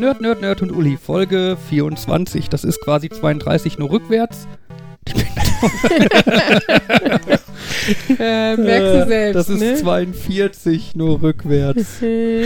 Nerd, 0.00 0.20
Nerd, 0.22 0.40
Nerd 0.40 0.62
und 0.62 0.72
Uli, 0.72 0.96
Folge 0.96 1.58
24. 1.68 2.48
Das 2.48 2.64
ist 2.64 2.80
quasi 2.80 3.10
32 3.10 3.78
nur 3.78 3.90
rückwärts. 3.90 4.48
äh, 8.18 8.56
merkst 8.56 8.94
du 8.94 9.06
selbst. 9.06 9.34
Das 9.36 9.48
ist 9.48 9.60
ne? 9.60 9.74
42 9.74 10.94
nur 10.96 11.20
rückwärts. 11.22 11.98
äh, 12.02 12.44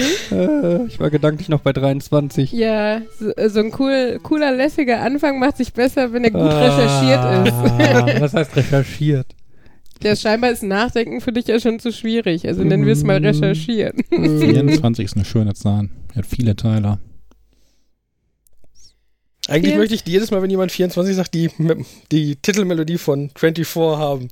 ich 0.86 0.98
war 0.98 1.10
gedanklich 1.10 1.48
noch 1.48 1.60
bei 1.60 1.72
23. 1.72 2.52
Ja, 2.52 3.00
so, 3.18 3.30
so 3.48 3.60
ein 3.60 3.72
cool, 3.78 4.18
cooler, 4.22 4.52
lässiger 4.52 5.00
Anfang 5.00 5.38
macht 5.38 5.56
sich 5.58 5.72
besser, 5.72 6.12
wenn 6.12 6.24
er 6.24 6.30
gut 6.32 6.40
Ah, 6.42 6.64
recherchiert 6.64 7.48
ist. 7.48 7.54
Was 8.20 8.34
heißt 8.34 8.56
recherchiert? 8.56 9.26
Ja, 10.02 10.16
scheinbar 10.16 10.50
ist 10.50 10.62
Nachdenken 10.62 11.20
für 11.20 11.32
dich 11.32 11.46
ja 11.46 11.58
schon 11.60 11.78
zu 11.78 11.92
schwierig. 11.92 12.46
Also 12.48 12.64
nennen 12.64 12.84
wir 12.84 12.92
es 12.92 13.04
mal 13.04 13.20
Mhm. 13.20 13.26
recherchieren. 13.26 14.02
24 14.10 15.04
ist 15.04 15.16
eine 15.16 15.24
schöne 15.24 15.54
Zahl. 15.54 15.88
Er 16.14 16.18
hat 16.18 16.26
viele 16.26 16.56
Teile. 16.56 16.98
Eigentlich 19.48 19.76
möchte 19.76 19.94
ich 19.94 20.02
jedes 20.06 20.30
Mal, 20.30 20.40
wenn 20.42 20.48
jemand 20.50 20.72
24 20.72 21.14
sagt, 21.14 21.34
die, 21.34 21.50
die 22.10 22.36
Titelmelodie 22.36 22.96
von 22.98 23.30
24 23.36 23.74
haben. 23.98 24.28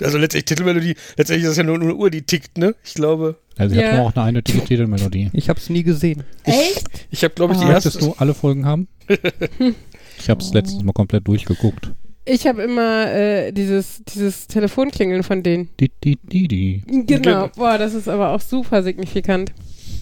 Also 0.00 0.18
letztendlich 0.18 0.44
Titelmelodie, 0.44 0.94
letztendlich 1.16 1.42
ist 1.44 1.50
das 1.50 1.56
ja 1.56 1.62
nur 1.64 1.74
eine 1.80 1.94
Uhr, 1.94 2.10
die 2.10 2.22
tickt, 2.22 2.56
ne? 2.58 2.74
Ich 2.84 2.94
glaube, 2.94 3.36
Also 3.56 3.74
sie 3.74 3.80
Ja. 3.80 3.88
hat 3.88 3.96
nur 3.96 4.04
auch 4.06 4.14
eine 4.16 4.24
eindeutige 4.24 4.64
Titelmelodie. 4.64 5.30
Ich 5.32 5.48
hab's 5.48 5.68
nie 5.68 5.82
gesehen. 5.82 6.22
Echt? 6.44 6.86
ich 7.10 7.24
habe, 7.24 7.34
glaube 7.34 7.54
ich, 7.54 7.58
die 7.60 7.64
Ah. 7.66 7.72
erste. 7.72 7.88
Möchtest 7.88 8.06
du 8.06 8.14
alle 8.18 8.34
Folgen 8.34 8.64
haben? 8.66 8.88
Ich 10.18 10.30
habe 10.30 10.40
es 10.42 10.52
letztens 10.54 10.82
mal 10.82 10.92
komplett 10.92 11.28
durchgeguckt. 11.28 11.90
Ich 12.24 12.46
habe 12.46 12.62
immer 12.62 13.12
äh, 13.12 13.52
dieses, 13.52 14.02
dieses 14.12 14.46
Telefonklingeln 14.46 15.22
von 15.22 15.42
denen. 15.42 15.68
Die, 15.78 15.90
die, 16.02 16.18
die, 16.22 16.48
die. 16.48 16.82
Genau. 17.06 17.48
Boah, 17.54 17.76
das 17.76 17.92
ist 17.94 18.08
aber 18.08 18.30
auch 18.30 18.40
super 18.40 18.82
signifikant. 18.82 19.52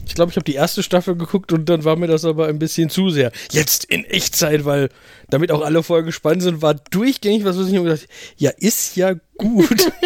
Ich 0.06 0.14
glaube, 0.14 0.30
ich 0.30 0.36
habe 0.36 0.44
die 0.44 0.54
erste 0.54 0.82
Staffel 0.82 1.16
geguckt 1.16 1.52
und 1.52 1.68
dann 1.68 1.84
war 1.84 1.96
mir 1.96 2.06
das 2.06 2.24
aber 2.24 2.46
ein 2.46 2.58
bisschen 2.58 2.90
zu 2.90 3.10
sehr. 3.10 3.32
Jetzt 3.50 3.84
in 3.84 4.04
Echtzeit, 4.04 4.64
weil 4.64 4.88
damit 5.30 5.50
auch 5.50 5.62
alle 5.62 5.82
Folgen 5.82 6.12
spannend 6.12 6.42
sind, 6.42 6.62
war 6.62 6.74
durchgängig 6.74 7.44
was, 7.44 7.58
was 7.58 7.66
ich 7.66 7.72
mir 7.72 7.82
gedacht 7.82 8.06
ja, 8.36 8.50
ist 8.56 8.96
ja 8.96 9.14
gut. 9.36 9.92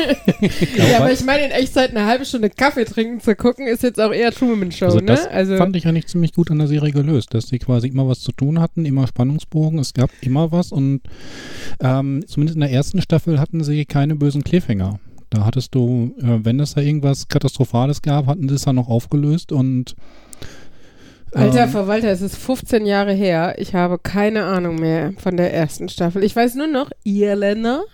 Ja, 0.76 0.98
aber 0.98 1.12
ich 1.12 1.24
meine, 1.24 1.46
in 1.46 1.50
Echtzeit 1.50 1.90
eine 1.90 2.06
halbe 2.06 2.24
Stunde 2.24 2.50
Kaffee 2.50 2.84
trinken 2.84 3.20
zu 3.20 3.34
gucken, 3.34 3.66
ist 3.66 3.82
jetzt 3.82 4.00
auch 4.00 4.12
eher 4.12 4.32
Truman 4.32 4.70
Show, 4.70 4.86
Also 4.86 5.00
das 5.00 5.24
ne? 5.24 5.30
Also, 5.30 5.56
fand 5.56 5.76
ich 5.76 5.86
eigentlich 5.86 6.06
ziemlich 6.06 6.32
gut 6.32 6.50
an 6.50 6.58
der 6.58 6.68
Serie 6.68 6.92
gelöst, 6.92 7.34
dass 7.34 7.48
sie 7.48 7.58
quasi 7.58 7.88
immer 7.88 8.08
was 8.08 8.20
zu 8.20 8.32
tun 8.32 8.60
hatten, 8.60 8.84
immer 8.84 9.06
Spannungsbogen, 9.06 9.78
es 9.78 9.94
gab 9.94 10.10
immer 10.20 10.52
was 10.52 10.72
und 10.72 11.02
ähm, 11.80 12.24
zumindest 12.26 12.56
in 12.56 12.60
der 12.60 12.70
ersten 12.70 13.02
Staffel 13.02 13.40
hatten 13.40 13.64
sie 13.64 13.84
keine 13.84 14.14
bösen 14.14 14.44
Cliffhanger. 14.44 15.00
Da 15.30 15.44
hattest 15.44 15.74
du, 15.74 16.14
äh, 16.18 16.44
wenn 16.44 16.60
es 16.60 16.74
da 16.74 16.80
irgendwas 16.80 17.28
Katastrophales 17.28 18.02
gab, 18.02 18.26
hatten 18.26 18.48
sie 18.48 18.54
es 18.54 18.62
dann 18.62 18.76
noch 18.76 18.88
aufgelöst 18.88 19.52
und 19.52 19.94
Alter 21.32 21.64
ähm, 21.64 21.68
Verwalter, 21.68 22.08
es 22.08 22.22
ist 22.22 22.36
15 22.36 22.86
Jahre 22.86 23.12
her. 23.12 23.56
Ich 23.58 23.74
habe 23.74 23.98
keine 23.98 24.44
Ahnung 24.44 24.76
mehr 24.76 25.12
von 25.18 25.36
der 25.36 25.52
ersten 25.52 25.88
Staffel. 25.90 26.24
Ich 26.24 26.34
weiß 26.34 26.54
nur 26.54 26.68
noch, 26.68 26.90
Irländer, 27.04 27.84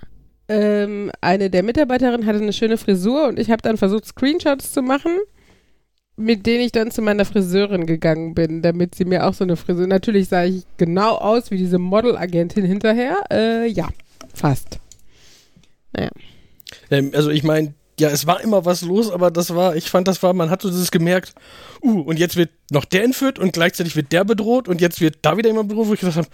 ähm, 0.49 1.11
eine 1.21 1.51
der 1.51 1.63
Mitarbeiterinnen 1.63 2.27
hatte 2.27 2.41
eine 2.41 2.53
schöne 2.53 2.77
Frisur 2.77 3.29
und 3.29 3.39
ich 3.39 3.51
habe 3.51 3.63
dann 3.63 3.77
versucht, 3.77 4.05
Screenshots 4.05 4.73
zu 4.73 4.83
machen, 4.83 5.19
mit 6.17 6.47
denen 6.47 6.63
ich 6.65 6.73
dann 6.73 6.91
zu 6.91 7.03
meiner 7.03 7.25
Friseurin 7.25 7.87
gegangen 7.87 8.35
bin, 8.35 8.63
damit 8.63 8.95
sie 8.95 9.05
mir 9.05 9.27
auch 9.27 9.35
so 9.35 9.43
eine 9.45 9.57
Frisur. 9.57 9.87
Natürlich 9.87 10.29
sah 10.29 10.45
ich 10.45 10.65
genau 10.77 11.17
aus 11.17 11.51
wie 11.51 11.57
diese 11.57 11.79
Modelagentin 11.79 12.65
hinterher. 12.65 13.17
Äh, 13.33 13.69
ja, 13.69 13.89
fast. 14.33 14.79
ähm, 15.97 16.11
also 16.91 17.31
ich 17.31 17.43
meine, 17.43 17.75
ja, 17.99 18.09
es 18.09 18.27
war 18.27 18.41
immer 18.41 18.65
was 18.65 18.83
los, 18.83 19.11
aber 19.11 19.31
das 19.31 19.55
war, 19.55 19.77
ich 19.77 19.89
fand, 19.91 20.09
das 20.09 20.23
war, 20.23 20.33
man 20.33 20.51
hat 20.51 20.63
so 20.63 20.71
dieses 20.71 20.91
gemerkt, 20.91 21.35
uh, 21.83 22.01
und 22.01 22.19
jetzt 22.19 22.37
wird 22.37 22.51
noch 22.71 22.85
der 22.85 23.05
entführt 23.05 23.39
und 23.39 23.53
gleichzeitig 23.53 23.95
wird 23.95 24.13
der 24.13 24.25
bedroht 24.25 24.69
und 24.69 24.81
jetzt 24.81 25.01
wird 25.01 25.19
da 25.23 25.37
wieder 25.37 25.49
jemand 25.49 25.69
bedroht, 25.69 25.89
wo 25.89 25.95
ich 25.95 26.01
gesagt 26.01 26.17
habe, 26.17 26.29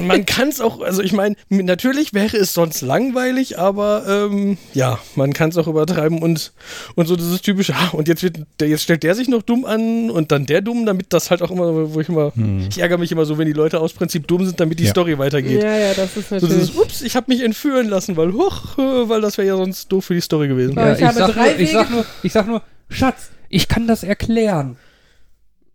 man 0.00 0.24
kann 0.24 0.48
es 0.48 0.60
auch, 0.60 0.80
also 0.80 1.02
ich 1.02 1.12
meine, 1.12 1.36
natürlich 1.50 2.14
wäre 2.14 2.36
es 2.38 2.54
sonst 2.54 2.80
langweilig, 2.80 3.58
aber 3.58 4.28
ähm, 4.30 4.56
ja, 4.72 4.98
man 5.14 5.34
kann 5.34 5.50
es 5.50 5.58
auch 5.58 5.66
übertreiben 5.66 6.22
und, 6.22 6.52
und 6.94 7.06
so 7.06 7.16
dieses 7.16 7.42
typische, 7.42 7.74
ah, 7.74 7.90
und 7.92 8.08
jetzt 8.08 8.22
wird 8.22 8.38
der, 8.60 8.68
jetzt 8.68 8.82
stellt 8.84 9.02
der 9.02 9.14
sich 9.14 9.28
noch 9.28 9.42
dumm 9.42 9.66
an 9.66 10.10
und 10.10 10.32
dann 10.32 10.46
der 10.46 10.62
dumm, 10.62 10.86
damit 10.86 11.12
das 11.12 11.30
halt 11.30 11.42
auch 11.42 11.50
immer, 11.50 11.92
wo 11.92 12.00
ich 12.00 12.08
immer, 12.08 12.32
hm. 12.34 12.66
ich 12.70 12.78
ärgere 12.78 12.96
mich 12.96 13.12
immer 13.12 13.26
so, 13.26 13.36
wenn 13.36 13.46
die 13.46 13.52
Leute 13.52 13.80
aus 13.80 13.92
Prinzip 13.92 14.26
dumm 14.26 14.46
sind, 14.46 14.58
damit 14.58 14.78
die 14.78 14.84
Ja. 14.84 14.90
Story 14.90 15.18
weitergeht. 15.18 15.62
Ja, 15.62 15.76
ja, 15.76 15.94
das 15.94 16.16
ist 16.16 16.30
So 16.30 16.34
natürlich. 16.36 16.54
dieses, 16.56 16.76
ups, 16.76 17.02
ich 17.02 17.14
habe 17.14 17.26
mich 17.30 17.42
entführen 17.42 17.88
lassen, 17.88 18.16
weil, 18.16 18.32
huch, 18.32 18.78
äh, 18.78 19.08
weil 19.08 19.20
das 19.20 19.36
wäre 19.36 19.48
ja 19.48 19.56
sonst 19.56 19.92
doof 19.92 20.06
für 20.06 20.14
die 20.14 20.22
Story 20.22 20.48
gewesen. 20.48 20.76
Ja, 20.76 20.94
ich 20.94 21.02
habe 21.02 21.18
sag 21.18 21.32
drei 21.32 21.52
nur, 21.52 21.60
ich, 21.60 21.72
sag 21.72 21.90
nur, 21.90 22.06
ich 22.22 22.32
sag 22.32 22.46
nur, 22.46 22.62
Schatz, 22.88 23.30
ich 23.50 23.68
kann 23.68 23.86
das 23.86 24.02
erklären. 24.02 24.76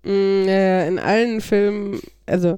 Mm, 0.03 0.47
ja, 0.47 0.83
in 0.85 0.97
allen 0.97 1.41
Filmen, 1.41 2.01
also 2.25 2.57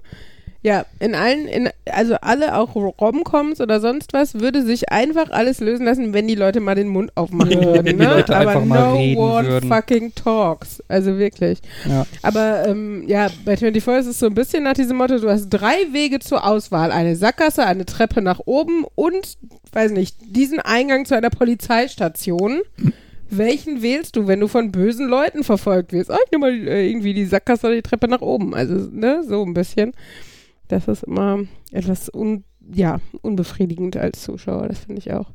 ja, 0.65 0.83
in 0.99 1.13
allen, 1.13 1.47
in, 1.47 1.69
also 1.91 2.15
alle 2.21 2.57
auch 2.57 2.73
Romcoms 2.73 3.61
oder 3.61 3.79
sonst 3.79 4.13
was, 4.13 4.33
würde 4.39 4.63
sich 4.65 4.89
einfach 4.91 5.29
alles 5.29 5.59
lösen 5.59 5.85
lassen, 5.85 6.11
wenn 6.11 6.27
die 6.27 6.33
Leute 6.33 6.59
mal 6.59 6.73
den 6.73 6.87
Mund 6.87 7.11
aufmachen 7.13 7.51
Ja, 7.51 7.63
würden. 7.65 7.85
wenn 7.85 7.97
Ne? 7.97 8.03
die 8.05 8.09
Leute 8.09 8.35
Aber 8.35 8.49
einfach 8.49 8.65
mal 8.65 8.79
no 8.89 8.95
reden 8.97 9.21
one 9.21 9.47
würden. 9.47 9.69
fucking 9.69 10.15
talks. 10.15 10.81
Also 10.87 11.19
wirklich. 11.19 11.59
Ja. 11.87 12.07
Aber 12.23 12.67
ähm, 12.67 13.03
ja, 13.05 13.27
bei 13.45 13.55
24 13.57 14.09
ist 14.09 14.15
es 14.15 14.19
so 14.19 14.25
ein 14.25 14.33
bisschen 14.33 14.63
nach 14.63 14.73
diesem 14.73 14.97
Motto, 14.97 15.19
du 15.19 15.29
hast 15.29 15.49
drei 15.49 15.75
Wege 15.91 16.17
zur 16.17 16.43
Auswahl. 16.43 16.91
Eine 16.91 17.15
Sackgasse, 17.15 17.63
eine 17.63 17.85
Treppe 17.85 18.23
nach 18.23 18.39
oben 18.45 18.85
und, 18.95 19.37
weiß 19.71 19.91
nicht, 19.91 20.15
diesen 20.27 20.59
Eingang 20.61 21.05
zu 21.05 21.15
einer 21.15 21.29
Polizeistation. 21.29 22.61
Welchen 23.29 23.81
wählst 23.83 24.15
du, 24.15 24.25
wenn 24.27 24.39
du 24.39 24.47
von 24.47 24.71
bösen 24.71 25.07
Leuten 25.07 25.43
verfolgt 25.43 25.93
wirst? 25.93 26.09
Oh, 26.09 26.17
ich 26.25 26.31
nehme 26.31 26.45
mal 26.49 26.67
äh, 26.67 26.87
irgendwie 26.89 27.13
die 27.13 27.25
Sackgasse 27.25 27.67
oder 27.67 27.75
die 27.75 27.81
Treppe 27.83 28.07
nach 28.07 28.21
oben. 28.21 28.55
Also, 28.55 28.75
ne, 28.91 29.23
so 29.27 29.43
ein 29.43 29.53
bisschen. 29.53 29.93
Das 30.67 30.87
ist 30.87 31.03
immer 31.03 31.39
etwas 31.71 32.13
un 32.13 32.43
ja, 32.73 32.99
unbefriedigend 33.21 33.95
als 33.97 34.23
Zuschauer, 34.23 34.67
das 34.67 34.79
finde 34.79 34.99
ich 34.99 35.13
auch. 35.13 35.31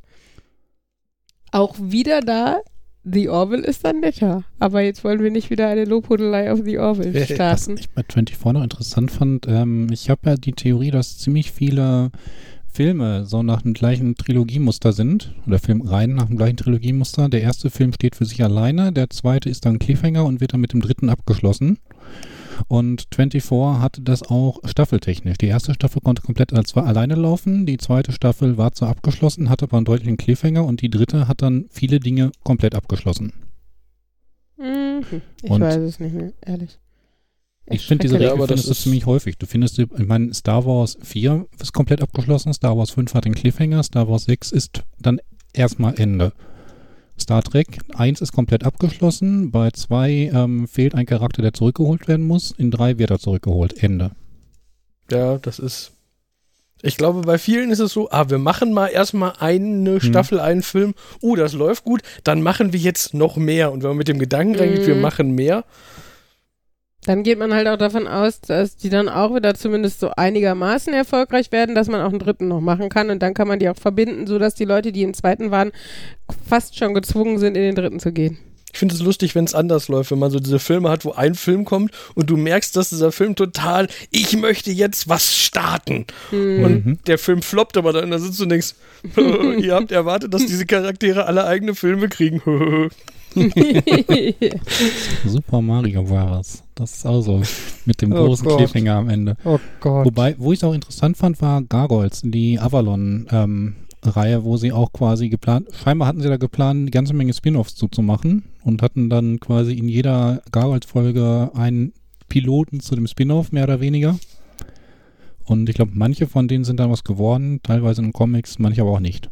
Auch 1.53 1.77
wieder 1.79 2.21
da, 2.21 2.61
The 3.03 3.29
Orville 3.29 3.65
ist 3.65 3.85
dann 3.85 4.01
netter. 4.01 4.45
Aber 4.59 4.83
jetzt 4.83 5.05
wollen 5.05 5.23
wir 5.23 5.31
nicht 5.31 5.51
wieder 5.51 5.69
eine 5.69 5.85
Lobhudelei 5.85 6.53
auf 6.53 6.61
The 6.65 6.79
Orville 6.79 7.15
Was 7.15 7.31
Was 7.31 7.35
starten. 7.35 7.77
ich 7.79 7.91
bei 7.91 8.03
24 8.03 8.53
noch 8.53 8.63
interessant 8.63 9.11
fand, 9.11 9.47
ähm, 9.49 9.89
ich 9.91 10.11
habe 10.11 10.31
ja 10.31 10.37
die 10.37 10.53
Theorie, 10.53 10.91
dass 10.91 11.19
ziemlich 11.19 11.53
viele 11.53 12.11
Filme 12.73 13.25
so 13.25 13.43
nach 13.43 13.63
dem 13.63 13.73
gleichen 13.73 14.15
Trilogiemuster 14.15 14.93
sind, 14.93 15.35
oder 15.47 15.59
Filmreihen 15.59 16.15
nach 16.15 16.27
dem 16.27 16.37
gleichen 16.37 16.57
Trilogiemuster. 16.57 17.29
Der 17.29 17.43
erste 17.43 17.71
Film 17.71 17.93
steht 17.93 18.17
für 18.17 18.27
sich 18.27 18.45
alleine, 18.45 18.93
der 18.93 19.11
zweite 19.11 19.49
ist 19.49 19.65
dann 19.65 19.79
Cliffhanger 19.79 20.25
und 20.25 20.41
wird 20.41 20.53
dann 20.53 20.61
mit 20.61 20.73
dem 20.73 20.81
dritten 20.81 21.09
abgeschlossen. 21.09 21.79
Und 22.69 23.07
24 23.15 23.51
hatte 23.81 24.03
das 24.03 24.23
auch 24.23 24.59
staffeltechnisch. 24.65 25.39
Die 25.39 25.47
erste 25.47 25.75
Staffel 25.75 26.01
konnte 26.03 26.23
komplett 26.23 26.53
als 26.53 26.75
alleine 26.77 27.15
laufen, 27.15 27.67
die 27.67 27.79
zweite 27.79 28.13
Staffel 28.13 28.57
war 28.59 28.73
zwar 28.73 28.89
abgeschlossen, 28.91 29.49
hatte 29.51 29.65
aber 29.65 29.77
einen 29.79 29.87
deutlichen 29.87 30.17
Cliffhanger 30.17 30.65
und 30.65 30.83
die 30.83 30.91
dritte 30.91 31.29
hat 31.29 31.43
dann 31.43 31.67
viele 31.71 32.01
Dinge 32.01 32.33
komplett 32.45 32.75
abgeschlossen. 32.75 33.33
Mhm. 34.59 35.23
Ich 35.43 35.51
Und- 35.51 35.61
weiß 35.63 35.77
es 35.77 36.01
nicht 36.01 36.15
mehr, 36.15 36.33
ehrlich. 36.45 36.79
Ich 37.67 37.87
finde 37.87 38.03
diese 38.03 38.15
Ja, 38.15 38.21
Regel 38.21 38.33
aber 38.33 38.47
das 38.47 38.49
findest 38.63 38.69
du 38.69 38.73
ist- 38.73 38.83
ziemlich 38.83 39.07
häufig. 39.07 39.39
Du 39.39 39.47
findest, 39.47 39.79
ich 39.79 39.89
meine, 40.07 40.35
Star 40.35 40.67
Wars 40.67 40.99
4 41.03 41.47
ist 41.61 41.73
komplett 41.73 42.03
abgeschlossen, 42.03 42.53
Star 42.53 42.77
Wars 42.77 42.91
5 42.91 43.15
hat 43.15 43.25
den 43.27 43.35
Cliffhanger, 43.35 43.83
Star 43.83 44.09
Wars 44.09 44.25
6 44.25 44.51
ist 44.51 44.83
dann 44.99 45.21
erstmal 45.53 45.99
Ende. 45.99 46.33
Star 47.21 47.43
Trek 47.43 47.79
1 47.95 48.21
ist 48.21 48.33
komplett 48.33 48.65
abgeschlossen, 48.65 49.51
bei 49.51 49.71
2 49.71 50.31
ähm, 50.35 50.67
fehlt 50.69 50.95
ein 50.95 51.07
Charakter, 51.07 51.43
der 51.43 51.53
zurückgeholt 51.53 52.09
werden 52.09 52.27
muss, 52.27 52.51
in 52.57 52.71
3 52.71 52.99
wird 52.99 53.11
er 53.11 53.19
zurückgeholt, 53.19 53.83
Ende. 53.83 54.13
Ja, 55.11 55.39
das 55.39 55.59
ist. 55.59 55.93
Ich 56.83 56.97
glaube, 56.97 57.21
bei 57.23 57.37
vielen 57.37 57.71
ist 57.71 57.79
es 57.81 57.93
so, 57.93 58.11
ah, 58.11 58.31
wir 58.31 58.39
machen 58.39 58.73
mal 58.73 58.87
erstmal 58.87 59.35
eine 59.39 60.01
Staffel, 60.01 60.41
einen 60.41 60.63
Film. 60.63 60.95
Uh, 61.21 61.37
das 61.37 61.53
läuft 61.53 61.85
gut, 61.85 62.01
dann 62.25 62.41
machen 62.41 62.73
wir 62.73 62.81
jetzt 62.81 63.13
noch 63.13 63.37
mehr. 63.37 63.71
Und 63.71 63.83
wenn 63.83 63.91
man 63.91 63.99
mit 63.99 64.09
dem 64.09 64.19
Gedanken 64.19 64.57
reingeht, 64.57 64.87
wir 64.87 64.95
Mhm. 64.95 65.01
machen 65.03 65.35
mehr, 65.35 65.65
Dann 67.07 67.23
geht 67.23 67.39
man 67.39 67.55
halt 67.55 67.67
auch 67.67 67.79
davon 67.79 68.07
aus, 68.07 68.41
dass 68.43 68.77
die 68.77 68.91
dann 68.91 69.09
auch 69.09 69.35
wieder 69.35 69.55
zumindest 69.55 70.01
so 70.01 70.11
einigermaßen 70.17 70.93
erfolgreich 70.93 71.51
werden, 71.51 71.75
dass 71.75 71.89
man 71.89 72.03
auch 72.03 72.11
einen 72.11 72.19
dritten 72.19 72.49
noch 72.49 72.61
machen 72.61 72.91
kann 72.91 73.09
und 73.11 73.21
dann 73.23 73.33
kann 73.33 73.49
man 73.49 73.59
die 73.59 73.69
auch 73.71 73.77
verbinden, 73.77 74.27
sodass 74.27 74.55
die 74.55 74.67
Leute, 74.67 74.93
die 74.93 75.03
im 75.03 75.15
zweiten 75.15 75.51
waren, 75.51 75.73
fast 76.47 76.77
schon 76.79 76.93
gezwungen 76.93 77.39
sind, 77.39 77.57
in 77.57 77.63
den 77.63 77.75
dritten 77.75 78.01
zu 78.01 78.13
gehen. 78.13 78.37
ich 78.73 78.79
finde 78.79 78.95
es 78.95 79.01
lustig, 79.01 79.35
wenn 79.35 79.45
es 79.47 79.55
anders 79.55 79.89
läuft, 79.89 80.11
wenn 80.11 80.19
man 80.19 80.31
so 80.31 80.39
diese 80.41 80.59
Filme 80.59 80.91
hat, 80.91 81.05
wo 81.07 81.13
ein 81.13 81.35
Film 81.35 81.65
kommt 81.65 81.91
und 82.15 82.29
du 82.31 82.37
merkst, 82.37 82.77
dass 82.77 82.91
dieser 82.91 83.11
Film 83.13 83.35
total, 83.35 83.89
ich 84.11 84.37
möchte 84.37 84.71
jetzt 84.71 85.09
was 85.09 85.35
starten. 85.35 86.05
Hm. 86.31 86.65
Und 86.65 86.87
Mhm. 86.87 86.99
der 87.07 87.17
Film 87.19 87.41
floppt 87.43 87.77
aber 87.79 87.93
dann, 87.95 88.11
da 88.11 88.19
sitzt 88.19 88.39
du 88.39 88.45
und 88.45 88.51
denkst, 88.51 88.75
ihr 89.59 89.75
habt 89.75 89.91
erwartet, 89.91 90.33
dass 90.35 90.45
diese 90.47 90.67
Charaktere 90.67 91.25
alle 91.27 91.47
eigene 91.47 91.75
Filme 91.75 92.09
kriegen. 92.09 92.91
Super 95.27 95.61
Mario 95.63 96.03
Bros. 96.03 96.63
Das 96.81 96.93
ist 96.95 97.07
auch 97.07 97.21
so. 97.21 97.43
Mit 97.85 98.01
dem 98.01 98.13
Oh 98.15 98.25
großen 98.25 98.47
Gott. 98.49 98.57
Cliffhanger 98.57 98.95
am 98.95 99.11
Ende. 99.11 99.37
Oh 99.45 99.59
Gott. 99.81 100.07
Wobei, 100.07 100.35
wo 100.39 100.53
ich 100.53 100.61
es 100.61 100.65
auch 100.65 100.73
interessant 100.73 101.19
fand, 101.19 101.41
war 101.43 101.61
Gargoyles, 101.61 102.23
die 102.25 102.59
Avalon-Reihe, 102.59 104.45
wo 104.45 104.57
sie 104.57 104.73
auch 104.73 104.91
quasi 104.91 105.29
geplant, 105.29 105.69
scheinbar 105.83 106.09
hatten 106.09 106.23
sie 106.23 106.29
da 106.29 106.39
geplant, 106.39 106.81
eine 106.81 106.91
ganze 106.91 107.13
Menge 107.13 107.35
Spin-Offs 107.35 107.75
zuzumachen 107.75 108.45
und 108.65 108.81
hatten 108.81 109.11
dann 109.11 109.41
quasi 109.41 109.75
in 109.75 109.91
jeder 109.91 110.41
Gargoyles-Folge 110.53 111.51
einen 111.55 111.93
Piloten 112.31 112.81
zu 112.81 112.95
dem 112.95 113.07
Spin-off, 113.07 113.53
mehr 113.53 113.65
oder 113.65 113.81
weniger. 113.81 114.19
Und 115.45 115.69
ich 115.69 115.75
glaube, 115.75 115.93
manche 115.95 116.27
von 116.29 116.49
denen 116.49 116.65
sind 116.65 116.81
dann 116.81 116.91
was 116.91 117.05
geworden, 117.05 117.61
teilweise 117.63 118.01
in 118.01 118.15
Comics, 118.15 118.59
manche 118.59 118.81
aber 118.81 118.93
auch 118.93 119.01
nicht. 119.01 119.29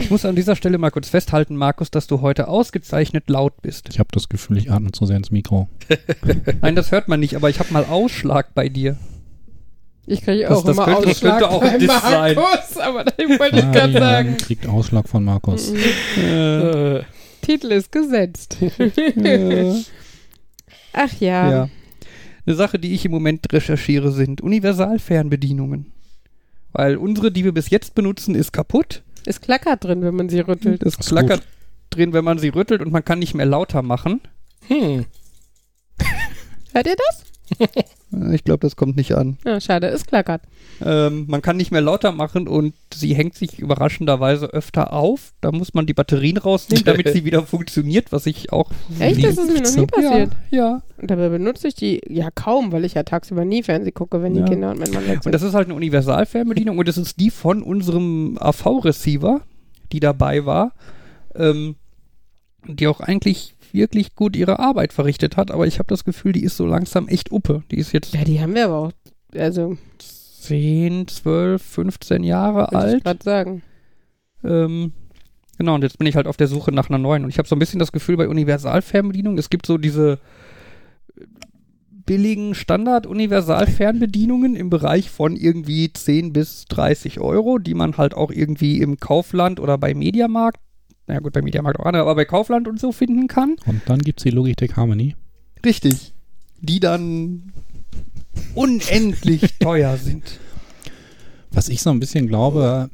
Ich 0.00 0.10
muss 0.10 0.24
an 0.24 0.34
dieser 0.36 0.56
Stelle 0.56 0.78
mal 0.78 0.90
kurz 0.90 1.08
festhalten, 1.08 1.56
Markus, 1.56 1.90
dass 1.90 2.06
du 2.06 2.20
heute 2.20 2.48
ausgezeichnet 2.48 3.30
laut 3.30 3.62
bist. 3.62 3.88
Ich 3.88 3.98
habe 3.98 4.08
das 4.12 4.28
Gefühl, 4.28 4.58
ich 4.58 4.70
atme 4.70 4.92
zu 4.92 5.06
sehr 5.06 5.16
ins 5.16 5.30
Mikro. 5.30 5.68
Nein, 6.60 6.74
das 6.74 6.90
hört 6.92 7.08
man 7.08 7.20
nicht, 7.20 7.34
aber 7.36 7.48
ich 7.50 7.58
habe 7.60 7.72
mal 7.72 7.84
Ausschlag 7.84 8.54
bei 8.54 8.68
dir. 8.68 8.96
Ich 10.06 10.22
kriege 10.22 10.42
Das- 10.42 10.58
auch 10.58 10.64
das 10.64 10.76
immer 10.76 10.84
könnte- 10.86 11.00
das 11.02 11.10
Ausschlag 11.12 11.38
könnte 11.40 11.50
auch 11.54 11.62
ein 11.62 11.72
bei 11.72 11.78
Diss 11.78 12.02
sein. 12.02 12.34
Markus, 12.34 12.76
aber 12.78 13.04
das 13.04 13.16
wollte 13.18 13.56
ich 13.58 13.62
gerade 13.72 13.78
Fabian 13.92 14.02
sagen. 14.02 14.36
kriegt 14.38 14.66
Ausschlag 14.66 15.08
von 15.08 15.24
Markus. 15.24 15.72
Äh, 16.18 16.96
Äh, 16.98 17.02
Titel 17.42 17.72
ist 17.72 17.92
gesetzt. 17.92 18.56
äh, 18.78 19.74
Ach 20.92 21.12
ja. 21.20 21.50
ja. 21.50 21.68
Eine 22.46 22.56
Sache, 22.56 22.78
die 22.78 22.92
ich 22.92 23.04
im 23.04 23.12
Moment 23.12 23.52
recherchiere, 23.52 24.10
sind 24.10 24.40
Universalfernbedienungen. 24.40 25.92
Weil 26.72 26.96
unsere, 26.96 27.30
die 27.30 27.44
wir 27.44 27.52
bis 27.52 27.70
jetzt 27.70 27.94
benutzen, 27.94 28.34
ist 28.34 28.52
kaputt. 28.52 29.02
Es 29.26 29.40
klackert 29.40 29.84
drin, 29.84 30.02
wenn 30.02 30.14
man 30.14 30.28
sie 30.28 30.40
rüttelt. 30.40 30.82
Es 30.82 30.96
ist 30.96 31.08
klackert 31.08 31.42
drin, 31.90 32.12
wenn 32.12 32.24
man 32.24 32.38
sie 32.38 32.48
rüttelt 32.48 32.82
und 32.82 32.92
man 32.92 33.04
kann 33.04 33.18
nicht 33.18 33.34
mehr 33.34 33.46
lauter 33.46 33.82
machen. 33.82 34.20
hm. 34.68 35.06
Hört 36.72 36.86
ihr 36.86 36.96
das? 36.96 37.29
Ich 38.32 38.42
glaube, 38.42 38.58
das 38.66 38.74
kommt 38.74 38.96
nicht 38.96 39.14
an. 39.14 39.38
Ja, 39.44 39.60
schade, 39.60 39.86
es 39.86 40.04
klackert. 40.04 40.42
Ähm, 40.84 41.26
man 41.28 41.42
kann 41.42 41.56
nicht 41.56 41.70
mehr 41.70 41.80
lauter 41.80 42.10
machen 42.10 42.48
und 42.48 42.74
sie 42.92 43.14
hängt 43.14 43.36
sich 43.36 43.60
überraschenderweise 43.60 44.46
öfter 44.46 44.92
auf. 44.92 45.32
Da 45.40 45.52
muss 45.52 45.74
man 45.74 45.86
die 45.86 45.94
Batterien 45.94 46.36
rausnehmen, 46.36 46.84
damit 46.84 47.08
sie 47.10 47.24
wieder 47.24 47.44
funktioniert, 47.46 48.10
was 48.10 48.26
ich 48.26 48.52
auch. 48.52 48.72
Echt? 48.98 49.16
lieb- 49.16 49.26
Das 49.26 49.38
ist 49.38 49.52
mir 49.52 49.62
noch 49.62 49.76
nie 49.76 49.86
passiert. 49.86 50.32
Ja, 50.50 50.58
ja. 50.58 50.82
Und 51.00 51.08
dabei 51.08 51.28
benutze 51.28 51.68
ich 51.68 51.76
die 51.76 52.00
ja 52.08 52.30
kaum, 52.34 52.72
weil 52.72 52.84
ich 52.84 52.94
ja 52.94 53.04
tagsüber 53.04 53.44
nie 53.44 53.62
Fernsehen 53.62 53.94
gucke, 53.94 54.20
wenn 54.22 54.34
Ja. 54.34 54.42
die 54.44 54.50
Kinder 54.50 54.70
und 54.72 54.80
mein 54.80 54.90
Mann 54.90 55.06
weg 55.06 55.16
Und 55.18 55.22
sind. 55.22 55.32
das 55.32 55.42
ist 55.42 55.54
halt 55.54 55.68
eine 55.68 55.74
Universalfernbedienung 55.76 56.78
und 56.78 56.88
das 56.88 56.98
ist 56.98 57.20
die 57.20 57.30
von 57.30 57.62
unserem 57.62 58.36
AV-Receiver, 58.40 59.40
die 59.92 60.00
dabei 60.00 60.44
war, 60.44 60.72
ähm, 61.36 61.76
die 62.66 62.88
auch 62.88 62.98
eigentlich 63.00 63.54
wirklich 63.74 64.14
gut 64.14 64.36
ihre 64.36 64.58
Arbeit 64.58 64.92
verrichtet 64.92 65.36
hat, 65.36 65.50
aber 65.50 65.66
ich 65.66 65.78
habe 65.78 65.88
das 65.88 66.04
Gefühl, 66.04 66.32
die 66.32 66.44
ist 66.44 66.56
so 66.56 66.66
langsam 66.66 67.08
echt 67.08 67.32
uppe. 67.32 67.62
Die 67.70 67.78
ist 67.78 67.92
jetzt 67.92 68.14
ja, 68.14 68.24
die 68.24 68.40
haben 68.40 68.54
wir 68.54 68.66
aber 68.66 68.78
auch. 68.78 68.92
Also, 69.34 69.76
10, 69.98 71.08
12, 71.08 71.62
15 71.62 72.24
Jahre 72.24 72.72
wollte 72.72 72.74
ich 72.74 72.94
alt. 72.94 73.04
gerade 73.04 73.22
sagen. 73.22 73.62
Ähm, 74.42 74.92
genau, 75.58 75.74
und 75.74 75.82
jetzt 75.82 75.98
bin 75.98 76.06
ich 76.06 76.16
halt 76.16 76.26
auf 76.26 76.36
der 76.36 76.48
Suche 76.48 76.72
nach 76.72 76.88
einer 76.88 76.98
neuen. 76.98 77.24
Und 77.24 77.30
ich 77.30 77.38
habe 77.38 77.48
so 77.48 77.54
ein 77.54 77.58
bisschen 77.58 77.78
das 77.78 77.92
Gefühl 77.92 78.16
bei 78.16 78.28
Universalfernbedienungen, 78.28 79.38
es 79.38 79.50
gibt 79.50 79.66
so 79.66 79.78
diese 79.78 80.18
billigen 82.06 82.54
Standard-Universalfernbedienungen 82.56 84.56
im 84.56 84.70
Bereich 84.70 85.10
von 85.10 85.36
irgendwie 85.36 85.92
10 85.92 86.32
bis 86.32 86.64
30 86.64 87.20
Euro, 87.20 87.58
die 87.58 87.74
man 87.74 87.98
halt 87.98 88.14
auch 88.14 88.32
irgendwie 88.32 88.80
im 88.80 88.98
Kaufland 88.98 89.60
oder 89.60 89.78
bei 89.78 89.94
Mediamarkt, 89.94 90.58
na 91.10 91.14
ja 91.14 91.20
gut, 91.20 91.32
bei 91.32 91.42
Mediamarkt 91.42 91.80
auch 91.80 91.86
andere, 91.86 92.02
aber 92.02 92.14
bei 92.14 92.24
Kaufland 92.24 92.68
und 92.68 92.78
so 92.78 92.92
finden 92.92 93.26
kann. 93.26 93.56
Und 93.66 93.82
dann 93.86 93.98
gibt 93.98 94.20
es 94.20 94.24
die 94.24 94.30
Logitech 94.30 94.76
Harmony. 94.76 95.16
Richtig. 95.64 96.14
Die 96.60 96.78
dann 96.78 97.52
unendlich 98.54 99.42
teuer 99.60 99.96
sind. 99.96 100.38
Was 101.50 101.68
ich 101.68 101.82
so 101.82 101.90
ein 101.90 101.98
bisschen 101.98 102.28
glaube, 102.28 102.90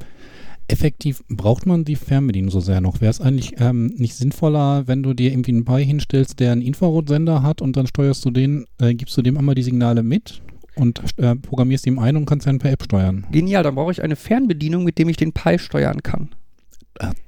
effektiv 0.67 1.23
braucht 1.29 1.67
man 1.67 1.85
die 1.85 1.97
Fernbedienung 1.97 2.51
so 2.51 2.61
sehr 2.61 2.81
noch. 2.81 3.03
Wäre 3.03 3.11
es 3.11 3.21
eigentlich 3.21 3.61
ähm, 3.61 3.89
nicht 3.99 4.15
sinnvoller, 4.15 4.89
wenn 4.89 5.03
du 5.03 5.13
dir 5.13 5.31
irgendwie 5.31 5.53
einen 5.53 5.67
Pi 5.67 5.85
hinstellst, 5.85 6.41
der 6.41 6.53
einen 6.53 6.63
Infrarotsender 6.63 7.43
hat 7.43 7.61
und 7.61 7.77
dann 7.77 7.87
steuerst 7.87 8.25
du 8.25 8.31
den, 8.31 8.65
äh, 8.79 8.95
gibst 8.95 9.15
du 9.19 9.21
dem 9.21 9.37
einmal 9.37 9.55
die 9.55 9.63
Signale 9.63 10.03
mit 10.03 10.41
und 10.75 11.03
äh, 11.19 11.37
programmierst 11.37 11.87
ihm 11.87 11.99
ein 11.99 12.17
und 12.17 12.25
kannst 12.25 12.47
dann 12.47 12.61
per 12.61 12.73
App 12.73 12.83
steuern. 12.83 13.27
Genial, 13.31 13.63
dann 13.63 13.75
brauche 13.75 13.93
ich 13.93 14.03
eine 14.03 14.17
Fernbedienung, 14.17 14.85
mit 14.85 14.99
dem 14.99 15.11
ich 15.11 15.19
den 15.19 15.35
Pi 15.35 15.59
steuern 15.59 16.03
kann. 16.03 16.31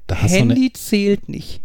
Da 0.06 0.22
hast 0.22 0.34
du 0.34 0.40
eine, 0.40 0.54
Handy 0.54 0.72
zählt 0.72 1.28
nicht. 1.28 1.60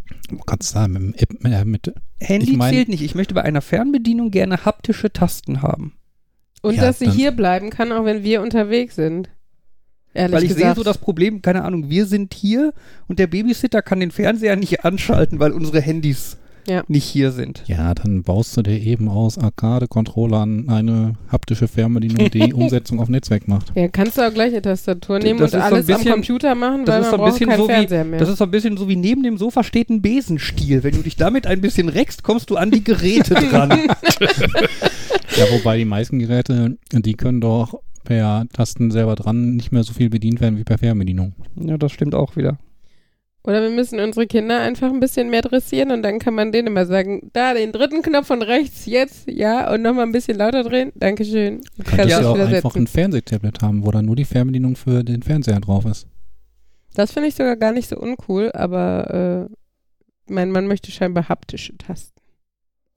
kannst 0.45 0.71
sagen, 0.71 0.93
mit, 0.93 1.01
dem 1.01 1.13
App, 1.15 1.45
äh, 1.45 1.65
mit 1.65 1.93
Handy 2.19 2.51
Ich 2.51 2.57
mein- 2.57 2.73
zählt 2.73 2.89
nicht. 2.89 3.01
Ich 3.03 3.15
möchte 3.15 3.33
bei 3.33 3.43
einer 3.43 3.61
Fernbedienung 3.61 4.31
gerne 4.31 4.65
haptische 4.65 5.11
Tasten 5.11 5.61
haben. 5.61 5.93
Und 6.61 6.75
Ja, 6.75 6.83
dass 6.83 6.99
sie 6.99 7.09
hier 7.11 7.31
bleiben 7.31 7.69
kann, 7.69 7.91
auch 7.91 8.05
wenn 8.05 8.23
wir 8.23 8.41
unterwegs 8.41 8.95
sind. 8.95 9.29
Ehrlich 10.13 10.35
weil 10.35 10.43
ich 10.43 10.49
gesagt. 10.49 10.65
sehe 10.65 10.75
so 10.75 10.83
das 10.83 10.97
Problem, 10.99 11.41
keine 11.41 11.63
Ahnung, 11.63 11.89
wir 11.89 12.05
sind 12.05 12.33
hier 12.35 12.73
und 13.07 13.17
der 13.19 13.27
Babysitter 13.27 13.81
kann 13.81 13.99
den 13.99 14.11
Fernseher 14.11 14.55
nicht 14.55 14.85
anschalten, 14.85 15.39
weil 15.39 15.51
unsere 15.51 15.81
Handys 15.81 16.37
Ja. 16.67 16.83
nicht 16.87 17.03
hier 17.05 17.31
sind. 17.31 17.63
Ja, 17.67 17.93
dann 17.93 18.23
baust 18.23 18.55
du 18.55 18.61
dir 18.61 18.79
eben 18.79 19.09
aus 19.09 19.37
Arcade-Controllern 19.37 20.69
eine 20.69 21.15
haptische 21.31 21.67
Fernbedienung, 21.67 22.29
die 22.31 22.53
Umsetzung 22.53 22.99
auf 22.99 23.09
Netzwerk 23.09 23.47
macht. 23.47 23.71
ja, 23.75 23.87
kannst 23.89 24.17
du 24.17 24.21
auch 24.27 24.33
gleich 24.33 24.53
eine 24.53 24.61
Tastatur 24.61 25.19
nehmen 25.19 25.39
Das 25.39 25.53
und 25.53 25.59
ist 25.59 25.65
so 25.65 25.67
ein 25.67 25.73
alles 25.73 25.89
am 25.89 25.95
bisschen- 25.97 26.11
Computer 26.13 26.55
machen, 26.55 26.85
das 26.85 26.95
weil 26.95 27.01
ist 27.01 27.05
man 27.05 27.11
so 27.11 27.15
ein 27.15 27.19
braucht 27.19 27.39
bisschen 27.39 27.49
keinen 27.49 27.87
so 27.89 28.03
wie- 28.03 28.09
mehr. 28.09 28.19
Das 28.19 28.29
ist 28.29 28.37
so 28.37 28.43
ein 28.45 28.51
bisschen 28.51 28.77
so 28.77 28.87
wie 28.89 28.95
neben 28.95 29.23
dem 29.23 29.37
Sofa 29.37 29.63
steht 29.63 29.89
ein 29.89 30.01
Besenstiel. 30.01 30.83
Wenn 30.83 30.95
du 30.95 31.01
dich 31.01 31.15
damit 31.17 31.47
ein 31.47 31.61
bisschen 31.61 31.89
reckst, 31.89 32.23
kommst 32.23 32.49
du 32.49 32.55
an 32.57 32.71
die 32.71 32.83
Geräte 32.83 33.33
dran. 33.51 33.71
Ja, 35.35 35.45
wobei 35.51 35.77
die 35.77 35.85
meisten 35.85 36.19
Geräte, 36.19 36.77
die 36.91 37.13
können 37.15 37.41
doch 37.41 37.79
per 38.03 38.45
Tasten 38.53 38.91
selber 38.91 39.15
dran 39.15 39.55
nicht 39.55 39.71
mehr 39.71 39.83
so 39.83 39.93
viel 39.93 40.09
bedient 40.09 40.41
werden 40.41 40.57
wie 40.59 40.63
per 40.63 40.77
Fernbedienung. 40.77 41.33
ja, 41.55 41.77
das 41.77 41.91
stimmt 41.91 42.13
auch 42.13 42.35
wieder. 42.35 42.57
Oder 43.45 43.61
wir 43.61 43.69
müssen 43.69 43.99
unsere 43.99 44.25
Kinder 44.25 44.61
einfach 44.61 44.89
ein 44.89 45.01
bisschen 45.01 45.29
mehr 45.29 45.41
dressieren 45.41 45.91
und 45.91 46.01
dann 46.01 46.19
kann 46.19 46.33
man 46.33 46.53
denen 46.53 46.67
immer 46.67 46.85
sagen, 46.85 47.29
da 47.33 47.53
den 47.53 47.73
dritten 47.73 48.01
Knopf 48.01 48.27
von 48.27 48.41
rechts, 48.41 48.85
jetzt, 48.85 49.27
ja, 49.29 49.71
und 49.73 49.81
nochmal 49.81 50.05
ein 50.05 50.13
bisschen 50.13 50.37
lauter 50.37 50.63
drehen. 50.63 50.93
Dankeschön. 50.95 51.61
Könntest 51.83 51.97
kannst 51.97 52.15
du 52.15 52.21
du 52.21 52.29
auch 52.29 52.39
einfach 52.39 52.71
setzen. 52.71 52.83
ein 52.83 52.87
Fernsehtablet 52.87 53.61
haben, 53.61 53.85
wo 53.85 53.91
dann 53.91 54.05
nur 54.05 54.15
die 54.15 54.23
Fernbedienung 54.23 54.77
für 54.77 55.03
den 55.03 55.23
Fernseher 55.23 55.59
drauf 55.59 55.85
ist. 55.85 56.07
Das 56.93 57.11
finde 57.11 57.29
ich 57.29 57.35
sogar 57.35 57.57
gar 57.57 57.73
nicht 57.73 57.89
so 57.89 57.97
uncool, 57.97 58.51
aber 58.53 59.49
äh, 59.49 60.31
mein 60.31 60.51
Mann 60.51 60.67
möchte 60.67 60.91
scheinbar 60.91 61.27
haptische 61.27 61.77
Tasten. 61.77 62.21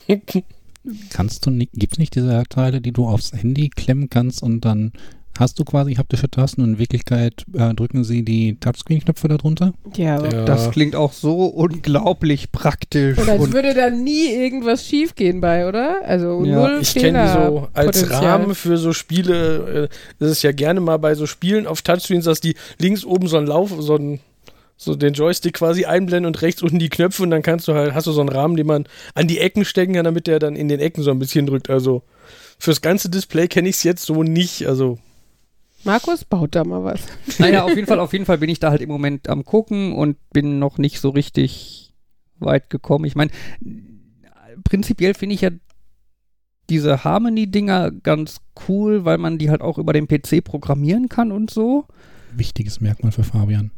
Kannst 1.11 1.45
du 1.45 1.51
nicht, 1.51 1.73
gibt's 1.73 1.99
nicht 1.99 2.15
diese 2.15 2.45
Teile, 2.49 2.81
die 2.81 2.93
du 2.93 3.09
aufs 3.09 3.33
Handy 3.33 3.69
klemmen 3.71 4.09
kannst 4.09 4.41
und 4.41 4.65
dann 4.65 4.93
hast 5.41 5.59
du 5.59 5.65
quasi 5.65 5.95
haptische 5.95 6.31
Tasten 6.31 6.63
und 6.63 6.75
in 6.75 6.79
Wirklichkeit 6.79 7.45
äh, 7.55 7.75
drücken 7.75 8.05
sie 8.05 8.25
die 8.25 8.57
Touchscreen-Knöpfe 8.61 9.29
darunter? 9.29 9.73
Ja, 9.97 10.17
aber 10.17 10.33
Ja. 10.33 10.45
Das 10.45 10.71
klingt 10.71 10.97
auch 10.97 11.13
so 11.13 11.47
unglaublich 11.47 12.53
praktisch. 12.53 13.19
Und 13.19 13.29
als 13.29 13.41
Und 13.41 13.53
würde 13.53 13.75
da 13.75 13.91
nie 13.91 14.29
irgendwas 14.29 14.87
schief 14.87 15.15
gehen 15.15 15.41
bei, 15.41 15.69
oder? 15.69 16.03
Also 16.05 16.45
Ja, 16.45 16.57
null 16.57 16.79
Ich 16.83 16.95
kenne 16.95 17.23
die 17.23 17.29
so 17.29 17.69
als 17.73 17.99
Fehlerpotenzial. 17.99 18.25
Rahmen 18.25 18.55
für 18.55 18.77
so 18.77 18.93
Spiele. 18.93 19.89
Äh, 19.91 19.97
das 20.19 20.31
ist 20.31 20.43
ja 20.43 20.53
gerne 20.53 20.81
mal 20.81 20.99
bei 20.99 21.15
so 21.15 21.27
Spielen 21.27 21.67
auf 21.67 21.83
Touchscreens, 21.83 22.25
dass 22.25 22.41
die 22.41 22.55
links 22.79 23.05
oben 23.05 23.29
so 23.29 23.37
einen 23.37 23.47
Lauf, 23.47 23.73
so 23.79 23.97
einen 23.97 24.21
so 24.79 24.95
den 24.95 25.15
Joystick 25.15 25.55
quasi 25.55 25.87
einblenden 25.87 26.27
und 26.27 26.43
rechts 26.43 26.63
unten 26.63 26.79
die 26.79 26.91
Knöpfe 26.91 27.23
und 27.23 27.31
dann 27.31 27.43
kannst 27.43 27.67
du 27.67 27.73
halt, 27.73 27.95
hast 27.95 28.07
du 28.07 28.13
so 28.13 28.21
einen 28.21 28.29
Rahmen, 28.29 28.57
den 28.57 28.67
man 28.67 28.87
an 29.15 29.27
die 29.27 29.39
Ecken 29.39 29.65
stecken 29.65 29.95
kann, 29.95 30.05
damit 30.05 30.27
der 30.27 30.39
dann 30.39 30.55
in 30.55 30.69
den 30.69 30.81
Ecken 30.81 31.03
so 31.03 31.11
ein 31.11 31.19
bisschen 31.19 31.47
drückt. 31.47 31.71
Also 31.71 32.03
fürs 32.59 32.83
ganze 32.83 33.09
Display 33.09 33.49
kenne 33.49 33.69
ich 33.71 33.77
es 33.77 33.83
jetzt 33.85 34.05
so 34.05 34.23
nicht. 34.23 34.67
Also 34.67 34.99
Markus 35.87 36.25
baut 36.25 36.55
da 36.55 36.65
mal 36.65 36.85
was. 36.85 37.01
Naja, 37.39 37.65
auf 37.65 37.75
jeden 37.75 37.87
Fall, 37.87 38.01
auf 38.01 38.13
jeden 38.13 38.27
Fall 38.27 38.39
bin 38.39 38.51
ich 38.51 38.59
da 38.59 38.71
halt 38.71 38.83
im 38.83 38.89
Moment 38.89 39.29
am 39.29 39.45
gucken 39.45 39.95
und 39.95 40.17
bin 40.31 40.59
noch 40.59 40.79
nicht 40.79 41.01
so 41.01 41.11
richtig 41.11 41.95
weit 42.39 42.69
gekommen. 42.69 43.05
Ich 43.05 43.15
meine, 43.15 43.31
prinzipiell 44.65 45.15
finde 45.15 45.37
ich 45.37 45.41
ja 45.43 45.51
diese 46.69 47.05
Harmony-Dinger 47.05 47.93
ganz 47.93 48.41
cool, 48.69 49.05
weil 49.05 49.19
man 49.19 49.39
die 49.39 49.49
halt 49.49 49.61
auch 49.61 49.79
über 49.79 49.93
den 49.93 50.09
PC 50.09 50.43
programmieren 50.43 51.09
kann 51.09 51.31
und 51.31 51.51
so. 51.51 51.87
Wichtiges 52.33 52.81
Merkmal 52.81 53.13
für 53.13 53.25
Fabian. 53.25 53.71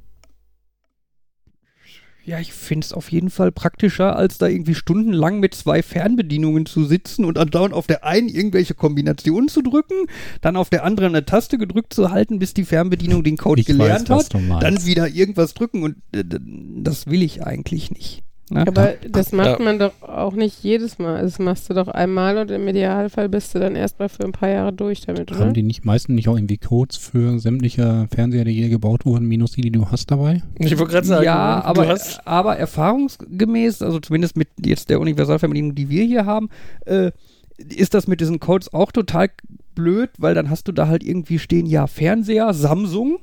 Ja, 2.28 2.38
ich 2.38 2.52
finde 2.52 2.84
es 2.84 2.92
auf 2.92 3.10
jeden 3.10 3.30
Fall 3.30 3.50
praktischer, 3.50 4.14
als 4.14 4.36
da 4.36 4.48
irgendwie 4.48 4.74
stundenlang 4.74 5.40
mit 5.40 5.54
zwei 5.54 5.82
Fernbedienungen 5.82 6.66
zu 6.66 6.84
sitzen 6.84 7.24
und 7.24 7.38
andauernd 7.38 7.72
auf 7.72 7.86
der 7.86 8.04
einen 8.04 8.28
irgendwelche 8.28 8.74
Kombinationen 8.74 9.48
zu 9.48 9.62
drücken, 9.62 9.94
dann 10.42 10.54
auf 10.54 10.68
der 10.68 10.84
anderen 10.84 11.14
eine 11.14 11.24
Taste 11.24 11.56
gedrückt 11.56 11.94
zu 11.94 12.10
halten, 12.10 12.38
bis 12.38 12.52
die 12.52 12.66
Fernbedienung 12.66 13.24
den 13.24 13.38
Code 13.38 13.62
ich 13.62 13.66
gelernt 13.66 14.10
weiß, 14.10 14.28
hat. 14.34 14.62
dann 14.62 14.84
wieder 14.84 15.08
irgendwas 15.08 15.54
drücken 15.54 15.82
und 15.82 15.96
äh, 16.12 16.22
das 16.22 17.06
will 17.06 17.22
ich 17.22 17.46
eigentlich 17.46 17.90
nicht. 17.92 18.22
Ne? 18.50 18.66
Aber 18.66 18.94
das 19.08 19.32
macht 19.32 19.58
Ja. 19.58 19.64
man 19.64 19.78
doch 19.78 20.02
auch 20.02 20.34
nicht 20.34 20.62
jedes 20.62 20.98
Mal. 20.98 21.22
Das 21.22 21.38
machst 21.38 21.68
du 21.68 21.74
doch 21.74 21.88
einmal 21.88 22.38
und 22.38 22.50
im 22.50 22.66
Idealfall 22.68 23.28
bist 23.28 23.54
du 23.54 23.58
dann 23.58 23.76
erstmal 23.76 24.08
für 24.08 24.24
ein 24.24 24.32
paar 24.32 24.48
Jahre 24.48 24.72
durch 24.72 25.02
damit, 25.02 25.30
oder? 25.30 25.40
Haben 25.40 25.54
die 25.54 25.62
nicht 25.62 25.84
meisten 25.84 26.14
nicht 26.14 26.28
auch 26.28 26.36
irgendwie 26.36 26.58
Codes 26.58 26.96
für 26.96 27.38
sämtliche 27.38 28.08
Fernseher, 28.12 28.44
die 28.44 28.52
je 28.52 28.68
gebaut 28.68 29.04
wurden, 29.06 29.26
minus 29.26 29.52
die, 29.52 29.60
die 29.62 29.72
du 29.72 29.90
hast 29.90 30.10
dabei? 30.10 30.42
ich 30.58 30.78
wollte 30.78 30.92
gerade 30.92 31.06
sagen, 31.06 31.24
ja, 31.24 31.60
du 31.60 31.66
aber, 31.66 31.88
hast 31.88 32.26
aber 32.26 32.56
erfahrungsgemäß, 32.56 33.82
also 33.82 34.00
zumindest 34.00 34.36
mit 34.36 34.48
jetzt 34.64 34.90
der 34.90 35.00
Universalfernbedienung, 35.00 35.74
die 35.74 35.88
wir 35.88 36.04
hier 36.04 36.26
haben, 36.26 36.48
äh, 36.86 37.10
ist 37.58 37.94
das 37.94 38.06
mit 38.06 38.20
diesen 38.20 38.40
Codes 38.40 38.72
auch 38.72 38.92
total 38.92 39.30
blöd, 39.74 40.10
weil 40.18 40.34
dann 40.34 40.50
hast 40.50 40.68
du 40.68 40.72
da 40.72 40.88
halt 40.88 41.04
irgendwie 41.04 41.38
stehen, 41.38 41.66
ja, 41.66 41.86
Fernseher, 41.86 42.54
Samsung 42.54 43.18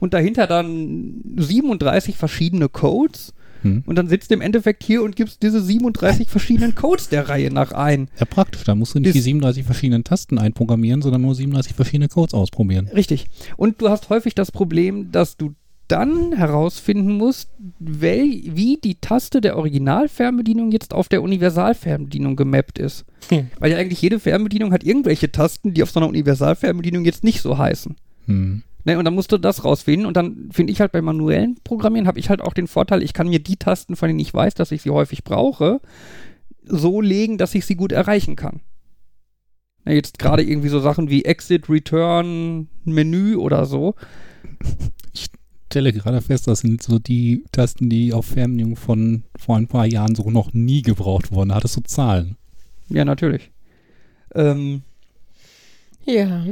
und 0.00 0.14
dahinter 0.14 0.46
dann 0.46 1.22
37 1.36 2.16
verschiedene 2.16 2.68
Codes. 2.68 3.32
Hm. 3.64 3.82
und 3.86 3.96
dann 3.96 4.08
sitzt 4.08 4.30
du 4.30 4.34
im 4.34 4.40
Endeffekt 4.40 4.84
hier 4.84 5.02
und 5.02 5.16
gibst 5.16 5.42
diese 5.42 5.60
37 5.60 6.28
verschiedenen 6.28 6.74
Codes 6.74 7.08
der 7.08 7.28
Reihe 7.28 7.50
nach 7.50 7.72
ein. 7.72 8.08
Ja, 8.20 8.26
praktisch. 8.26 8.62
Da 8.64 8.74
musst 8.74 8.94
du 8.94 8.98
nicht 9.00 9.08
Ist- 9.08 9.14
die 9.16 9.20
37 9.22 9.64
verschiedenen 9.64 10.04
Tasten 10.04 10.38
einprogrammieren, 10.38 11.02
sondern 11.02 11.22
nur 11.22 11.34
37 11.34 11.74
verschiedene 11.74 12.08
Codes 12.08 12.34
ausprobieren. 12.34 12.88
Richtig. 12.94 13.26
Und 13.56 13.80
du 13.80 13.88
hast 13.88 14.10
häufig 14.10 14.34
das 14.34 14.52
Problem, 14.52 15.10
dass 15.10 15.36
du 15.36 15.54
dann 15.88 16.32
herausfinden 16.32 17.12
musst, 17.18 17.50
wel, 17.78 18.24
wie 18.26 18.78
die 18.82 18.94
Taste 18.96 19.40
der 19.42 19.56
Originalfernbedienung 19.58 20.70
jetzt 20.72 20.94
auf 20.94 21.08
der 21.08 21.22
Universalfernbedienung 21.22 22.36
gemappt 22.36 22.78
ist. 22.78 23.04
Hm. 23.28 23.48
Weil 23.58 23.72
ja 23.72 23.78
eigentlich 23.78 24.00
jede 24.00 24.18
Fernbedienung 24.18 24.72
hat 24.72 24.82
irgendwelche 24.84 25.30
Tasten, 25.30 25.74
die 25.74 25.82
auf 25.82 25.90
so 25.90 26.00
einer 26.00 26.08
Universalfernbedienung 26.08 27.04
jetzt 27.04 27.24
nicht 27.24 27.42
so 27.42 27.58
heißen. 27.58 27.96
Hm. 28.26 28.62
Ne, 28.84 28.98
und 28.98 29.06
dann 29.06 29.14
musst 29.14 29.32
du 29.32 29.38
das 29.38 29.64
rausfinden 29.64 30.06
und 30.06 30.14
dann 30.16 30.50
finde 30.52 30.72
ich 30.72 30.80
halt 30.80 30.92
bei 30.92 31.00
manuellen 31.00 31.56
Programmieren 31.64 32.06
habe 32.06 32.18
ich 32.18 32.28
halt 32.28 32.42
auch 32.42 32.52
den 32.52 32.66
Vorteil, 32.66 33.02
ich 33.02 33.14
kann 33.14 33.28
mir 33.28 33.38
die 33.38 33.56
Tasten, 33.56 33.96
von 33.96 34.08
denen 34.08 34.20
ich 34.20 34.34
weiß, 34.34 34.54
dass 34.54 34.72
ich 34.72 34.82
sie 34.82 34.90
häufig 34.90 35.24
brauche, 35.24 35.80
so 36.64 37.00
legen, 37.00 37.38
dass 37.38 37.54
ich 37.54 37.64
sie 37.64 37.76
gut 37.76 37.92
erreichen 37.92 38.36
kann. 38.36 38.60
Ne, 39.86 39.94
jetzt 39.94 40.18
gerade 40.18 40.42
irgendwie 40.42 40.68
so 40.68 40.80
Sachen 40.80 41.08
wie 41.08 41.24
Exit, 41.24 41.70
Return, 41.70 42.68
Menü 42.84 43.36
oder 43.36 43.64
so. 43.64 43.94
stelle 45.70 45.92
gerade 45.92 46.20
fest, 46.20 46.46
das 46.46 46.60
sind 46.60 46.82
so 46.82 46.98
die 46.98 47.42
Tasten, 47.52 47.88
die 47.88 48.12
auf 48.12 48.26
Fernbedienungen 48.26 48.76
von 48.76 49.24
vor 49.36 49.56
ein 49.56 49.66
paar 49.66 49.86
Jahren 49.86 50.14
so 50.14 50.30
noch 50.30 50.52
nie 50.52 50.82
gebraucht 50.82 51.32
wurden. 51.32 51.48
Da 51.48 51.56
hattest 51.56 51.76
du 51.76 51.80
Zahlen. 51.80 52.36
Ja, 52.90 53.04
natürlich. 53.04 53.50
Ähm, 54.34 54.82
Ja. 56.06 56.44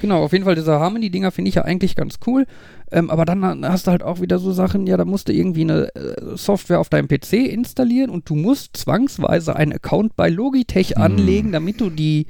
Genau, 0.00 0.22
auf 0.24 0.32
jeden 0.32 0.44
Fall 0.44 0.54
diese 0.54 0.78
Harmony-Dinger 0.78 1.30
finde 1.30 1.48
ich 1.48 1.54
ja 1.56 1.62
eigentlich 1.62 1.96
ganz 1.96 2.18
cool. 2.26 2.46
Ähm, 2.90 3.10
aber 3.10 3.24
dann 3.24 3.66
hast 3.66 3.86
du 3.86 3.90
halt 3.90 4.02
auch 4.02 4.20
wieder 4.20 4.38
so 4.38 4.52
Sachen, 4.52 4.86
ja, 4.86 4.96
da 4.96 5.04
musst 5.04 5.28
du 5.28 5.32
irgendwie 5.32 5.62
eine 5.62 5.94
äh, 5.94 6.36
Software 6.36 6.80
auf 6.80 6.88
deinem 6.88 7.08
PC 7.08 7.34
installieren 7.34 8.10
und 8.10 8.28
du 8.28 8.34
musst 8.34 8.76
zwangsweise 8.76 9.56
einen 9.56 9.72
Account 9.72 10.16
bei 10.16 10.28
Logitech 10.28 10.90
Hm. 10.96 11.02
anlegen, 11.02 11.52
damit 11.52 11.80
du 11.80 11.90
die 11.90 12.26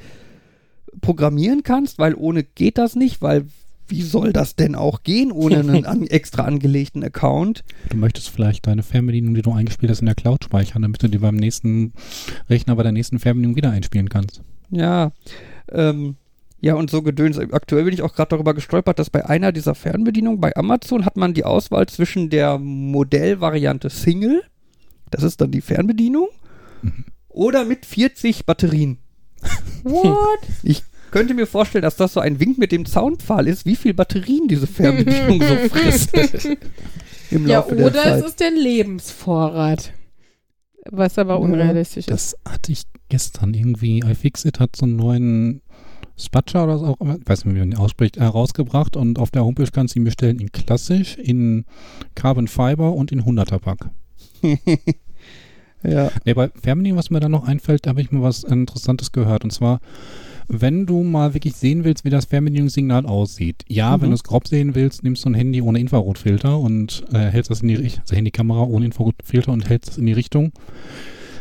programmieren 1.00 1.62
kannst, 1.62 1.98
weil 1.98 2.14
ohne 2.14 2.42
geht 2.42 2.78
das 2.78 2.96
nicht, 2.96 3.22
weil 3.22 3.46
wie 3.90 4.02
soll 4.02 4.32
das 4.32 4.54
denn 4.56 4.74
auch 4.74 5.02
gehen 5.02 5.32
ohne 5.32 5.56
einen 5.60 5.86
an, 5.86 6.06
extra 6.06 6.44
angelegten 6.44 7.02
Account? 7.04 7.64
Du 7.88 7.96
möchtest 7.96 8.28
vielleicht 8.28 8.66
deine 8.66 8.82
Fernbedienung, 8.82 9.34
die 9.34 9.42
du 9.42 9.52
eingespielt 9.52 9.90
hast, 9.90 10.00
in 10.00 10.06
der 10.06 10.14
Cloud 10.14 10.44
speichern, 10.44 10.82
damit 10.82 11.02
du 11.02 11.08
die 11.08 11.18
beim 11.18 11.36
nächsten 11.36 11.92
Rechner 12.50 12.76
bei 12.76 12.82
der 12.82 12.92
nächsten 12.92 13.18
Fernbedienung 13.18 13.56
wieder 13.56 13.70
einspielen 13.70 14.08
kannst. 14.08 14.42
Ja, 14.70 15.12
ähm, 15.72 16.16
ja, 16.60 16.74
und 16.74 16.90
so 16.90 17.02
Gedöns. 17.02 17.38
Aktuell 17.38 17.84
bin 17.84 17.94
ich 17.94 18.02
auch 18.02 18.14
gerade 18.14 18.30
darüber 18.30 18.54
gestolpert, 18.54 18.98
dass 18.98 19.10
bei 19.10 19.24
einer 19.24 19.52
dieser 19.52 19.74
Fernbedienungen 19.74 20.40
bei 20.40 20.56
Amazon 20.56 21.04
hat 21.04 21.16
man 21.16 21.34
die 21.34 21.44
Auswahl 21.44 21.86
zwischen 21.86 22.30
der 22.30 22.58
Modellvariante 22.58 23.90
Single, 23.90 24.42
das 25.10 25.22
ist 25.22 25.40
dann 25.40 25.52
die 25.52 25.60
Fernbedienung, 25.60 26.28
oder 27.28 27.64
mit 27.64 27.86
40 27.86 28.44
Batterien. 28.46 28.98
What? 29.84 30.40
Ich 30.64 30.82
könnte 31.10 31.32
mir 31.32 31.46
vorstellen, 31.46 31.82
dass 31.82 31.96
das 31.96 32.12
so 32.12 32.20
ein 32.20 32.40
Wink 32.40 32.58
mit 32.58 32.72
dem 32.72 32.84
Zaunpfahl 32.84 33.46
ist, 33.46 33.64
wie 33.64 33.76
viel 33.76 33.94
Batterien 33.94 34.48
diese 34.48 34.66
Fernbedienung 34.66 35.40
so 35.40 35.56
frisst. 35.70 36.12
Im 37.30 37.46
ja, 37.46 37.58
Laufe 37.58 37.76
der 37.76 37.86
oder 37.86 38.02
Zeit. 38.02 38.20
es 38.20 38.30
ist 38.30 38.40
der 38.40 38.50
Lebensvorrat. 38.50 39.92
Was 40.90 41.18
aber 41.18 41.38
unrealistisch 41.40 42.08
ist. 42.08 42.10
Das 42.10 42.36
hatte 42.46 42.72
ich 42.72 42.82
gestern 43.08 43.52
irgendwie. 43.52 44.00
iFixit 44.00 44.58
hat 44.58 44.76
so 44.76 44.86
einen 44.86 44.96
neuen 44.96 45.62
Spatscher 46.18 46.64
oder 46.64 46.78
so 46.78 46.86
auch 46.86 47.00
immer, 47.00 47.16
ich 47.20 47.28
weiß 47.28 47.44
nicht, 47.44 47.54
wie 47.54 47.60
man 47.60 47.70
den 47.70 47.78
ausspricht, 47.78 48.16
äh, 48.16 48.24
rausgebracht 48.24 48.96
und 48.96 49.18
auf 49.18 49.30
der 49.30 49.44
Homepage 49.44 49.68
kannst 49.72 49.94
du 49.94 50.00
ihn 50.00 50.04
bestellen 50.04 50.38
in 50.40 50.50
klassisch, 50.52 51.16
in 51.16 51.64
Carbon 52.14 52.48
Fiber 52.48 52.92
und 52.92 53.12
in 53.12 53.22
100er 53.22 53.58
Pack. 53.58 53.90
ja. 55.84 56.10
Nee, 56.24 56.34
bei 56.34 56.48
Fernbedienung, 56.60 56.98
was 56.98 57.10
mir 57.10 57.20
da 57.20 57.28
noch 57.28 57.46
einfällt, 57.46 57.86
da 57.86 57.90
habe 57.90 58.00
ich 58.00 58.10
mal 58.10 58.22
was 58.22 58.44
Interessantes 58.44 59.12
gehört. 59.12 59.44
Und 59.44 59.50
zwar, 59.52 59.80
wenn 60.48 60.86
du 60.86 61.02
mal 61.02 61.34
wirklich 61.34 61.54
sehen 61.54 61.84
willst, 61.84 62.04
wie 62.04 62.10
das 62.10 62.24
Fernbedienungssignal 62.26 63.06
aussieht. 63.06 63.64
Ja, 63.68 63.96
Mhm. 63.96 64.02
wenn 64.02 64.08
du 64.10 64.14
es 64.14 64.24
grob 64.24 64.48
sehen 64.48 64.74
willst, 64.74 65.04
nimmst 65.04 65.24
du 65.24 65.30
ein 65.30 65.34
Handy 65.34 65.62
ohne 65.62 65.78
Infrarotfilter 65.78 66.58
und 66.58 67.04
äh, 67.12 67.18
hältst 67.30 67.50
das 67.50 67.62
in 67.62 67.68
die 67.68 67.74
Richtung, 67.76 68.00
also 68.02 68.16
Handykamera 68.16 68.62
ohne 68.62 68.86
Infrarotfilter 68.86 69.52
und 69.52 69.68
hältst 69.68 69.92
es 69.92 69.98
in 69.98 70.06
die 70.06 70.12
Richtung. 70.12 70.52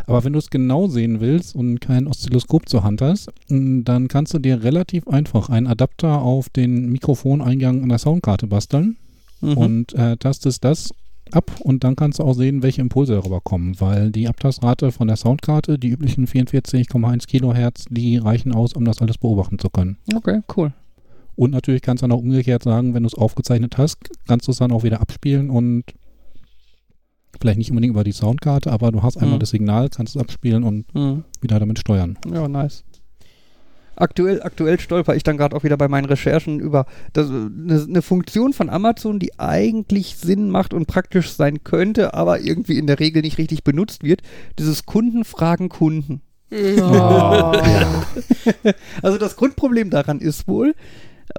Aber 0.07 0.23
wenn 0.23 0.33
du 0.33 0.39
es 0.39 0.49
genau 0.49 0.87
sehen 0.87 1.19
willst 1.19 1.53
und 1.55 1.79
kein 1.81 2.07
Oszilloskop 2.07 2.67
zur 2.67 2.83
Hand 2.83 3.01
hast, 3.01 3.29
dann 3.49 4.07
kannst 4.07 4.33
du 4.33 4.39
dir 4.39 4.63
relativ 4.63 5.07
einfach 5.07 5.49
einen 5.49 5.67
Adapter 5.67 6.21
auf 6.21 6.49
den 6.49 6.89
Mikrofoneingang 6.91 7.83
an 7.83 7.89
der 7.89 7.99
Soundkarte 7.99 8.47
basteln 8.47 8.97
Mhm. 9.41 9.57
und 9.57 9.93
äh, 9.93 10.17
tastest 10.17 10.63
das 10.63 10.89
ab 11.31 11.51
und 11.59 11.83
dann 11.83 11.95
kannst 11.95 12.17
du 12.17 12.23
auch 12.23 12.33
sehen, 12.33 12.63
welche 12.63 12.81
Impulse 12.81 13.13
darüber 13.13 13.39
kommen, 13.39 13.79
weil 13.79 14.09
die 14.11 14.27
Abtastrate 14.27 14.91
von 14.91 15.07
der 15.07 15.17
Soundkarte, 15.17 15.77
die 15.77 15.89
üblichen 15.89 16.25
44,1 16.25 17.27
Kilohertz, 17.27 17.85
die 17.89 18.17
reichen 18.17 18.51
aus, 18.53 18.73
um 18.73 18.83
das 18.85 18.99
alles 19.01 19.17
beobachten 19.19 19.59
zu 19.59 19.69
können. 19.69 19.97
Okay, 20.15 20.39
cool. 20.55 20.73
Und 21.35 21.51
natürlich 21.51 21.83
kannst 21.83 22.01
du 22.01 22.07
dann 22.07 22.17
auch 22.17 22.21
umgekehrt 22.23 22.63
sagen, 22.63 22.95
wenn 22.95 23.03
du 23.03 23.07
es 23.07 23.13
aufgezeichnet 23.13 23.77
hast, 23.77 23.97
kannst 24.27 24.47
du 24.47 24.51
es 24.51 24.57
dann 24.57 24.71
auch 24.71 24.83
wieder 24.83 25.01
abspielen 25.01 25.51
und 25.51 25.83
vielleicht 27.39 27.57
nicht 27.57 27.69
unbedingt 27.71 27.91
über 27.93 28.03
die 28.03 28.11
Soundkarte, 28.11 28.71
aber 28.71 28.91
du 28.91 29.03
hast 29.03 29.17
einmal 29.17 29.35
Mhm. 29.35 29.39
das 29.41 29.49
Signal, 29.51 29.89
kannst 29.89 30.15
es 30.15 30.21
abspielen 30.21 30.63
und 30.63 30.93
Mhm. 30.95 31.23
wieder 31.41 31.59
damit 31.59 31.79
steuern. 31.79 32.17
Ja, 32.31 32.47
nice. 32.47 32.83
Aktuell, 33.99 34.43
aktuell 34.43 34.79
stolper 34.79 35.15
ich 35.15 35.23
dann 35.23 35.37
gerade 35.37 35.55
auch 35.55 35.63
wieder 35.63 35.75
bei 35.75 35.87
meinen 35.87 36.05
Recherchen 36.05 36.59
über 36.59 36.85
das, 37.13 37.29
eine, 37.31 37.83
eine 37.89 38.01
Funktion 38.03 38.53
von 38.53 38.69
Amazon, 38.69 39.17
die 39.17 39.39
eigentlich 39.39 40.17
Sinn 40.17 40.51
macht 40.51 40.71
und 40.75 40.85
praktisch 40.85 41.31
sein 41.31 41.63
könnte, 41.63 42.13
aber 42.13 42.39
irgendwie 42.41 42.77
in 42.77 42.85
der 42.85 42.99
Regel 42.99 43.23
nicht 43.23 43.39
richtig 43.39 43.63
benutzt 43.63 44.03
wird. 44.03 44.21
Dieses 44.59 44.85
Kunden 44.85 45.23
fragen 45.25 45.69
Kunden. 45.69 46.21
Oh. 46.51 47.51
Also 49.01 49.17
das 49.17 49.35
Grundproblem 49.35 49.89
daran 49.89 50.19
ist 50.19 50.47
wohl, 50.47 50.75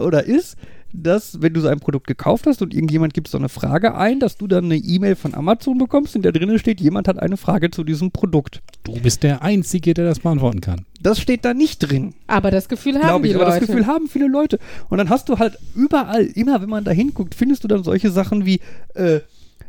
oder 0.00 0.24
ist, 0.24 0.56
dass 0.92 1.42
wenn 1.42 1.52
du 1.52 1.60
so 1.60 1.68
ein 1.68 1.80
Produkt 1.80 2.06
gekauft 2.06 2.46
hast 2.46 2.62
und 2.62 2.72
irgendjemand 2.72 3.14
gibt 3.14 3.28
so 3.28 3.38
eine 3.38 3.48
Frage 3.48 3.94
ein, 3.94 4.20
dass 4.20 4.36
du 4.36 4.46
dann 4.46 4.64
eine 4.64 4.76
E-Mail 4.76 5.16
von 5.16 5.34
Amazon 5.34 5.78
bekommst, 5.78 6.16
in 6.16 6.22
der 6.22 6.32
drinnen 6.32 6.58
steht, 6.58 6.80
jemand 6.80 7.08
hat 7.08 7.18
eine 7.18 7.36
Frage 7.36 7.70
zu 7.70 7.84
diesem 7.84 8.10
Produkt. 8.10 8.62
Du 8.84 8.98
bist 9.00 9.22
der 9.22 9.42
Einzige, 9.42 9.94
der 9.94 10.06
das 10.06 10.20
beantworten 10.20 10.60
kann. 10.60 10.86
Das 11.00 11.20
steht 11.20 11.44
da 11.44 11.54
nicht 11.54 11.78
drin. 11.78 12.14
Aber 12.26 12.50
das 12.50 12.68
Gefühl 12.68 12.94
haben 12.94 13.02
glaube 13.02 13.24
die 13.24 13.30
ich. 13.30 13.36
Aber 13.36 13.44
Leute. 13.44 13.60
das 13.60 13.66
Gefühl 13.68 13.86
haben 13.86 14.08
viele 14.08 14.28
Leute. 14.28 14.58
Und 14.88 14.98
dann 14.98 15.10
hast 15.10 15.28
du 15.28 15.38
halt 15.38 15.58
überall, 15.74 16.24
immer 16.24 16.60
wenn 16.62 16.70
man 16.70 16.84
da 16.84 16.90
hinguckt, 16.90 17.34
findest 17.34 17.64
du 17.64 17.68
dann 17.68 17.84
solche 17.84 18.10
Sachen 18.10 18.46
wie, 18.46 18.60
äh, 18.94 19.20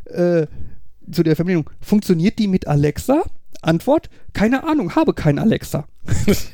äh, 0.05 0.47
zu 1.11 1.23
der 1.23 1.35
Verbindung, 1.35 1.69
funktioniert 1.81 2.39
die 2.39 2.47
mit 2.47 2.67
Alexa? 2.67 3.23
Antwort, 3.61 4.09
keine 4.33 4.63
Ahnung, 4.63 4.95
habe 4.95 5.13
kein 5.13 5.37
Alexa. 5.37 5.85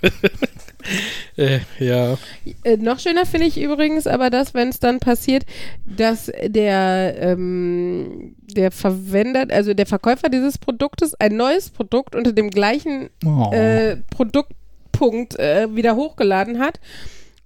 Äh, 1.38 1.60
ja. 1.80 2.18
Äh, 2.64 2.78
noch 2.78 3.00
schöner 3.00 3.26
finde 3.26 3.48
ich 3.48 3.60
übrigens 3.62 4.08
aber 4.08 4.30
das, 4.30 4.54
wenn 4.54 4.70
es 4.70 4.80
dann 4.80 5.00
passiert, 5.00 5.46
dass 5.84 6.32
der, 6.46 7.16
ähm, 7.20 8.36
der 8.56 8.72
Verwender, 8.72 9.46
also 9.50 9.74
der 9.74 9.86
Verkäufer 9.86 10.30
dieses 10.30 10.58
Produktes 10.58 11.14
ein 11.16 11.36
neues 11.36 11.70
Produkt 11.72 12.16
unter 12.16 12.32
dem 12.32 12.52
gleichen 12.52 13.10
Oh. 13.26 13.52
äh, 13.52 13.98
Produktpunkt 14.12 15.38
äh, 15.38 15.68
wieder 15.76 15.98
hochgeladen 15.98 16.60
hat. 16.60 16.80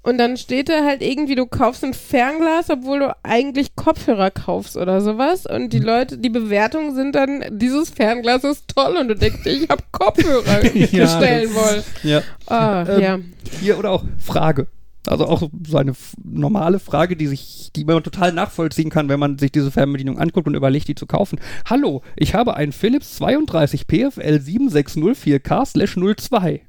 Und 0.02 0.18
dann 0.18 0.38
steht 0.38 0.70
da 0.70 0.86
halt 0.86 1.02
irgendwie, 1.02 1.36
du 1.36 1.46
kaufst 1.46 1.84
ein 1.84 1.94
Fernglas, 1.94 2.70
obwohl 2.70 3.00
du 3.00 3.14
eigentlich 3.24 3.76
Kopfhörer 3.76 4.32
kaufst 4.32 4.78
oder 4.78 5.02
sowas. 5.02 5.46
Und 5.46 5.74
die 5.74 5.80
Leute, 5.80 6.18
die 6.18 6.30
Bewertungen 6.30 6.96
sind 6.96 7.16
dann, 7.16 7.44
dieses 7.52 7.90
Fernglas 7.90 8.46
ist 8.46 8.70
toll 8.74 8.96
und 8.96 9.10
du 9.10 9.16
denkst, 9.16 9.46
ich 9.46 9.68
habe 9.70 9.84
Kopfhörer 9.92 10.62
bestellen 10.62 11.54
wollen. 11.54 11.84
Ja. 12.04 12.22
Ah, 12.48 12.86
Ähm, 12.88 13.02
ja. 13.02 13.20
Hier 13.60 13.78
oder 13.78 13.92
auch 13.92 14.06
Frage. 14.20 14.68
Also 15.08 15.26
auch 15.26 15.50
so 15.68 15.78
eine 15.78 15.94
normale 16.24 16.80
Frage, 16.80 17.16
die 17.16 17.28
sich, 17.28 17.72
die 17.76 17.86
man 17.86 18.04
total 18.04 18.32
nachvollziehen 18.32 18.90
kann, 18.90 19.10
wenn 19.10 19.20
man 19.20 19.38
sich 19.38 19.52
diese 19.52 19.72
Fernbedienung 19.72 20.18
anguckt 20.20 20.48
und 20.48 20.56
überlegt, 20.56 20.88
die 20.88 20.96
zu 20.96 21.08
kaufen. 21.08 21.40
Hallo, 21.70 22.02
ich 22.16 22.36
habe 22.36 22.56
einen 22.56 22.72
Philips 22.74 23.16
32 23.16 23.88
PFL 23.88 24.40
7604K/02. 24.40 26.62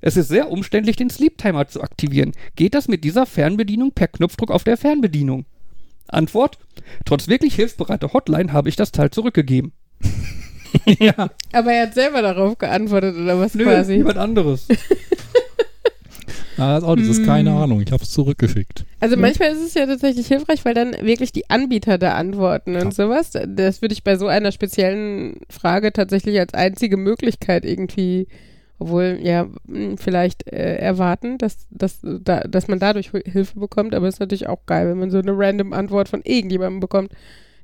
Es 0.00 0.16
ist 0.16 0.28
sehr 0.28 0.50
umständlich, 0.50 0.96
den 0.96 1.10
Sleep 1.10 1.38
Timer 1.38 1.66
zu 1.68 1.80
aktivieren. 1.82 2.32
Geht 2.54 2.74
das 2.74 2.88
mit 2.88 3.02
dieser 3.04 3.26
Fernbedienung 3.26 3.92
per 3.92 4.08
Knopfdruck 4.08 4.50
auf 4.50 4.64
der 4.64 4.76
Fernbedienung? 4.76 5.46
Antwort: 6.08 6.58
Trotz 7.04 7.28
wirklich 7.28 7.54
hilfsbereiter 7.54 8.12
Hotline 8.12 8.52
habe 8.52 8.68
ich 8.68 8.76
das 8.76 8.92
Teil 8.92 9.10
zurückgegeben. 9.10 9.72
ja. 10.98 11.30
Aber 11.52 11.72
er 11.72 11.86
hat 11.86 11.94
selber 11.94 12.22
darauf 12.22 12.58
geantwortet 12.58 13.16
oder 13.16 13.38
was 13.40 13.54
Nö, 13.54 13.64
quasi? 13.64 13.94
jemand 13.94 14.18
anderes. 14.18 14.68
Ah, 16.58 16.74
das 16.76 16.84
Auto 16.84 17.02
ist 17.02 17.22
keine 17.26 17.52
Ahnung. 17.52 17.82
Ich 17.82 17.92
habe 17.92 18.02
es 18.02 18.10
zurückgeschickt. 18.12 18.86
Also 18.98 19.18
manchmal 19.18 19.50
ist 19.50 19.60
es 19.60 19.74
ja 19.74 19.84
tatsächlich 19.84 20.26
hilfreich, 20.26 20.64
weil 20.64 20.72
dann 20.72 20.92
wirklich 21.02 21.30
die 21.30 21.50
Anbieter 21.50 21.98
da 21.98 22.14
antworten 22.14 22.76
und 22.76 22.84
Ja. 22.84 22.90
sowas. 22.92 23.32
Das 23.46 23.82
würde 23.82 23.92
ich 23.92 24.04
bei 24.04 24.16
so 24.16 24.26
einer 24.26 24.52
speziellen 24.52 25.40
Frage 25.50 25.92
tatsächlich 25.92 26.38
als 26.38 26.54
einzige 26.54 26.96
Möglichkeit 26.96 27.66
irgendwie, 27.66 28.26
obwohl 28.78 29.18
ja 29.22 29.48
mh, 29.66 29.96
vielleicht 29.96 30.46
äh, 30.52 30.76
erwarten, 30.76 31.38
dass, 31.38 31.66
dass, 31.70 32.00
da, 32.02 32.40
dass 32.40 32.68
man 32.68 32.78
dadurch 32.78 33.10
Hilfe 33.10 33.58
bekommt. 33.58 33.94
Aber 33.94 34.06
es 34.06 34.14
ist 34.16 34.20
natürlich 34.20 34.48
auch 34.48 34.66
geil, 34.66 34.88
wenn 34.88 34.98
man 34.98 35.10
so 35.10 35.18
eine 35.18 35.32
random 35.36 35.72
Antwort 35.72 36.08
von 36.08 36.22
irgendjemandem 36.22 36.80
bekommt, 36.80 37.12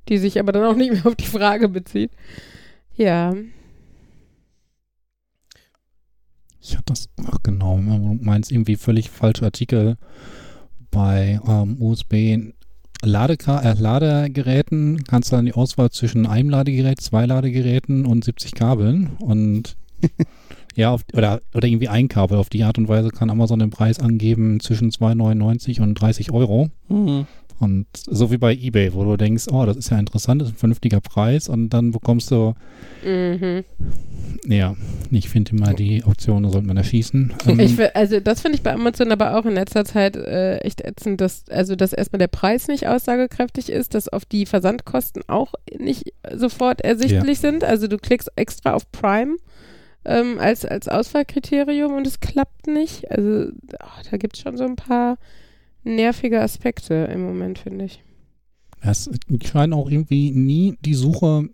die 0.08 0.18
sich 0.18 0.38
aber 0.38 0.52
dann 0.52 0.64
auch 0.64 0.76
nicht 0.76 0.92
mehr 0.92 1.06
auf 1.06 1.16
die 1.16 1.24
Frage 1.24 1.68
bezieht. 1.68 2.10
Ja. 2.94 3.34
Ich 6.60 6.74
hatte 6.74 6.84
das, 6.86 7.08
ach 7.26 7.38
genau, 7.42 7.76
du 7.76 8.18
meinst 8.20 8.52
irgendwie 8.52 8.76
völlig 8.76 9.10
falsche 9.10 9.44
Artikel 9.44 9.96
bei 10.90 11.40
ähm, 11.46 11.80
USB 11.80 12.52
Ladekra 13.04 13.62
äh, 13.62 13.74
Ladegeräten 13.74 15.02
kannst 15.04 15.32
du 15.32 15.36
dann 15.36 15.46
die 15.46 15.54
Auswahl 15.54 15.90
zwischen 15.90 16.24
einem 16.24 16.50
Ladegerät, 16.50 17.00
zwei 17.00 17.26
Ladegeräten 17.26 18.06
und 18.06 18.24
70 18.24 18.54
Kabeln 18.54 19.10
und 19.18 19.76
ja, 20.74 20.90
auf, 20.90 21.02
oder, 21.14 21.40
oder 21.54 21.66
irgendwie 21.68 21.88
ein 21.88 22.08
Kabel. 22.08 22.38
Auf 22.38 22.48
die 22.48 22.64
Art 22.64 22.78
und 22.78 22.88
Weise 22.88 23.10
kann 23.10 23.30
Amazon 23.30 23.58
den 23.58 23.70
Preis 23.70 23.98
angeben 23.98 24.60
zwischen 24.60 24.90
2,99 24.90 25.80
und 25.82 25.94
30 25.94 26.32
Euro. 26.32 26.68
Mhm. 26.88 27.26
Und 27.62 27.86
so 27.94 28.32
wie 28.32 28.38
bei 28.38 28.54
eBay, 28.54 28.92
wo 28.92 29.04
du 29.04 29.16
denkst, 29.16 29.44
oh, 29.52 29.64
das 29.64 29.76
ist 29.76 29.90
ja 29.90 29.98
interessant, 29.98 30.40
das 30.42 30.48
ist 30.48 30.54
ein 30.54 30.58
vernünftiger 30.58 31.00
Preis 31.00 31.48
und 31.48 31.68
dann 31.70 31.92
bekommst 31.92 32.32
du, 32.32 32.54
Mhm. 33.04 33.64
ja, 34.46 34.74
ich 35.12 35.28
finde 35.28 35.52
immer 35.52 35.72
die 35.72 36.02
Auktionen 36.02 36.50
sollte 36.50 36.66
man 36.66 36.76
erschießen. 36.76 37.32
Ähm, 37.46 37.78
also 37.94 38.18
das 38.18 38.40
finde 38.40 38.56
ich 38.56 38.62
bei 38.62 38.72
Amazon 38.72 39.12
aber 39.12 39.38
auch 39.38 39.44
in 39.46 39.54
letzter 39.54 39.84
Zeit 39.84 40.16
äh, 40.16 40.58
echt 40.58 40.80
ätzend, 40.80 41.20
dass, 41.20 41.44
also 41.50 41.76
dass 41.76 41.92
erstmal 41.92 42.18
der 42.18 42.28
Preis 42.28 42.66
nicht 42.66 42.88
aussagekräftig 42.88 43.70
ist, 43.70 43.94
dass 43.94 44.08
auf 44.08 44.24
die 44.24 44.46
Versandkosten 44.46 45.22
auch 45.28 45.52
nicht 45.78 46.12
sofort 46.34 46.80
ersichtlich 46.80 47.38
sind. 47.38 47.62
Also 47.62 47.86
du 47.86 47.96
klickst 47.96 48.30
extra 48.34 48.74
auf 48.74 48.90
Prime 48.90 49.36
ähm, 50.04 50.38
als, 50.38 50.64
als 50.64 50.88
Auswahlkriterium 50.88 51.94
und 51.94 52.06
es 52.06 52.20
klappt 52.20 52.66
nicht. 52.66 53.10
Also 53.10 53.50
oh, 53.82 54.02
da 54.10 54.16
gibt 54.16 54.36
es 54.36 54.42
schon 54.42 54.56
so 54.56 54.64
ein 54.64 54.76
paar 54.76 55.18
nervige 55.84 56.40
Aspekte 56.40 56.94
im 57.12 57.22
Moment, 57.24 57.58
finde 57.58 57.84
ich. 57.86 58.02
Es 58.80 59.08
scheinen 59.44 59.72
auch 59.74 59.88
irgendwie 59.90 60.32
nie 60.32 60.76
die 60.84 60.94
Suche, 60.94 61.48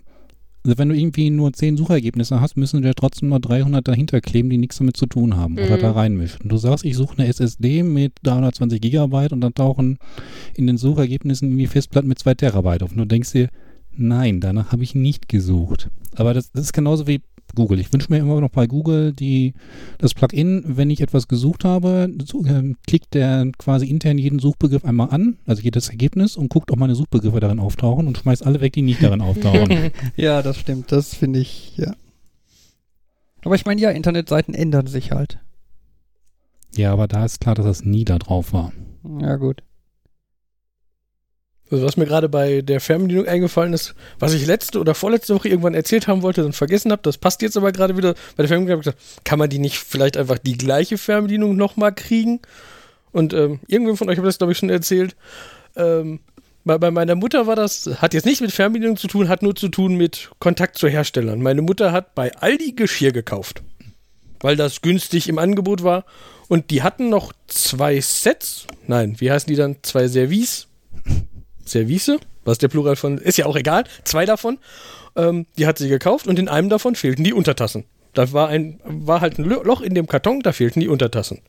also 0.64 0.78
wenn 0.78 0.88
du 0.88 0.94
irgendwie 0.94 1.28
nur 1.30 1.52
10 1.52 1.76
Suchergebnisse 1.76 2.40
hast, 2.40 2.56
müssen 2.56 2.80
dir 2.82 2.94
trotzdem 2.94 3.28
nur 3.28 3.38
300 3.40 3.86
dahinter 3.86 4.20
kleben, 4.22 4.48
die 4.48 4.56
nichts 4.58 4.78
damit 4.78 4.96
zu 4.96 5.06
tun 5.06 5.36
haben 5.36 5.54
oder 5.58 5.76
Mhm. 5.76 5.80
da 5.80 5.92
reinmischen. 5.92 6.48
Du 6.48 6.56
sagst, 6.56 6.84
ich 6.86 6.96
suche 6.96 7.18
eine 7.18 7.28
SSD 7.28 7.82
mit 7.82 8.14
320 8.22 8.80
Gigabyte 8.80 9.32
und 9.32 9.42
dann 9.42 9.52
tauchen 9.54 9.98
in 10.56 10.66
den 10.66 10.78
Suchergebnissen 10.78 11.48
irgendwie 11.48 11.66
Festplatten 11.66 12.08
mit 12.08 12.18
2 12.18 12.34
Terabyte 12.34 12.82
auf. 12.82 12.92
Und 12.92 12.98
du 12.98 13.04
denkst 13.04 13.32
dir, 13.32 13.48
nein, 13.94 14.40
danach 14.40 14.72
habe 14.72 14.82
ich 14.82 14.94
nicht 14.94 15.28
gesucht. 15.28 15.90
Aber 16.16 16.32
das, 16.32 16.50
das 16.52 16.64
ist 16.64 16.72
genauso 16.72 17.06
wie 17.06 17.20
Google. 17.58 17.78
Ich 17.80 17.92
wünsche 17.92 18.10
mir 18.10 18.18
immer 18.18 18.40
noch 18.40 18.48
bei 18.50 18.66
Google 18.66 19.12
die, 19.12 19.52
das 19.98 20.14
Plugin, 20.14 20.62
wenn 20.64 20.88
ich 20.88 21.02
etwas 21.02 21.28
gesucht 21.28 21.64
habe, 21.64 22.08
so, 22.24 22.42
ähm, 22.46 22.76
klickt 22.86 23.12
der 23.12 23.50
quasi 23.58 23.86
intern 23.86 24.16
jeden 24.16 24.38
Suchbegriff 24.38 24.84
einmal 24.84 25.10
an, 25.10 25.36
also 25.44 25.60
jedes 25.60 25.90
Ergebnis 25.90 26.36
und 26.36 26.48
guckt, 26.48 26.70
ob 26.70 26.78
meine 26.78 26.94
Suchbegriffe 26.94 27.40
darin 27.40 27.58
auftauchen 27.60 28.06
und 28.06 28.16
schmeißt 28.16 28.46
alle 28.46 28.60
weg, 28.62 28.72
die 28.72 28.82
nicht 28.82 29.02
darin 29.02 29.20
auftauchen. 29.20 29.90
Ja, 30.16 30.40
das 30.42 30.56
stimmt. 30.56 30.90
Das 30.92 31.14
finde 31.14 31.40
ich, 31.40 31.76
ja. 31.76 31.94
Aber 33.44 33.54
ich 33.54 33.66
meine, 33.66 33.80
ja, 33.80 33.90
Internetseiten 33.90 34.54
ändern 34.54 34.86
sich 34.86 35.10
halt. 35.12 35.38
ja, 36.74 36.92
aber 36.92 37.08
da 37.08 37.24
ist 37.24 37.40
klar, 37.40 37.54
dass 37.54 37.66
das 37.66 37.84
nie 37.84 38.04
da 38.04 38.18
drauf 38.18 38.52
war. 38.52 38.72
Ja, 39.20 39.36
gut. 39.36 39.62
Also 41.70 41.84
was 41.84 41.96
mir 41.96 42.06
gerade 42.06 42.28
bei 42.28 42.62
der 42.62 42.80
Fernbedienung 42.80 43.26
eingefallen 43.26 43.72
ist, 43.72 43.94
was 44.18 44.32
ich 44.32 44.46
letzte 44.46 44.80
oder 44.80 44.94
vorletzte 44.94 45.34
Woche 45.34 45.48
irgendwann 45.48 45.74
erzählt 45.74 46.08
haben 46.08 46.22
wollte 46.22 46.44
und 46.44 46.54
vergessen 46.54 46.90
habe, 46.92 47.02
das 47.02 47.18
passt 47.18 47.42
jetzt 47.42 47.56
aber 47.56 47.72
gerade 47.72 47.96
wieder. 47.96 48.14
Bei 48.36 48.42
der 48.42 48.48
Fernbedienung 48.48 48.80
habe 48.80 48.88
ich 48.88 48.96
gesagt, 48.96 49.24
kann 49.24 49.38
man 49.38 49.50
die 49.50 49.58
nicht 49.58 49.76
vielleicht 49.76 50.16
einfach 50.16 50.38
die 50.38 50.56
gleiche 50.56 50.96
Fernbedienung 50.96 51.56
nochmal 51.56 51.94
kriegen? 51.94 52.40
Und 53.12 53.34
ähm, 53.34 53.60
irgendwem 53.66 53.96
von 53.96 54.08
euch 54.08 54.16
habe 54.16 54.26
das, 54.26 54.38
glaube 54.38 54.52
ich, 54.52 54.58
schon 54.58 54.70
erzählt. 54.70 55.16
Ähm, 55.76 56.20
bei, 56.64 56.78
bei 56.78 56.90
meiner 56.90 57.14
Mutter 57.14 57.46
war 57.46 57.56
das, 57.56 57.88
hat 57.96 58.14
jetzt 58.14 58.26
nichts 58.26 58.40
mit 58.40 58.52
Fernbedienung 58.52 58.96
zu 58.96 59.08
tun, 59.08 59.28
hat 59.28 59.42
nur 59.42 59.56
zu 59.56 59.68
tun 59.68 59.94
mit 59.94 60.30
Kontakt 60.38 60.78
zu 60.78 60.88
Herstellern. 60.88 61.42
Meine 61.42 61.62
Mutter 61.62 61.92
hat 61.92 62.14
bei 62.14 62.34
Aldi 62.36 62.72
Geschirr 62.72 63.12
gekauft, 63.12 63.62
weil 64.40 64.56
das 64.56 64.82
günstig 64.82 65.28
im 65.28 65.38
Angebot 65.38 65.82
war. 65.82 66.04
Und 66.48 66.70
die 66.70 66.82
hatten 66.82 67.10
noch 67.10 67.32
zwei 67.46 68.00
Sets, 68.00 68.66
nein, 68.86 69.16
wie 69.18 69.30
heißen 69.30 69.48
die 69.48 69.56
dann? 69.56 69.76
Zwei 69.82 70.08
Service, 70.08 70.66
Service, 71.68 72.10
was 72.44 72.58
der 72.58 72.68
Plural 72.68 72.96
von, 72.96 73.18
ist 73.18 73.38
ja 73.38 73.46
auch 73.46 73.56
egal, 73.56 73.84
zwei 74.04 74.24
davon, 74.26 74.58
ähm, 75.16 75.46
die 75.56 75.66
hat 75.66 75.78
sie 75.78 75.88
gekauft 75.88 76.26
und 76.26 76.38
in 76.38 76.48
einem 76.48 76.68
davon 76.68 76.94
fehlten 76.94 77.24
die 77.24 77.32
Untertassen. 77.32 77.84
Da 78.14 78.32
war 78.32 78.48
ein, 78.48 78.80
war 78.84 79.20
halt 79.20 79.38
ein 79.38 79.44
Lo- 79.44 79.62
Loch 79.62 79.80
in 79.80 79.94
dem 79.94 80.06
Karton, 80.06 80.40
da 80.40 80.52
fehlten 80.52 80.80
die 80.80 80.88
Untertassen. 80.88 81.40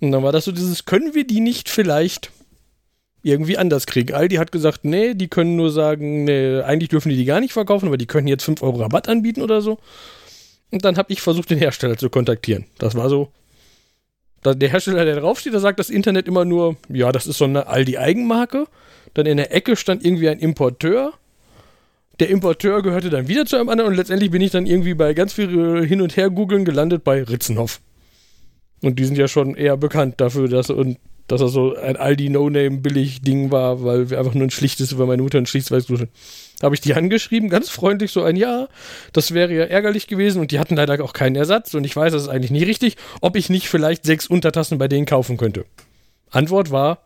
Und 0.00 0.12
dann 0.12 0.22
war 0.22 0.32
das 0.32 0.44
so 0.46 0.52
dieses, 0.52 0.86
können 0.86 1.14
wir 1.14 1.26
die 1.26 1.40
nicht 1.40 1.68
vielleicht 1.68 2.30
irgendwie 3.22 3.58
anders 3.58 3.86
kriegen? 3.86 4.14
Aldi 4.14 4.36
hat 4.36 4.50
gesagt, 4.52 4.84
nee, 4.84 5.12
die 5.14 5.28
können 5.28 5.56
nur 5.56 5.70
sagen, 5.70 6.24
nee, 6.24 6.60
eigentlich 6.60 6.88
dürfen 6.88 7.10
die 7.10 7.16
die 7.16 7.26
gar 7.26 7.40
nicht 7.40 7.52
verkaufen, 7.52 7.86
aber 7.86 7.98
die 7.98 8.06
können 8.06 8.28
jetzt 8.28 8.44
5 8.44 8.62
Euro 8.62 8.78
Rabatt 8.80 9.08
anbieten 9.08 9.42
oder 9.42 9.60
so. 9.60 9.78
Und 10.70 10.84
dann 10.84 10.96
habe 10.96 11.12
ich 11.12 11.20
versucht, 11.20 11.50
den 11.50 11.58
Hersteller 11.58 11.98
zu 11.98 12.08
kontaktieren. 12.08 12.64
Das 12.78 12.94
war 12.94 13.10
so, 13.10 13.30
der 14.44 14.70
Hersteller, 14.70 15.04
der 15.04 15.20
draufsteht, 15.20 15.52
der 15.52 15.60
sagt 15.60 15.78
das 15.78 15.90
Internet 15.90 16.28
immer 16.28 16.46
nur, 16.46 16.76
ja, 16.88 17.12
das 17.12 17.26
ist 17.26 17.36
so 17.38 17.44
eine 17.44 17.66
Aldi-Eigenmarke. 17.66 18.66
Dann 19.14 19.26
in 19.26 19.36
der 19.36 19.54
Ecke 19.54 19.76
stand 19.76 20.04
irgendwie 20.04 20.28
ein 20.28 20.38
Importeur. 20.38 21.12
Der 22.20 22.28
Importeur 22.28 22.82
gehörte 22.82 23.10
dann 23.10 23.28
wieder 23.28 23.46
zu 23.46 23.56
einem 23.56 23.68
anderen 23.68 23.90
und 23.90 23.96
letztendlich 23.96 24.30
bin 24.30 24.42
ich 24.42 24.50
dann 24.50 24.66
irgendwie 24.66 24.94
bei 24.94 25.14
ganz 25.14 25.32
viel 25.32 25.86
Hin- 25.86 26.02
und 26.02 26.16
Her 26.16 26.30
googeln 26.30 26.64
gelandet 26.64 27.02
bei 27.02 27.22
Ritzenhoff. 27.22 27.80
Und 28.82 28.98
die 28.98 29.04
sind 29.04 29.18
ja 29.18 29.28
schon 29.28 29.54
eher 29.54 29.76
bekannt 29.76 30.20
dafür, 30.20 30.48
dass, 30.48 30.70
und, 30.70 30.98
dass 31.28 31.40
das 31.40 31.52
so 31.52 31.76
ein 31.76 31.96
Aldi-No-Name-Billig-Ding 31.96 33.50
war, 33.50 33.84
weil 33.84 34.10
wir 34.10 34.18
einfach 34.18 34.34
nur 34.34 34.46
ein 34.46 34.50
schlichtes, 34.50 34.98
weil 34.98 35.06
meine 35.06 35.22
Mutter 35.22 35.38
ein 35.38 35.46
schlichtes 35.46 35.86
Da 35.86 36.64
habe 36.64 36.74
ich 36.74 36.80
die 36.80 36.94
angeschrieben, 36.94 37.48
ganz 37.48 37.68
freundlich, 37.68 38.10
so 38.10 38.22
ein 38.22 38.36
Ja, 38.36 38.68
das 39.12 39.32
wäre 39.32 39.54
ja 39.54 39.64
ärgerlich 39.64 40.06
gewesen 40.06 40.40
und 40.40 40.50
die 40.50 40.58
hatten 40.58 40.76
leider 40.76 41.02
auch 41.02 41.12
keinen 41.12 41.36
Ersatz 41.36 41.74
und 41.74 41.84
ich 41.84 41.94
weiß, 41.94 42.12
das 42.12 42.22
ist 42.22 42.28
eigentlich 42.28 42.50
nie 42.50 42.64
richtig, 42.64 42.96
ob 43.20 43.36
ich 43.36 43.50
nicht 43.50 43.68
vielleicht 43.68 44.04
sechs 44.04 44.26
Untertassen 44.26 44.78
bei 44.78 44.88
denen 44.88 45.06
kaufen 45.06 45.36
könnte. 45.36 45.66
Antwort 46.30 46.70
war, 46.70 47.02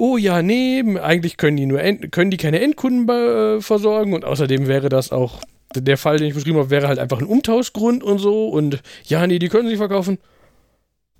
oh 0.00 0.16
ja, 0.16 0.42
nee, 0.42 0.82
eigentlich 0.98 1.36
können 1.36 1.58
die 1.58 1.66
nur 1.66 1.80
können 2.10 2.30
die 2.30 2.38
keine 2.38 2.60
Endkunden 2.60 3.08
äh, 3.08 3.60
versorgen 3.60 4.14
und 4.14 4.24
außerdem 4.24 4.66
wäre 4.66 4.88
das 4.88 5.12
auch 5.12 5.40
der 5.74 5.98
Fall, 5.98 6.16
den 6.16 6.28
ich 6.28 6.34
beschrieben 6.34 6.58
habe, 6.58 6.70
wäre 6.70 6.88
halt 6.88 6.98
einfach 6.98 7.20
ein 7.20 7.26
Umtauschgrund 7.26 8.02
und 8.02 8.18
so 8.18 8.48
und 8.48 8.82
ja, 9.04 9.26
nee, 9.26 9.38
die 9.38 9.48
können 9.48 9.68
sie 9.68 9.76
verkaufen. 9.76 10.18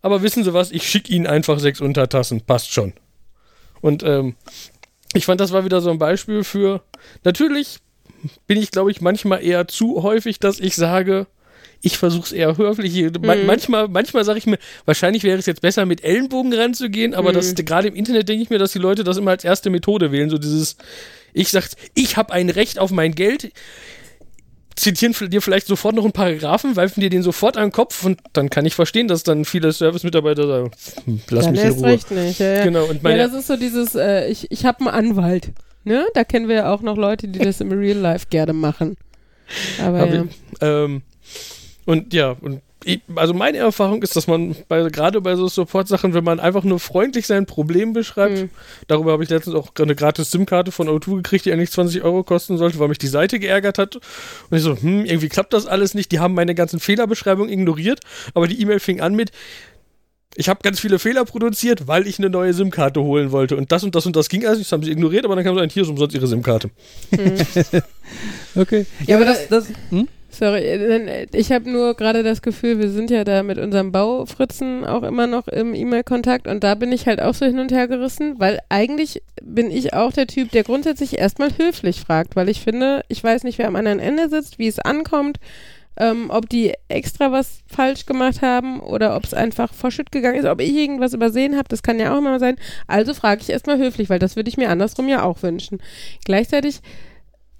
Aber 0.03 0.23
wissen 0.23 0.45
Sie 0.45 0.55
was, 0.55 0.71
ich 0.71 0.89
schicke 0.89 1.13
Ihnen 1.13 1.27
einfach 1.27 1.59
sechs 1.59 1.83
Untertassen, 1.83 2.41
passt 2.41 2.73
schon. 2.73 2.95
Und 3.83 4.03
ähm, 4.03 4.35
ich 5.13 5.27
fand, 5.27 5.43
das 5.43 5.53
war 5.53 5.67
wieder 5.67 5.83
so 5.83 5.91
ein 5.91 5.99
Beispiel 5.99 6.43
für, 6.43 6.83
natürlich 7.23 7.81
bin 8.47 8.59
ich, 8.59 8.71
glaube 8.71 8.91
ich, 8.91 9.03
manchmal 9.03 9.45
eher 9.45 9.69
zu 9.69 10.03
häufig, 10.03 10.39
dass 10.39 10.59
ich 10.59 10.75
sage, 10.75 11.27
ich 11.83 11.97
versuche 11.99 12.27
es 12.27 12.33
eher 12.33 12.57
höflich. 12.57 12.95
Mhm. 12.95 13.47
Manchmal, 13.47 13.89
manchmal 13.89 14.25
sage 14.25 14.39
ich 14.39 14.47
mir, 14.47 14.59
wahrscheinlich 14.85 15.23
wäre 15.23 15.39
es 15.39 15.47
jetzt 15.47 15.63
besser, 15.63 15.87
mit 15.87 16.05
Ellenbogen 16.05 16.53
ranzugehen, 16.53 17.15
aber 17.15 17.33
Mhm. 17.33 17.55
gerade 17.65 17.89
im 17.89 17.95
Internet 17.95 18.29
denke 18.29 18.43
ich 18.43 18.51
mir, 18.51 18.59
dass 18.59 18.73
die 18.73 18.79
Leute 18.79 19.05
das 19.05 19.17
immer 19.17 19.31
als 19.31 19.45
erste 19.45 19.71
Methode 19.71 20.13
wählen. 20.13 20.29
So 20.31 20.39
dieses, 20.39 20.77
ich 21.33 21.49
sag, 21.49 21.69
ich 21.95 22.17
habe 22.17 22.33
ein 22.33 22.51
Recht 22.51 22.79
auf 22.79 22.91
mein 22.91 23.15
Geld. 23.15 23.53
Zitieren 24.77 25.15
dir 25.29 25.43
vielleicht 25.43 25.67
sofort 25.67 25.95
noch 25.95 26.05
einen 26.05 26.13
Paragraphen, 26.13 26.75
werfen 26.77 27.01
dir 27.03 27.11
den 27.11 27.23
sofort 27.23 27.57
an 27.59 27.65
den 27.67 27.73
Kopf 27.73 28.03
und 28.05 28.19
dann 28.33 28.49
kann 28.49 28.65
ich 28.65 28.75
verstehen, 28.75 29.09
dass 29.09 29.25
dann 29.25 29.45
viele 29.45 29.73
Service-Mitarbeiter 29.73 30.47
sagen, 30.47 30.71
hm, 31.05 31.21
lass 31.29 31.45
Dann 31.45 31.53
mich 31.55 31.63
in 31.65 31.71
Ruhe. 31.73 31.85
recht 31.85 32.11
nicht. 32.11 32.39
Ja, 32.41 32.53
ja. 32.53 32.65
Genau, 32.65 32.85
und 32.85 32.95
ja, 32.97 33.01
meine, 33.03 33.19
das 33.19 33.35
ist 33.35 33.49
so 33.49 33.57
dieses, 33.57 33.95
äh, 33.95 34.29
ich, 34.29 34.51
ich 34.51 34.65
habe 34.65 34.79
einen 34.81 34.89
Anwalt. 35.11 35.51
Ne? 35.85 36.07
Da 36.15 36.25
kennen 36.25 36.49
wir 36.49 36.55
ja 36.57 36.73
auch 36.73 36.81
noch 36.83 36.97
Leute, 36.97 37.29
die 37.29 37.41
das 37.41 37.61
im 37.61 37.73
Real 37.73 37.99
Life 37.99 38.27
gerne 38.31 38.53
machen. 38.55 38.97
Aber 39.83 40.07
ja. 40.07 40.23
ich, 40.23 40.31
ähm, 40.63 41.03
und 41.87 42.13
ja, 42.15 42.37
und 42.41 42.61
ich, 42.83 43.03
also 43.15 43.35
meine 43.35 43.59
Erfahrung 43.59 44.03
ist, 44.03 44.17
dass 44.17 44.27
man 44.27 44.57
bei, 44.69 44.83
gerade 44.89 45.21
bei 45.21 45.37
so 45.37 45.49
Support-Sachen, 45.49 46.15
wenn 46.15 46.25
man 46.25 46.41
einfach 46.41 46.65
nur 46.65 46.81
freundlich 46.81 47.27
sein 47.27 47.45
Problem 47.45 47.93
beschreibt, 47.93 48.39
Mhm. 48.39 48.51
darüber 48.87 49.13
habe 49.13 49.23
ich 49.23 49.29
letztens 49.29 49.55
auch 49.55 49.69
eine 49.79 49.95
gratis 49.95 50.31
SIM-Karte 50.31 50.73
von 50.73 50.89
O2 50.89 51.17
gekriegt, 51.17 51.45
die 51.45 51.53
eigentlich 51.53 51.71
20 51.73 52.03
Euro 52.03 52.23
kosten 52.25 52.57
sollte, 52.57 52.79
weil 52.79 52.89
mich 52.89 52.97
die 52.97 53.07
Seite 53.07 53.39
geärgert 53.39 53.77
hat. 53.77 53.97
Und 53.97 54.57
ich 54.57 54.63
so, 54.63 54.75
hm, 54.81 55.05
irgendwie 55.05 55.29
klappt 55.29 55.53
das 55.53 55.67
alles 55.67 55.93
nicht. 55.93 56.11
Die 56.11 56.21
haben 56.21 56.33
meine 56.33 56.55
ganzen 56.55 56.81
Fehlerbeschreibungen 56.81 57.53
ignoriert, 57.53 58.01
aber 58.33 58.47
die 58.49 58.59
E-Mail 58.63 58.81
fing 58.81 59.03
an 59.03 59.15
mit, 59.15 59.31
ich 60.37 60.49
habe 60.49 60.61
ganz 60.63 60.81
viele 60.81 60.99
Fehler 60.99 61.27
produziert, 61.27 61.87
weil 61.87 62.07
ich 62.07 62.19
eine 62.19 62.31
neue 62.31 62.55
SIM-Karte 62.55 63.03
holen 63.03 63.31
wollte. 63.31 63.57
Und 63.59 63.73
das 63.73 63.85
und 63.85 63.95
das 63.95 64.07
und 64.07 64.17
das 64.17 64.31
ging 64.31 64.47
also, 64.47 64.63
das 64.63 64.73
haben 64.73 64.83
sie 64.83 64.91
ignoriert, 64.93 65.27
aber 65.27 65.35
dann 65.35 65.45
kam 65.45 65.55
so 65.55 65.61
ein, 65.61 65.69
hier 65.69 65.83
ist 65.83 65.89
umsonst 65.91 66.15
ihre 66.15 66.27
SIM-Karte. 66.27 66.71
Okay. 68.57 68.87
Ja, 69.07 69.17
aber 69.17 69.25
das, 69.27 69.49
das, 69.49 69.67
hm? 69.91 70.09
Sorry, 70.31 70.61
äh, 70.61 71.27
ich 71.33 71.51
habe 71.51 71.69
nur 71.69 71.95
gerade 71.95 72.23
das 72.23 72.41
Gefühl, 72.41 72.79
wir 72.79 72.89
sind 72.91 73.11
ja 73.11 73.25
da 73.25 73.43
mit 73.43 73.59
unserem 73.59 73.91
Baufritzen 73.91 74.85
auch 74.85 75.03
immer 75.03 75.27
noch 75.27 75.49
im 75.49 75.75
E-Mail-Kontakt 75.75 76.47
und 76.47 76.63
da 76.63 76.77
bin 76.77 76.93
ich 76.93 77.07
halt 77.07 77.21
auch 77.21 77.35
so 77.35 77.47
hin 77.47 77.59
und 77.59 77.73
her 77.73 77.89
gerissen, 77.89 78.39
weil 78.39 78.61
eigentlich 78.69 79.23
bin 79.43 79.71
ich 79.73 79.93
auch 79.93 80.13
der 80.13 80.29
Typ, 80.29 80.53
der 80.53 80.63
grundsätzlich 80.63 81.19
erstmal 81.19 81.51
höflich 81.59 82.01
fragt, 82.01 82.37
weil 82.37 82.49
ich 82.49 82.61
finde, 82.61 83.03
ich 83.09 83.23
weiß 83.23 83.43
nicht, 83.43 83.59
wer 83.59 83.67
am 83.67 83.77
anderen 83.77 83.99
Ende 83.99 84.29
sitzt, 84.29 84.61
wie 84.61 84.69
es 84.69 84.79
ankommt, 84.79 85.39
ähm, 85.97 86.31
ob 86.31 86.49
die 86.49 86.75
extra 86.87 87.33
was 87.33 87.63
falsch 87.67 88.07
gemacht 88.07 88.41
haben 88.41 88.81
oder 88.81 89.17
ob 89.17 89.25
es 89.25 89.35
einfach 89.35 89.75
verschütt 89.75 90.13
gegangen 90.13 90.39
ist, 90.39 90.47
ob 90.47 90.61
ich 90.61 90.73
irgendwas 90.73 91.13
übersehen 91.13 91.57
habe, 91.57 91.69
das 91.69 91.83
kann 91.83 91.99
ja 91.99 92.15
auch 92.15 92.19
immer 92.19 92.39
sein. 92.39 92.57
Also 92.87 93.15
frage 93.15 93.43
ich 93.43 93.51
erstmal 93.51 93.79
höflich, 93.79 94.09
weil 94.09 94.21
das 94.21 94.37
würde 94.37 94.49
ich 94.49 94.57
mir 94.57 94.71
andersrum 94.71 95.09
ja 95.09 95.25
auch 95.25 95.43
wünschen. 95.43 95.79
Gleichzeitig 96.25 96.81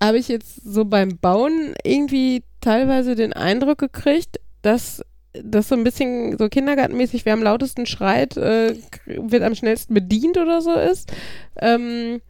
habe 0.03 0.19
ich 0.19 0.29
jetzt 0.29 0.63
so 0.65 0.85
beim 0.85 1.19
Bauen 1.19 1.75
irgendwie 1.85 2.45
teilweise 2.61 3.15
den 3.15 3.33
Eindruck 3.33 3.79
gekriegt, 3.79 4.41
dass 4.63 5.03
das 5.33 5.69
so 5.69 5.75
ein 5.77 5.85
bisschen 5.85 6.37
so 6.39 6.49
kindergartenmäßig, 6.49 7.25
wer 7.25 7.35
am 7.35 7.43
lautesten 7.43 7.87
schreit, 7.87 8.37
äh, 8.37 8.75
wird 9.07 9.43
am 9.43 9.55
schnellsten 9.55 9.95
bedient 9.95 10.39
oder 10.39 10.61
so 10.61 10.73
ist. 10.73 11.13
Ähm, 11.61 12.21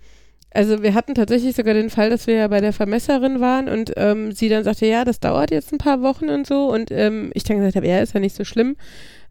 also 0.53 0.83
wir 0.83 0.95
hatten 0.95 1.15
tatsächlich 1.15 1.55
sogar 1.55 1.75
den 1.75 1.91
Fall, 1.91 2.11
dass 2.11 2.27
wir 2.27 2.35
ja 2.35 2.49
bei 2.49 2.61
der 2.61 2.73
Vermesserin 2.73 3.41
waren 3.41 3.69
und 3.69 3.93
ähm, 3.97 4.33
sie 4.33 4.49
dann 4.49 4.65
sagte, 4.65 4.87
ja, 4.87 5.05
das 5.05 5.21
dauert 5.21 5.51
jetzt 5.51 5.73
ein 5.73 5.79
paar 5.79 6.03
Wochen 6.03 6.29
und 6.29 6.47
so 6.47 6.71
und 6.73 6.91
ähm, 6.91 7.31
ich 7.35 7.45
dann 7.45 7.59
gesagt 7.59 7.77
habe, 7.77 7.87
ja, 7.87 8.01
ist 8.01 8.15
ja 8.15 8.21
nicht 8.21 8.35
so 8.35 8.45
schlimm. 8.45 8.77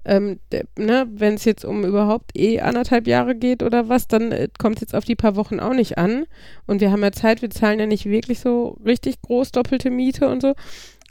Ähm, 0.05 0.39
ne, 0.77 1.07
wenn 1.11 1.33
es 1.33 1.45
jetzt 1.45 1.65
um 1.65 1.83
überhaupt 1.83 2.37
eh 2.37 2.61
anderthalb 2.61 3.05
Jahre 3.05 3.35
geht 3.35 3.61
oder 3.61 3.89
was, 3.89 4.07
dann 4.07 4.31
äh, 4.31 4.47
kommt 4.57 4.77
es 4.77 4.81
jetzt 4.81 4.95
auf 4.95 5.03
die 5.05 5.15
paar 5.15 5.35
Wochen 5.35 5.59
auch 5.59 5.73
nicht 5.73 5.97
an. 5.97 6.25
Und 6.65 6.81
wir 6.81 6.91
haben 6.91 7.03
ja 7.03 7.11
Zeit, 7.11 7.41
wir 7.41 7.49
zahlen 7.49 7.79
ja 7.79 7.85
nicht 7.85 8.05
wirklich 8.05 8.39
so 8.39 8.77
richtig 8.85 9.21
groß 9.21 9.51
doppelte 9.51 9.89
Miete 9.89 10.29
und 10.29 10.41
so. 10.41 10.53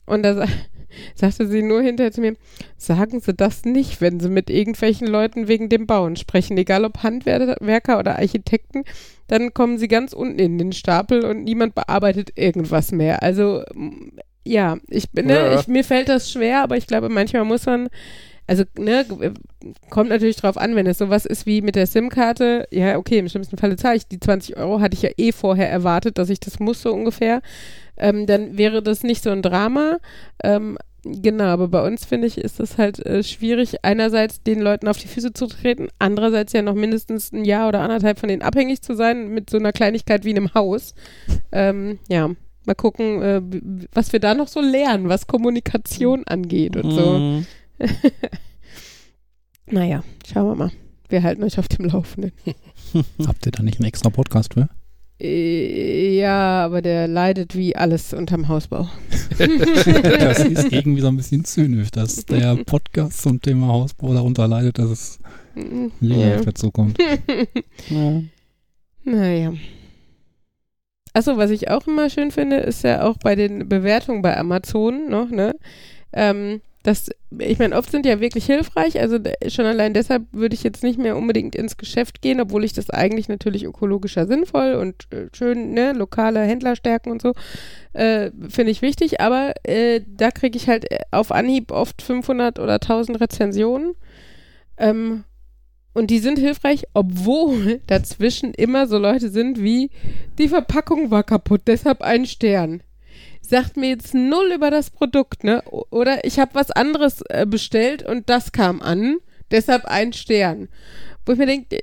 Und 0.06 0.22
da 0.22 0.46
sagte 1.14 1.46
sie 1.46 1.62
nur 1.62 1.82
hinterher 1.82 2.12
zu 2.12 2.22
mir, 2.22 2.34
sagen 2.76 3.20
Sie 3.20 3.34
das 3.34 3.64
nicht, 3.64 4.00
wenn 4.00 4.20
Sie 4.20 4.30
mit 4.30 4.48
irgendwelchen 4.48 5.06
Leuten 5.06 5.48
wegen 5.48 5.68
dem 5.68 5.86
Bauen 5.86 6.16
sprechen, 6.16 6.56
egal 6.56 6.84
ob 6.84 7.02
Handwerker 7.02 7.98
oder 7.98 8.16
Architekten, 8.18 8.84
dann 9.26 9.52
kommen 9.52 9.78
Sie 9.78 9.88
ganz 9.88 10.14
unten 10.14 10.38
in 10.38 10.56
den 10.56 10.72
Stapel 10.72 11.24
und 11.24 11.44
niemand 11.44 11.74
bearbeitet 11.74 12.30
irgendwas 12.36 12.90
mehr. 12.90 13.22
Also 13.22 13.62
ja, 14.44 14.78
ich 14.88 15.10
bin, 15.10 15.26
ne, 15.26 15.34
ja. 15.34 15.60
ich, 15.60 15.68
mir 15.68 15.84
fällt 15.84 16.08
das 16.08 16.32
schwer, 16.32 16.62
aber 16.62 16.76
ich 16.78 16.86
glaube, 16.86 17.10
manchmal 17.10 17.44
muss 17.44 17.66
man 17.66 17.88
also, 18.48 18.64
ne, 18.78 19.04
kommt 19.90 20.08
natürlich 20.08 20.36
drauf 20.36 20.56
an, 20.56 20.74
wenn 20.74 20.86
es 20.86 20.96
sowas 20.96 21.26
ist 21.26 21.44
wie 21.44 21.60
mit 21.60 21.76
der 21.76 21.86
SIM-Karte, 21.86 22.66
ja, 22.70 22.96
okay, 22.96 23.18
im 23.18 23.28
schlimmsten 23.28 23.58
Falle 23.58 23.76
zahle 23.76 23.96
ich 23.96 24.08
die 24.08 24.18
20 24.18 24.56
Euro, 24.56 24.80
hatte 24.80 24.94
ich 24.94 25.02
ja 25.02 25.10
eh 25.18 25.32
vorher 25.32 25.70
erwartet, 25.70 26.16
dass 26.16 26.30
ich 26.30 26.40
das 26.40 26.58
muss, 26.58 26.80
so 26.80 26.92
ungefähr. 26.92 27.42
Ähm, 27.98 28.26
dann 28.26 28.56
wäre 28.56 28.82
das 28.82 29.02
nicht 29.02 29.22
so 29.22 29.28
ein 29.28 29.42
Drama. 29.42 29.98
Ähm, 30.42 30.78
genau, 31.04 31.44
aber 31.44 31.68
bei 31.68 31.86
uns, 31.86 32.06
finde 32.06 32.26
ich, 32.26 32.38
ist 32.38 32.58
es 32.58 32.78
halt 32.78 33.04
äh, 33.04 33.22
schwierig, 33.22 33.84
einerseits 33.84 34.42
den 34.42 34.60
Leuten 34.60 34.88
auf 34.88 34.96
die 34.96 35.08
Füße 35.08 35.34
zu 35.34 35.46
treten, 35.46 35.88
andererseits 35.98 36.54
ja 36.54 36.62
noch 36.62 36.74
mindestens 36.74 37.32
ein 37.32 37.44
Jahr 37.44 37.68
oder 37.68 37.80
anderthalb 37.80 38.18
von 38.18 38.30
denen 38.30 38.40
abhängig 38.42 38.80
zu 38.80 38.94
sein, 38.94 39.28
mit 39.28 39.50
so 39.50 39.58
einer 39.58 39.72
Kleinigkeit 39.72 40.24
wie 40.24 40.30
einem 40.30 40.54
Haus. 40.54 40.94
Ähm, 41.52 41.98
ja, 42.08 42.30
mal 42.64 42.74
gucken, 42.74 43.20
äh, 43.20 43.42
was 43.92 44.14
wir 44.14 44.20
da 44.20 44.34
noch 44.34 44.48
so 44.48 44.62
lernen, 44.62 45.10
was 45.10 45.26
Kommunikation 45.26 46.24
angeht 46.26 46.76
und 46.76 46.92
so. 46.92 47.42
Naja, 49.70 50.02
schauen 50.26 50.46
wir 50.46 50.54
mal. 50.54 50.72
Wir 51.08 51.22
halten 51.22 51.42
euch 51.42 51.58
auf 51.58 51.68
dem 51.68 51.86
Laufenden. 51.86 52.32
Habt 53.26 53.46
ihr 53.46 53.52
da 53.52 53.62
nicht 53.62 53.78
einen 53.78 53.88
extra 53.88 54.10
Podcast 54.10 54.54
für? 54.54 54.68
Äh, 55.20 56.16
ja, 56.16 56.64
aber 56.64 56.80
der 56.80 57.08
leidet 57.08 57.56
wie 57.56 57.74
alles 57.76 58.14
unterm 58.14 58.48
Hausbau. 58.48 58.88
das 59.38 60.38
ist 60.44 60.72
irgendwie 60.72 61.00
so 61.00 61.08
ein 61.08 61.16
bisschen 61.16 61.44
zynisch, 61.44 61.90
dass 61.90 62.24
der 62.24 62.56
Podcast 62.56 63.20
zum 63.20 63.40
Thema 63.40 63.68
Hausbau 63.68 64.14
darunter 64.14 64.46
leidet, 64.48 64.78
dass 64.78 64.90
es 64.90 65.18
länger 66.00 66.36
ja. 66.36 66.40
dazu 66.40 66.70
kommt. 66.70 66.98
ja. 67.90 68.22
Naja. 69.04 69.52
Achso, 71.14 71.36
was 71.36 71.50
ich 71.50 71.68
auch 71.68 71.86
immer 71.86 72.10
schön 72.10 72.30
finde, 72.30 72.58
ist 72.58 72.84
ja 72.84 73.02
auch 73.02 73.16
bei 73.16 73.34
den 73.34 73.68
Bewertungen 73.68 74.22
bei 74.22 74.36
Amazon 74.36 75.08
noch, 75.08 75.30
ne? 75.30 75.56
Ähm, 76.12 76.60
das, 76.88 77.10
ich 77.38 77.58
meine, 77.58 77.76
oft 77.76 77.90
sind 77.90 78.06
ja 78.06 78.18
wirklich 78.18 78.46
hilfreich. 78.46 78.98
Also 78.98 79.18
schon 79.48 79.66
allein 79.66 79.92
deshalb 79.92 80.22
würde 80.32 80.54
ich 80.54 80.62
jetzt 80.62 80.82
nicht 80.82 80.98
mehr 80.98 81.18
unbedingt 81.18 81.54
ins 81.54 81.76
Geschäft 81.76 82.22
gehen, 82.22 82.40
obwohl 82.40 82.64
ich 82.64 82.72
das 82.72 82.88
eigentlich 82.88 83.28
natürlich 83.28 83.64
ökologischer 83.64 84.26
sinnvoll 84.26 84.72
und 84.72 85.06
äh, 85.12 85.26
schön, 85.34 85.74
ne, 85.74 85.92
lokale 85.92 86.40
Händler 86.40 86.76
stärken 86.76 87.10
und 87.10 87.20
so, 87.20 87.34
äh, 87.92 88.30
finde 88.48 88.70
ich 88.70 88.80
wichtig. 88.80 89.20
Aber 89.20 89.52
äh, 89.64 90.00
da 90.06 90.30
kriege 90.30 90.56
ich 90.56 90.66
halt 90.66 90.90
äh, 90.90 91.00
auf 91.10 91.30
Anhieb 91.30 91.72
oft 91.72 92.00
500 92.00 92.58
oder 92.58 92.74
1000 92.74 93.20
Rezensionen. 93.20 93.92
Ähm, 94.78 95.24
und 95.92 96.08
die 96.08 96.20
sind 96.20 96.38
hilfreich, 96.38 96.84
obwohl 96.94 97.82
dazwischen 97.86 98.54
immer 98.54 98.86
so 98.86 98.96
Leute 98.96 99.28
sind 99.28 99.62
wie, 99.62 99.90
die 100.38 100.48
Verpackung 100.48 101.10
war 101.10 101.22
kaputt, 101.22 101.62
deshalb 101.66 102.00
ein 102.00 102.24
Stern 102.24 102.82
sagt 103.48 103.76
mir 103.76 103.90
jetzt 103.90 104.14
null 104.14 104.52
über 104.54 104.70
das 104.70 104.90
Produkt, 104.90 105.44
ne? 105.44 105.62
Oder 105.90 106.24
ich 106.24 106.38
habe 106.38 106.54
was 106.54 106.70
anderes 106.70 107.22
äh, 107.28 107.46
bestellt 107.46 108.02
und 108.02 108.28
das 108.28 108.52
kam 108.52 108.82
an, 108.82 109.18
deshalb 109.50 109.84
ein 109.86 110.12
Stern. 110.12 110.68
Wo 111.24 111.32
ich 111.32 111.38
mir 111.38 111.46
denke, 111.46 111.78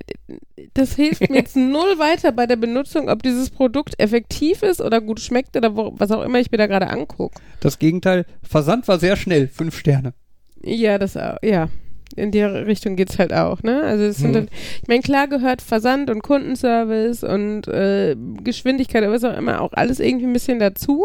das 0.74 0.94
hilft 0.94 1.30
mir 1.30 1.36
jetzt 1.36 1.56
null 1.56 1.98
weiter 1.98 2.32
bei 2.32 2.46
der 2.46 2.56
Benutzung, 2.56 3.08
ob 3.08 3.22
dieses 3.22 3.50
Produkt 3.50 3.94
effektiv 3.98 4.62
ist 4.62 4.80
oder 4.80 5.00
gut 5.00 5.20
schmeckt 5.20 5.56
oder 5.56 5.76
wo, 5.76 5.92
was 5.96 6.10
auch 6.10 6.22
immer 6.22 6.40
ich 6.40 6.50
mir 6.50 6.58
da 6.58 6.66
gerade 6.66 6.88
angucke. 6.88 7.40
Das 7.60 7.78
Gegenteil, 7.78 8.26
Versand 8.42 8.88
war 8.88 8.98
sehr 8.98 9.16
schnell, 9.16 9.48
fünf 9.48 9.78
Sterne. 9.78 10.14
Ja, 10.62 10.98
das 10.98 11.16
auch, 11.16 11.36
ja. 11.42 11.68
In 12.14 12.30
die 12.30 12.42
Richtung 12.42 12.96
geht 12.96 13.10
es 13.10 13.18
halt 13.18 13.32
auch, 13.32 13.62
ne? 13.62 13.82
Also 13.82 14.04
es 14.04 14.16
sind 14.16 14.28
hm. 14.28 14.32
dann, 14.34 14.48
ich 14.82 14.88
meine, 14.88 15.02
klar 15.02 15.28
gehört 15.28 15.60
Versand 15.60 16.08
und 16.08 16.22
Kundenservice 16.22 17.24
und 17.24 17.68
äh, 17.68 18.16
Geschwindigkeit, 18.42 19.02
aber 19.02 19.12
was 19.12 19.24
auch 19.24 19.36
immer, 19.36 19.60
auch 19.60 19.72
alles 19.72 20.00
irgendwie 20.00 20.26
ein 20.26 20.32
bisschen 20.32 20.58
dazu. 20.58 21.04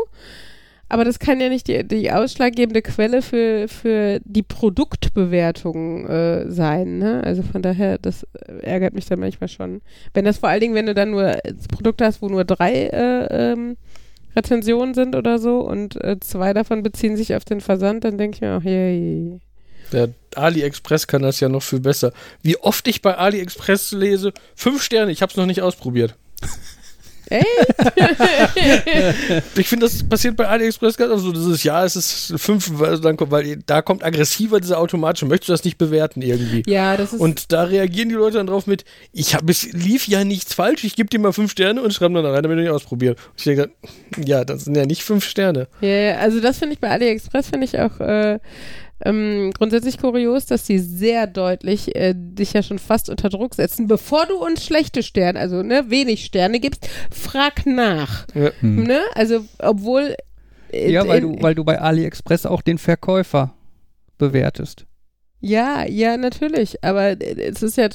Aber 0.91 1.05
das 1.05 1.19
kann 1.19 1.39
ja 1.39 1.47
nicht 1.47 1.69
die, 1.69 1.85
die 1.87 2.11
ausschlaggebende 2.11 2.81
Quelle 2.81 3.21
für, 3.21 3.69
für 3.69 4.19
die 4.25 4.43
Produktbewertung 4.43 6.05
äh, 6.05 6.51
sein. 6.51 6.97
Ne? 6.97 7.23
Also 7.23 7.43
von 7.43 7.61
daher, 7.61 7.97
das 7.97 8.27
ärgert 8.61 8.93
mich 8.93 9.05
dann 9.05 9.21
manchmal 9.21 9.47
schon. 9.47 9.81
Wenn 10.13 10.25
das 10.25 10.39
vor 10.39 10.49
allen 10.49 10.59
Dingen, 10.59 10.75
wenn 10.75 10.87
du 10.87 10.93
dann 10.93 11.11
nur 11.11 11.37
Produkte 11.71 12.03
hast, 12.03 12.21
wo 12.21 12.27
nur 12.27 12.43
drei 12.43 12.87
äh, 12.87 13.53
ähm, 13.53 13.77
Rezensionen 14.35 14.93
sind 14.93 15.15
oder 15.15 15.39
so 15.39 15.61
und 15.61 15.95
äh, 16.03 16.19
zwei 16.19 16.51
davon 16.51 16.83
beziehen 16.83 17.15
sich 17.15 17.35
auf 17.35 17.45
den 17.45 17.61
Versand, 17.61 18.03
dann 18.03 18.17
denke 18.17 18.35
ich 18.35 18.41
mir 18.41 18.57
auch, 18.57 18.63
yay. 18.63 19.39
Der 19.93 20.09
AliExpress 20.35 21.07
kann 21.07 21.21
das 21.21 21.39
ja 21.39 21.47
noch 21.47 21.63
viel 21.63 21.79
besser. 21.79 22.11
Wie 22.41 22.57
oft 22.57 22.85
ich 22.89 23.01
bei 23.01 23.17
AliExpress 23.17 23.93
lese, 23.93 24.33
fünf 24.55 24.83
Sterne, 24.83 25.13
ich 25.13 25.21
habe 25.21 25.29
es 25.29 25.37
noch 25.37 25.45
nicht 25.45 25.61
ausprobiert. 25.61 26.15
Echt? 27.31 27.47
ich 29.57 29.67
finde, 29.67 29.85
das 29.85 30.03
passiert 30.03 30.35
bei 30.35 30.47
AliExpress 30.47 30.97
ganz 30.97 31.13
oft 31.13 31.23
so. 31.23 31.31
Dieses 31.31 31.63
Jahr 31.63 31.85
es 31.85 31.95
ist 31.95 32.33
fünf, 32.37 32.69
also 32.81 33.01
dann 33.01 33.15
kommt, 33.15 33.31
weil 33.31 33.57
da 33.65 33.81
kommt 33.81 34.03
aggressiver 34.03 34.59
dieser 34.59 34.79
automatische. 34.79 35.25
Möchtest 35.25 35.49
du 35.49 35.53
das 35.53 35.63
nicht 35.63 35.77
bewerten 35.77 36.21
irgendwie? 36.21 36.63
Ja, 36.67 36.97
das 36.97 37.13
ist. 37.13 37.19
Und 37.19 37.51
da 37.53 37.63
reagieren 37.63 38.09
die 38.09 38.15
Leute 38.15 38.37
dann 38.37 38.47
drauf 38.47 38.67
mit: 38.67 38.83
Ich 39.13 39.33
habe, 39.33 39.49
es 39.51 39.71
lief 39.71 40.07
ja 40.07 40.25
nichts 40.25 40.53
falsch. 40.53 40.83
Ich 40.83 40.95
gebe 40.95 41.09
dir 41.09 41.19
mal 41.19 41.31
fünf 41.31 41.51
Sterne 41.51 41.81
und 41.81 41.93
schreiben 41.93 42.13
dann 42.15 42.25
rein, 42.25 42.43
damit 42.43 42.57
du 42.57 42.61
nicht 42.63 42.71
ausprobiert. 42.71 43.17
Und 43.17 43.33
ich 43.37 43.43
denke, 43.45 43.71
ja, 44.23 44.43
das 44.43 44.65
sind 44.65 44.75
ja 44.75 44.85
nicht 44.85 45.03
fünf 45.03 45.23
Sterne. 45.23 45.67
Ja, 45.79 46.17
also 46.17 46.41
das 46.41 46.57
finde 46.57 46.73
ich 46.73 46.79
bei 46.79 46.89
AliExpress 46.89 47.47
finde 47.47 47.65
ich 47.65 47.79
auch. 47.79 47.99
Äh, 48.01 48.39
ähm, 49.05 49.51
grundsätzlich 49.57 49.97
kurios, 49.97 50.45
dass 50.45 50.65
sie 50.65 50.79
sehr 50.79 51.27
deutlich 51.27 51.95
äh, 51.95 52.13
dich 52.15 52.53
ja 52.53 52.63
schon 52.63 52.79
fast 52.79 53.09
unter 53.09 53.29
Druck 53.29 53.55
setzen. 53.55 53.87
Bevor 53.87 54.25
du 54.25 54.35
uns 54.35 54.65
schlechte 54.65 55.03
Sterne, 55.03 55.39
also 55.39 55.63
ne, 55.63 55.89
wenig 55.89 56.25
Sterne 56.25 56.59
gibst, 56.59 56.87
frag 57.11 57.65
nach. 57.65 58.25
Ja. 58.33 58.51
Hm. 58.59 58.83
Ne? 58.83 58.99
Also, 59.15 59.45
obwohl. 59.59 60.15
Äh, 60.71 60.91
ja, 60.91 61.07
weil 61.07 61.21
du, 61.21 61.41
weil 61.41 61.55
du 61.55 61.63
bei 61.63 61.79
AliExpress 61.79 62.45
auch 62.45 62.61
den 62.61 62.77
Verkäufer 62.77 63.53
bewertest. 64.17 64.85
Ja, 65.39 65.85
ja, 65.87 66.17
natürlich. 66.17 66.83
Aber 66.83 67.19
äh, 67.21 67.49
es 67.49 67.63
ist 67.63 67.77
ja 67.77 67.89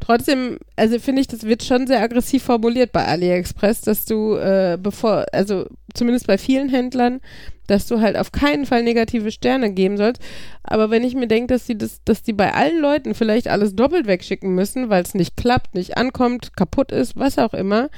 trotzdem, 0.00 0.58
also 0.76 0.98
finde 0.98 1.22
ich, 1.22 1.28
das 1.28 1.44
wird 1.44 1.62
schon 1.62 1.86
sehr 1.86 2.02
aggressiv 2.02 2.44
formuliert 2.44 2.92
bei 2.92 3.04
AliExpress, 3.06 3.82
dass 3.82 4.04
du, 4.04 4.34
äh, 4.36 4.78
bevor, 4.80 5.26
also 5.32 5.66
zumindest 5.94 6.26
bei 6.26 6.38
vielen 6.38 6.68
Händlern, 6.68 7.20
dass 7.66 7.86
du 7.86 8.00
halt 8.00 8.16
auf 8.16 8.32
keinen 8.32 8.66
Fall 8.66 8.82
negative 8.82 9.32
Sterne 9.32 9.72
geben 9.72 9.96
sollst. 9.96 10.22
Aber 10.62 10.90
wenn 10.90 11.04
ich 11.04 11.14
mir 11.14 11.26
denke, 11.26 11.54
dass 11.54 11.66
die 11.66 11.76
das, 11.76 12.00
dass 12.04 12.22
die 12.22 12.32
bei 12.32 12.52
allen 12.54 12.80
Leuten 12.80 13.14
vielleicht 13.14 13.48
alles 13.48 13.74
doppelt 13.74 14.06
wegschicken 14.06 14.54
müssen, 14.54 14.88
weil 14.88 15.02
es 15.02 15.14
nicht 15.14 15.36
klappt, 15.36 15.74
nicht 15.74 15.96
ankommt, 15.96 16.56
kaputt 16.56 16.92
ist, 16.92 17.16
was 17.16 17.38
auch 17.38 17.54
immer, 17.54 17.90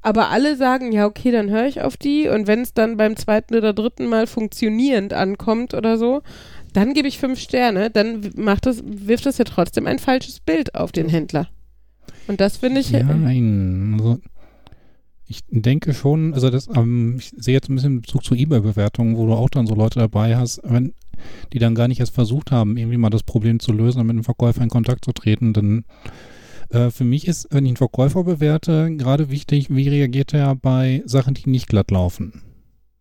aber 0.00 0.30
alle 0.30 0.56
sagen, 0.56 0.92
ja, 0.92 1.06
okay, 1.06 1.32
dann 1.32 1.50
höre 1.50 1.66
ich 1.66 1.82
auf 1.82 1.96
die 1.96 2.28
und 2.28 2.46
wenn 2.46 2.62
es 2.62 2.72
dann 2.72 2.96
beim 2.96 3.16
zweiten 3.16 3.56
oder 3.56 3.72
dritten 3.72 4.06
Mal 4.06 4.26
funktionierend 4.26 5.12
ankommt 5.12 5.74
oder 5.74 5.98
so, 5.98 6.22
dann 6.72 6.94
gebe 6.94 7.08
ich 7.08 7.18
fünf 7.18 7.38
Sterne, 7.40 7.90
dann 7.90 8.30
macht 8.36 8.66
das, 8.66 8.82
wirft 8.84 9.26
das 9.26 9.38
ja 9.38 9.44
trotzdem 9.44 9.86
ein 9.86 9.98
falsches 9.98 10.40
Bild 10.40 10.74
auf 10.74 10.92
den 10.92 11.08
Händler. 11.08 11.48
Und 12.26 12.40
das 12.40 12.58
finde 12.58 12.80
ich. 12.80 12.90
Ja, 12.90 13.02
nein. 13.02 13.94
Also 13.98 14.18
ich 15.26 15.40
denke 15.48 15.92
schon, 15.94 16.34
also 16.34 16.50
das, 16.50 16.68
ähm, 16.74 17.16
ich 17.18 17.32
sehe 17.36 17.54
jetzt 17.54 17.68
ein 17.68 17.74
bisschen 17.74 18.00
Bezug 18.00 18.24
zu 18.24 18.34
eBay-Bewertungen, 18.34 19.16
wo 19.16 19.26
du 19.26 19.34
auch 19.34 19.50
dann 19.50 19.66
so 19.66 19.74
Leute 19.74 19.98
dabei 19.98 20.36
hast, 20.36 20.60
wenn 20.64 20.94
die 21.52 21.58
dann 21.58 21.74
gar 21.74 21.88
nicht 21.88 22.00
erst 22.00 22.14
versucht 22.14 22.50
haben, 22.50 22.76
irgendwie 22.76 22.96
mal 22.96 23.10
das 23.10 23.22
Problem 23.22 23.60
zu 23.60 23.72
lösen 23.72 24.00
und 24.00 24.06
mit 24.06 24.16
dem 24.16 24.24
Verkäufer 24.24 24.62
in 24.62 24.70
Kontakt 24.70 25.04
zu 25.04 25.12
treten, 25.12 25.52
dann 25.52 25.84
äh, 26.70 26.90
für 26.90 27.04
mich 27.04 27.26
ist, 27.26 27.48
wenn 27.50 27.64
ich 27.64 27.70
einen 27.70 27.76
Verkäufer 27.76 28.24
bewerte, 28.24 28.94
gerade 28.96 29.30
wichtig, 29.30 29.68
wie 29.68 29.88
reagiert 29.88 30.32
er 30.32 30.54
bei 30.54 31.02
Sachen, 31.06 31.34
die 31.34 31.50
nicht 31.50 31.68
glatt 31.68 31.90
laufen. 31.90 32.42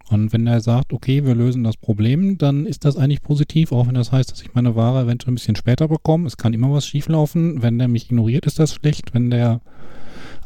Und 0.09 0.31
wenn 0.31 0.47
er 0.47 0.61
sagt, 0.61 0.93
okay, 0.93 1.25
wir 1.25 1.35
lösen 1.35 1.63
das 1.63 1.75
Problem, 1.75 2.37
dann 2.37 2.65
ist 2.65 2.85
das 2.85 2.95
eigentlich 2.95 3.21
positiv, 3.21 3.71
auch 3.71 3.87
wenn 3.87 3.95
das 3.95 4.11
heißt, 4.11 4.31
dass 4.31 4.41
ich 4.41 4.53
meine 4.53 4.75
Ware 4.75 5.03
eventuell 5.03 5.33
ein 5.33 5.35
bisschen 5.35 5.55
später 5.55 5.87
bekomme. 5.87 6.27
Es 6.27 6.37
kann 6.37 6.53
immer 6.53 6.71
was 6.71 6.87
schieflaufen. 6.87 7.61
Wenn 7.61 7.77
der 7.77 7.87
mich 7.87 8.05
ignoriert, 8.05 8.45
ist 8.45 8.59
das 8.59 8.73
schlecht. 8.73 9.13
Wenn 9.13 9.29
der 9.29 9.59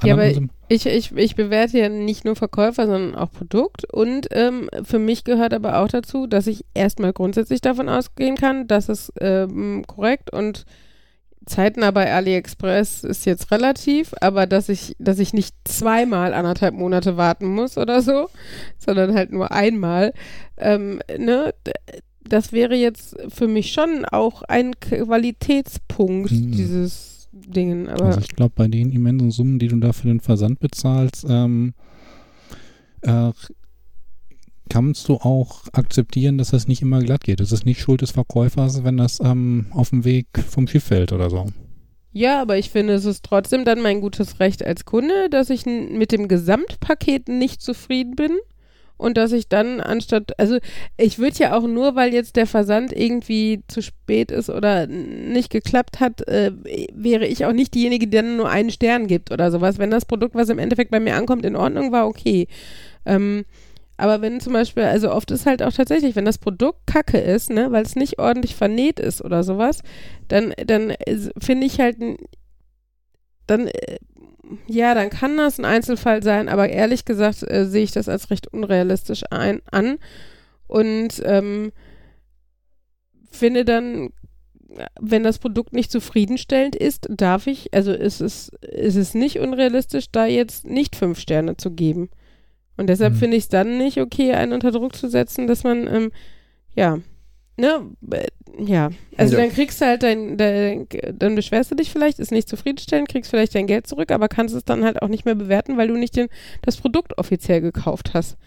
Ja, 0.03 0.13
aber 0.13 0.31
ich, 0.67 0.85
ich, 0.85 1.11
ich 1.15 1.35
bewerte 1.35 1.77
ja 1.77 1.89
nicht 1.89 2.25
nur 2.25 2.35
Verkäufer, 2.35 2.87
sondern 2.87 3.13
auch 3.13 3.31
Produkt. 3.31 3.85
Und 3.93 4.27
ähm, 4.31 4.69
für 4.83 4.99
mich 4.99 5.25
gehört 5.25 5.53
aber 5.53 5.77
auch 5.79 5.87
dazu, 5.89 6.25
dass 6.25 6.47
ich 6.47 6.65
erstmal 6.73 7.13
grundsätzlich 7.13 7.61
davon 7.61 7.87
ausgehen 7.87 8.37
kann, 8.37 8.67
dass 8.67 8.89
es 8.89 9.13
ähm, 9.19 9.83
korrekt 9.85 10.33
und 10.33 10.65
zeitnah 11.45 11.91
bei 11.91 12.13
AliExpress 12.13 13.03
ist 13.03 13.25
jetzt 13.25 13.51
relativ, 13.51 14.13
aber 14.21 14.45
dass 14.47 14.69
ich, 14.69 14.95
dass 14.99 15.19
ich 15.19 15.33
nicht 15.33 15.55
zweimal 15.65 16.33
anderthalb 16.33 16.75
Monate 16.75 17.17
warten 17.17 17.47
muss 17.47 17.77
oder 17.77 18.01
so, 18.01 18.29
sondern 18.77 19.13
halt 19.15 19.31
nur 19.31 19.51
einmal. 19.51 20.13
Ähm, 20.57 21.01
ne, 21.17 21.53
das 22.23 22.53
wäre 22.53 22.75
jetzt 22.75 23.17
für 23.29 23.47
mich 23.47 23.71
schon 23.73 24.05
auch 24.05 24.43
ein 24.43 24.79
Qualitätspunkt, 24.79 26.31
Mhm. 26.31 26.51
dieses 26.51 27.27
Dingen. 27.31 27.89
Aber 27.89 28.05
Also 28.05 28.19
ich 28.19 28.35
glaube, 28.35 28.53
bei 28.55 28.67
den 28.67 28.91
immensen 28.91 29.31
Summen, 29.31 29.57
die 29.59 29.67
du 29.67 29.77
da 29.77 29.93
für 29.93 30.07
den 30.07 30.19
Versand 30.19 30.59
bezahlst, 30.59 31.25
ähm, 31.27 31.73
äh, 33.01 33.31
kannst 34.71 35.09
du 35.09 35.15
auch 35.15 35.63
akzeptieren, 35.73 36.37
dass 36.37 36.51
das 36.51 36.65
nicht 36.65 36.81
immer 36.81 37.01
glatt 37.01 37.25
geht. 37.25 37.41
Es 37.41 37.51
ist 37.51 37.65
nicht 37.65 37.81
Schuld 37.81 38.01
des 38.01 38.11
Verkäufers, 38.11 38.85
wenn 38.85 38.95
das 38.95 39.19
ähm, 39.19 39.65
auf 39.71 39.89
dem 39.89 40.05
Weg 40.05 40.27
vom 40.47 40.65
Schiff 40.65 40.85
fällt 40.85 41.11
oder 41.11 41.29
so. 41.29 41.47
Ja, 42.13 42.41
aber 42.41 42.57
ich 42.57 42.69
finde, 42.69 42.93
es 42.93 43.03
ist 43.03 43.25
trotzdem 43.25 43.65
dann 43.65 43.81
mein 43.81 43.99
gutes 43.99 44.39
Recht 44.39 44.65
als 44.65 44.85
Kunde, 44.85 45.29
dass 45.29 45.49
ich 45.49 45.65
mit 45.65 46.13
dem 46.13 46.29
Gesamtpaket 46.29 47.27
nicht 47.27 47.61
zufrieden 47.61 48.15
bin 48.15 48.31
und 48.95 49.17
dass 49.17 49.33
ich 49.33 49.49
dann 49.49 49.81
anstatt, 49.81 50.39
also 50.39 50.57
ich 50.95 51.19
würde 51.19 51.39
ja 51.39 51.57
auch 51.57 51.67
nur, 51.67 51.95
weil 51.95 52.13
jetzt 52.13 52.37
der 52.37 52.47
Versand 52.47 52.93
irgendwie 52.93 53.63
zu 53.67 53.81
spät 53.81 54.31
ist 54.31 54.49
oder 54.49 54.87
nicht 54.87 55.49
geklappt 55.49 55.99
hat, 55.99 56.25
äh, 56.29 56.51
wäre 56.93 57.27
ich 57.27 57.45
auch 57.45 57.53
nicht 57.53 57.73
diejenige, 57.75 58.07
die 58.07 58.15
dann 58.15 58.37
nur 58.37 58.49
einen 58.49 58.71
Stern 58.71 59.07
gibt 59.07 59.31
oder 59.31 59.51
sowas. 59.51 59.79
Wenn 59.79 59.91
das 59.91 60.05
Produkt, 60.05 60.35
was 60.35 60.47
im 60.47 60.59
Endeffekt 60.59 60.91
bei 60.91 61.01
mir 61.01 61.15
ankommt, 61.15 61.45
in 61.45 61.57
Ordnung 61.57 61.91
war, 61.91 62.07
okay. 62.07 62.47
Ähm, 63.05 63.43
aber 64.01 64.19
wenn 64.23 64.39
zum 64.39 64.53
Beispiel, 64.53 64.81
also 64.81 65.11
oft 65.11 65.29
ist 65.29 65.45
halt 65.45 65.61
auch 65.61 65.71
tatsächlich, 65.71 66.15
wenn 66.15 66.25
das 66.25 66.39
Produkt 66.39 66.87
kacke 66.87 67.19
ist, 67.19 67.51
ne, 67.51 67.71
weil 67.71 67.83
es 67.83 67.95
nicht 67.95 68.17
ordentlich 68.17 68.55
vernäht 68.55 68.99
ist 68.99 69.23
oder 69.23 69.43
sowas, 69.43 69.83
dann, 70.27 70.55
dann 70.65 70.95
finde 71.37 71.67
ich 71.67 71.79
halt, 71.79 71.97
dann, 73.45 73.67
äh, 73.67 73.99
ja, 74.65 74.95
dann 74.95 75.11
kann 75.11 75.37
das 75.37 75.59
ein 75.59 75.65
Einzelfall 75.65 76.23
sein, 76.23 76.49
aber 76.49 76.69
ehrlich 76.69 77.05
gesagt 77.05 77.43
äh, 77.43 77.67
sehe 77.67 77.83
ich 77.83 77.91
das 77.91 78.09
als 78.09 78.31
recht 78.31 78.51
unrealistisch 78.51 79.21
ein, 79.29 79.61
an 79.69 79.99
und 80.65 81.21
ähm, 81.23 81.71
finde 83.29 83.65
dann, 83.65 84.09
wenn 84.99 85.21
das 85.21 85.37
Produkt 85.37 85.73
nicht 85.73 85.91
zufriedenstellend 85.91 86.75
ist, 86.75 87.07
darf 87.07 87.45
ich, 87.45 87.71
also 87.71 87.93
ist 87.93 88.19
es, 88.19 88.49
ist 88.61 88.95
es 88.95 89.13
nicht 89.13 89.37
unrealistisch, 89.37 90.09
da 90.11 90.25
jetzt 90.25 90.65
nicht 90.65 90.95
fünf 90.95 91.19
Sterne 91.19 91.55
zu 91.55 91.69
geben. 91.69 92.09
Und 92.77 92.87
deshalb 92.87 93.13
Mhm. 93.13 93.17
finde 93.17 93.37
ich 93.37 93.43
es 93.43 93.49
dann 93.49 93.77
nicht 93.77 93.99
okay, 93.99 94.33
einen 94.33 94.53
unter 94.53 94.71
Druck 94.71 94.95
zu 94.95 95.07
setzen, 95.09 95.47
dass 95.47 95.63
man, 95.63 95.87
ähm, 95.87 96.11
ja, 96.75 96.99
ne, 97.57 97.81
äh, 98.11 98.27
ja, 98.59 98.89
also 99.17 99.35
Ja. 99.35 99.41
dann 99.41 99.51
kriegst 99.51 99.81
du 99.81 99.85
halt 99.85 100.03
dein, 100.03 100.37
dein, 100.37 100.87
dann 101.13 101.35
beschwerst 101.35 101.71
du 101.71 101.75
dich 101.75 101.91
vielleicht, 101.91 102.19
ist 102.19 102.31
nicht 102.31 102.49
zufriedenstellend, 102.49 103.07
kriegst 103.09 103.29
vielleicht 103.29 103.55
dein 103.55 103.67
Geld 103.67 103.87
zurück, 103.87 104.11
aber 104.11 104.27
kannst 104.27 104.55
es 104.55 104.65
dann 104.65 104.83
halt 104.83 105.01
auch 105.01 105.07
nicht 105.07 105.25
mehr 105.25 105.35
bewerten, 105.35 105.77
weil 105.77 105.87
du 105.87 105.95
nicht 105.97 106.15
den, 106.15 106.27
das 106.61 106.77
Produkt 106.77 107.17
offiziell 107.17 107.61
gekauft 107.61 108.13
hast. 108.13 108.37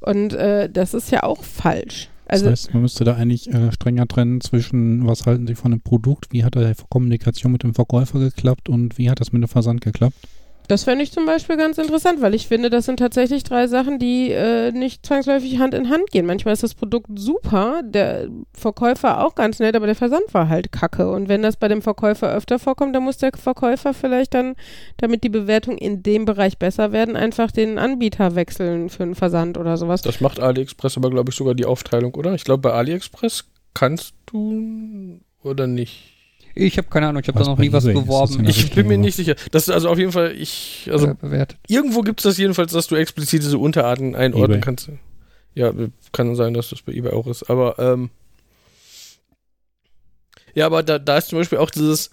Und 0.00 0.32
äh, 0.32 0.68
das 0.70 0.94
ist 0.94 1.10
ja 1.10 1.22
auch 1.24 1.42
falsch. 1.42 2.08
Also, 2.26 2.44
das 2.50 2.64
heißt, 2.66 2.74
man 2.74 2.82
müsste 2.82 3.04
da 3.04 3.14
eigentlich 3.14 3.48
äh, 3.52 3.72
strenger 3.72 4.06
trennen 4.06 4.40
zwischen, 4.42 5.06
was 5.06 5.24
halten 5.24 5.46
Sie 5.46 5.54
von 5.54 5.70
dem 5.70 5.80
Produkt, 5.80 6.26
wie 6.30 6.44
hat 6.44 6.54
die 6.54 6.72
Kommunikation 6.90 7.50
mit 7.52 7.62
dem 7.62 7.74
Verkäufer 7.74 8.18
geklappt 8.18 8.68
und 8.68 8.98
wie 8.98 9.08
hat 9.10 9.20
das 9.20 9.32
mit 9.32 9.42
dem 9.42 9.48
Versand 9.48 9.80
geklappt? 9.80 10.14
Das 10.68 10.84
fände 10.84 11.02
ich 11.02 11.12
zum 11.12 11.24
Beispiel 11.24 11.56
ganz 11.56 11.78
interessant, 11.78 12.20
weil 12.20 12.34
ich 12.34 12.46
finde, 12.46 12.68
das 12.68 12.84
sind 12.84 12.98
tatsächlich 12.98 13.42
drei 13.42 13.66
Sachen, 13.66 13.98
die 13.98 14.30
äh, 14.30 14.70
nicht 14.70 15.04
zwangsläufig 15.04 15.58
Hand 15.58 15.72
in 15.72 15.88
Hand 15.88 16.10
gehen. 16.10 16.26
Manchmal 16.26 16.52
ist 16.52 16.62
das 16.62 16.74
Produkt 16.74 17.08
super, 17.18 17.80
der 17.82 18.28
Verkäufer 18.52 19.24
auch 19.24 19.34
ganz 19.34 19.60
nett, 19.60 19.74
aber 19.74 19.86
der 19.86 19.94
Versand 19.94 20.22
war 20.32 20.50
halt 20.50 20.70
kacke. 20.70 21.10
Und 21.10 21.30
wenn 21.30 21.40
das 21.40 21.56
bei 21.56 21.68
dem 21.68 21.80
Verkäufer 21.80 22.30
öfter 22.30 22.58
vorkommt, 22.58 22.94
dann 22.94 23.02
muss 23.02 23.16
der 23.16 23.32
Verkäufer 23.34 23.94
vielleicht 23.94 24.34
dann, 24.34 24.56
damit 24.98 25.24
die 25.24 25.30
Bewertung 25.30 25.78
in 25.78 26.02
dem 26.02 26.26
Bereich 26.26 26.58
besser 26.58 26.92
werden, 26.92 27.16
einfach 27.16 27.50
den 27.50 27.78
Anbieter 27.78 28.34
wechseln 28.34 28.90
für 28.90 29.04
einen 29.04 29.14
Versand 29.14 29.56
oder 29.56 29.78
sowas. 29.78 30.02
Das 30.02 30.20
macht 30.20 30.38
AliExpress 30.38 30.98
aber, 30.98 31.08
glaube 31.08 31.30
ich, 31.30 31.36
sogar 31.36 31.54
die 31.54 31.64
Aufteilung, 31.64 32.14
oder? 32.14 32.34
Ich 32.34 32.44
glaube, 32.44 32.60
bei 32.60 32.72
AliExpress 32.72 33.46
kannst 33.72 34.12
du 34.26 35.18
oder 35.42 35.66
nicht. 35.66 36.17
Ich 36.58 36.76
habe 36.76 36.88
keine 36.88 37.08
Ahnung, 37.08 37.22
ich 37.22 37.28
habe 37.28 37.38
da 37.38 37.44
noch 37.44 37.58
nie 37.58 37.72
was 37.72 37.84
beworben. 37.84 38.44
Ich 38.48 38.58
Richtung, 38.58 38.74
bin 38.74 38.88
mir 38.88 38.98
nicht 38.98 39.14
sicher. 39.14 39.36
Das 39.52 39.68
ist 39.68 39.70
also 39.74 39.88
auf 39.88 39.98
jeden 39.98 40.10
Fall, 40.10 40.32
ich, 40.32 40.88
also 40.90 41.08
äh, 41.08 41.14
bewertet. 41.14 41.58
irgendwo 41.68 42.00
gibt 42.00 42.18
es 42.20 42.24
das 42.24 42.36
jedenfalls, 42.36 42.72
dass 42.72 42.88
du 42.88 42.96
explizit 42.96 43.42
diese 43.42 43.58
Unterarten 43.58 44.16
einordnen 44.16 44.58
eBay. 44.58 44.60
kannst. 44.60 44.90
Ja, 45.54 45.72
kann 46.12 46.34
sein, 46.34 46.54
dass 46.54 46.70
das 46.70 46.82
bei 46.82 46.92
eBay 46.92 47.12
auch 47.12 47.28
ist. 47.28 47.48
Aber, 47.48 47.78
ähm, 47.78 48.10
ja, 50.54 50.66
aber 50.66 50.82
da, 50.82 50.98
da 50.98 51.18
ist 51.18 51.28
zum 51.28 51.38
Beispiel 51.38 51.58
auch 51.58 51.70
dieses, 51.70 52.10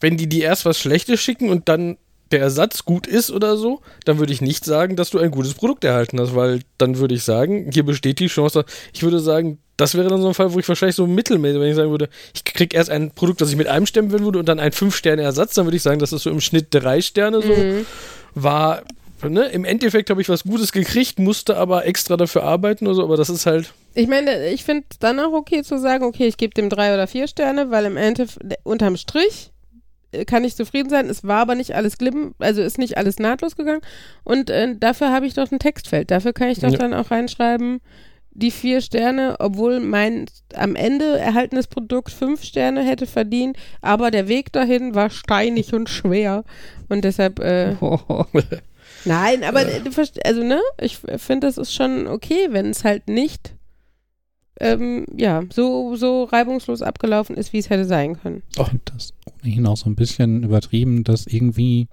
wenn 0.00 0.18
die 0.18 0.28
dir 0.28 0.44
erst 0.44 0.66
was 0.66 0.78
Schlechtes 0.78 1.20
schicken 1.20 1.48
und 1.48 1.68
dann 1.70 1.96
der 2.32 2.40
Ersatz 2.40 2.84
gut 2.84 3.06
ist 3.06 3.30
oder 3.30 3.56
so, 3.56 3.80
dann 4.04 4.18
würde 4.18 4.32
ich 4.32 4.40
nicht 4.40 4.64
sagen, 4.64 4.96
dass 4.96 5.10
du 5.10 5.18
ein 5.18 5.30
gutes 5.30 5.54
Produkt 5.54 5.84
erhalten 5.84 6.20
hast, 6.20 6.34
weil 6.34 6.60
dann 6.78 6.98
würde 6.98 7.14
ich 7.14 7.22
sagen, 7.22 7.70
hier 7.72 7.84
besteht 7.84 8.18
die 8.18 8.26
Chance, 8.26 8.64
ich 8.92 9.02
würde 9.02 9.20
sagen, 9.20 9.58
das 9.76 9.94
wäre 9.94 10.08
dann 10.08 10.22
so 10.22 10.28
ein 10.28 10.34
Fall, 10.34 10.52
wo 10.52 10.58
ich 10.58 10.68
wahrscheinlich 10.68 10.96
so 10.96 11.06
mittelmäßig, 11.06 11.60
wenn 11.60 11.68
ich 11.68 11.76
sagen 11.76 11.90
würde, 11.90 12.08
ich 12.34 12.44
krieg 12.44 12.74
erst 12.74 12.90
ein 12.90 13.10
Produkt, 13.10 13.40
das 13.40 13.50
ich 13.50 13.56
mit 13.56 13.66
einem 13.68 13.86
Stern 13.86 14.10
würde 14.10 14.38
und 14.38 14.48
dann 14.48 14.58
ein 14.58 14.72
5-Sterne-Ersatz, 14.72 15.54
dann 15.54 15.66
würde 15.66 15.76
ich 15.76 15.82
sagen, 15.82 15.98
das 16.00 16.12
ist 16.12 16.22
so 16.22 16.30
im 16.30 16.40
Schnitt 16.40 16.68
drei 16.70 17.00
Sterne 17.02 17.42
so 17.42 17.52
Mhm. 17.52 17.86
war, 18.34 18.82
ne, 19.22 19.46
im 19.46 19.64
Endeffekt 19.64 20.10
habe 20.10 20.20
ich 20.20 20.28
was 20.28 20.44
Gutes 20.44 20.72
gekriegt, 20.72 21.18
musste 21.18 21.56
aber 21.56 21.86
extra 21.86 22.16
dafür 22.16 22.42
arbeiten 22.44 22.86
oder 22.86 22.96
so, 22.96 23.02
aber 23.04 23.16
das 23.16 23.28
ist 23.28 23.46
halt, 23.46 23.72
Ich 23.94 24.08
meine, 24.08 24.48
ich 24.48 24.64
finde 24.64 24.84
es 24.90 24.98
dann 24.98 25.20
auch 25.20 25.32
okay 25.32 25.62
zu 25.62 25.78
sagen, 25.78 26.04
okay, 26.04 26.26
ich 26.26 26.38
gebe 26.38 26.54
dem 26.54 26.70
drei 26.70 26.92
oder 26.94 27.06
vier 27.06 27.28
Sterne, 27.28 27.70
weil 27.70 27.84
im 27.84 27.96
Endeffekt 27.96 28.42
unterm 28.64 28.96
Strich 28.96 29.52
kann 30.24 30.44
ich 30.44 30.56
zufrieden 30.56 30.88
sein. 30.90 31.08
Es 31.08 31.24
war 31.24 31.40
aber 31.40 31.54
nicht 31.54 31.74
alles 31.74 31.98
glimm, 31.98 32.34
also 32.38 32.62
ist 32.62 32.78
nicht 32.78 32.96
alles 32.96 33.18
nahtlos 33.18 33.56
gegangen. 33.56 33.82
Und 34.24 34.50
äh, 34.50 34.74
dafür 34.78 35.12
habe 35.12 35.26
ich 35.26 35.34
doch 35.34 35.50
ein 35.52 35.58
Textfeld. 35.58 36.10
Dafür 36.10 36.32
kann 36.32 36.48
ich 36.48 36.60
doch 36.60 36.70
Ja. 36.70 36.78
dann 36.78 36.94
auch 36.94 37.10
reinschreiben, 37.10 37.80
die 38.30 38.50
vier 38.50 38.82
Sterne, 38.82 39.36
obwohl 39.38 39.80
mein 39.80 40.26
am 40.54 40.76
Ende 40.76 41.18
erhaltenes 41.18 41.66
Produkt 41.68 42.10
fünf 42.12 42.42
Sterne 42.42 42.82
hätte 42.82 43.06
verdient, 43.06 43.56
aber 43.80 44.10
der 44.10 44.28
Weg 44.28 44.52
dahin 44.52 44.94
war 44.94 45.08
steinig 45.10 45.72
und 45.72 45.88
schwer. 45.88 46.44
Und 46.88 47.04
deshalb, 47.04 47.38
äh, 47.40 47.74
nein, 49.06 49.42
aber 49.42 49.62
äh, 49.66 49.80
also 50.24 50.42
ne, 50.44 50.60
ich 50.80 50.98
finde, 50.98 51.46
das 51.46 51.56
ist 51.58 51.72
schon 51.72 52.06
okay, 52.06 52.48
wenn 52.50 52.66
es 52.70 52.84
halt 52.84 53.08
nicht 53.08 53.54
ähm, 54.60 55.06
ja, 55.16 55.42
so, 55.52 55.96
so 55.96 56.24
reibungslos 56.24 56.82
abgelaufen 56.82 57.36
ist, 57.36 57.52
wie 57.52 57.58
es 57.58 57.70
hätte 57.70 57.84
sein 57.84 58.18
können. 58.20 58.42
Finde 58.54 58.80
das 58.86 59.12
auch 59.66 59.76
so 59.76 59.88
ein 59.88 59.94
bisschen 59.96 60.42
übertrieben, 60.42 61.04
dass 61.04 61.26
irgendwie 61.26 61.88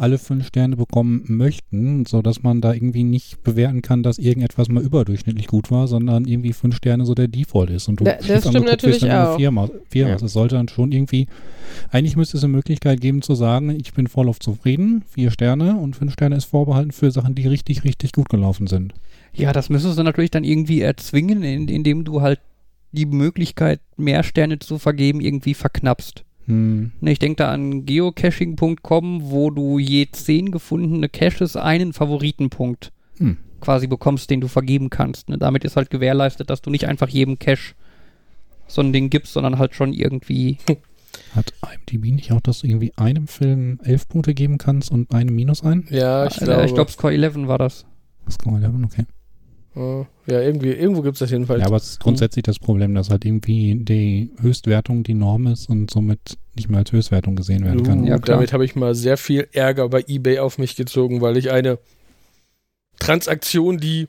alle 0.00 0.18
fünf 0.18 0.46
Sterne 0.46 0.76
bekommen 0.76 1.24
möchten, 1.26 2.06
so 2.06 2.22
dass 2.22 2.44
man 2.44 2.60
da 2.60 2.72
irgendwie 2.72 3.02
nicht 3.02 3.42
bewerten 3.42 3.82
kann, 3.82 4.04
dass 4.04 4.18
irgendetwas 4.18 4.68
mal 4.68 4.80
überdurchschnittlich 4.82 5.48
gut 5.48 5.72
war, 5.72 5.88
sondern 5.88 6.24
irgendwie 6.24 6.52
fünf 6.52 6.76
Sterne 6.76 7.04
so 7.04 7.14
der 7.16 7.26
Default 7.26 7.70
ist. 7.70 7.88
Und 7.88 7.98
du 7.98 8.04
Da- 8.04 8.12
das 8.24 8.46
stimmt 8.46 8.66
natürlich 8.66 9.00
dann 9.00 9.08
nur 9.10 9.30
auch. 9.30 9.36
Viermal, 9.36 9.70
viermal. 9.90 10.16
Ja. 10.20 10.24
Es 10.24 10.32
sollte 10.32 10.54
dann 10.54 10.68
schon 10.68 10.92
irgendwie, 10.92 11.26
eigentlich 11.90 12.14
müsste 12.14 12.36
es 12.36 12.44
eine 12.44 12.52
Möglichkeit 12.52 13.00
geben 13.00 13.22
zu 13.22 13.34
sagen, 13.34 13.70
ich 13.70 13.92
bin 13.92 14.06
voll 14.06 14.28
auf 14.28 14.38
zufrieden, 14.38 15.02
vier 15.10 15.32
Sterne 15.32 15.76
und 15.76 15.96
fünf 15.96 16.12
Sterne 16.12 16.36
ist 16.36 16.44
vorbehalten 16.44 16.92
für 16.92 17.10
Sachen, 17.10 17.34
die 17.34 17.48
richtig, 17.48 17.82
richtig 17.82 18.12
gut 18.12 18.28
gelaufen 18.28 18.68
sind. 18.68 18.94
Ja, 19.34 19.52
das 19.52 19.68
müsstest 19.68 19.98
du 19.98 20.04
natürlich 20.04 20.30
dann 20.30 20.44
irgendwie 20.44 20.80
erzwingen, 20.80 21.42
in, 21.42 21.66
indem 21.66 22.04
du 22.04 22.20
halt 22.22 22.38
die 22.92 23.04
Möglichkeit, 23.06 23.80
mehr 23.96 24.22
Sterne 24.22 24.60
zu 24.60 24.78
vergeben, 24.78 25.20
irgendwie 25.20 25.54
verknappst. 25.54 26.24
Hm. 26.48 26.92
Ne, 27.00 27.12
Ich 27.12 27.18
denke 27.18 27.36
da 27.36 27.52
an 27.52 27.84
geocaching.com, 27.86 29.30
wo 29.30 29.50
du 29.50 29.78
je 29.78 30.08
zehn 30.10 30.50
gefundene 30.50 31.08
Caches 31.08 31.56
einen 31.56 31.92
Favoritenpunkt 31.92 32.92
Hm. 33.18 33.36
quasi 33.60 33.86
bekommst, 33.86 34.30
den 34.30 34.40
du 34.40 34.48
vergeben 34.48 34.90
kannst. 34.90 35.28
Ne? 35.28 35.38
Damit 35.38 35.64
ist 35.64 35.76
halt 35.76 35.90
gewährleistet, 35.90 36.50
dass 36.50 36.62
du 36.62 36.70
nicht 36.70 36.86
einfach 36.86 37.08
jedem 37.08 37.38
Cache 37.38 37.74
so 38.66 38.80
ein 38.82 38.92
Ding 38.92 39.10
gibst, 39.10 39.32
sondern 39.32 39.58
halt 39.58 39.74
schon 39.74 39.92
irgendwie. 39.92 40.58
Hat 41.34 41.52
IMDb 41.62 42.12
nicht 42.14 42.32
auch, 42.32 42.40
dass 42.40 42.60
du 42.60 42.66
irgendwie 42.66 42.92
einem 42.96 43.26
Film 43.26 43.80
elf 43.82 44.08
Punkte 44.08 44.34
geben 44.34 44.56
kannst 44.56 44.90
und 44.90 45.12
einem 45.12 45.34
minus 45.34 45.62
ein? 45.62 45.86
ja, 45.90 46.26
ich 46.26 46.36
glaube, 46.36 46.64
ich 46.64 46.74
glaube, 46.74 46.90
Score 46.90 47.12
11 47.12 47.46
war 47.48 47.58
das. 47.58 47.84
Man 48.44 48.62
ja, 48.62 48.70
okay. 48.84 49.04
Ja, 50.26 50.40
irgendwie, 50.40 50.72
irgendwo 50.72 51.02
gibt 51.02 51.14
es 51.14 51.20
das 51.20 51.30
jedenfalls. 51.30 51.60
Ja, 51.60 51.66
aber 51.66 51.76
es 51.76 51.90
ist 51.90 52.00
grundsätzlich 52.00 52.42
das 52.42 52.58
Problem, 52.58 52.94
dass 52.94 53.10
halt 53.10 53.24
irgendwie 53.24 53.76
die 53.76 54.30
Höchstwertung 54.40 55.04
die 55.04 55.14
Norm 55.14 55.46
ist 55.46 55.68
und 55.68 55.90
somit 55.90 56.36
nicht 56.56 56.68
mehr 56.68 56.80
als 56.80 56.92
Höchstwertung 56.92 57.36
gesehen 57.36 57.64
werden 57.64 57.84
kann. 57.84 58.04
Ja, 58.04 58.18
klar. 58.18 58.36
damit 58.36 58.52
habe 58.52 58.64
ich 58.64 58.74
mal 58.74 58.94
sehr 58.94 59.16
viel 59.16 59.48
Ärger 59.52 59.88
bei 59.88 60.04
eBay 60.06 60.40
auf 60.40 60.58
mich 60.58 60.74
gezogen, 60.74 61.20
weil 61.20 61.36
ich 61.36 61.50
eine 61.50 61.78
Transaktion, 62.98 63.78
die 63.78 64.08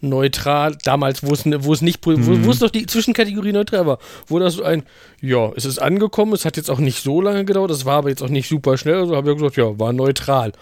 neutral, 0.00 0.76
damals, 0.84 1.22
wo 1.22 1.32
es, 1.32 1.44
wo 1.46 1.72
es 1.72 1.80
nicht, 1.80 2.06
wo, 2.06 2.12
wo 2.44 2.50
es 2.50 2.58
doch 2.58 2.70
die 2.70 2.86
Zwischenkategorie 2.86 3.52
neutral 3.52 3.86
war, 3.86 3.98
wo 4.26 4.38
das 4.38 4.54
so 4.54 4.62
ein, 4.62 4.82
ja, 5.22 5.50
es 5.56 5.64
ist 5.64 5.78
angekommen, 5.78 6.34
es 6.34 6.44
hat 6.44 6.58
jetzt 6.58 6.70
auch 6.70 6.78
nicht 6.78 7.02
so 7.02 7.22
lange 7.22 7.46
gedauert, 7.46 7.70
es 7.70 7.86
war 7.86 7.98
aber 7.98 8.10
jetzt 8.10 8.22
auch 8.22 8.28
nicht 8.28 8.48
super 8.48 8.76
schnell, 8.76 8.96
also 8.96 9.16
habe 9.16 9.30
ich 9.30 9.36
gesagt, 9.38 9.56
ja, 9.56 9.78
war 9.78 9.94
neutral. 9.94 10.52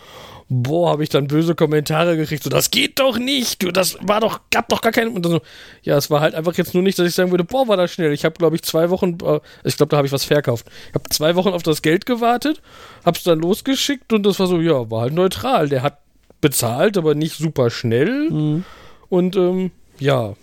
Boah, 0.49 0.91
habe 0.91 1.03
ich 1.03 1.09
dann 1.09 1.29
böse 1.29 1.55
Kommentare 1.55 2.17
gekriegt, 2.17 2.43
so, 2.43 2.51
das 2.51 2.71
geht 2.71 2.99
doch 2.99 3.19
nicht, 3.19 3.63
du, 3.63 3.71
das 3.71 3.97
war 4.03 4.21
doch, 4.21 4.41
gab 4.51 4.69
doch 4.69 4.81
gar 4.81 4.93
keinen, 4.93 5.15
und 5.15 5.25
dann 5.25 5.33
so, 5.33 5.41
ja, 5.83 5.97
es 5.97 6.11
war 6.11 6.21
halt 6.21 6.35
einfach 6.35 6.55
jetzt 6.55 6.75
nur 6.75 6.83
nicht, 6.83 6.99
dass 6.99 7.07
ich 7.07 7.15
sagen 7.15 7.31
würde, 7.31 7.45
boah, 7.45 7.69
war 7.69 7.77
das 7.77 7.93
schnell. 7.93 8.13
Ich 8.13 8.25
habe, 8.25 8.35
glaube 8.35 8.57
ich, 8.57 8.63
zwei 8.63 8.91
Wochen, 8.91 9.19
äh, 9.25 9.41
ich 9.65 9.77
glaube, 9.77 9.91
da 9.91 9.97
habe 9.97 10.07
ich 10.07 10.13
was 10.13 10.25
verkauft. 10.25 10.67
Ich 10.89 10.95
habe 10.95 11.09
zwei 11.11 11.35
Wochen 11.37 11.51
auf 11.51 11.63
das 11.63 11.83
Geld 11.83 12.07
gewartet, 12.07 12.61
hab's 13.05 13.23
dann 13.23 13.41
losgeschickt 13.41 14.13
und 14.13 14.25
das 14.25 14.39
war 14.39 14.47
so, 14.47 14.61
ja, 14.61 14.91
war 14.91 15.03
halt 15.03 15.15
neutral. 15.15 15.69
Der 15.69 15.83
hat 15.83 15.99
bezahlt, 16.43 16.99
aber 16.99 17.15
nicht 17.15 17.37
super 17.37 17.71
schnell. 17.71 18.31
Mhm. 18.31 18.65
Und 19.09 19.37
ähm, 19.37 19.71
ja. 19.99 20.35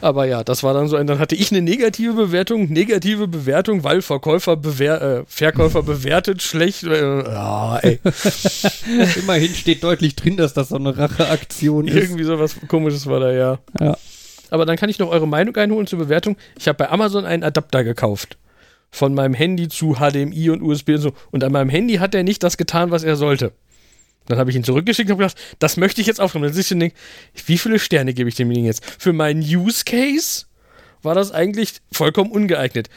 Aber 0.00 0.26
ja, 0.26 0.44
das 0.44 0.62
war 0.62 0.74
dann 0.74 0.88
so 0.88 0.96
ein, 0.96 1.06
dann 1.06 1.18
hatte 1.18 1.34
ich 1.34 1.50
eine 1.50 1.62
negative 1.62 2.12
Bewertung, 2.14 2.72
negative 2.72 3.28
Bewertung, 3.28 3.84
weil 3.84 4.02
Verkäufer 4.02 4.56
bewer 4.56 5.00
äh, 5.02 5.24
Verkäufer 5.26 5.82
bewertet 5.84 6.42
schlecht. 6.42 6.84
Äh, 6.84 7.22
ja, 7.24 7.78
ey, 7.78 8.00
Immerhin 9.16 9.54
steht 9.54 9.82
deutlich 9.82 10.16
drin, 10.16 10.36
dass 10.36 10.52
das 10.54 10.68
so 10.70 10.76
eine 10.76 10.96
Racheaktion 10.96 11.86
ist. 11.88 11.94
irgendwie 11.94 12.24
sowas 12.24 12.56
komisches 12.68 13.06
war 13.06 13.20
da 13.20 13.32
ja. 13.32 13.58
Ja. 13.80 13.96
Aber 14.50 14.66
dann 14.66 14.76
kann 14.76 14.90
ich 14.90 14.98
noch 14.98 15.10
eure 15.10 15.26
Meinung 15.26 15.56
einholen 15.56 15.86
zur 15.86 15.98
Bewertung. 15.98 16.36
Ich 16.58 16.68
habe 16.68 16.76
bei 16.76 16.90
Amazon 16.90 17.24
einen 17.24 17.42
Adapter 17.42 17.82
gekauft. 17.82 18.36
Von 18.90 19.14
meinem 19.14 19.34
Handy 19.34 19.68
zu 19.68 19.94
HDMI 19.94 20.50
und 20.50 20.62
USB 20.62 20.90
und 20.90 20.98
so. 20.98 21.12
Und 21.32 21.42
an 21.42 21.50
meinem 21.50 21.68
Handy 21.70 21.94
hat 21.96 22.14
er 22.14 22.22
nicht 22.22 22.44
das 22.44 22.56
getan, 22.56 22.92
was 22.92 23.02
er 23.02 23.16
sollte. 23.16 23.52
Dann 24.26 24.38
habe 24.38 24.50
ich 24.50 24.56
ihn 24.56 24.64
zurückgeschickt 24.64 25.10
und 25.10 25.18
gedacht, 25.18 25.36
das 25.58 25.76
möchte 25.76 26.00
ich 26.00 26.06
jetzt 26.06 26.20
aufnehmen. 26.20 26.46
Dann 26.46 26.54
ich 26.58 26.72
und 26.72 26.80
denke, 26.80 26.96
wie 27.46 27.58
viele 27.58 27.78
Sterne 27.78 28.14
gebe 28.14 28.28
ich 28.28 28.34
dem 28.34 28.50
Ding 28.50 28.64
jetzt? 28.64 28.84
Für 28.98 29.12
meinen 29.12 29.42
Use 29.42 29.84
Case 29.84 30.46
war 31.02 31.14
das 31.14 31.32
eigentlich 31.32 31.74
vollkommen 31.92 32.30
ungeeignet. 32.30 32.88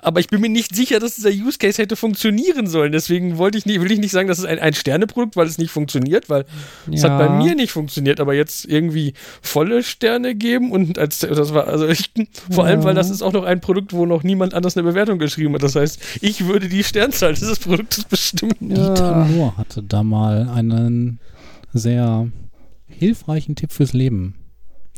Aber 0.00 0.20
ich 0.20 0.28
bin 0.28 0.40
mir 0.40 0.48
nicht 0.48 0.76
sicher, 0.76 1.00
dass 1.00 1.16
dieser 1.16 1.30
Use 1.30 1.58
Case 1.58 1.82
hätte 1.82 1.96
funktionieren 1.96 2.68
sollen. 2.68 2.92
Deswegen 2.92 3.36
wollte 3.36 3.58
ich 3.58 3.66
nicht, 3.66 3.80
will 3.80 3.90
ich 3.90 3.98
nicht 3.98 4.12
sagen, 4.12 4.28
dass 4.28 4.38
es 4.38 4.44
ein, 4.44 4.58
ein 4.60 4.74
Sterneprodukt, 4.74 5.36
weil 5.36 5.46
es 5.46 5.58
nicht 5.58 5.70
funktioniert, 5.70 6.30
weil 6.30 6.44
es 6.92 7.02
hat 7.02 7.18
bei 7.18 7.28
mir 7.28 7.54
nicht 7.56 7.72
funktioniert, 7.72 8.20
aber 8.20 8.34
jetzt 8.34 8.64
irgendwie 8.64 9.14
volle 9.42 9.82
Sterne 9.82 10.36
geben 10.36 10.70
und 10.70 10.98
als 10.98 11.18
das 11.18 11.52
war 11.52 11.66
also 11.66 11.88
ich, 11.88 12.10
vor 12.50 12.64
allem, 12.64 12.84
weil 12.84 12.94
das 12.94 13.10
ist 13.10 13.22
auch 13.22 13.32
noch 13.32 13.44
ein 13.44 13.60
Produkt, 13.60 13.92
wo 13.92 14.06
noch 14.06 14.22
niemand 14.22 14.54
anders 14.54 14.76
eine 14.76 14.84
Bewertung 14.84 15.18
geschrieben 15.18 15.54
hat. 15.54 15.62
Das 15.62 15.74
heißt, 15.74 16.00
ich 16.20 16.46
würde 16.46 16.68
die 16.68 16.84
Sternzahl 16.84 17.34
dieses 17.34 17.58
Produktes 17.58 18.04
bestimmen. 18.04 18.54
Dieter 18.60 19.24
Mohr 19.24 19.56
hatte 19.56 19.82
da 19.82 20.02
mal 20.02 20.48
einen 20.48 21.18
sehr 21.72 22.28
hilfreichen 22.86 23.56
Tipp 23.56 23.72
fürs 23.72 23.92
Leben. 23.92 24.34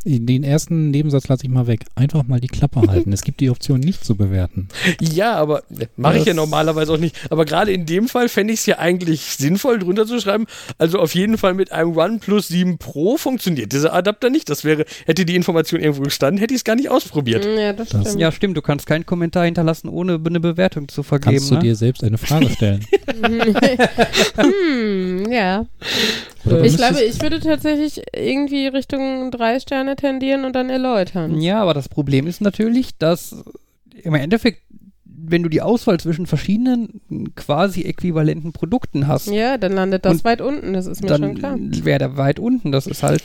Den 0.05 0.45
ersten 0.45 0.91
Nebensatz 0.91 1.29
lasse 1.29 1.45
ich 1.45 1.51
mal 1.51 1.67
weg. 1.67 1.85
Einfach 1.95 2.27
mal 2.27 2.41
die 2.41 2.49
Klappe 2.49 2.81
halten. 2.89 3.13
Es 3.13 3.23
gibt 3.23 3.41
die 3.41 3.51
Option, 3.51 3.81
nicht 3.81 4.05
zu 4.05 4.17
bewerten. 4.17 4.69
Ja, 5.01 5.35
aber 5.35 5.63
mache 5.97 6.19
ich 6.19 6.25
ja 6.25 6.35
normalerweise 6.35 6.93
auch 6.93 6.99
nicht. 6.99 7.17
Aber 7.31 7.45
gerade 7.45 7.73
in 7.73 7.85
dem 7.87 8.09
Fall 8.09 8.29
fände 8.29 8.53
ich 8.53 8.61
es 8.61 8.67
ja 8.67 8.79
eigentlich 8.79 9.23
sinnvoll, 9.23 9.79
drunter 9.79 10.07
zu 10.07 10.21
schreiben. 10.21 10.47
Also 10.79 10.99
auf 10.99 11.15
jeden 11.15 11.37
Fall 11.39 11.55
mit 11.55 11.73
einem 11.73 11.97
OnePlus 11.97 12.49
7 12.49 12.79
Pro 12.79 13.17
funktioniert 13.17 13.73
dieser 13.73 13.93
Adapter 13.93 14.31
nicht. 14.31 14.49
Das 14.49 14.65
wäre, 14.65 14.85
hätte 15.07 15.25
die 15.25 15.35
Information 15.37 15.81
irgendwo 15.81 16.03
gestanden, 16.03 16.39
hätte 16.41 16.55
ich 16.55 16.61
es 16.61 16.65
gar 16.65 16.77
nicht 16.77 16.91
ausprobiert. 16.91 17.45
Ja, 17.45 17.73
das, 17.73 17.89
Das- 17.89 18.03
stimmt. 18.03 18.21
Ja, 18.21 18.33
stimmt, 18.33 18.57
du 18.57 18.63
kannst 18.63 18.87
keinen 18.87 19.05
Kommentar 19.07 19.45
hinterlassen, 19.45 19.89
ohne 19.89 20.21
eine 20.25 20.41
Bewertung 20.41 20.89
zu 20.89 21.03
vergeben. 21.03 21.37
Kannst 21.37 21.51
du 21.51 21.55
ne? 21.57 21.61
dir 21.61 21.77
selbst 21.77 22.05
eine 22.05 22.19
Frage 22.19 22.49
stellen? 22.51 22.85
Hm, 24.37 25.31
ja. 25.31 25.67
Oder 26.47 26.65
Ich 26.65 26.77
glaube, 26.77 27.01
ich 27.03 27.21
würde 27.21 27.41
tatsächlich 27.41 28.03
irgendwie 28.15 28.67
Richtung 28.67 29.31
drei 29.31 29.61
Sterne 29.61 29.97
tendieren 29.97 30.45
und 30.45 30.55
dann 30.55 30.71
erläutern. 30.71 31.41
Ja, 31.41 31.61
aber 31.63 31.75
das 31.75 31.89
Problem 31.89 32.27
ist 32.27 32.41
natürlich, 32.41 32.97
dass 32.99 33.45
im 34.03 34.15
Endeffekt, 34.15 34.63
wenn 35.05 35.43
du 35.43 35.49
die 35.51 35.61
Auswahl 35.63 36.01
zwischen 36.01 36.27
verschiedenen 36.27 37.01
quasi 37.37 37.83
äquivalenten 37.83 38.53
Produkten 38.53 39.07
hast, 39.07 39.27
Ja, 39.29 39.59
dann 39.59 39.73
landet 39.73 40.05
das 40.05 40.25
weit 40.25 40.41
unten, 40.41 40.73
das 40.73 40.87
ist 40.87 41.03
mir 41.03 41.09
schon 41.17 41.35
klar. 41.35 41.53
dann 41.53 41.85
wäre 41.85 41.99
der 41.99 42.17
weit 42.17 42.39
unten. 42.39 42.73
Das 42.73 42.87
ist 42.87 43.03
halt 43.03 43.23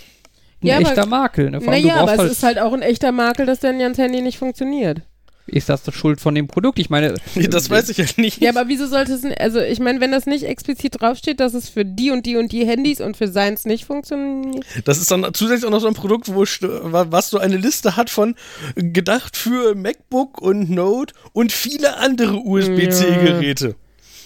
ein 0.62 0.67
Ja, 0.67 0.78
aber- 0.78 0.89
echter 0.89 1.06
Makel. 1.06 1.51
Ne? 1.51 1.60
Naja, 1.60 1.95
aber 1.97 2.13
es 2.13 2.19
halt, 2.19 2.32
ist 2.32 2.43
halt 2.43 2.60
auch 2.60 2.73
ein 2.73 2.82
echter 2.82 3.12
Makel, 3.12 3.45
dass 3.45 3.60
dein 3.62 3.80
Jans 3.80 3.97
Handy 3.97 4.21
nicht 4.21 4.38
funktioniert. 4.38 5.01
Ist 5.47 5.69
das 5.69 5.84
die 5.84 5.91
Schuld 5.91 6.19
von 6.19 6.34
dem 6.34 6.47
Produkt? 6.47 6.79
Ich 6.79 6.89
meine, 6.89 7.15
Das 7.49 7.69
weiß 7.69 7.89
ich 7.89 7.97
ja 7.97 8.05
nicht. 8.17 8.41
Ja, 8.41 8.49
aber 8.49 8.67
wieso 8.67 8.88
sollte 8.88 9.13
es, 9.13 9.23
also 9.39 9.60
ich 9.60 9.79
meine, 9.79 10.01
wenn 10.01 10.12
das 10.12 10.25
nicht 10.25 10.43
explizit 10.43 10.99
draufsteht, 10.99 11.39
dass 11.39 11.53
es 11.53 11.69
für 11.69 11.86
die 11.86 12.12
und 12.12 12.25
die 12.25 12.38
und 12.38 12.51
die 12.51 12.65
Handys 12.65 13.01
und 13.01 13.15
für 13.15 13.27
seins 13.27 13.65
nicht 13.65 13.86
funktioniert. 13.86 14.65
Das 14.86 14.97
ist 14.97 15.12
dann 15.12 15.34
zusätzlich 15.34 15.65
auch 15.65 15.71
noch 15.71 15.81
so 15.81 15.88
ein 15.88 15.93
Produkt, 15.93 16.34
wo 16.34 16.43
was 16.43 17.29
so 17.29 17.38
eine 17.38 17.58
Liste 17.58 17.95
hat 17.95 18.10
von 18.10 18.36
gedacht 18.75 19.38
für 19.38 19.75
MacBook 19.75 20.41
und 20.41 20.69
Note 20.69 21.13
und 21.34 21.51
viele 21.51 21.97
andere 21.97 22.38
USB-C-Geräte. 22.38 23.75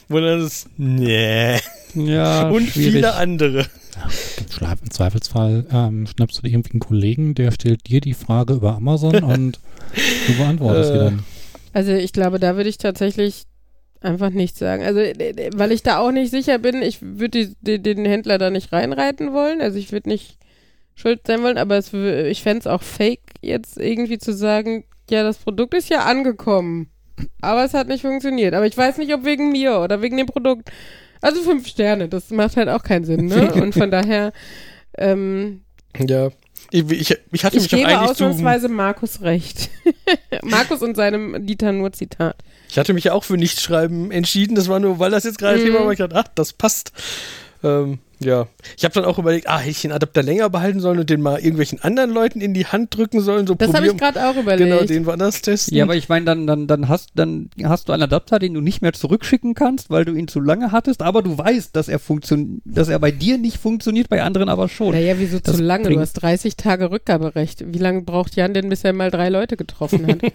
Wo 0.08 0.20
dann 0.20 0.46
ist, 0.46 0.68
nee. 0.78 1.60
ja, 1.94 2.50
und 2.50 2.70
schwierig. 2.70 2.94
viele 2.94 3.14
andere. 3.14 3.68
Schleif- 4.50 4.82
Im 4.84 4.92
Zweifelsfall 4.92 5.66
ähm, 5.72 6.08
schnappst 6.08 6.38
du 6.38 6.42
dir 6.44 6.50
irgendwie 6.54 6.72
einen 6.74 6.80
Kollegen, 6.80 7.36
der 7.36 7.52
stellt 7.52 7.88
dir 7.88 8.02
die 8.02 8.14
Frage 8.14 8.54
über 8.54 8.76
Amazon 8.76 9.24
und 9.24 9.60
du 10.28 10.38
beantwortest 10.38 10.92
sie 10.92 10.98
Äh. 10.98 11.04
dann. 11.06 11.24
Also 11.74 11.92
ich 11.94 12.14
glaube, 12.14 12.40
da 12.40 12.56
würde 12.56 12.70
ich 12.70 12.78
tatsächlich 12.78 13.44
einfach 14.02 14.30
nichts 14.30 14.58
sagen. 14.60 14.84
Also, 14.84 15.00
äh, 15.00 15.12
äh, 15.12 15.50
weil 15.56 15.72
ich 15.72 15.84
da 15.84 16.00
auch 16.00 16.12
nicht 16.12 16.32
sicher 16.32 16.58
bin, 16.58 16.82
ich 16.82 17.00
würde 17.02 17.48
den 17.62 18.06
Händler 18.06 18.38
da 18.38 18.50
nicht 18.50 18.72
reinreiten 18.72 19.34
wollen. 19.34 19.62
Also 19.62 19.78
ich 19.78 19.92
würde 19.92 20.10
nicht 20.10 20.38
schuld 20.96 21.22
sein 21.28 21.44
wollen, 21.44 21.58
aber 21.58 21.78
es, 21.78 21.94
ich 21.94 22.42
fände 22.42 22.60
es 22.60 22.68
auch 22.68 22.82
fake, 22.82 23.22
jetzt 23.42 23.78
irgendwie 23.78 24.18
zu 24.18 24.34
sagen, 24.34 24.84
ja, 25.10 25.24
das 25.24 25.38
Produkt 25.38 25.74
ist 25.74 25.90
ja 25.90 26.06
angekommen. 26.06 26.88
Aber 27.42 27.66
es 27.66 27.74
hat 27.74 27.88
nicht 27.88 28.02
funktioniert. 28.02 28.54
Aber 28.54 28.66
ich 28.66 28.78
weiß 28.78 28.98
nicht, 28.98 29.14
ob 29.14 29.26
wegen 29.26 29.52
mir 29.52 29.80
oder 29.80 30.02
wegen 30.02 30.18
dem 30.18 30.28
Produkt. 30.28 30.70
Also 31.22 31.42
fünf 31.42 31.68
Sterne, 31.68 32.08
das 32.10 32.30
macht 32.30 32.56
halt 32.58 32.70
auch 32.70 32.84
keinen 32.84 33.06
Sinn, 33.06 33.26
ne? 33.26 33.52
Und 33.62 33.74
von 33.74 33.92
daher, 33.92 34.32
ähm, 34.98 35.62
Ja. 35.98 36.30
Ich, 36.72 36.88
ich, 36.92 37.18
ich 37.32 37.44
hatte 37.46 37.58
ich 37.58 37.64
mich 37.64 37.74
auch 37.74 37.78
gebe 37.78 37.88
eigentlich 37.90 38.18
zu, 38.18 38.26
ausnahmsweise 38.26 38.70
Markus 38.70 39.22
recht. 39.22 39.70
Markus 40.44 40.84
und 40.84 40.96
seinem 40.96 41.48
Dieter 41.48 41.72
nur 41.72 41.92
Zitat. 41.94 42.36
ich 42.70 42.78
hatte 42.78 42.94
mich 42.94 43.06
ja 43.06 43.14
auch 43.14 43.24
für 43.24 43.38
Nichtschreiben 43.38 44.12
entschieden. 44.12 44.54
Das 44.56 44.68
war 44.70 44.80
nur, 44.80 45.00
weil 45.00 45.10
das 45.10 45.24
jetzt 45.24 45.40
gerade 45.40 45.58
Mhm. 45.60 45.64
Thema 45.66 45.86
war. 45.86 45.92
Ich 45.92 45.98
dachte, 45.98 46.16
ach, 46.16 46.28
das 46.36 46.54
passt. 46.54 46.92
Ähm, 47.64 47.98
ja. 48.20 48.48
Ich 48.78 48.84
habe 48.84 48.94
dann 48.94 49.06
auch 49.06 49.18
überlegt, 49.18 49.48
ah, 49.50 49.60
hätte 49.60 49.70
ich 49.72 49.82
den 49.82 49.92
Adapter 49.92 50.24
länger 50.24 50.50
behalten 50.50 50.80
sollen 50.80 51.00
und 51.00 51.10
den 51.10 51.22
mal 51.22 51.40
irgendwelchen 51.40 51.82
anderen 51.82 52.12
Leuten 52.12 52.42
in 52.42 52.54
die 52.54 52.66
Hand 52.66 52.96
drücken 52.96 53.22
sollen. 53.22 53.48
So 53.48 53.56
Das 53.56 53.74
habe 53.74 53.88
ich 53.88 53.98
gerade 53.98 54.28
auch 54.28 54.36
überlegt. 54.36 54.70
Genau, 54.70 54.84
den 54.84 55.06
woanders 55.06 55.42
testen. 55.42 55.78
Ja, 55.78 55.86
aber 55.86 55.96
ich 55.96 56.10
meine, 56.10 56.26
dann, 56.26 56.46
dann, 56.46 56.68
dann, 56.68 56.90
hast, 56.90 57.12
dann 57.16 57.50
hast 57.64 57.88
du 57.88 57.94
einen 57.94 58.04
Adapter, 58.04 58.40
den 58.40 58.54
du 58.54 58.62
nicht 58.62 58.82
mehr 58.82 58.94
zurückschicken 58.94 59.54
kannst, 59.54 59.90
weil 59.90 60.06
du 60.06 60.14
ihn 60.14 60.28
zu 60.28 60.40
lange 60.40 60.72
hattest, 60.72 61.02
aber 61.02 61.22
du 61.22 61.38
weißt, 61.38 61.76
dass 61.76 61.88
er 61.88 62.00
funktioniert, 62.00 62.62
dass 62.66 62.90
er 62.90 63.00
bei 63.00 63.12
dir 63.12 63.38
nicht 63.38 63.58
funktioniert, 63.58 64.10
bei 64.10 64.22
anderen 64.22 64.50
aber 64.50 64.68
schon. 64.68 64.92
Naja, 64.92 65.16
wieso 65.18 65.40
Das 65.40 65.56
zu 65.58 65.64
lange? 65.64 65.90
Du 65.90 66.00
hast 66.00 66.14
30 66.14 66.58
Tage 66.58 66.92
Rückgaberecht. 66.92 67.74
Wie 67.74 67.80
lange 67.80 68.02
braucht 68.02 68.36
Jan 68.36 68.54
denn, 68.54 68.70
bis 68.70 68.84
er 68.84 68.94
mal 68.94 69.12
drei 69.12 69.30
Leute 69.30 69.58
getroffen 69.58 70.08
hat? 70.08 70.20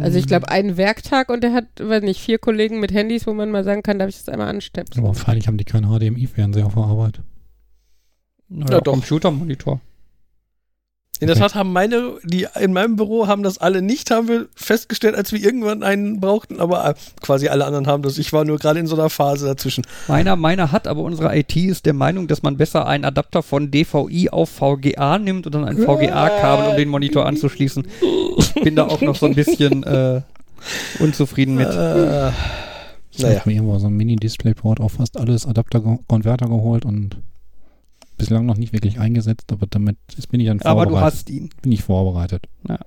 also 0.00 0.18
ich 0.18 0.26
glaube, 0.26 0.48
einen 0.48 0.76
Werktag 0.76 1.28
und 1.28 1.44
er 1.44 1.52
hat, 1.52 1.66
weiß 1.78 2.02
nicht, 2.02 2.20
vier 2.20 2.38
Kollegen 2.38 2.80
mit 2.80 2.92
Handys, 2.92 3.26
wo 3.26 3.34
man 3.34 3.50
mal 3.50 3.64
sagen 3.64 3.82
kann, 3.82 3.98
darf 3.98 4.08
ich 4.08 4.16
das 4.16 4.28
einmal 4.28 4.48
anstepsen? 4.48 5.04
Aber 5.04 5.14
freilich 5.14 5.48
haben 5.48 5.58
die 5.58 5.64
keinen 5.64 5.86
HDMI-Fernseher 5.86 6.66
auf 6.66 6.74
der 6.74 6.84
Arbeit. 6.84 7.20
Na 8.48 8.70
Ja, 8.70 8.80
doch. 8.80 8.92
Computermonitor. 8.92 9.80
In 11.22 11.28
der 11.28 11.36
Tat 11.36 11.54
haben 11.54 11.72
meine, 11.72 12.14
die 12.24 12.48
in 12.60 12.72
meinem 12.72 12.96
Büro 12.96 13.28
haben 13.28 13.44
das 13.44 13.58
alle 13.58 13.80
nicht, 13.80 14.10
haben 14.10 14.26
wir 14.26 14.46
festgestellt, 14.56 15.14
als 15.14 15.30
wir 15.32 15.38
irgendwann 15.40 15.84
einen 15.84 16.18
brauchten, 16.18 16.58
aber 16.58 16.84
äh, 16.84 16.94
quasi 17.20 17.46
alle 17.46 17.64
anderen 17.64 17.86
haben 17.86 18.02
das. 18.02 18.18
Ich 18.18 18.32
war 18.32 18.44
nur 18.44 18.58
gerade 18.58 18.80
in 18.80 18.88
so 18.88 18.96
einer 18.96 19.08
Phase 19.08 19.46
dazwischen. 19.46 19.84
Meiner, 20.08 20.34
meiner 20.34 20.72
hat, 20.72 20.88
aber 20.88 21.02
unsere 21.02 21.36
IT 21.38 21.54
ist 21.54 21.86
der 21.86 21.92
Meinung, 21.92 22.26
dass 22.26 22.42
man 22.42 22.56
besser 22.56 22.88
einen 22.88 23.04
Adapter 23.04 23.44
von 23.44 23.70
DVI 23.70 24.30
auf 24.30 24.50
VGA 24.50 25.18
nimmt 25.18 25.46
und 25.46 25.54
dann 25.54 25.64
ein 25.64 25.76
VGA-Kabel, 25.78 26.70
um 26.70 26.76
den 26.76 26.88
Monitor 26.88 27.24
anzuschließen. 27.24 27.86
Ich 28.38 28.54
bin 28.54 28.74
da 28.74 28.88
auch 28.88 29.00
noch 29.00 29.14
so 29.14 29.26
ein 29.26 29.36
bisschen 29.36 29.84
äh, 29.84 30.22
unzufrieden 30.98 31.54
mit. 31.54 31.68
Äh, 31.68 32.30
Ich 33.12 33.22
naja. 33.22 33.38
habe 33.38 33.50
mir 33.50 33.56
irgendwo 33.56 33.78
so 33.78 33.86
ein 33.86 33.92
Mini-Displayport 33.96 34.80
auf 34.80 34.94
fast 34.94 35.16
alles 35.16 35.46
Adapter-Konverter 35.46 36.46
geholt 36.46 36.84
und 36.84 37.16
bislang 38.22 38.46
noch 38.46 38.56
nicht 38.56 38.72
wirklich 38.72 39.00
eingesetzt, 39.00 39.52
aber 39.52 39.66
damit 39.68 39.96
ist, 40.16 40.28
bin 40.28 40.40
ich 40.40 40.46
dann 40.46 40.60
Aber 40.62 40.84
du 40.86 40.90
vorbereitet. 40.92 41.14
hast 41.14 41.30
ihn. 41.30 41.50
bin 41.60 41.72
ich 41.72 41.82
vorbereitet. 41.82 42.46
Ja. 42.68 42.78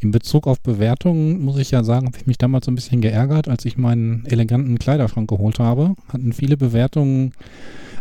In 0.00 0.10
Bezug 0.10 0.46
auf 0.46 0.60
Bewertungen 0.60 1.42
muss 1.44 1.58
ich 1.58 1.70
ja 1.70 1.84
sagen, 1.84 2.06
habe 2.06 2.16
ich 2.16 2.26
mich 2.26 2.38
damals 2.38 2.64
so 2.66 2.72
ein 2.72 2.74
bisschen 2.74 3.00
geärgert, 3.00 3.48
als 3.48 3.64
ich 3.64 3.76
meinen 3.78 4.24
eleganten 4.26 4.78
Kleiderschrank 4.78 5.28
geholt 5.28 5.58
habe. 5.58 5.94
Hatten 6.08 6.32
viele 6.32 6.56
Bewertungen 6.56 7.32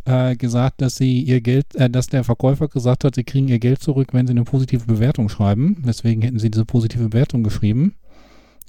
äh, 0.06 0.36
gesagt, 0.36 0.82
dass 0.82 0.96
sie 0.96 1.22
ihr 1.22 1.42
Geld, 1.42 1.76
äh, 1.76 1.90
dass 1.90 2.08
der 2.08 2.24
Verkäufer 2.24 2.68
gesagt 2.68 3.04
hat, 3.04 3.16
sie 3.16 3.24
kriegen 3.24 3.48
ihr 3.48 3.60
Geld 3.60 3.82
zurück, 3.82 4.10
wenn 4.14 4.26
sie 4.28 4.32
eine 4.32 4.44
positive 4.44 4.86
Bewertung 4.86 5.30
schreiben. 5.30 5.84
Deswegen 5.86 6.22
hätten 6.22 6.40
sie 6.40 6.50
diese 6.50 6.66
positive 6.66 7.10
Bewertung 7.10 7.44
geschrieben. 7.44 7.94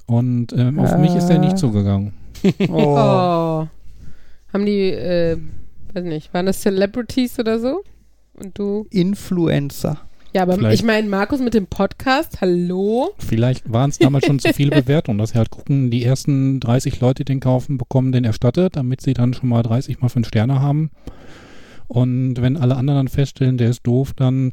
Und 0.05 0.53
ähm, 0.53 0.79
auf 0.79 0.97
mich 0.97 1.15
ist 1.15 1.27
der 1.27 1.39
nicht 1.39 1.57
zugegangen. 1.57 2.13
Oh. 2.69 2.95
Oh. 2.95 3.67
Haben 4.53 4.65
die, 4.65 4.91
äh, 4.91 5.37
weiß 5.95 6.03
nicht, 6.03 6.33
waren 6.33 6.45
das 6.45 6.61
Celebrities 6.61 7.39
oder 7.39 7.59
so? 7.59 7.81
Und 8.33 8.57
du? 8.59 8.85
Influencer. 8.89 9.97
Ja, 10.33 10.41
aber 10.41 10.55
Vielleicht- 10.55 10.81
ich 10.81 10.83
meine, 10.85 11.07
Markus 11.07 11.39
mit 11.39 11.53
dem 11.53 11.67
Podcast, 11.67 12.41
hallo? 12.41 13.11
Vielleicht 13.19 13.71
waren 13.71 13.89
es 13.89 13.97
damals 13.99 14.25
schon 14.25 14.39
zu 14.39 14.51
viele 14.53 14.71
Bewertungen, 14.83 15.17
dass 15.17 15.29
sie 15.29 15.37
halt 15.37 15.49
gucken, 15.49 15.89
die 15.91 16.03
ersten 16.03 16.59
30 16.59 16.99
Leute, 16.99 17.23
die 17.23 17.31
den 17.31 17.39
kaufen, 17.39 17.77
bekommen 17.77 18.11
den 18.11 18.25
erstattet, 18.25 18.75
damit 18.75 18.99
sie 18.99 19.13
dann 19.13 19.33
schon 19.33 19.47
mal 19.47 19.63
30 19.63 20.01
mal 20.01 20.09
5 20.09 20.27
Sterne 20.27 20.61
haben. 20.61 20.91
Und 21.87 22.41
wenn 22.41 22.57
alle 22.57 22.75
anderen 22.75 22.97
dann 22.99 23.07
feststellen, 23.07 23.57
der 23.57 23.69
ist 23.69 23.87
doof, 23.87 24.11
dann 24.13 24.51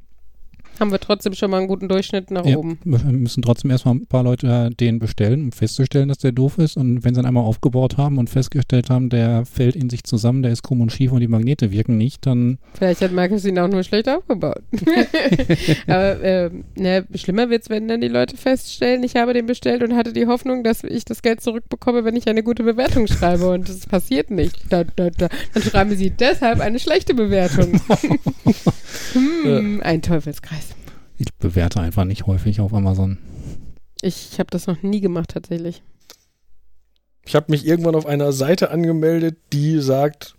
Haben 0.80 0.90
wir 0.90 0.98
trotzdem 0.98 1.34
schon 1.34 1.50
mal 1.50 1.58
einen 1.58 1.68
guten 1.68 1.88
Durchschnitt 1.88 2.30
nach 2.30 2.44
ja, 2.44 2.56
oben. 2.56 2.78
wir 2.84 2.98
müssen 3.12 3.42
trotzdem 3.42 3.70
erstmal 3.70 3.94
ein 3.94 4.06
paar 4.06 4.22
Leute 4.22 4.70
den 4.78 4.98
bestellen, 4.98 5.44
um 5.44 5.52
festzustellen, 5.52 6.08
dass 6.08 6.18
der 6.18 6.32
doof 6.32 6.58
ist. 6.58 6.76
Und 6.76 7.04
wenn 7.04 7.14
sie 7.14 7.18
dann 7.18 7.26
einmal 7.26 7.44
aufgebaut 7.44 7.96
haben 7.96 8.18
und 8.18 8.30
festgestellt 8.30 8.90
haben, 8.90 9.10
der 9.10 9.44
fällt 9.44 9.76
in 9.76 9.90
sich 9.90 10.04
zusammen, 10.04 10.42
der 10.42 10.52
ist 10.52 10.62
krumm 10.62 10.80
und 10.80 10.90
schief 10.90 11.12
und 11.12 11.20
die 11.20 11.28
Magnete 11.28 11.70
wirken 11.70 11.96
nicht, 11.96 12.26
dann 12.26 12.58
Vielleicht 12.74 13.00
hat 13.00 13.12
Markus 13.12 13.44
ihn 13.44 13.58
auch 13.58 13.68
nur 13.68 13.82
schlecht 13.82 14.08
aufgebaut. 14.08 14.62
aber 15.86 16.22
äh, 16.22 16.50
ne, 16.76 17.04
schlimmer 17.14 17.50
wird's, 17.50 17.70
wenn 17.70 17.88
dann 17.88 18.00
die 18.00 18.08
Leute 18.08 18.36
feststellen, 18.36 19.02
ich 19.02 19.16
habe 19.16 19.34
den 19.34 19.46
bestellt 19.46 19.82
und 19.82 19.94
hatte 19.94 20.12
die 20.12 20.26
Hoffnung, 20.26 20.64
dass 20.64 20.84
ich 20.84 21.04
das 21.04 21.22
Geld 21.22 21.40
zurückbekomme, 21.40 22.04
wenn 22.04 22.16
ich 22.16 22.28
eine 22.28 22.42
gute 22.42 22.62
Bewertung 22.62 23.06
schreibe. 23.06 23.50
Und 23.50 23.68
das 23.68 23.86
passiert 23.86 24.30
nicht. 24.30 24.56
Da, 24.70 24.84
da, 24.84 25.10
da. 25.10 25.28
Dann 25.54 25.62
schreiben 25.62 25.96
sie 25.96 26.10
deshalb 26.10 26.60
eine 26.60 26.78
schlechte 26.78 27.14
Bewertung. 27.14 27.72
hm, 29.12 29.80
ein 29.82 30.02
Teufelskreis. 30.02 30.61
Ich 31.22 31.34
bewerte 31.34 31.80
einfach 31.80 32.04
nicht 32.04 32.26
häufig 32.26 32.60
auf 32.60 32.74
Amazon. 32.74 33.18
Ich 34.00 34.38
habe 34.38 34.50
das 34.50 34.66
noch 34.66 34.82
nie 34.82 35.00
gemacht 35.00 35.30
tatsächlich. 35.30 35.82
Ich 37.24 37.36
habe 37.36 37.46
mich 37.50 37.64
irgendwann 37.64 37.94
auf 37.94 38.06
einer 38.06 38.32
Seite 38.32 38.70
angemeldet, 38.70 39.38
die 39.52 39.78
sagt, 39.78 40.34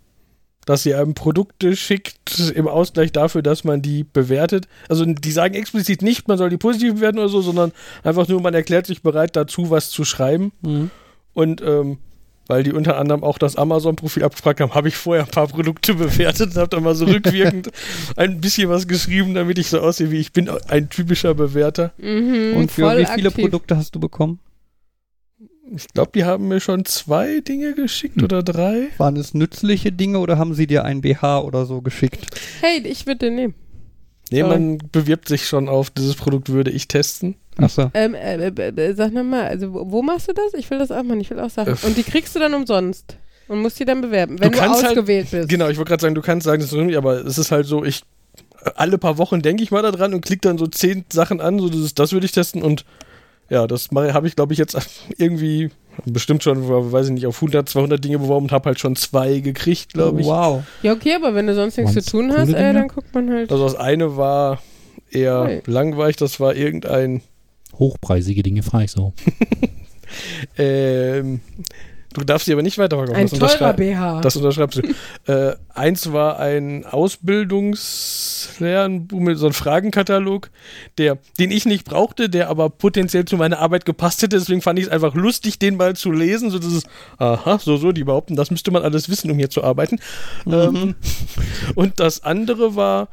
dass 0.66 0.82
sie 0.82 0.94
einem 0.94 1.14
Produkte 1.14 1.76
schickt 1.76 2.52
im 2.54 2.68
Ausgleich 2.68 3.12
dafür, 3.12 3.42
dass 3.42 3.64
man 3.64 3.80
die 3.80 4.04
bewertet. 4.04 4.68
Also 4.88 5.04
die 5.06 5.32
sagen 5.32 5.54
explizit 5.54 6.02
nicht, 6.02 6.28
man 6.28 6.36
soll 6.36 6.50
die 6.50 6.58
positiv 6.58 6.94
bewerten 6.94 7.18
oder 7.18 7.28
so, 7.28 7.40
sondern 7.40 7.72
einfach 8.02 8.28
nur, 8.28 8.40
man 8.42 8.54
erklärt 8.54 8.86
sich 8.86 9.02
bereit 9.02 9.36
dazu, 9.36 9.70
was 9.70 9.90
zu 9.90 10.04
schreiben. 10.04 10.52
Mhm. 10.62 10.90
Und 11.32 11.62
ähm, 11.62 11.98
weil 12.46 12.62
die 12.62 12.72
unter 12.72 12.98
anderem 12.98 13.22
auch 13.24 13.38
das 13.38 13.56
Amazon-Profil 13.56 14.22
abgefragt 14.24 14.60
haben, 14.60 14.74
habe 14.74 14.88
ich 14.88 14.96
vorher 14.96 15.24
ein 15.24 15.30
paar 15.30 15.48
Produkte 15.48 15.94
bewertet 15.94 16.50
und 16.50 16.56
habe 16.56 16.68
dann 16.68 16.82
mal 16.82 16.94
so 16.94 17.04
rückwirkend 17.06 17.70
ein 18.16 18.40
bisschen 18.40 18.68
was 18.68 18.86
geschrieben, 18.88 19.34
damit 19.34 19.58
ich 19.58 19.68
so 19.68 19.80
aussehe, 19.80 20.10
wie 20.10 20.18
ich 20.18 20.32
bin 20.32 20.48
ein 20.68 20.88
typischer 20.90 21.34
Bewerter. 21.34 21.92
Mhm, 21.98 22.56
Und 22.56 22.70
für 22.72 22.82
voll 22.82 22.98
wie 23.00 23.06
viele 23.06 23.28
aktiv. 23.28 23.44
Produkte 23.44 23.76
hast 23.76 23.94
du 23.94 24.00
bekommen? 24.00 24.40
Ich 25.74 25.88
glaube, 25.88 26.10
die 26.14 26.24
haben 26.24 26.48
mir 26.48 26.60
schon 26.60 26.84
zwei 26.84 27.40
Dinge 27.40 27.74
geschickt 27.74 28.16
Hm. 28.16 28.24
oder 28.24 28.42
drei. 28.42 28.88
Waren 28.98 29.16
es 29.16 29.32
nützliche 29.32 29.92
Dinge 29.92 30.18
oder 30.18 30.36
haben 30.38 30.54
sie 30.54 30.66
dir 30.66 30.84
ein 30.84 31.00
BH 31.00 31.40
oder 31.40 31.64
so 31.64 31.80
geschickt? 31.80 32.26
Hey, 32.60 32.80
ich 32.86 33.06
würde 33.06 33.18
den 33.26 33.34
nehmen. 33.36 33.54
Nee, 34.30 34.40
Sorry. 34.40 34.52
man 34.58 34.78
bewirbt 34.92 35.28
sich 35.28 35.46
schon 35.46 35.68
auf, 35.68 35.90
dieses 35.90 36.14
Produkt 36.16 36.50
würde 36.50 36.70
ich 36.70 36.88
testen. 36.88 37.36
Achso. 37.58 37.90
Ähm, 37.94 38.14
äh, 38.14 38.48
äh, 38.48 38.68
äh, 38.68 38.94
sag 38.94 39.12
mal, 39.12 39.44
also 39.46 39.72
wo, 39.72 40.02
machst 40.02 40.28
du 40.28 40.32
das? 40.32 40.54
Ich 40.54 40.68
will 40.70 40.78
das 40.78 40.90
auch 40.90 41.02
mal, 41.02 41.16
ich 41.20 41.30
will 41.30 41.40
auch 41.40 41.50
Sachen. 41.50 41.74
Äh, 41.74 41.86
Und 41.86 41.96
die 41.96 42.02
kriegst 42.02 42.34
du 42.34 42.40
dann 42.40 42.54
umsonst. 42.54 43.16
Und 43.46 43.60
musst 43.60 43.78
die 43.78 43.84
dann 43.84 44.00
bewerben, 44.00 44.40
wenn 44.40 44.52
du, 44.52 44.58
kannst 44.58 44.82
halt- 44.82 44.96
ausgewählt 44.96 45.30
bist. 45.30 45.48
Genau, 45.50 45.68
ich 45.68 45.76
wollte 45.76 45.90
gerade 45.90 46.00
sagen, 46.00 46.14
du 46.14 46.22
kannst 46.22 46.46
sagen, 46.46 46.60
das 46.62 46.70
ist 46.72 46.76
irgendwie, 46.76 46.96
aber 46.96 47.24
es 47.26 47.36
ist 47.36 47.50
halt 47.52 47.66
so, 47.66 47.84
ich 47.84 48.02
alle 48.76 48.96
paar 48.96 49.18
Wochen 49.18 49.42
denke 49.42 49.62
ich 49.62 49.70
mal 49.70 49.82
da 49.82 49.90
dran 49.90 50.14
und 50.14 50.24
klicke 50.24 50.40
dann 50.48 50.56
so 50.56 50.66
zehn 50.66 51.04
Sachen 51.12 51.42
an, 51.42 51.58
so 51.58 51.68
das, 51.68 51.92
das 51.92 52.12
würde 52.12 52.24
ich 52.24 52.32
testen 52.32 52.62
und 52.62 52.86
ja, 53.50 53.66
das 53.66 53.90
habe 53.92 54.26
ich, 54.26 54.36
glaube 54.36 54.54
ich, 54.54 54.58
jetzt 54.58 54.74
irgendwie 55.18 55.70
bestimmt 56.06 56.42
schon, 56.42 56.66
weiß 56.66 57.08
ich 57.08 57.12
nicht, 57.12 57.26
auf 57.26 57.36
100, 57.36 57.68
200 57.68 58.02
Dinge 58.02 58.18
beworben 58.18 58.46
und 58.46 58.52
habe 58.52 58.64
halt 58.70 58.80
schon 58.80 58.96
zwei 58.96 59.40
gekriegt, 59.40 59.92
glaube 59.92 60.22
ich. 60.22 60.26
Wow. 60.26 60.62
Ja, 60.82 60.92
okay, 60.94 61.14
aber 61.14 61.34
wenn 61.34 61.46
du 61.46 61.54
sonst 61.54 61.76
nichts 61.76 61.92
zu 61.92 61.96
Waren's 61.98 62.10
tun 62.10 62.32
hast, 62.32 62.48
äh, 62.48 62.52
Dinge? 62.54 62.72
dann 62.72 62.88
guckt 62.88 63.14
man 63.14 63.30
halt. 63.30 63.52
Also 63.52 63.64
das 63.64 63.76
eine 63.76 64.16
war 64.16 64.62
eher 65.10 65.44
Hey. 65.44 65.62
langweilig, 65.66 66.16
das 66.16 66.40
war 66.40 66.54
irgendein 66.56 67.20
Hochpreisige 67.78 68.42
Dinge 68.42 68.62
frage 68.62 68.84
ich 68.84 68.92
so. 68.92 69.12
ähm, 70.58 71.40
du 72.12 72.24
darfst 72.24 72.46
sie 72.46 72.52
aber 72.52 72.62
nicht 72.62 72.78
weiterverkaufen. 72.78 73.20
Ein 73.20 73.28
das 73.28 73.58
teurer 73.58 73.72
BH. 73.72 74.20
Das 74.20 74.36
unterschreibst 74.36 74.78
du. 74.78 74.82
äh, 75.32 75.56
eins 75.74 76.12
war 76.12 76.38
ein 76.38 76.86
Ausbildungslernbuch 76.86 79.20
mit 79.20 79.38
so 79.38 79.46
einem 79.46 79.54
Fragenkatalog, 79.54 80.50
der, 80.98 81.18
den 81.38 81.50
ich 81.50 81.66
nicht 81.66 81.84
brauchte, 81.84 82.28
der 82.28 82.48
aber 82.48 82.70
potenziell 82.70 83.24
zu 83.24 83.36
meiner 83.36 83.58
Arbeit 83.58 83.84
gepasst 83.84 84.22
hätte. 84.22 84.38
Deswegen 84.38 84.62
fand 84.62 84.78
ich 84.78 84.86
es 84.86 84.90
einfach 84.90 85.14
lustig, 85.14 85.58
den 85.58 85.76
mal 85.76 85.96
zu 85.96 86.12
lesen. 86.12 86.50
So 86.50 86.58
dieses, 86.58 86.84
aha, 87.18 87.58
so, 87.58 87.76
so, 87.76 87.92
die 87.92 88.04
behaupten, 88.04 88.36
das 88.36 88.50
müsste 88.50 88.70
man 88.70 88.82
alles 88.82 89.08
wissen, 89.08 89.30
um 89.30 89.38
hier 89.38 89.50
zu 89.50 89.64
arbeiten. 89.64 89.98
Ähm, 90.46 90.94
und 91.74 92.00
das 92.00 92.22
andere 92.22 92.76
war 92.76 93.08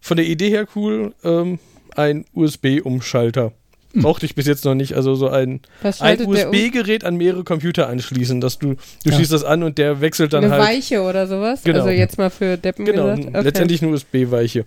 von 0.00 0.16
der 0.16 0.26
Idee 0.26 0.50
her 0.50 0.66
cool, 0.74 1.14
ähm, 1.24 1.58
ein 1.96 2.24
USB-Umschalter. 2.32 3.52
Brauchte 3.94 4.26
ich 4.26 4.34
bis 4.34 4.46
jetzt 4.46 4.64
noch 4.64 4.74
nicht. 4.74 4.94
Also 4.94 5.14
so 5.14 5.28
ein, 5.28 5.60
ein 6.00 6.20
um? 6.20 6.32
USB-Gerät 6.32 7.04
an 7.04 7.16
mehrere 7.16 7.42
Computer 7.44 7.88
anschließen, 7.88 8.40
dass 8.40 8.58
du, 8.58 8.74
du 8.74 9.10
Ja. 9.10 9.14
schließt 9.14 9.32
das 9.32 9.44
an 9.44 9.62
und 9.62 9.78
der 9.78 10.00
wechselt 10.00 10.32
dann 10.32 10.44
Eine 10.44 10.54
halt. 10.54 10.62
Weiche 10.62 11.02
oder 11.02 11.26
sowas? 11.26 11.62
Genau. 11.62 11.78
Also 11.78 11.90
jetzt 11.90 12.18
mal 12.18 12.30
für 12.30 12.56
Deppen 12.58 12.84
Genau, 12.84 13.14
gesagt. 13.14 13.28
Okay. 13.28 13.40
letztendlich 13.42 13.82
eine 13.82 13.92
USB-Weiche. 13.92 14.66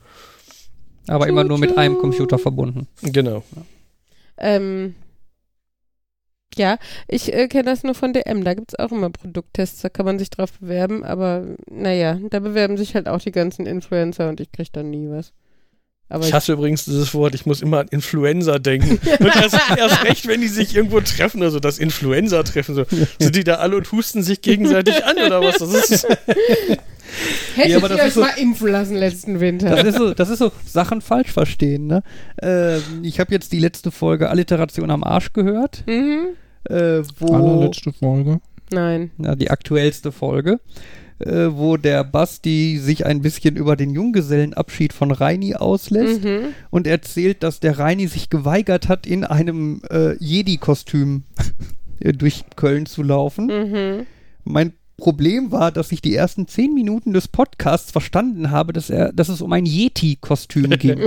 Aber 1.08 1.28
immer 1.28 1.44
nur 1.44 1.58
mit 1.58 1.78
einem 1.78 1.98
Computer 1.98 2.38
verbunden. 2.40 2.88
Genau. 3.02 3.44
Ähm, 4.38 4.96
ja, 6.56 6.78
ich 7.08 7.34
äh, 7.34 7.48
kenne 7.48 7.66
das 7.66 7.84
nur 7.84 7.96
von 7.96 8.14
DM. 8.14 8.44
Da 8.44 8.54
gibt 8.54 8.74
es 8.74 8.80
auch 8.80 8.92
immer 8.92 9.10
Produkttests, 9.10 9.82
da 9.82 9.90
kann 9.90 10.06
man 10.06 10.20
sich 10.20 10.30
drauf 10.30 10.52
bewerben, 10.60 11.04
aber 11.04 11.46
naja, 11.70 12.20
da 12.30 12.40
bewerben 12.40 12.78
sich 12.78 12.96
halt 12.96 13.08
auch 13.08 13.20
die 13.20 13.32
ganzen 13.32 13.66
Influencer 13.66 14.30
und 14.30 14.40
ich 14.42 14.52
kriege 14.52 14.70
dann 14.72 14.90
nie 14.90 15.10
was. 15.10 15.32
Aber 16.12 16.28
Ich 16.28 16.34
hasse 16.34 16.52
übrigens 16.52 16.84
dieses 16.84 17.14
Wort, 17.14 17.34
ich 17.36 17.46
muss 17.46 17.62
immer 17.62 17.80
an 17.80 17.88
Influenza 17.90 18.60
denken. 18.60 19.00
Und 19.20 19.28
erst, 19.28 19.58
erst 19.78 20.04
recht, 20.04 20.28
wenn 20.28 20.42
die 20.42 20.50
sich 20.50 20.76
irgendwo 20.76 21.00
treffen, 21.00 21.42
also 21.42 21.62
das 21.62 21.78
Influenza-Treffen, 21.80 22.76
so, 22.76 22.86
sind 23.20 23.36
die 23.36 23.46
da 23.46 23.56
alle 23.56 23.78
und 23.78 23.90
husten 23.94 24.22
sich 24.22 24.42
gegenseitig 24.42 25.06
an 25.06 25.18
oder 25.18 25.42
was? 25.42 25.60
Das 25.60 25.90
ist, 25.90 26.08
hättet 27.56 27.72
Ja, 27.72 27.78
aber 27.78 27.92
ihr 27.92 28.04
euch 28.04 28.14
so- 28.14 28.22
mal 28.22 28.34
impfen 28.38 28.68
lassen 28.68 28.98
letzten 28.98 29.40
Winter. 29.40 29.70
Das 29.70 29.86
ist 29.86 29.98
so, 29.98 30.14
das 30.14 30.30
ist 30.30 30.40
so 30.40 30.52
Sachen 30.66 31.00
falsch 31.00 31.32
verstehen, 31.32 31.88
ne? 31.88 32.04
Ähm, 32.42 32.82
ich 33.04 33.22
habe 33.22 33.34
jetzt 33.34 33.54
die 33.54 33.60
letzte 33.60 33.90
Folge 33.90 34.30
Alliteration 34.30 34.92
am 34.92 35.06
Arsch 35.06 35.32
gehört, 35.32 35.86
mhm. 35.88 36.28
äh, 36.70 37.04
wo 37.20 37.34
Allerletzte 37.34 37.94
Folge. 37.94 38.42
Nein. 38.74 39.12
na, 39.18 39.36
die 39.36 39.50
aktuellste 39.50 40.12
Folge, 40.12 40.60
äh, 41.26 41.56
wo 41.56 41.78
der 41.78 42.04
Basti 42.04 42.78
sich 42.80 43.06
ein 43.06 43.22
bisschen 43.22 43.56
über 43.56 43.76
den 43.76 43.92
Junggesellenabschied 43.92 44.94
von 44.94 45.12
Reini 45.12 45.56
auslässt 45.56 46.24
Mhm. 46.24 46.54
und 46.70 46.88
erzählt, 46.88 47.44
dass 47.44 47.60
der 47.60 47.78
Reini 47.80 48.08
sich 48.08 48.30
geweigert 48.30 48.88
hat, 48.90 49.06
in 49.08 49.24
einem 49.24 49.82
äh, 49.90 50.16
Jedi-Kostüm 50.20 51.24
äh, 52.00 52.14
durch 52.14 52.44
Köln 52.56 52.86
zu 52.86 53.04
laufen. 53.04 53.46
Mhm. 53.48 54.06
Mein 54.44 54.74
Problem 54.98 55.52
war, 55.52 55.72
dass 55.72 55.92
ich 55.92 56.02
die 56.02 56.14
ersten 56.16 56.48
zehn 56.48 56.76
Minuten 56.76 57.12
des 57.14 57.28
Podcasts 57.28 57.92
verstanden 57.92 58.52
habe, 58.52 58.72
dass, 58.72 58.92
er, 58.92 59.12
dass 59.12 59.30
es 59.30 59.42
um 59.42 59.52
ein 59.52 59.66
Yeti-Kostüm 59.66 60.70
ging. 60.78 61.00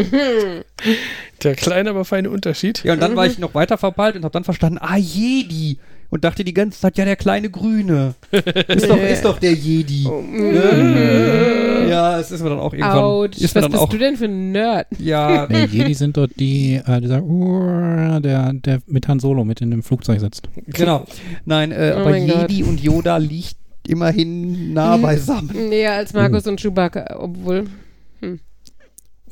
der 1.42 1.54
kleine, 1.54 1.90
aber 1.90 2.04
feine 2.04 2.30
Unterschied. 2.30 2.82
Ja, 2.84 2.94
und 2.94 3.00
dann 3.00 3.14
war 3.16 3.26
ich 3.26 3.38
noch 3.38 3.54
weiter 3.54 3.78
verpeilt 3.78 4.16
und 4.16 4.24
habe 4.24 4.32
dann 4.32 4.44
verstanden, 4.44 4.78
ah, 4.80 4.96
Jedi. 4.96 5.78
Und 6.14 6.22
dachte 6.22 6.44
die 6.44 6.54
ganze 6.54 6.78
Zeit, 6.78 6.96
ja, 6.96 7.04
der 7.04 7.16
kleine 7.16 7.50
Grüne. 7.50 8.14
Ist 8.68 8.88
doch, 8.88 8.96
ist 8.96 9.24
doch 9.24 9.40
der 9.40 9.52
Jedi. 9.52 10.06
Mhm. 10.08 11.88
Ja, 11.88 12.20
es 12.20 12.30
ist 12.30 12.40
mir 12.40 12.50
dann 12.50 12.60
auch 12.60 12.72
irgendwann. 12.72 12.98
Autsch, 12.98 13.38
ist 13.38 13.52
mir 13.52 13.62
was 13.62 13.62
dann 13.62 13.72
bist 13.72 13.82
auch, 13.82 13.88
du 13.88 13.98
denn 13.98 14.16
für 14.16 14.26
ein 14.26 14.52
Nerd? 14.52 14.86
Ja, 15.00 15.48
Nee, 15.50 15.64
Jedi 15.64 15.92
sind 15.94 16.16
dort 16.16 16.30
die, 16.38 16.76
äh, 16.76 17.00
die 17.00 17.08
sagen, 17.08 17.28
"Uah", 17.28 18.20
der, 18.20 18.52
der 18.52 18.80
mit 18.86 19.08
Han 19.08 19.18
Solo 19.18 19.44
mit 19.44 19.60
in 19.60 19.72
dem 19.72 19.82
Flugzeug 19.82 20.20
sitzt. 20.20 20.48
genau. 20.68 21.04
Nein, 21.46 21.72
äh, 21.72 21.94
Oh 21.96 22.00
aber 22.02 22.10
mein. 22.10 22.28
Jedi 22.28 22.62
und 22.62 22.80
Yoda 22.80 23.16
liegt 23.16 23.56
immerhin 23.84 24.72
nah 24.72 24.96
beisammen. 24.96 25.68
Näher 25.68 25.94
als 25.94 26.12
Markus 26.12 26.46
und 26.46 26.60
Chewbacca, 26.60 27.16
obwohl. 27.18 27.64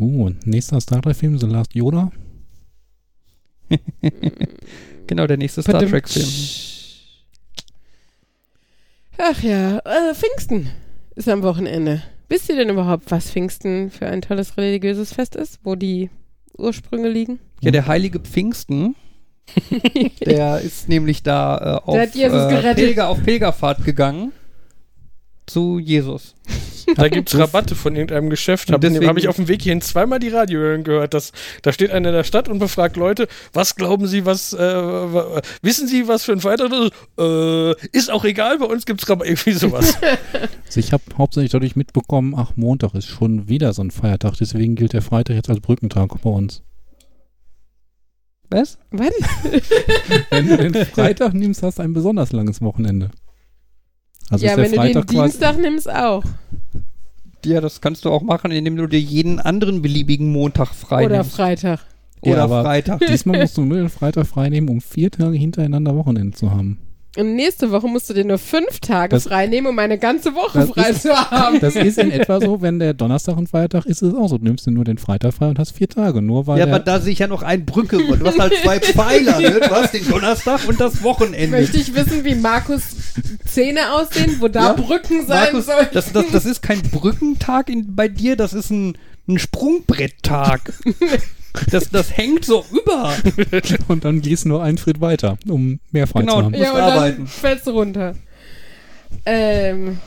Uh, 0.00 0.30
nächster 0.44 0.80
Star 0.80 1.00
Trek-Film, 1.00 1.38
The 1.38 1.46
Last 1.46 1.76
Yoda. 1.76 2.10
Genau, 5.06 5.26
der 5.26 5.36
nächste 5.36 5.62
Star. 5.62 5.80
Trek-Film. 5.80 6.26
Ach 9.18 9.42
ja, 9.42 9.78
äh, 9.78 10.14
Pfingsten 10.14 10.70
ist 11.14 11.28
am 11.28 11.42
Wochenende. 11.42 12.02
Wisst 12.28 12.48
ihr 12.48 12.56
denn 12.56 12.70
überhaupt, 12.70 13.10
was 13.10 13.30
Pfingsten 13.30 13.90
für 13.90 14.06
ein 14.06 14.22
tolles 14.22 14.56
religiöses 14.56 15.12
Fest 15.12 15.36
ist, 15.36 15.60
wo 15.64 15.74
die 15.74 16.10
Ursprünge 16.56 17.08
liegen? 17.08 17.40
Ja, 17.60 17.70
der 17.70 17.86
heilige 17.86 18.20
Pfingsten, 18.20 18.96
der 20.24 20.60
ist 20.60 20.88
nämlich 20.88 21.22
da 21.22 21.80
äh, 21.84 21.88
auf, 21.88 21.96
äh. 21.96 22.74
Pilger, 22.74 23.08
auf 23.08 23.22
Pilgerfahrt 23.22 23.84
gegangen. 23.84 24.32
Zu 25.46 25.78
Jesus. 25.78 26.34
Da 26.96 27.08
gibt's 27.08 27.38
Rabatte 27.38 27.74
von 27.74 27.94
irgendeinem 27.94 28.28
Geschäft. 28.28 28.68
Und 28.68 28.84
Habe 28.84 29.06
hab 29.06 29.16
ich 29.16 29.28
auf 29.28 29.36
dem 29.36 29.48
Weg 29.48 29.62
hierhin 29.62 29.80
zweimal 29.80 30.18
die 30.18 30.28
Radiohören 30.28 30.82
gehört. 30.84 31.14
Dass, 31.14 31.32
da 31.62 31.72
steht 31.72 31.90
einer 31.90 32.08
in 32.08 32.14
der 32.14 32.24
Stadt 32.24 32.48
und 32.48 32.58
befragt 32.58 32.96
Leute, 32.96 33.28
was 33.52 33.76
glauben 33.76 34.06
Sie, 34.08 34.26
was, 34.26 34.52
äh, 34.52 34.58
wissen 35.62 35.86
Sie, 35.86 36.08
was 36.08 36.24
für 36.24 36.32
ein 36.32 36.40
Freitag 36.40 36.70
das 36.70 36.86
ist? 36.86 36.92
Äh, 37.18 37.96
ist 37.96 38.10
auch 38.10 38.24
egal, 38.24 38.58
bei 38.58 38.66
uns 38.66 38.84
gibt's 38.84 39.06
Rabatte, 39.06 39.24
irgendwie 39.28 39.52
sowas. 39.52 39.96
Also 40.66 40.80
ich 40.80 40.92
habe 40.92 41.04
hauptsächlich 41.16 41.52
dadurch 41.52 41.76
mitbekommen, 41.76 42.34
ach, 42.36 42.52
Montag 42.56 42.94
ist 42.94 43.06
schon 43.06 43.48
wieder 43.48 43.72
so 43.72 43.82
ein 43.82 43.90
Feiertag, 43.90 44.34
deswegen 44.38 44.74
gilt 44.74 44.92
der 44.92 45.02
Freitag 45.02 45.36
jetzt 45.36 45.50
als 45.50 45.60
Brückentag 45.60 46.20
bei 46.20 46.30
uns. 46.30 46.62
Was? 48.50 48.76
Was? 48.90 49.12
Wenn 50.30 50.48
du 50.48 50.56
den 50.58 50.74
Freitag 50.86 51.32
nimmst, 51.32 51.62
hast 51.62 51.78
du 51.78 51.82
ein 51.84 51.94
besonders 51.94 52.32
langes 52.32 52.60
Wochenende. 52.60 53.10
Also 54.32 54.44
ja, 54.46 54.52
ist 54.52 54.56
der 54.56 54.64
wenn 54.64 54.72
du 54.72 54.76
den 54.76 54.92
Freitag 54.94 55.06
quasi. 55.08 55.30
Dienstag 55.30 55.58
nimmst 55.60 55.90
auch. 55.90 56.24
Ja, 57.44 57.60
das 57.60 57.80
kannst 57.80 58.04
du 58.04 58.10
auch 58.10 58.22
machen, 58.22 58.50
indem 58.52 58.76
du 58.76 58.86
dir 58.86 59.00
jeden 59.00 59.40
anderen 59.40 59.82
beliebigen 59.82 60.30
Montag 60.30 60.68
frei 60.74 61.04
Oder 61.06 61.18
nimmst. 61.18 61.36
Freitag. 61.36 61.80
Ja, 62.24 62.32
Oder 62.32 62.42
aber- 62.44 62.62
Freitag. 62.62 63.00
Diesmal 63.08 63.40
musst 63.40 63.56
du 63.56 63.62
nur 63.64 63.78
den 63.78 63.88
Freitag 63.90 64.26
frei 64.26 64.48
nehmen, 64.48 64.68
um 64.68 64.80
vier 64.80 65.10
Tage 65.10 65.36
hintereinander 65.36 65.96
Wochenende 65.96 66.36
zu 66.36 66.50
haben. 66.52 66.78
Und 67.18 67.34
nächste 67.34 67.70
Woche 67.72 67.88
musst 67.88 68.08
du 68.08 68.14
dir 68.14 68.24
nur 68.24 68.38
fünf 68.38 68.78
Tage 68.80 69.16
Das- 69.16 69.24
frei 69.24 69.46
nehmen, 69.48 69.66
um 69.66 69.78
eine 69.78 69.98
ganze 69.98 70.34
Woche 70.34 70.60
Das 70.60 70.70
frei 70.70 70.90
ist- 70.90 71.02
zu 71.02 71.10
haben. 71.14 71.58
Das 71.60 71.74
ist 71.76 71.98
in 71.98 72.10
etwa 72.12 72.40
so, 72.40 72.62
wenn 72.62 72.78
der 72.78 72.94
Donnerstag 72.94 73.36
ein 73.36 73.46
Feiertag 73.48 73.84
ist, 73.86 74.00
ist 74.02 74.12
es 74.12 74.14
auch 74.14 74.28
so. 74.28 74.38
Du 74.38 74.44
nimmst 74.44 74.64
dir 74.66 74.70
nur 74.70 74.84
den 74.84 74.96
Freitag 74.98 75.34
frei 75.34 75.48
und 75.48 75.58
hast 75.58 75.72
vier 75.72 75.88
Tage. 75.88 76.22
Nur 76.22 76.46
weil 76.46 76.58
Ja, 76.60 76.64
der, 76.66 76.76
aber 76.76 76.84
da 76.84 77.00
sehe 77.00 77.12
ich 77.12 77.18
ja 77.18 77.26
noch 77.26 77.42
ein 77.42 77.66
Brücke. 77.66 77.98
Du 77.98 78.24
hast 78.24 78.38
halt 78.38 78.54
zwei 78.62 78.78
Pfeiler, 78.80 79.40
ne? 79.40 79.60
Du 79.60 79.70
hast 79.70 79.92
den 79.92 80.08
Donnerstag 80.08 80.66
und 80.68 80.80
das 80.80 81.02
Wochenende. 81.02 81.48
Möchte 81.58 81.76
ich 81.76 81.92
wissen, 81.94 82.24
wie 82.24 82.34
Markus 82.36 82.82
Zähne 83.46 83.92
aussehen, 83.92 84.36
wo 84.40 84.48
da 84.48 84.68
Ja, 84.68 84.72
Brücken 84.74 85.26
sein 85.26 85.52
Markus, 85.52 85.66
sollen. 85.66 85.86
das, 85.92 86.12
das, 86.12 86.26
das 86.32 86.44
ist 86.46 86.62
kein 86.62 86.82
Brückentag 86.82 87.68
in, 87.68 87.94
bei 87.94 88.08
dir, 88.08 88.36
das 88.36 88.52
ist 88.52 88.70
ein, 88.70 88.96
ein 89.28 89.38
Sprungbretttag. 89.38 90.72
Das, 91.70 91.90
das 91.90 92.16
hängt 92.16 92.44
so 92.46 92.64
über. 92.72 93.14
und 93.88 94.04
dann 94.06 94.22
gehst 94.22 94.44
du 94.44 94.48
nur 94.48 94.62
einen 94.62 94.78
Schritt 94.78 95.00
weiter, 95.02 95.36
um 95.48 95.80
mehr 95.90 96.06
frei 96.06 96.20
Genau. 96.20 96.38
zu 96.38 96.44
haben. 96.44 96.50
musst 96.52 96.62
ja, 96.64 96.72
und 96.72 96.80
arbeiten. 96.80 97.16
dann 97.18 97.26
fällst 97.26 97.66
du 97.66 97.70
runter. 97.72 98.14
Ähm, 99.26 99.98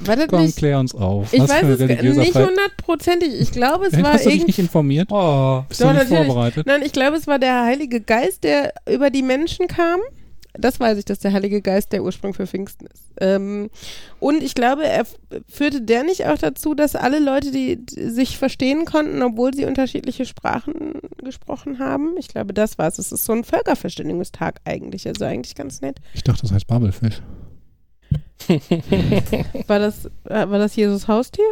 war 0.00 0.16
das 0.16 0.26
Komm, 0.26 0.42
nicht? 0.44 0.56
klär 0.58 0.80
uns 0.80 0.94
auf. 0.94 1.32
Ich 1.32 1.40
Was 1.40 1.50
weiß 1.50 1.62
es 1.62 2.16
nicht 2.16 2.34
hundertprozentig. 2.34 3.40
Ich 3.40 3.52
glaube, 3.52 3.86
es 3.86 4.02
war 4.02 4.14
Hast 4.14 4.26
du 4.26 4.30
dich 4.30 4.46
nicht 4.46 4.58
informiert? 4.58 5.08
Oh. 5.12 5.62
Bist 5.68 5.80
Doch, 5.80 5.88
du 5.88 5.94
nicht 5.94 6.10
natürlich. 6.10 6.26
vorbereitet? 6.26 6.66
Nein, 6.66 6.82
ich 6.84 6.92
glaube, 6.92 7.16
es 7.16 7.26
war 7.28 7.38
der 7.38 7.62
Heilige 7.64 8.00
Geist, 8.00 8.42
der 8.44 8.74
über 8.90 9.10
die 9.10 9.22
Menschen 9.22 9.68
kam. 9.68 10.00
Das 10.56 10.78
weiß 10.78 10.98
ich, 10.98 11.04
dass 11.04 11.18
der 11.18 11.32
Heilige 11.32 11.60
Geist 11.60 11.92
der 11.92 12.04
Ursprung 12.04 12.32
für 12.32 12.46
Pfingsten 12.46 12.86
ist. 12.86 13.12
Ähm, 13.20 13.70
und 14.20 14.42
ich 14.42 14.54
glaube, 14.54 14.84
er 14.86 15.04
führte 15.48 15.82
der 15.82 16.04
nicht 16.04 16.26
auch 16.26 16.38
dazu, 16.38 16.74
dass 16.74 16.94
alle 16.94 17.18
Leute, 17.18 17.50
die 17.50 17.84
die 17.84 18.10
sich 18.10 18.38
verstehen 18.38 18.84
konnten, 18.84 19.22
obwohl 19.22 19.52
sie 19.52 19.64
unterschiedliche 19.64 20.24
Sprachen 20.26 21.00
gesprochen 21.22 21.78
haben. 21.80 22.14
Ich 22.18 22.28
glaube, 22.28 22.54
das 22.54 22.78
war 22.78 22.86
es. 22.86 22.98
Es 22.98 23.10
ist 23.10 23.24
so 23.24 23.32
ein 23.32 23.44
Völkerverständigungstag 23.44 24.60
eigentlich. 24.64 25.08
Also 25.08 25.24
eigentlich 25.24 25.54
ganz 25.54 25.80
nett. 25.80 25.98
Ich 26.14 26.22
dachte, 26.22 26.42
das 26.42 26.52
heißt 26.52 26.66
Babelfisch. 26.66 27.20
War 29.66 29.78
das, 29.78 30.06
äh, 30.24 30.48
war 30.48 30.58
das 30.58 30.76
Jesus 30.76 31.08
Haustier? 31.08 31.44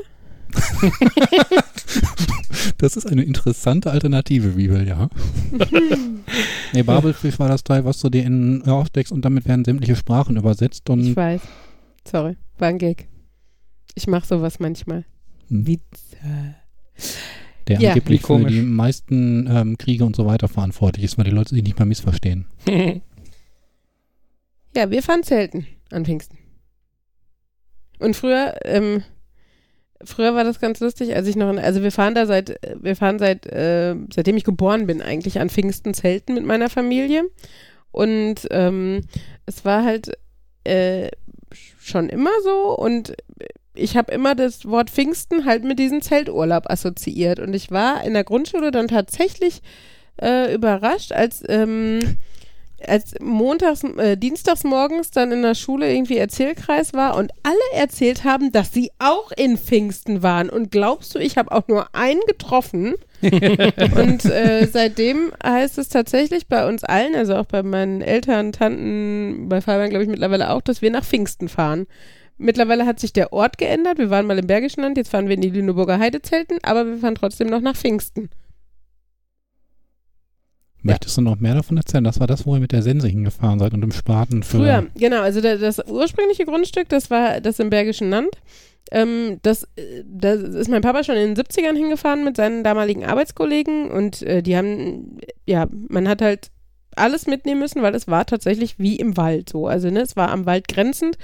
Das 2.79 2.97
ist 2.97 3.07
eine 3.07 3.23
interessante 3.23 3.91
alternative 3.91 4.51
Bibel, 4.51 4.87
ja. 4.87 5.09
nee, 6.73 6.83
Babelfisch 6.83 7.39
war 7.39 7.49
das 7.49 7.65
Teil, 7.65 7.85
was 7.85 7.99
du 8.01 8.09
dir 8.09 8.25
in 8.25 8.63
aufdeckst 8.63 9.13
und 9.13 9.25
damit 9.25 9.47
werden 9.47 9.65
sämtliche 9.65 9.97
Sprachen 9.97 10.37
übersetzt 10.37 10.89
Ich 10.89 10.93
und 10.93 11.17
weiß. 11.17 11.41
Sorry, 12.07 12.37
war 12.59 12.69
ein 12.69 12.79
Gag. 12.79 13.09
Ich 13.95 14.07
mache 14.07 14.27
sowas 14.27 14.61
manchmal. 14.61 15.05
Hm. 15.49 15.67
Witze. 15.67 16.55
der 17.69 17.81
Ja. 17.81 17.91
angeblich 17.91 18.23
für 18.23 18.45
die 18.45 18.63
meisten 18.63 19.47
ähm, 19.49 19.79
Kriege 19.79 20.05
und 20.05 20.17
so 20.17 20.27
weiter 20.27 20.49
verantwortlich 20.49 21.05
ist, 21.05 21.19
weil 21.19 21.25
die 21.25 21.31
Leute 21.31 21.55
sich 21.55 21.63
nicht 21.63 21.79
mal 21.79 21.87
missverstehen. 21.87 22.47
Ja, 24.75 24.91
wir 24.91 25.03
fahren 25.03 25.23
Zelten 25.23 25.67
an 25.91 26.07
Pfingsten. 26.07 26.39
Und 27.99 28.17
früher, 28.17 28.55
ähm, 28.65 29.03
früher 30.05 30.35
war 30.35 30.45
das 30.45 30.61
ganz 30.61 30.81
lustig, 30.81 31.15
als 31.15 31.27
ich 31.27 31.37
noch, 31.37 31.51
in, 31.51 31.59
also 31.59 31.83
wir 31.83 31.93
fahren 31.93 32.15
da 32.15 32.27
seit, 32.27 32.59
wir 32.81 32.97
fahren 32.97 33.19
seit, 33.19 33.47
äh, 33.47 33.95
seitdem 34.13 34.37
ich 34.37 34.45
geboren 34.45 34.87
bin 34.87 35.03
eigentlich 35.03 35.41
an 35.41 35.51
Pfingsten 35.51 35.95
Zelten 35.95 36.35
mit 36.35 36.45
meiner 36.45 36.71
Familie. 36.71 37.25
Und 37.91 38.47
ähm, 38.51 39.03
es 39.47 39.65
war 39.65 39.85
halt 39.85 40.13
äh, 40.65 41.09
schon 41.79 42.09
immer 42.09 42.31
so 42.43 42.77
und 42.77 43.15
ich 43.75 43.97
habe 43.97 44.13
immer 44.13 44.35
das 44.35 44.67
Wort 44.67 44.91
Pfingsten 44.91 45.45
halt 45.45 45.65
mit 45.65 45.79
diesem 45.79 46.03
Zelturlaub 46.03 46.71
assoziiert. 46.71 47.39
Und 47.41 47.55
ich 47.55 47.71
war 47.71 48.05
in 48.05 48.15
der 48.15 48.25
Grundschule 48.25 48.71
dann 48.71 48.89
tatsächlich 48.89 49.63
äh, 50.21 50.55
überrascht, 50.55 51.13
als 51.13 51.43
ähm, 51.49 52.01
als 52.89 53.15
montags, 53.21 53.85
äh, 53.85 54.17
dienstags 54.17 54.65
morgens 54.65 55.11
dann 55.11 55.33
in 55.33 55.43
der 55.43 55.55
Schule 55.55 55.93
irgendwie 55.93 56.17
Erzählkreis 56.17 56.95
war 56.95 57.17
und 57.17 57.33
alle 57.43 57.81
erzählt 57.81 58.25
haben, 58.25 58.53
dass 58.53 58.73
sie 58.73 58.91
auch 58.99 59.33
in 59.33 59.57
Pfingsten 59.57 60.23
waren. 60.23 60.51
Und 60.51 60.71
glaubst 60.71 61.15
du, 61.15 61.19
ich 61.19 61.37
habe 61.37 61.53
auch 61.53 61.69
nur 61.69 61.95
einen 61.95 62.21
getroffen. 62.27 62.95
und 63.23 64.25
äh, 64.25 64.67
seitdem 64.71 65.33
heißt 65.45 65.79
es 65.79 65.89
tatsächlich 65.89 66.49
bei 66.49 66.69
uns 66.69 66.83
allen, 66.83 67.15
also 67.15 67.37
auch 67.37 67.47
bei 67.47 67.63
meinen 67.63 68.01
Eltern, 68.01 68.53
Tanten, 68.53 69.49
bei 69.49 69.61
Fabian 69.61 69.91
glaube 69.91 70.05
ich 70.05 70.11
mittlerweile 70.11 70.51
auch, 70.51 70.61
dass 70.61 70.83
wir 70.83 70.91
nach 70.91 71.05
Pfingsten 71.05 71.49
fahren. 71.49 71.87
Mittlerweile 72.39 72.87
hat 72.87 72.99
sich 72.99 73.13
der 73.13 73.33
Ort 73.33 73.59
geändert. 73.59 73.99
Wir 73.99 74.11
waren 74.11 74.27
mal 74.27 74.39
im 74.39 74.47
Bergischen 74.49 74.83
Land, 74.83 74.97
jetzt 74.97 75.11
fahren 75.11 75.29
wir 75.29 75.37
in 75.37 75.41
die 75.41 75.51
Lüneburger 75.51 76.01
Heidezelten, 76.01 76.59
aber 76.63 76.87
wir 76.87 76.97
fahren 76.97 77.15
trotzdem 77.15 77.49
noch 77.49 77.61
nach 77.61 77.77
Pfingsten. 77.77 78.31
Möchtest 80.83 81.17
du 81.17 81.21
noch 81.21 81.39
mehr 81.39 81.55
davon 81.55 81.77
erzählen? 81.77 82.05
Das 82.05 82.21
war 82.21 82.27
das, 82.27 82.47
wo 82.47 82.55
ihr 82.55 82.61
mit 82.61 82.73
der 82.73 82.83
Sense 82.83 83.07
hingefahren 83.07 83.59
seid 83.59 83.73
und 83.73 83.83
im 83.83 83.93
Spaten 83.93 84.43
für. 84.43 84.59
Früher, 84.59 84.87
genau. 84.97 85.23
Also 85.23 85.41
da, 85.41 85.57
das 85.57 85.81
ursprüngliche 85.87 86.45
Grundstück, 86.45 86.89
das 86.89 87.11
war 87.11 87.41
das 87.41 87.59
im 87.59 87.71
Bergischen 87.71 88.11
Land. 88.11 88.31
Ähm, 88.91 89.39
das, 89.43 89.65
äh, 89.77 90.03
da 90.05 90.33
ist 90.33 90.69
mein 90.69 90.83
Papa 90.83 91.05
schon 91.05 91.17
in 91.17 91.35
den 91.35 91.45
70ern 91.45 91.77
hingefahren 91.77 92.25
mit 92.25 92.37
seinen 92.37 92.65
damaligen 92.65 93.05
Arbeitskollegen 93.05 93.91
und 93.91 94.23
äh, 94.23 94.43
die 94.43 94.57
haben, 94.57 95.19
ja, 95.47 95.67
man 95.89 96.09
hat 96.09 96.21
halt 96.21 96.51
alles 96.95 97.27
mitnehmen 97.27 97.61
müssen, 97.61 97.83
weil 97.83 97.95
es 97.95 98.09
war 98.09 98.27
tatsächlich 98.27 98.79
wie 98.79 98.97
im 98.97 99.17
Wald 99.17 99.49
so. 99.49 99.67
Also 99.67 99.89
ne, 99.89 100.01
es 100.01 100.17
war 100.17 100.31
am 100.31 100.47
Wald 100.47 100.69
grenzend 100.69 101.17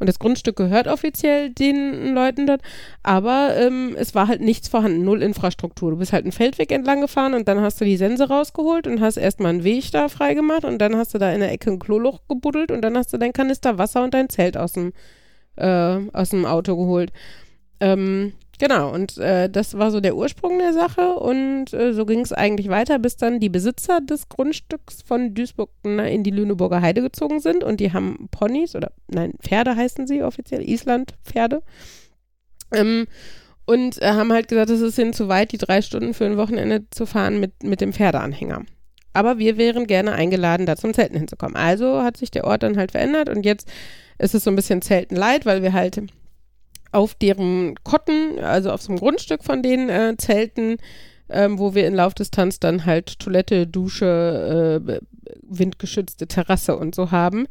und 0.00 0.08
das 0.08 0.18
Grundstück 0.18 0.56
gehört 0.56 0.88
offiziell 0.88 1.50
den 1.50 2.14
Leuten 2.14 2.46
dort, 2.46 2.62
aber 3.02 3.54
ähm, 3.56 3.94
es 3.96 4.14
war 4.14 4.26
halt 4.26 4.40
nichts 4.40 4.68
vorhanden, 4.68 5.04
null 5.04 5.22
Infrastruktur. 5.22 5.90
Du 5.92 5.98
bist 5.98 6.12
halt 6.12 6.24
einen 6.24 6.32
Feldweg 6.32 6.72
entlang 6.72 7.00
gefahren 7.00 7.34
und 7.34 7.46
dann 7.46 7.60
hast 7.60 7.80
du 7.80 7.84
die 7.84 7.96
Sense 7.96 8.28
rausgeholt 8.28 8.86
und 8.86 9.00
hast 9.00 9.18
erstmal 9.18 9.50
einen 9.50 9.64
Weg 9.64 9.92
da 9.92 10.08
freigemacht 10.08 10.64
und 10.64 10.78
dann 10.78 10.96
hast 10.96 11.14
du 11.14 11.18
da 11.18 11.30
in 11.32 11.40
der 11.40 11.52
Ecke 11.52 11.70
ein 11.70 11.78
Kloloch 11.78 12.20
gebuddelt 12.28 12.72
und 12.72 12.82
dann 12.82 12.96
hast 12.96 13.12
du 13.12 13.18
dein 13.18 13.32
Kanister 13.32 13.78
Wasser 13.78 14.02
und 14.02 14.14
dein 14.14 14.28
Zelt 14.28 14.56
aus 14.56 14.72
dem, 14.72 14.92
äh, 15.56 15.98
aus 16.12 16.30
dem 16.30 16.46
Auto 16.46 16.76
geholt. 16.76 17.12
Ähm, 17.80 18.32
genau, 18.60 18.92
und 18.94 19.18
äh, 19.18 19.50
das 19.50 19.76
war 19.76 19.90
so 19.90 19.98
der 19.98 20.14
Ursprung 20.14 20.58
der 20.58 20.72
Sache 20.72 21.14
und 21.14 21.72
äh, 21.72 21.92
so 21.92 22.06
ging 22.06 22.20
es 22.20 22.32
eigentlich 22.32 22.68
weiter, 22.68 23.00
bis 23.00 23.16
dann 23.16 23.40
die 23.40 23.48
Besitzer 23.48 24.00
des 24.00 24.28
Grundstücks 24.28 25.02
von 25.02 25.34
Duisburg 25.34 25.70
na, 25.82 26.06
in 26.06 26.22
die 26.22 26.30
Lüneburger 26.30 26.80
Heide 26.80 27.02
gezogen 27.02 27.40
sind 27.40 27.64
und 27.64 27.80
die 27.80 27.92
haben 27.92 28.28
Ponys 28.30 28.76
oder 28.76 28.92
nein, 29.08 29.32
Pferde 29.40 29.74
heißen 29.74 30.06
sie 30.06 30.22
offiziell, 30.22 30.62
Island-Pferde. 30.62 31.62
Ähm, 32.72 33.06
und 33.66 34.00
äh, 34.02 34.12
haben 34.12 34.32
halt 34.32 34.48
gesagt, 34.48 34.70
es 34.70 34.80
ist 34.80 34.98
ihnen 34.98 35.12
zu 35.12 35.28
weit, 35.28 35.52
die 35.52 35.58
drei 35.58 35.82
Stunden 35.82 36.14
für 36.14 36.26
ein 36.26 36.36
Wochenende 36.36 36.84
zu 36.90 37.06
fahren 37.06 37.40
mit, 37.40 37.62
mit 37.62 37.80
dem 37.80 37.92
Pferdeanhänger. 37.92 38.62
Aber 39.12 39.38
wir 39.38 39.56
wären 39.56 39.86
gerne 39.86 40.12
eingeladen, 40.12 40.66
da 40.66 40.76
zum 40.76 40.94
Zelten 40.94 41.16
hinzukommen. 41.16 41.56
Also 41.56 42.02
hat 42.02 42.16
sich 42.16 42.30
der 42.30 42.44
Ort 42.44 42.62
dann 42.62 42.76
halt 42.76 42.92
verändert 42.92 43.28
und 43.28 43.44
jetzt 43.44 43.68
ist 44.18 44.34
es 44.34 44.44
so 44.44 44.50
ein 44.50 44.56
bisschen 44.56 44.82
Zelten 44.82 45.16
leid, 45.16 45.46
weil 45.46 45.62
wir 45.62 45.72
halt 45.72 46.00
auf 46.92 47.14
deren 47.14 47.74
Kotten, 47.84 48.38
also 48.40 48.70
auf 48.70 48.82
so 48.82 48.90
einem 48.90 48.98
Grundstück 48.98 49.44
von 49.44 49.62
denen 49.62 49.88
äh, 49.88 50.16
zelten, 50.18 50.76
ähm, 51.28 51.58
wo 51.58 51.74
wir 51.74 51.86
in 51.86 51.94
Laufdistanz 51.94 52.60
dann 52.60 52.86
halt 52.86 53.18
Toilette, 53.18 53.66
Dusche, 53.66 54.82
äh, 54.86 55.00
windgeschützte 55.42 56.26
Terrasse 56.26 56.76
und 56.76 56.94
so 56.94 57.10
haben. 57.10 57.46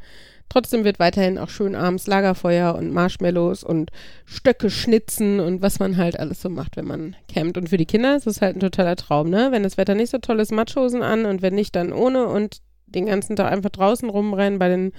Trotzdem 0.50 0.84
wird 0.84 0.98
weiterhin 0.98 1.38
auch 1.38 1.50
schön 1.50 1.76
abends 1.76 2.08
Lagerfeuer 2.08 2.74
und 2.74 2.92
Marshmallows 2.92 3.64
und 3.64 3.92
Stöcke 4.26 4.72
schnitzen 4.72 5.40
und 5.40 5.62
was 5.62 5.78
man 5.78 5.96
halt 5.96 6.20
alles 6.20 6.42
so 6.42 6.50
macht, 6.50 6.76
wenn 6.76 6.88
man 6.88 7.16
campt. 7.32 7.56
Und 7.56 7.70
für 7.70 7.78
die 7.78 7.86
Kinder 7.86 8.16
ist 8.16 8.26
es 8.26 8.42
halt 8.42 8.58
ein 8.58 8.60
totaler 8.60 8.96
Traum, 8.96 9.30
ne? 9.30 9.50
Wenn 9.52 9.62
das 9.62 9.78
Wetter 9.78 9.94
nicht 9.94 10.10
so 10.10 10.18
toll 10.18 10.40
ist, 10.40 10.52
Matschhosen 10.52 11.04
an 11.04 11.26
und 11.26 11.44
wenn 11.44 11.54
nicht, 11.54 11.76
dann 11.76 11.94
ohne 11.94 12.26
und 12.26 12.62
den 12.88 13.06
ganzen 13.06 13.36
Tag 13.36 13.52
einfach 13.52 13.70
draußen 13.70 14.10
rumrennen 14.10 14.58
bei 14.58 14.70
den 14.70 14.92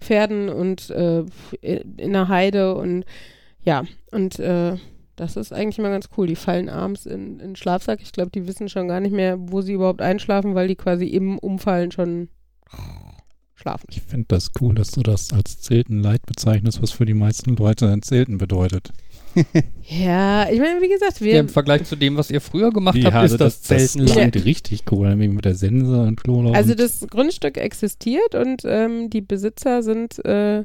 Pferden 0.00 0.50
und 0.50 0.90
äh, 0.90 1.24
in 1.62 2.12
der 2.12 2.28
Heide 2.28 2.74
und 2.74 3.04
ja, 3.64 3.84
und 4.10 4.38
äh, 4.38 4.76
das 5.16 5.36
ist 5.36 5.52
eigentlich 5.52 5.78
immer 5.78 5.90
ganz 5.90 6.08
cool. 6.16 6.26
Die 6.26 6.36
fallen 6.36 6.68
abends 6.68 7.06
in, 7.06 7.32
in 7.32 7.38
den 7.38 7.56
Schlafsack. 7.56 8.00
Ich 8.02 8.12
glaube, 8.12 8.30
die 8.30 8.46
wissen 8.46 8.68
schon 8.68 8.88
gar 8.88 9.00
nicht 9.00 9.12
mehr, 9.12 9.36
wo 9.38 9.60
sie 9.60 9.74
überhaupt 9.74 10.00
einschlafen, 10.00 10.54
weil 10.54 10.68
die 10.68 10.76
quasi 10.76 11.06
im 11.06 11.38
Umfallen 11.38 11.90
schon 11.90 12.28
schlafen. 13.54 13.86
Ich 13.90 14.00
finde 14.00 14.26
das 14.28 14.50
cool, 14.60 14.74
dass 14.74 14.90
du 14.90 15.02
das 15.02 15.32
als 15.32 15.60
Zeltenleid 15.60 16.24
bezeichnest, 16.26 16.82
was 16.82 16.90
für 16.90 17.04
die 17.04 17.14
meisten 17.14 17.56
Leute 17.56 17.88
ein 17.90 18.02
Zelten 18.02 18.38
bedeutet. 18.38 18.92
Ja, 19.84 20.48
ich 20.50 20.58
meine, 20.60 20.80
wie 20.80 20.88
gesagt, 20.88 21.20
wir. 21.20 21.34
Ja, 21.34 21.40
Im 21.40 21.48
Vergleich 21.48 21.84
zu 21.84 21.96
dem, 21.96 22.16
was 22.16 22.30
ihr 22.30 22.40
früher 22.40 22.70
gemacht 22.70 22.98
habt, 23.04 23.26
ist 23.26 23.40
das, 23.40 23.62
Zelten 23.62 24.06
das 24.06 24.14
leid. 24.14 24.32
klingt 24.32 24.44
richtig 24.46 24.84
cool, 24.90 25.08
nämlich 25.08 25.30
mit 25.30 25.44
der 25.44 25.54
Sense 25.56 26.02
und 26.02 26.16
Klola. 26.16 26.52
Also 26.52 26.72
und 26.72 26.80
das 26.80 27.06
Grundstück 27.08 27.56
existiert 27.56 28.34
und 28.34 28.62
ähm, 28.64 29.10
die 29.10 29.20
Besitzer 29.20 29.82
sind, 29.82 30.24
äh, 30.24 30.64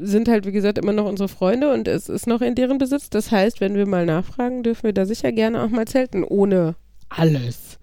sind 0.00 0.28
halt, 0.28 0.46
wie 0.46 0.52
gesagt, 0.52 0.78
immer 0.78 0.92
noch 0.92 1.06
unsere 1.06 1.28
Freunde 1.28 1.72
und 1.72 1.86
es 1.88 2.08
ist 2.08 2.26
noch 2.26 2.40
in 2.40 2.54
deren 2.54 2.78
Besitz. 2.78 3.10
Das 3.10 3.30
heißt, 3.30 3.60
wenn 3.60 3.74
wir 3.74 3.86
mal 3.86 4.06
nachfragen, 4.06 4.62
dürfen 4.62 4.84
wir 4.84 4.92
da 4.92 5.06
sicher 5.06 5.32
gerne 5.32 5.62
auch 5.62 5.68
mal 5.68 5.86
zelten, 5.86 6.24
ohne 6.24 6.76
alles. 7.08 7.78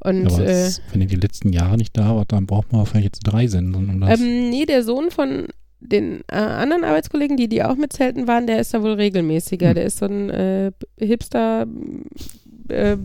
Und 0.00 0.26
aber 0.26 0.44
äh, 0.44 0.66
es, 0.66 0.82
wenn 0.92 1.00
ihr 1.00 1.08
die 1.08 1.16
letzten 1.16 1.52
Jahre 1.52 1.76
nicht 1.76 1.96
da 1.96 2.14
wart, 2.14 2.32
dann 2.32 2.46
braucht 2.46 2.72
man 2.72 2.86
vielleicht 2.86 3.06
jetzt 3.06 3.20
drei 3.20 3.48
Senden. 3.48 3.74
Um 3.74 4.00
das. 4.00 4.20
ähm, 4.20 4.50
nee, 4.50 4.64
der 4.64 4.84
Sohn 4.84 5.10
von 5.10 5.48
den 5.80 6.20
äh, 6.28 6.36
anderen 6.36 6.84
Arbeitskollegen, 6.84 7.36
die, 7.36 7.48
die 7.48 7.62
auch 7.62 7.76
mit 7.76 7.92
Zelten 7.92 8.26
waren, 8.28 8.46
der 8.46 8.60
ist 8.60 8.74
da 8.74 8.82
wohl 8.82 8.94
regelmäßiger. 8.94 9.68
Hm. 9.68 9.74
Der 9.74 9.84
ist 9.84 9.98
so 9.98 10.06
ein 10.06 10.30
äh, 10.30 10.72
Hipster, 10.98 11.66
äh, 12.68 12.96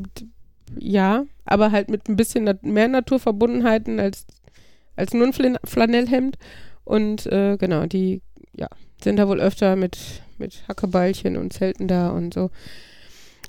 ja, 0.78 1.26
aber 1.46 1.72
halt 1.72 1.90
mit 1.90 2.08
ein 2.10 2.16
bisschen 2.16 2.46
nat 2.46 2.64
mehr 2.64 2.88
Naturverbundenheiten 2.88 4.00
als, 4.00 4.26
als 4.96 5.14
nur 5.14 5.28
ein 5.28 5.34
Flin 5.34 5.58
Flanellhemd. 5.64 6.38
Und 6.86 7.26
äh, 7.28 7.58
genau, 7.58 7.86
die 7.86 8.22
ja, 8.56 8.68
sind 9.02 9.18
da 9.18 9.28
wohl 9.28 9.40
öfter 9.40 9.76
mit, 9.76 9.98
mit 10.38 10.64
Hackebeilchen 10.68 11.38
und 11.38 11.54
Zelten 11.54 11.88
da 11.88 12.10
und 12.10 12.34
so. 12.34 12.50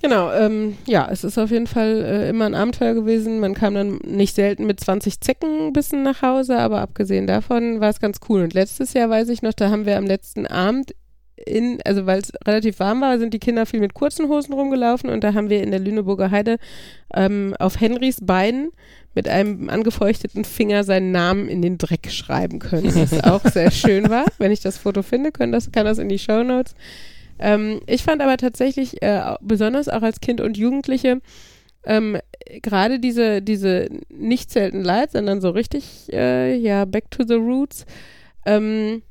Genau, 0.02 0.30
ähm, 0.32 0.76
ja, 0.86 1.08
es 1.10 1.24
ist 1.24 1.38
auf 1.38 1.50
jeden 1.50 1.66
Fall 1.66 2.04
äh, 2.04 2.28
immer 2.28 2.44
ein 2.44 2.54
Abenteuer 2.54 2.92
gewesen. 2.92 3.40
Man 3.40 3.54
kam 3.54 3.74
dann 3.74 3.98
nicht 4.04 4.34
selten 4.34 4.66
mit 4.66 4.78
20 4.78 5.20
Zeckenbissen 5.20 6.02
nach 6.02 6.20
Hause, 6.20 6.58
aber 6.58 6.80
abgesehen 6.80 7.26
davon 7.26 7.80
war 7.80 7.88
es 7.88 8.00
ganz 8.00 8.18
cool. 8.28 8.42
Und 8.42 8.52
letztes 8.52 8.92
Jahr 8.92 9.08
weiß 9.08 9.30
ich 9.30 9.40
noch, 9.40 9.54
da 9.54 9.70
haben 9.70 9.86
wir 9.86 9.96
am 9.96 10.04
letzten 10.04 10.46
Abend 10.46 10.94
in, 11.36 11.80
also 11.84 12.06
weil 12.06 12.20
es 12.20 12.32
relativ 12.46 12.78
warm 12.78 13.00
war, 13.00 13.18
sind 13.18 13.34
die 13.34 13.38
Kinder 13.38 13.66
viel 13.66 13.80
mit 13.80 13.94
kurzen 13.94 14.28
Hosen 14.28 14.54
rumgelaufen 14.54 15.10
und 15.10 15.24
da 15.24 15.34
haben 15.34 15.50
wir 15.50 15.62
in 15.62 15.70
der 15.70 15.80
Lüneburger 15.80 16.30
Heide 16.30 16.58
ähm, 17.14 17.54
auf 17.58 17.80
Henrys 17.80 18.18
Bein 18.22 18.70
mit 19.14 19.28
einem 19.28 19.68
angefeuchteten 19.68 20.44
Finger 20.44 20.84
seinen 20.84 21.12
Namen 21.12 21.48
in 21.48 21.62
den 21.62 21.78
Dreck 21.78 22.10
schreiben 22.10 22.58
können, 22.58 22.94
was 22.94 23.22
auch 23.24 23.44
sehr 23.44 23.70
schön 23.70 24.10
war. 24.10 24.26
Wenn 24.38 24.52
ich 24.52 24.60
das 24.60 24.78
Foto 24.78 25.02
finde, 25.02 25.32
können 25.32 25.52
das, 25.52 25.70
kann 25.72 25.86
das 25.86 25.98
in 25.98 26.08
die 26.08 26.18
Show 26.18 26.42
Notes. 26.42 26.74
Ähm, 27.38 27.80
ich 27.86 28.02
fand 28.02 28.22
aber 28.22 28.36
tatsächlich, 28.36 29.02
äh, 29.02 29.36
besonders 29.40 29.88
auch 29.88 30.02
als 30.02 30.20
Kind 30.20 30.40
und 30.40 30.56
Jugendliche, 30.56 31.20
ähm, 31.84 32.18
gerade 32.62 32.98
diese, 32.98 33.42
diese 33.42 33.88
nicht 34.08 34.50
selten 34.50 34.82
Light, 34.82 35.12
sondern 35.12 35.40
so 35.40 35.50
richtig, 35.50 36.12
äh, 36.12 36.56
ja, 36.56 36.84
back 36.84 37.10
to 37.10 37.24
the 37.26 37.34
roots, 37.34 37.86
ähm, 38.46 39.02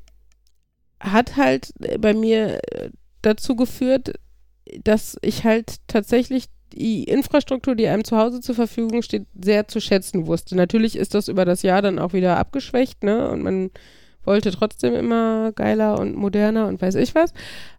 hat 1.04 1.36
halt 1.36 1.72
bei 2.00 2.14
mir 2.14 2.60
äh, 2.72 2.90
dazu 3.22 3.56
geführt, 3.56 4.14
dass 4.82 5.16
ich 5.22 5.44
halt 5.44 5.76
tatsächlich 5.86 6.46
die 6.72 7.04
Infrastruktur, 7.04 7.76
die 7.76 7.86
einem 7.86 8.04
zu 8.04 8.16
Hause 8.16 8.40
zur 8.40 8.54
Verfügung 8.54 9.02
steht, 9.02 9.26
sehr 9.40 9.68
zu 9.68 9.80
schätzen 9.80 10.26
wusste. 10.26 10.56
Natürlich 10.56 10.96
ist 10.96 11.14
das 11.14 11.28
über 11.28 11.44
das 11.44 11.62
Jahr 11.62 11.82
dann 11.82 11.98
auch 11.98 12.12
wieder 12.12 12.38
abgeschwächt, 12.38 13.04
ne? 13.04 13.30
Und 13.30 13.42
man 13.42 13.70
wollte 14.24 14.50
trotzdem 14.50 14.94
immer 14.94 15.52
geiler 15.52 15.98
und 15.98 16.16
moderner 16.16 16.66
und 16.66 16.80
weiß 16.80 16.94
ich 16.96 17.14
was. 17.14 17.32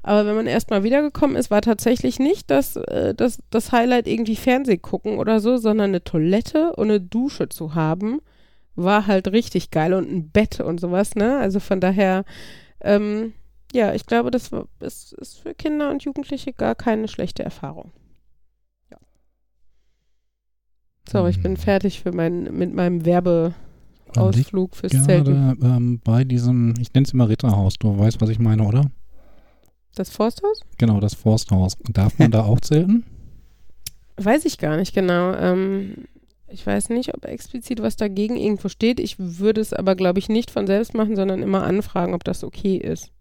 Aber 0.04 0.26
wenn 0.26 0.36
man 0.36 0.48
erstmal 0.48 0.84
wiedergekommen 0.84 1.36
ist, 1.36 1.50
war 1.50 1.62
tatsächlich 1.62 2.20
nicht 2.20 2.52
das, 2.52 2.76
äh, 2.76 3.16
das, 3.16 3.40
das 3.50 3.72
Highlight 3.72 4.08
irgendwie 4.08 4.36
Fernseh 4.36 4.78
gucken 4.78 5.18
oder 5.18 5.40
so, 5.40 5.58
sondern 5.58 5.90
eine 5.90 6.04
Toilette 6.04 6.74
und 6.76 6.90
eine 6.90 7.02
Dusche 7.02 7.50
zu 7.50 7.74
haben, 7.74 8.22
war 8.76 9.08
halt 9.08 9.30
richtig 9.30 9.72
geil 9.72 9.94
und 9.94 10.12
ein 10.12 10.30
Bett 10.30 10.60
und 10.60 10.80
sowas, 10.80 11.16
ne? 11.16 11.38
Also 11.40 11.60
von 11.60 11.80
daher, 11.80 12.26
ähm, 12.86 13.34
ja, 13.74 13.94
ich 13.94 14.06
glaube, 14.06 14.32
das 14.32 14.52
ist, 14.80 15.14
ist 15.14 15.40
für 15.40 15.54
Kinder 15.54 15.90
und 15.92 16.04
Jugendliche 16.04 16.54
gar 16.54 16.76
keine 16.76 17.08
schlechte 17.08 17.44
Erfahrung. 17.44 17.92
Ja. 18.92 18.98
So, 21.10 21.28
ich 21.28 21.42
bin 21.42 21.54
Hm. 21.54 21.58
fertig 21.58 22.02
für 22.02 22.12
mein, 22.12 22.44
mit 22.58 22.74
meinem 22.74 23.06
Werbeausflug 23.06 24.76
fürs 24.76 25.04
Zelten. 25.04 25.58
ähm, 25.62 26.00
bei 26.04 26.24
diesem, 26.24 26.74
ich 26.80 26.94
nenne 26.94 27.06
es 27.06 27.14
immer 27.14 27.28
Ritterhaus, 27.28 27.76
du 27.78 27.98
weißt, 27.98 28.22
was 28.22 28.30
ich 28.30 28.40
meine, 28.40 28.64
oder? 28.64 28.90
Das 29.96 30.10
Forsthaus? 30.10 30.62
Genau, 30.78 31.00
das 31.00 31.14
Forsthaus. 31.14 31.78
Darf 31.90 32.18
man 32.20 32.32
da 32.32 32.44
auch 32.46 32.60
zelten? 32.62 33.06
Weiß 34.18 34.46
ich 34.46 34.58
gar 34.58 34.78
nicht 34.78 34.94
genau. 34.94 35.34
Ähm, 35.34 36.06
ich 36.56 36.66
weiß 36.66 36.90
nicht, 36.90 37.14
ob 37.14 37.26
explizit 37.26 37.82
was 37.82 37.98
dagegen 37.98 38.38
irgendwo 38.38 38.70
steht. 38.70 39.02
Ich 39.02 39.18
würde 39.20 39.60
es 39.60 39.74
aber, 39.74 39.96
glaube 39.96 40.20
ich, 40.20 40.30
nicht 40.30 40.52
von 40.52 40.66
selbst 40.68 40.94
machen, 40.94 41.18
sondern 41.18 41.44
immer 41.44 41.64
anfragen, 41.64 42.14
ob 42.14 42.24
das 42.24 42.46
okay 42.46 42.78
ist. 42.78 43.12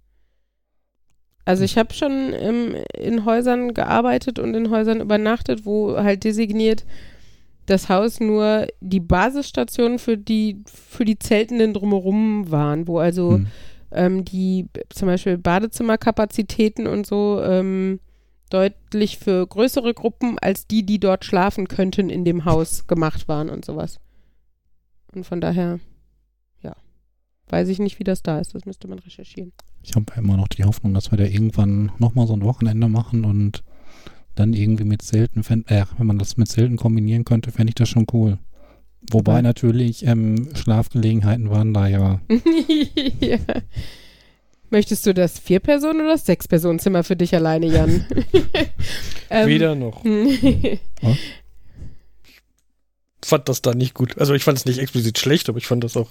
Also 1.44 1.64
ich 1.64 1.76
habe 1.76 1.92
schon 1.92 2.32
ähm, 2.32 2.76
in 2.96 3.24
Häusern 3.24 3.74
gearbeitet 3.74 4.38
und 4.38 4.54
in 4.54 4.70
Häusern 4.70 5.00
übernachtet, 5.00 5.66
wo 5.66 5.96
halt 5.96 6.22
designiert 6.22 6.84
das 7.66 7.88
Haus 7.88 8.20
nur 8.20 8.68
die 8.80 9.00
Basisstationen 9.00 9.98
für 9.98 10.16
die, 10.16 10.62
für 10.66 11.04
die 11.04 11.18
Zeltenden 11.18 11.74
drumherum 11.74 12.50
waren, 12.50 12.86
wo 12.86 12.98
also 12.98 13.32
Hm. 13.32 13.46
ähm, 13.90 14.24
die 14.24 14.68
zum 14.90 15.08
Beispiel 15.08 15.38
Badezimmerkapazitäten 15.38 16.86
und 16.86 17.04
so 17.04 17.42
ähm, 17.42 17.98
deutlich 18.50 19.18
für 19.18 19.46
größere 19.46 19.94
Gruppen 19.94 20.38
als 20.38 20.66
die, 20.66 20.84
die 20.84 20.98
dort 21.00 21.24
schlafen 21.24 21.68
könnten, 21.68 22.10
in 22.10 22.24
dem 22.24 22.44
Haus 22.44 22.86
gemacht 22.86 23.26
waren 23.28 23.48
und 23.50 23.64
sowas. 23.64 23.98
Und 25.14 25.24
von 25.24 25.40
daher, 25.40 25.80
ja, 26.62 26.74
weiß 27.48 27.68
ich 27.68 27.78
nicht, 27.78 27.98
wie 27.98 28.04
das 28.04 28.22
da 28.22 28.38
ist. 28.38 28.54
Das 28.54 28.64
müsste 28.66 28.88
man 28.88 28.98
recherchieren. 28.98 29.52
Ich 29.82 29.94
habe 29.94 30.12
immer 30.16 30.36
noch 30.36 30.48
die 30.48 30.64
Hoffnung, 30.64 30.94
dass 30.94 31.10
wir 31.10 31.18
da 31.18 31.24
irgendwann 31.24 31.92
nochmal 31.98 32.26
so 32.26 32.34
ein 32.34 32.42
Wochenende 32.44 32.88
machen 32.88 33.24
und 33.24 33.62
dann 34.34 34.52
irgendwie 34.52 34.84
mit 34.84 35.02
Zelten, 35.02 35.42
fänd- 35.42 35.70
äh, 35.70 35.84
wenn 35.98 36.06
man 36.06 36.18
das 36.18 36.36
mit 36.36 36.48
Zelten 36.48 36.76
kombinieren 36.76 37.24
könnte, 37.24 37.52
fände 37.52 37.70
ich 37.70 37.74
das 37.76 37.88
schon 37.88 38.06
cool. 38.12 38.38
Wobei 39.10 39.32
Aber- 39.34 39.42
natürlich 39.42 40.04
ähm, 40.06 40.48
Schlafgelegenheiten 40.54 41.50
waren 41.50 41.74
da 41.74 41.86
ja. 41.86 42.20
ja. 43.20 43.38
Möchtest 44.70 45.06
du 45.06 45.14
das 45.14 45.38
Vier-Personen- 45.38 46.00
oder 46.00 46.12
das 46.12 46.26
Sechs-Personen-Zimmer 46.26 47.04
für 47.04 47.16
dich 47.16 47.34
alleine, 47.34 47.66
Jan? 47.66 48.06
ähm, 49.30 49.48
Weder 49.48 49.74
noch. 49.74 50.02
Fand 53.24 53.48
das 53.48 53.62
da 53.62 53.72
nicht 53.72 53.94
gut. 53.94 54.18
Also 54.18 54.34
ich 54.34 54.44
fand 54.44 54.58
es 54.58 54.66
nicht 54.66 54.78
explizit 54.78 55.18
schlecht, 55.18 55.48
aber 55.48 55.56
ich 55.58 55.66
fand 55.66 55.82
das 55.82 55.96
auch. 55.96 56.10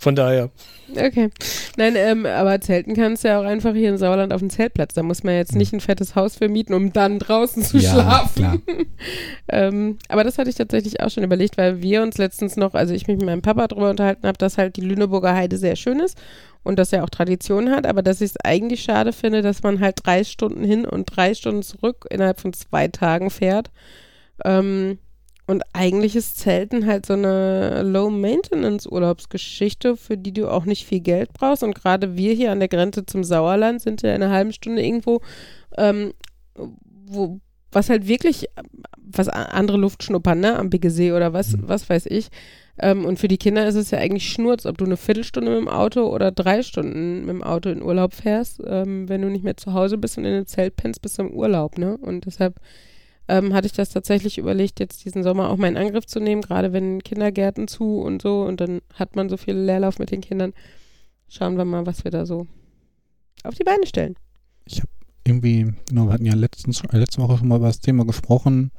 Von 0.00 0.16
daher. 0.16 0.50
Okay. 0.90 1.30
Nein, 1.76 1.94
ähm, 1.96 2.26
aber 2.26 2.60
zelten 2.60 2.94
kannst 2.94 3.22
du 3.24 3.28
ja 3.28 3.40
auch 3.40 3.44
einfach 3.44 3.74
hier 3.74 3.90
in 3.90 3.96
Sauerland 3.96 4.32
auf 4.32 4.40
dem 4.40 4.50
Zeltplatz. 4.50 4.94
Da 4.94 5.02
muss 5.02 5.22
man 5.22 5.34
jetzt 5.34 5.54
nicht 5.54 5.72
ein 5.72 5.80
fettes 5.80 6.14
Haus 6.14 6.36
vermieten, 6.36 6.74
um 6.74 6.92
dann 6.92 7.18
draußen 7.18 7.62
zu 7.62 7.78
Ja, 7.78 7.92
schlafen. 7.92 8.34
klar. 8.34 8.58
ähm, 9.48 9.98
aber 10.08 10.24
das 10.24 10.36
hatte 10.36 10.50
ich 10.50 10.56
tatsächlich 10.56 11.00
auch 11.00 11.10
schon 11.10 11.22
überlegt, 11.22 11.56
weil 11.56 11.80
wir 11.80 12.02
uns 12.02 12.18
letztens 12.18 12.56
noch, 12.56 12.74
also 12.74 12.92
ich 12.92 13.06
mich 13.06 13.16
mit 13.18 13.26
meinem 13.26 13.42
Papa 13.42 13.68
darüber 13.68 13.90
unterhalten 13.90 14.26
habe, 14.26 14.36
dass 14.36 14.58
halt 14.58 14.76
die 14.76 14.82
Lüneburger 14.82 15.34
Heide 15.34 15.56
sehr 15.58 15.76
schön 15.76 16.00
ist 16.00 16.18
und 16.64 16.78
dass 16.78 16.92
er 16.92 17.04
auch 17.04 17.10
Tradition 17.10 17.70
hat, 17.70 17.86
aber 17.86 18.02
dass 18.02 18.20
ich 18.20 18.30
es 18.30 18.36
eigentlich 18.42 18.82
schade 18.82 19.12
finde, 19.12 19.42
dass 19.42 19.62
man 19.62 19.78
halt 19.80 19.96
drei 20.04 20.24
Stunden 20.24 20.64
hin 20.64 20.84
und 20.86 21.04
drei 21.14 21.34
Stunden 21.34 21.62
zurück 21.62 22.06
innerhalb 22.10 22.40
von 22.40 22.52
zwei 22.52 22.88
Tagen 22.88 23.30
fährt. 23.30 23.70
Ähm, 24.44 24.98
und 25.46 25.62
eigentlich 25.74 26.16
ist 26.16 26.38
Zelten 26.38 26.86
halt 26.86 27.04
so 27.04 27.12
eine 27.12 27.82
Low-Maintenance-Urlaubsgeschichte, 28.74 29.96
für 29.96 30.16
die 30.16 30.32
du 30.32 30.48
auch 30.50 30.64
nicht 30.64 30.86
viel 30.86 31.00
Geld 31.00 31.32
brauchst. 31.32 31.62
Und 31.62 31.74
gerade 31.74 32.16
wir 32.16 32.32
hier 32.34 32.50
an 32.52 32.60
der 32.60 32.68
Grenze 32.68 33.04
zum 33.06 33.24
Sauerland 33.24 33.80
sind 33.80 34.02
ja 34.02 34.14
in 34.14 34.22
einer 34.22 34.32
halben 34.32 34.52
Stunde 34.52 34.82
irgendwo, 34.82 35.20
ähm, 35.76 36.12
wo, 36.56 37.40
was 37.72 37.90
halt 37.90 38.06
wirklich, 38.08 38.46
was 38.96 39.28
a- 39.28 39.32
andere 39.52 39.76
Luft 39.76 40.02
schnuppern, 40.02 40.40
ne, 40.40 40.56
am 40.58 40.70
Biggesee 40.70 41.12
oder 41.12 41.32
was, 41.32 41.52
Mhm. 41.56 41.62
was 41.68 41.88
weiß 41.88 42.06
ich. 42.06 42.28
Ähm, 42.78 43.04
und 43.04 43.18
für 43.18 43.28
die 43.28 43.38
Kinder 43.38 43.66
ist 43.66 43.76
es 43.76 43.90
ja 43.90 43.98
eigentlich 43.98 44.30
Schnurz, 44.30 44.66
ob 44.66 44.78
du 44.78 44.84
eine 44.84 44.96
Viertelstunde 44.96 45.50
mit 45.50 45.60
dem 45.60 45.68
Auto 45.68 46.12
oder 46.12 46.32
drei 46.32 46.62
Stunden 46.62 47.20
mit 47.20 47.28
dem 47.28 47.42
Auto 47.42 47.70
in 47.70 47.82
Urlaub 47.82 48.14
fährst. 48.14 48.60
Ähm, 48.66 49.08
wenn 49.08 49.22
du 49.22 49.28
nicht 49.28 49.44
mehr 49.44 49.56
zu 49.56 49.72
Hause 49.74 49.98
bist 49.98 50.18
und 50.18 50.24
in 50.24 50.34
einem 50.34 50.46
Zelt 50.46 50.76
pennst, 50.76 51.00
bist 51.02 51.18
du 51.18 51.22
im 51.22 51.30
Urlaub, 51.32 51.78
ne? 51.78 51.96
Und 51.96 52.26
deshalb 52.26 52.60
ähm, 53.28 53.54
hatte 53.54 53.66
ich 53.66 53.72
das 53.72 53.90
tatsächlich 53.90 54.38
überlegt, 54.38 54.80
jetzt 54.80 55.04
diesen 55.04 55.22
Sommer 55.22 55.50
auch 55.50 55.56
mal 55.56 55.68
in 55.68 55.76
Angriff 55.76 56.06
zu 56.06 56.20
nehmen, 56.20 56.42
gerade 56.42 56.72
wenn 56.72 57.02
Kindergärten 57.02 57.68
zu 57.68 58.00
und 58.00 58.20
so 58.20 58.42
und 58.42 58.60
dann 58.60 58.80
hat 58.94 59.16
man 59.16 59.28
so 59.28 59.36
viel 59.36 59.54
Leerlauf 59.54 59.98
mit 59.98 60.10
den 60.10 60.20
Kindern. 60.20 60.52
Schauen 61.28 61.56
wir 61.56 61.64
mal, 61.64 61.86
was 61.86 62.04
wir 62.04 62.10
da 62.10 62.26
so 62.26 62.46
auf 63.44 63.54
die 63.54 63.64
Beine 63.64 63.86
stellen. 63.86 64.16
irgendwie, 65.26 65.72
genau, 65.88 66.06
wir 66.06 66.12
hatten 66.12 66.26
ja 66.26 66.34
letztens, 66.34 66.82
äh, 66.92 66.98
letzte 66.98 67.22
Woche 67.22 67.38
schon 67.38 67.48
mal 67.48 67.56
über 67.56 67.68
das 67.68 67.80
Thema 67.80 68.04
gesprochen 68.04 68.72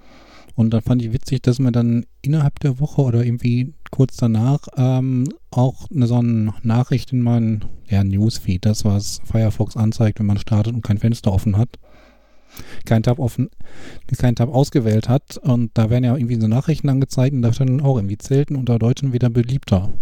und 0.56 0.72
dann 0.74 0.82
fand 0.82 1.02
ich 1.02 1.12
witzig, 1.12 1.42
dass 1.42 1.60
mir 1.60 1.72
dann 1.72 2.06
innerhalb 2.22 2.60
der 2.60 2.80
Woche 2.80 3.02
oder 3.02 3.24
irgendwie 3.26 3.74
kurz 3.96 4.18
danach 4.18 4.60
ähm, 4.76 5.24
auch 5.52 5.90
eine, 5.90 6.06
so 6.06 6.16
eine 6.16 6.54
Nachricht 6.64 7.14
in 7.14 7.22
meinen 7.22 7.64
ja, 7.88 8.04
Newsfeed, 8.04 8.66
das 8.66 8.84
was 8.84 9.22
Firefox 9.24 9.78
anzeigt, 9.78 10.20
wenn 10.20 10.26
man 10.26 10.38
startet 10.38 10.74
und 10.74 10.82
kein 10.82 10.98
Fenster 10.98 11.32
offen 11.32 11.56
hat, 11.56 11.70
kein 12.84 13.04
Tab 13.04 13.20
offen, 13.20 13.50
kein 14.18 14.36
Tab 14.36 14.54
ausgewählt 14.54 15.08
hat 15.08 15.38
und 15.38 15.72
da 15.76 15.90
werden 15.90 16.04
ja 16.04 16.14
irgendwie 16.14 16.40
so 16.40 16.48
Nachrichten 16.48 16.90
angezeigt 16.90 17.34
und 17.34 17.42
da 17.42 17.54
standen 17.54 17.80
auch 17.80 17.96
irgendwie 17.96 18.18
Zelten 18.18 18.58
unter 18.58 18.80
Deutschen 18.80 19.14
wieder 19.14 19.30
beliebter. 19.30 19.94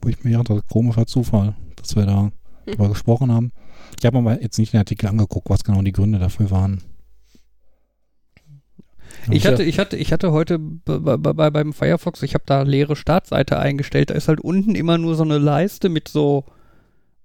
wo 0.00 0.08
ich 0.08 0.22
mir 0.22 0.38
dachte, 0.38 0.62
komischer 0.70 1.06
Zufall, 1.06 1.56
dass 1.74 1.96
wir 1.96 2.06
da 2.06 2.30
drüber 2.66 2.90
gesprochen 2.90 3.32
haben. 3.32 3.50
Ich 3.98 4.06
habe 4.06 4.18
aber 4.18 4.40
jetzt 4.40 4.58
nicht 4.58 4.74
den 4.74 4.78
Artikel 4.78 5.08
angeguckt, 5.08 5.50
was 5.50 5.64
genau 5.64 5.82
die 5.82 5.92
Gründe 5.92 6.20
dafür 6.20 6.52
waren. 6.52 6.82
Ich 9.30 9.44
Ja. 9.44 9.52
hatte, 9.52 9.62
ich 9.62 9.78
hatte, 9.78 9.96
ich 9.96 10.12
hatte 10.12 10.32
heute 10.32 10.58
bei, 10.58 10.98
bei, 10.98 11.16
bei, 11.32 11.50
beim 11.50 11.72
Firefox, 11.72 12.22
ich 12.22 12.34
habe 12.34 12.44
da 12.46 12.62
leere 12.62 12.96
Startseite 12.96 13.58
eingestellt. 13.58 14.10
Da 14.10 14.14
ist 14.14 14.28
halt 14.28 14.40
unten 14.40 14.74
immer 14.74 14.98
nur 14.98 15.14
so 15.14 15.22
eine 15.22 15.38
Leiste 15.38 15.88
mit 15.88 16.08
so 16.08 16.44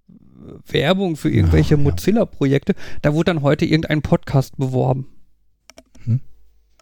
äh, 0.09 0.73
Werbung 0.73 1.15
für 1.15 1.29
irgendwelche 1.29 1.75
Ja, 1.75 1.81
ja. 1.81 1.83
Mozilla-Projekte. 1.83 2.75
Da 3.01 3.13
wurde 3.13 3.25
dann 3.33 3.41
heute 3.41 3.65
irgendein 3.65 4.01
Podcast 4.01 4.57
beworben. 4.57 5.07
Hm. 6.05 6.21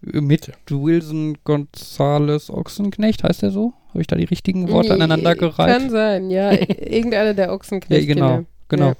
Mit 0.02 0.52
Wilson 0.70 1.38
Gonzales 1.44 2.50
Ochsenknecht, 2.52 3.24
heißt 3.24 3.42
der 3.42 3.52
so? 3.52 3.74
Habe 3.90 4.02
ich 4.02 4.08
da 4.08 4.16
die 4.16 4.26
richtigen 4.26 4.70
Worte 4.70 4.94
aneinander 4.94 5.34
gereiht? 5.36 5.76
Kann 5.80 5.90
sein, 5.90 6.30
ja. 6.30 6.52
Irgendeiner 6.68 7.34
der 7.34 7.48
Ja, 7.48 7.52
Ochsenknecht. 7.54 8.08
genau, 8.08 8.46
genau. 8.68 8.90
Ja. 8.90 8.96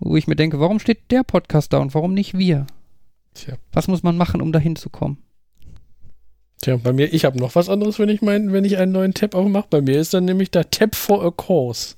Wo 0.00 0.16
ich 0.16 0.26
mir 0.26 0.34
denke, 0.34 0.58
warum 0.58 0.80
steht 0.80 1.12
der 1.12 1.22
Podcast 1.22 1.72
da 1.72 1.78
und 1.78 1.94
warum 1.94 2.12
nicht 2.12 2.36
wir? 2.36 2.66
Tja. 3.34 3.54
Was 3.72 3.86
muss 3.86 4.02
man 4.02 4.16
machen, 4.16 4.42
um 4.42 4.50
da 4.50 4.58
hinzukommen? 4.58 5.18
Tja, 6.62 6.76
bei 6.76 6.92
mir, 6.92 7.12
ich 7.12 7.24
habe 7.24 7.38
noch 7.38 7.56
was 7.56 7.68
anderes, 7.68 7.98
wenn 7.98 8.08
ich 8.08 8.22
mein, 8.22 8.52
wenn 8.52 8.64
ich 8.64 8.78
einen 8.78 8.92
neuen 8.92 9.14
Tab 9.14 9.34
aufmache. 9.34 9.66
Bei 9.68 9.80
mir 9.80 10.00
ist 10.00 10.14
dann 10.14 10.24
nämlich 10.24 10.50
da 10.52 10.62
Tab 10.62 10.94
for 10.94 11.24
a 11.24 11.30
Cause. 11.30 11.96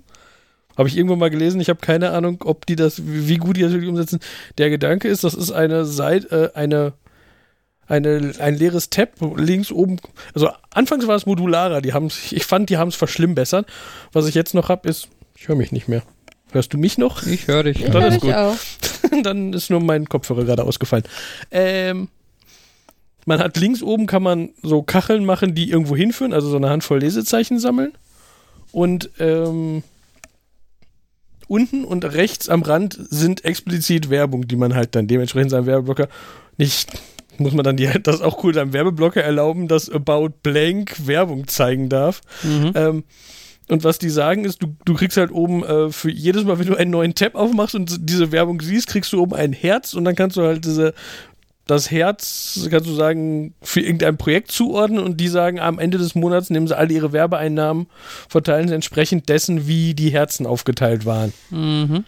Habe 0.76 0.88
ich 0.88 0.96
irgendwo 0.96 1.16
mal 1.16 1.30
gelesen, 1.30 1.60
ich 1.60 1.68
habe 1.68 1.80
keine 1.80 2.10
Ahnung, 2.10 2.42
ob 2.44 2.64
die 2.66 2.74
das, 2.74 3.02
wie 3.04 3.36
gut 3.36 3.58
die 3.58 3.60
das 3.60 3.72
wirklich 3.72 3.90
umsetzen. 3.90 4.20
Der 4.58 4.70
Gedanke 4.70 5.06
ist, 5.06 5.22
das 5.22 5.34
ist 5.34 5.52
eine 5.52 5.84
Seite, 5.84 6.52
äh, 6.54 6.58
eine, 6.58 6.94
eine, 7.86 8.32
ein 8.38 8.56
leeres 8.56 8.88
Tab, 8.88 9.10
links 9.36 9.70
oben, 9.70 10.00
also 10.32 10.48
anfangs 10.72 11.06
war 11.06 11.14
es 11.14 11.26
modularer, 11.26 11.82
die 11.82 11.92
haben 11.92 12.08
ich 12.30 12.46
fand, 12.46 12.70
die 12.70 12.78
haben 12.78 12.88
es 12.88 12.96
verschlimmbessert. 12.96 13.68
Was 14.12 14.26
ich 14.26 14.34
jetzt 14.34 14.54
noch 14.54 14.70
habe, 14.70 14.88
ist, 14.88 15.08
ich 15.36 15.46
höre 15.46 15.56
mich 15.56 15.72
nicht 15.72 15.88
mehr. 15.88 16.02
Hörst 16.52 16.72
du 16.72 16.78
mich 16.78 16.96
noch? 16.96 17.24
Ich 17.26 17.48
höre 17.48 17.64
dich. 17.64 17.80
Ich 17.80 17.90
Dann 17.90 18.02
höre 18.02 18.12
ist 18.12 18.20
gut. 18.20 18.32
auch. 18.32 18.56
dann 19.22 19.52
ist 19.52 19.70
nur 19.70 19.80
mein 19.80 20.08
Kopfhörer 20.08 20.44
gerade 20.44 20.64
ausgefallen. 20.64 21.04
Ähm, 21.50 22.08
man 23.24 23.38
hat 23.40 23.56
links 23.56 23.82
oben 23.82 24.06
kann 24.06 24.22
man 24.22 24.50
so 24.62 24.82
Kacheln 24.82 25.24
machen, 25.24 25.54
die 25.54 25.70
irgendwo 25.70 25.96
hinführen, 25.96 26.32
also 26.32 26.48
so 26.48 26.56
eine 26.56 26.70
Handvoll 26.70 27.00
Lesezeichen 27.00 27.58
sammeln. 27.58 27.92
Und 28.72 29.10
ähm, 29.18 29.82
unten 31.46 31.84
und 31.84 32.04
rechts 32.04 32.48
am 32.48 32.62
Rand 32.62 32.98
sind 32.98 33.44
explizit 33.44 34.10
Werbung, 34.10 34.48
die 34.48 34.56
man 34.56 34.74
halt 34.74 34.94
dann 34.94 35.06
dementsprechend 35.06 35.50
seinem 35.50 35.66
Werbeblocker 35.66 36.08
nicht 36.56 36.88
muss 37.38 37.52
man 37.52 37.64
dann 37.64 37.76
die, 37.76 37.88
das 38.02 38.16
ist 38.16 38.22
auch 38.22 38.42
cool, 38.44 38.54
seinem 38.54 38.72
Werbeblocker 38.72 39.22
erlauben, 39.22 39.68
dass 39.68 39.90
About 39.90 40.30
Blank 40.42 41.06
Werbung 41.06 41.48
zeigen 41.48 41.88
darf. 41.88 42.20
Mhm. 42.42 42.72
Ähm, 42.74 43.04
und 43.68 43.82
was 43.82 43.98
die 43.98 44.10
sagen 44.10 44.44
ist, 44.44 44.62
du, 44.62 44.76
du 44.84 44.94
kriegst 44.94 45.16
halt 45.16 45.32
oben 45.32 45.64
äh, 45.64 45.90
für 45.90 46.10
jedes 46.10 46.44
Mal, 46.44 46.58
wenn 46.58 46.66
du 46.66 46.76
einen 46.76 46.90
neuen 46.90 47.14
Tab 47.14 47.34
aufmachst 47.34 47.74
und 47.74 48.08
diese 48.10 48.30
Werbung 48.30 48.60
siehst, 48.60 48.88
kriegst 48.88 49.12
du 49.12 49.22
oben 49.22 49.34
ein 49.34 49.54
Herz 49.54 49.94
und 49.94 50.04
dann 50.04 50.14
kannst 50.14 50.36
du 50.36 50.42
halt 50.42 50.64
diese 50.64 50.92
das 51.66 51.90
Herz, 51.90 52.66
kannst 52.70 52.86
du 52.88 52.94
sagen, 52.94 53.54
für 53.62 53.80
irgendein 53.80 54.18
Projekt 54.18 54.52
zuordnen 54.52 54.98
und 55.02 55.18
die 55.18 55.28
sagen, 55.28 55.60
am 55.60 55.78
Ende 55.78 55.96
des 55.96 56.14
Monats 56.14 56.50
nehmen 56.50 56.66
sie 56.68 56.76
alle 56.76 56.92
ihre 56.92 57.12
Werbeeinnahmen, 57.12 57.86
verteilen 58.28 58.68
sie 58.68 58.74
entsprechend 58.74 59.28
dessen, 59.28 59.66
wie 59.66 59.94
die 59.94 60.10
Herzen 60.10 60.46
aufgeteilt 60.46 61.06
waren. 61.06 61.32
Mhm. 61.50 62.04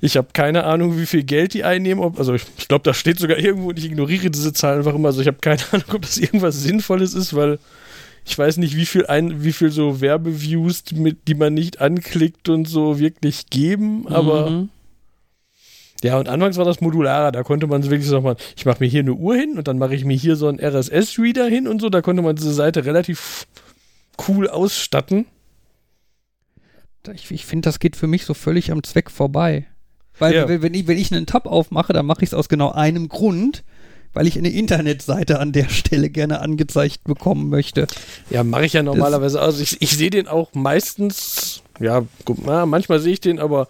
Ich 0.00 0.16
habe 0.16 0.28
keine 0.32 0.64
Ahnung, 0.64 0.98
wie 0.98 1.06
viel 1.06 1.24
Geld 1.24 1.52
die 1.52 1.64
einnehmen. 1.64 2.02
Ob, 2.04 2.18
also 2.18 2.32
ich, 2.34 2.44
ich 2.58 2.68
glaube, 2.68 2.84
das 2.84 2.96
steht 2.96 3.18
sogar 3.18 3.38
irgendwo 3.38 3.70
und 3.70 3.78
ich 3.78 3.86
ignoriere 3.86 4.30
diese 4.30 4.52
Zahlen 4.52 4.78
einfach 4.78 4.94
immer. 4.94 5.08
Also 5.08 5.20
ich 5.20 5.26
habe 5.26 5.38
keine 5.40 5.60
Ahnung, 5.72 5.86
ob 5.94 6.02
das 6.02 6.16
irgendwas 6.18 6.62
Sinnvolles 6.62 7.14
ist, 7.14 7.34
weil 7.34 7.58
ich 8.24 8.38
weiß 8.38 8.58
nicht, 8.58 8.76
wie 8.76 8.86
viel 8.86 9.06
ein, 9.06 9.42
wie 9.42 9.52
viel 9.52 9.70
so 9.72 10.00
Werbeviews, 10.00 10.84
mit, 10.92 11.26
die 11.26 11.34
man 11.34 11.54
nicht 11.54 11.80
anklickt 11.80 12.48
und 12.48 12.68
so 12.68 13.00
wirklich 13.00 13.50
geben. 13.50 14.06
Aber 14.08 14.50
Mhm. 14.50 14.68
Ja, 16.02 16.18
und 16.18 16.28
anfangs 16.28 16.56
war 16.56 16.64
das 16.64 16.80
modularer. 16.80 17.32
Da 17.32 17.42
konnte 17.42 17.66
man 17.66 17.82
so 17.82 17.90
wirklich 17.90 18.10
machen, 18.10 18.36
ich 18.56 18.64
mache 18.64 18.78
mir 18.80 18.88
hier 18.88 19.00
eine 19.00 19.12
Uhr 19.14 19.36
hin 19.36 19.58
und 19.58 19.68
dann 19.68 19.78
mache 19.78 19.94
ich 19.94 20.04
mir 20.04 20.16
hier 20.16 20.36
so 20.36 20.48
einen 20.48 20.58
RSS-Reader 20.60 21.46
hin 21.46 21.68
und 21.68 21.80
so. 21.80 21.90
Da 21.90 22.00
konnte 22.02 22.22
man 22.22 22.36
diese 22.36 22.54
Seite 22.54 22.84
relativ 22.84 23.46
cool 24.28 24.48
ausstatten. 24.48 25.26
Ich, 27.14 27.30
ich 27.30 27.46
finde, 27.46 27.66
das 27.66 27.78
geht 27.78 27.96
für 27.96 28.06
mich 28.06 28.24
so 28.24 28.34
völlig 28.34 28.70
am 28.70 28.82
Zweck 28.82 29.10
vorbei. 29.10 29.66
Weil 30.18 30.34
Ja. 30.34 30.48
wenn, 30.48 30.74
ich, 30.74 30.86
wenn 30.86 30.98
ich 30.98 31.12
einen 31.12 31.26
Tab 31.26 31.46
aufmache, 31.46 31.92
dann 31.92 32.04
mache 32.06 32.22
ich 32.22 32.28
es 32.30 32.34
aus 32.34 32.48
genau 32.48 32.72
einem 32.72 33.08
Grund, 33.08 33.64
weil 34.12 34.26
ich 34.26 34.36
eine 34.36 34.50
Internetseite 34.50 35.38
an 35.38 35.52
der 35.52 35.68
Stelle 35.70 36.10
gerne 36.10 36.40
angezeigt 36.40 37.04
bekommen 37.04 37.48
möchte. 37.48 37.86
Ja, 38.28 38.44
mache 38.44 38.66
ich 38.66 38.74
ja 38.74 38.82
normalerweise. 38.82 39.40
Also 39.40 39.62
ich, 39.62 39.80
ich 39.80 39.96
sehe 39.96 40.10
den 40.10 40.28
auch 40.28 40.52
meistens, 40.52 41.62
ja, 41.78 42.02
guck 42.26 42.44
mal, 42.44 42.66
manchmal 42.66 43.00
sehe 43.00 43.14
ich 43.14 43.20
den, 43.20 43.38
aber 43.38 43.68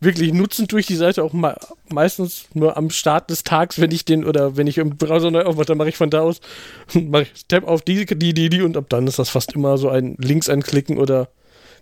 wirklich 0.00 0.32
nutzend 0.32 0.72
durch 0.72 0.86
die 0.86 0.96
Seite 0.96 1.22
auch 1.22 1.32
me 1.32 1.56
meistens 1.88 2.46
nur 2.54 2.76
am 2.76 2.90
Start 2.90 3.30
des 3.30 3.44
Tags, 3.44 3.80
wenn 3.80 3.90
ich 3.90 4.04
den 4.04 4.24
oder 4.24 4.56
wenn 4.56 4.66
ich 4.66 4.78
im 4.78 4.96
Browser 4.96 5.30
neu 5.30 5.42
aufmache, 5.42 5.66
dann 5.66 5.78
mache 5.78 5.88
ich 5.88 5.96
von 5.96 6.10
da 6.10 6.20
aus, 6.20 6.40
mache 6.94 7.22
ich 7.22 7.46
Tab 7.46 7.66
auf 7.66 7.82
die, 7.82 8.04
die, 8.06 8.34
die, 8.34 8.48
die 8.50 8.62
und 8.62 8.76
ab 8.76 8.86
dann 8.88 9.06
ist 9.06 9.18
das 9.18 9.30
fast 9.30 9.54
immer 9.54 9.78
so 9.78 9.88
ein 9.88 10.16
Links 10.18 10.48
anklicken 10.48 10.98
oder 10.98 11.28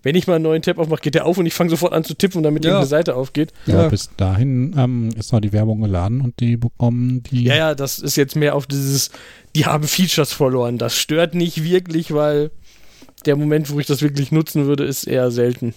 wenn 0.03 0.13
ich 0.15 0.27
mal 0.27 0.35
einen 0.35 0.43
neuen 0.43 0.61
Tab 0.61 0.77
aufmache, 0.77 1.01
geht 1.01 1.15
der 1.15 1.25
auf 1.25 1.39
und 1.39 1.47
ich 1.47 1.55
fange 1.55 1.71
sofort 1.71 1.91
an 1.91 2.03
zu 2.03 2.13
tippen, 2.13 2.43
damit 2.43 2.63
Ja. 2.63 2.69
irgendeine 2.71 2.87
Seite 2.89 3.15
aufgeht. 3.15 3.51
Ja, 3.65 3.83
Ja. 3.83 3.87
bis 3.89 4.11
dahin 4.15 4.75
ähm, 4.77 5.09
ist 5.17 5.33
noch 5.33 5.39
die 5.41 5.51
Werbung 5.51 5.81
geladen 5.81 6.21
und 6.21 6.39
die 6.39 6.57
bekommen 6.57 7.23
die. 7.23 7.45
Ja, 7.45 7.55
ja, 7.55 7.75
das 7.75 7.97
ist 7.97 8.15
jetzt 8.15 8.35
mehr 8.35 8.53
auf 8.55 8.67
dieses, 8.67 9.09
die 9.55 9.65
haben 9.65 9.87
Features 9.87 10.31
verloren. 10.31 10.77
Das 10.77 10.95
stört 10.95 11.33
nicht 11.33 11.63
wirklich, 11.63 12.13
weil 12.13 12.51
der 13.25 13.35
Moment, 13.35 13.71
wo 13.71 13.79
ich 13.79 13.87
das 13.87 14.03
wirklich 14.03 14.31
nutzen 14.31 14.67
würde, 14.67 14.83
ist 14.83 15.05
eher 15.07 15.31
selten. 15.31 15.73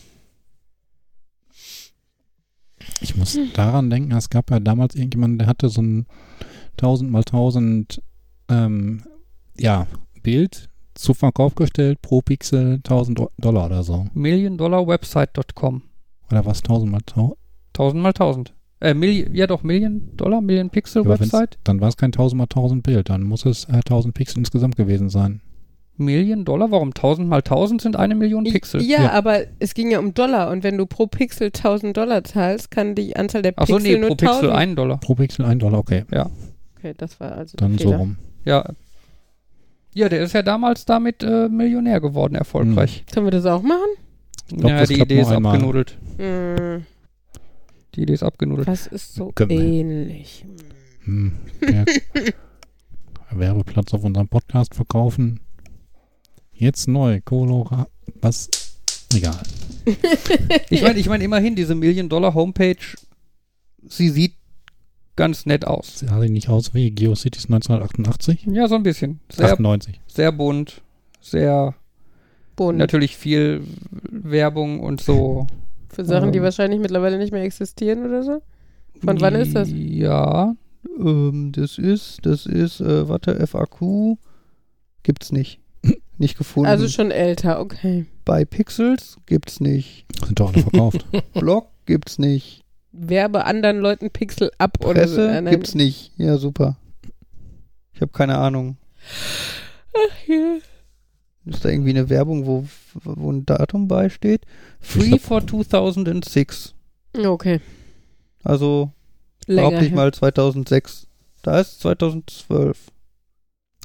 Ich 3.01 3.16
muss 3.16 3.39
daran 3.55 3.91
denken, 3.91 4.12
es 4.12 4.28
gab 4.30 4.51
ja 4.51 4.61
damals 4.61 4.95
irgendjemanden, 4.95 5.39
der 5.39 5.47
hatte 5.47 5.68
so 5.68 5.80
ein 5.82 6.07
1000 6.78 7.11
mal 7.11 7.20
1000 7.20 8.03
ähm, 8.49 9.03
ja, 9.57 9.86
Bild 10.22 10.68
zu 10.95 11.14
Verkauf 11.14 11.55
gestellt, 11.55 12.03
pro 12.03 12.20
Pixel 12.22 12.74
1000 12.84 13.18
Do- 13.18 13.30
Dollar 13.39 13.66
oder 13.66 13.82
so. 13.82 14.07
Million-Dollar-Website.com. 14.14 15.82
Oder 16.30 16.45
was 16.45 16.59
1000 16.59 16.91
mal 16.91 16.99
1000? 17.07 17.36
1000 17.74 18.03
mal 18.03 18.09
1000. 18.11 18.55
Äh, 18.80 18.95
ja 19.32 19.47
doch, 19.47 19.62
Million 19.62 20.16
Dollar, 20.16 20.41
Million 20.41 20.70
Pixel 20.70 21.03
Aber 21.03 21.14
wenn's- 21.18 21.32
Website. 21.32 21.59
Dann 21.64 21.80
war 21.80 21.89
es 21.89 21.97
kein 21.97 22.12
1000 22.12 22.39
mal 22.39 22.45
1000 22.45 22.82
Bild, 22.82 23.11
dann 23.11 23.22
muss 23.22 23.45
es 23.45 23.64
äh, 23.64 23.74
1000 23.78 24.14
Pixel 24.14 24.39
insgesamt 24.39 24.76
gewesen 24.76 25.09
sein. 25.09 25.41
Million 25.99 26.44
Dollar, 26.44 26.70
warum 26.70 26.88
1000 26.90 27.28
mal 27.28 27.38
1000 27.38 27.82
sind 27.82 27.96
eine 27.96 28.14
Million 28.14 28.44
Pixel? 28.44 28.80
Ja, 28.82 29.03
Ja. 29.05 29.11
aber 29.12 29.40
es 29.59 29.74
ging 29.74 29.90
ja 29.90 29.99
um 29.99 30.14
Dollar 30.14 30.51
und 30.51 30.62
wenn 30.62 30.78
du 30.78 30.86
pro 30.86 31.07
Pixel 31.07 31.49
1000 31.53 31.96
Dollar 31.96 32.24
zahlst, 32.24 32.70
kann 32.70 32.94
die 32.94 33.16
Anzahl 33.16 33.42
der 33.42 33.53
Achso, 33.59 33.74
Pixel 33.76 33.92
nee, 33.94 33.99
nur 33.99 34.09
pro 34.11 34.16
Pixel 34.16 34.51
1000. 34.51 34.53
1 34.55 34.74
Dollar. 34.76 34.96
Pro 35.01 35.14
Pixel 35.14 35.44
1 35.44 35.59
Dollar, 35.61 35.78
okay. 35.78 36.05
Okay, 36.78 36.94
das 36.96 37.18
war 37.20 37.32
also 37.32 37.57
Dann 37.57 37.76
so 37.78 37.90
rum. 37.94 38.16
Ja. 38.44 38.64
Ja, 39.94 40.09
der 40.09 40.20
ist 40.20 40.32
ja 40.34 40.42
damals 40.42 40.84
damit 40.84 41.22
äh, 41.24 41.49
Millionär 41.49 42.01
geworden, 42.01 42.34
erfolgreich. 42.36 43.05
Können 43.12 43.26
wir 43.26 43.30
das 43.32 43.46
auch 43.46 43.62
machen? 43.62 43.88
glaub, 44.49 44.70
ja, 44.70 44.84
die 44.86 45.01
Idee 45.01 45.20
ist 45.20 45.28
einmal. 45.32 45.55
abgenudelt. 45.57 45.99
Hm, 46.18 46.84
Die 47.94 48.03
Idee 48.03 48.12
ist 48.12 48.22
abgenudelt. 48.22 48.68
das 48.68 48.86
ist 48.86 49.14
so 49.14 49.32
wir. 49.36 49.51
ähnlich. 49.51 50.44
Hm, 51.05 51.32
Werbeplatz 53.30 53.92
auf 53.94 54.05
unserem 54.05 54.28
Podcast 54.28 54.74
verkaufen. 54.74 55.40
Jetzt 56.59 56.89
neu, 56.89 57.21
Colora. 57.25 57.87
Was? 58.21 58.49
Egal. 59.15 59.39
Ich 60.69 60.83
meine, 60.83 60.99
ich 60.99 61.09
meine 61.09 61.25
immerhin, 61.25 61.55
diese 61.57 61.75
Million-Dollar-Homepage, 61.75 62.77
sie 63.87 64.11
sieht 64.11 64.35
ganz 65.17 65.47
nett 65.47 65.67
aus. 65.67 66.01
Sah 66.01 66.21
die 66.21 66.29
nicht 66.29 66.51
aus 66.51 66.75
wie 66.75 66.91
GeoCities 66.91 67.47
1988? 67.47 68.47
Ja, 68.51 68.69
so 68.69 68.75
ein 68.75 68.83
bisschen. 68.83 69.21
Sehr, 69.33 69.47
98. 69.47 69.99
sehr 70.07 70.31
bunt, 70.31 70.83
sehr 71.23 71.75
Bund. 72.55 72.77
natürlich 72.77 73.17
viel 73.17 73.63
Werbung 74.11 74.81
und 74.81 75.01
so. 75.01 75.47
Für 75.89 76.05
Sachen, 76.05 76.33
die 76.33 76.39
Ähm. 76.39 76.45
wahrscheinlich 76.45 76.81
mittlerweile 76.81 77.17
nicht 77.17 77.33
mehr 77.33 77.43
existieren 77.45 78.05
oder 78.05 78.23
so? 78.23 78.43
Von 79.03 79.19
wann 79.23 79.35
ist 79.37 79.55
das? 79.55 79.71
Ja, 79.73 80.55
ähm, 80.99 81.53
das 81.53 81.79
ist, 81.79 82.19
das 82.27 82.45
ist, 82.45 82.81
äh, 82.81 83.09
warte, 83.09 83.35
FAQ 83.47 84.19
gibt's 85.03 85.33
nicht. 85.33 85.61
Nicht 86.19 86.37
gefunden. 86.37 86.69
Also 86.69 86.89
schon 86.89 87.11
älter, 87.11 87.61
okay. 87.61 88.07
Bei 88.25 88.45
Pixels 88.45 89.19
gibt's 89.27 89.61
nicht. 89.61 90.05
Sind 90.25 90.41
doch 90.41 90.53
alle 90.53 90.62
verkauft. 90.62 91.07
Blog 91.35 91.69
gibt's 91.87 92.19
nicht. 92.19 92.64
Werbe 92.93 93.45
anderen 93.45 93.79
Leuten 93.79 94.11
Pixel 94.11 94.51
ab 94.59 94.85
oder 94.85 95.07
so. 95.07 95.16
Presse 95.16 95.31
Äh, 95.31 95.41
nein. 95.43 95.53
gibt's 95.53 95.75
nicht. 95.75 96.12
Ja, 96.16 96.37
super. 96.39 96.77
Ich 97.93 98.01
habe 98.01 98.12
keine 98.12 98.39
Ahnung. 98.39 98.77
Ja. 100.27 100.59
Ist 101.47 101.64
da 101.64 101.69
irgendwie 101.71 101.91
eine 101.91 102.09
Werbung, 102.11 102.47
wo, 102.47 102.66
wo 103.03 103.33
ein 103.33 103.47
Datum 103.47 103.89
beisteht? 103.89 104.45
Free 104.81 105.09
glaub- 105.09 105.21
for 105.21 105.47
2006. 105.47 106.75
Okay. 107.16 107.61
Also 108.45 108.93
Länger 109.47 109.69
überhaupt 109.69 109.83
nicht 109.83 109.95
mal 109.95 110.12
2006. 110.12 111.07
Da 111.43 111.61
ist 111.61 111.81
2012. 111.81 112.79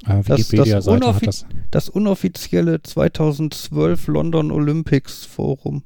äh, 0.06 0.08
der 0.10 0.24
Das- 0.24 0.26
das 0.28 0.38
Wikipedia-Seite 0.52 1.06
unoffi- 1.06 1.14
hat 1.16 1.28
das. 1.28 1.46
Das 1.72 1.90
unoffizielle 1.90 2.82
2012 2.84 4.08
London 4.08 4.52
Olympics 4.52 5.26
Forum. 5.26 5.84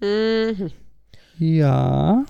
Mhm. 0.00 0.70
Ja. 1.38 2.24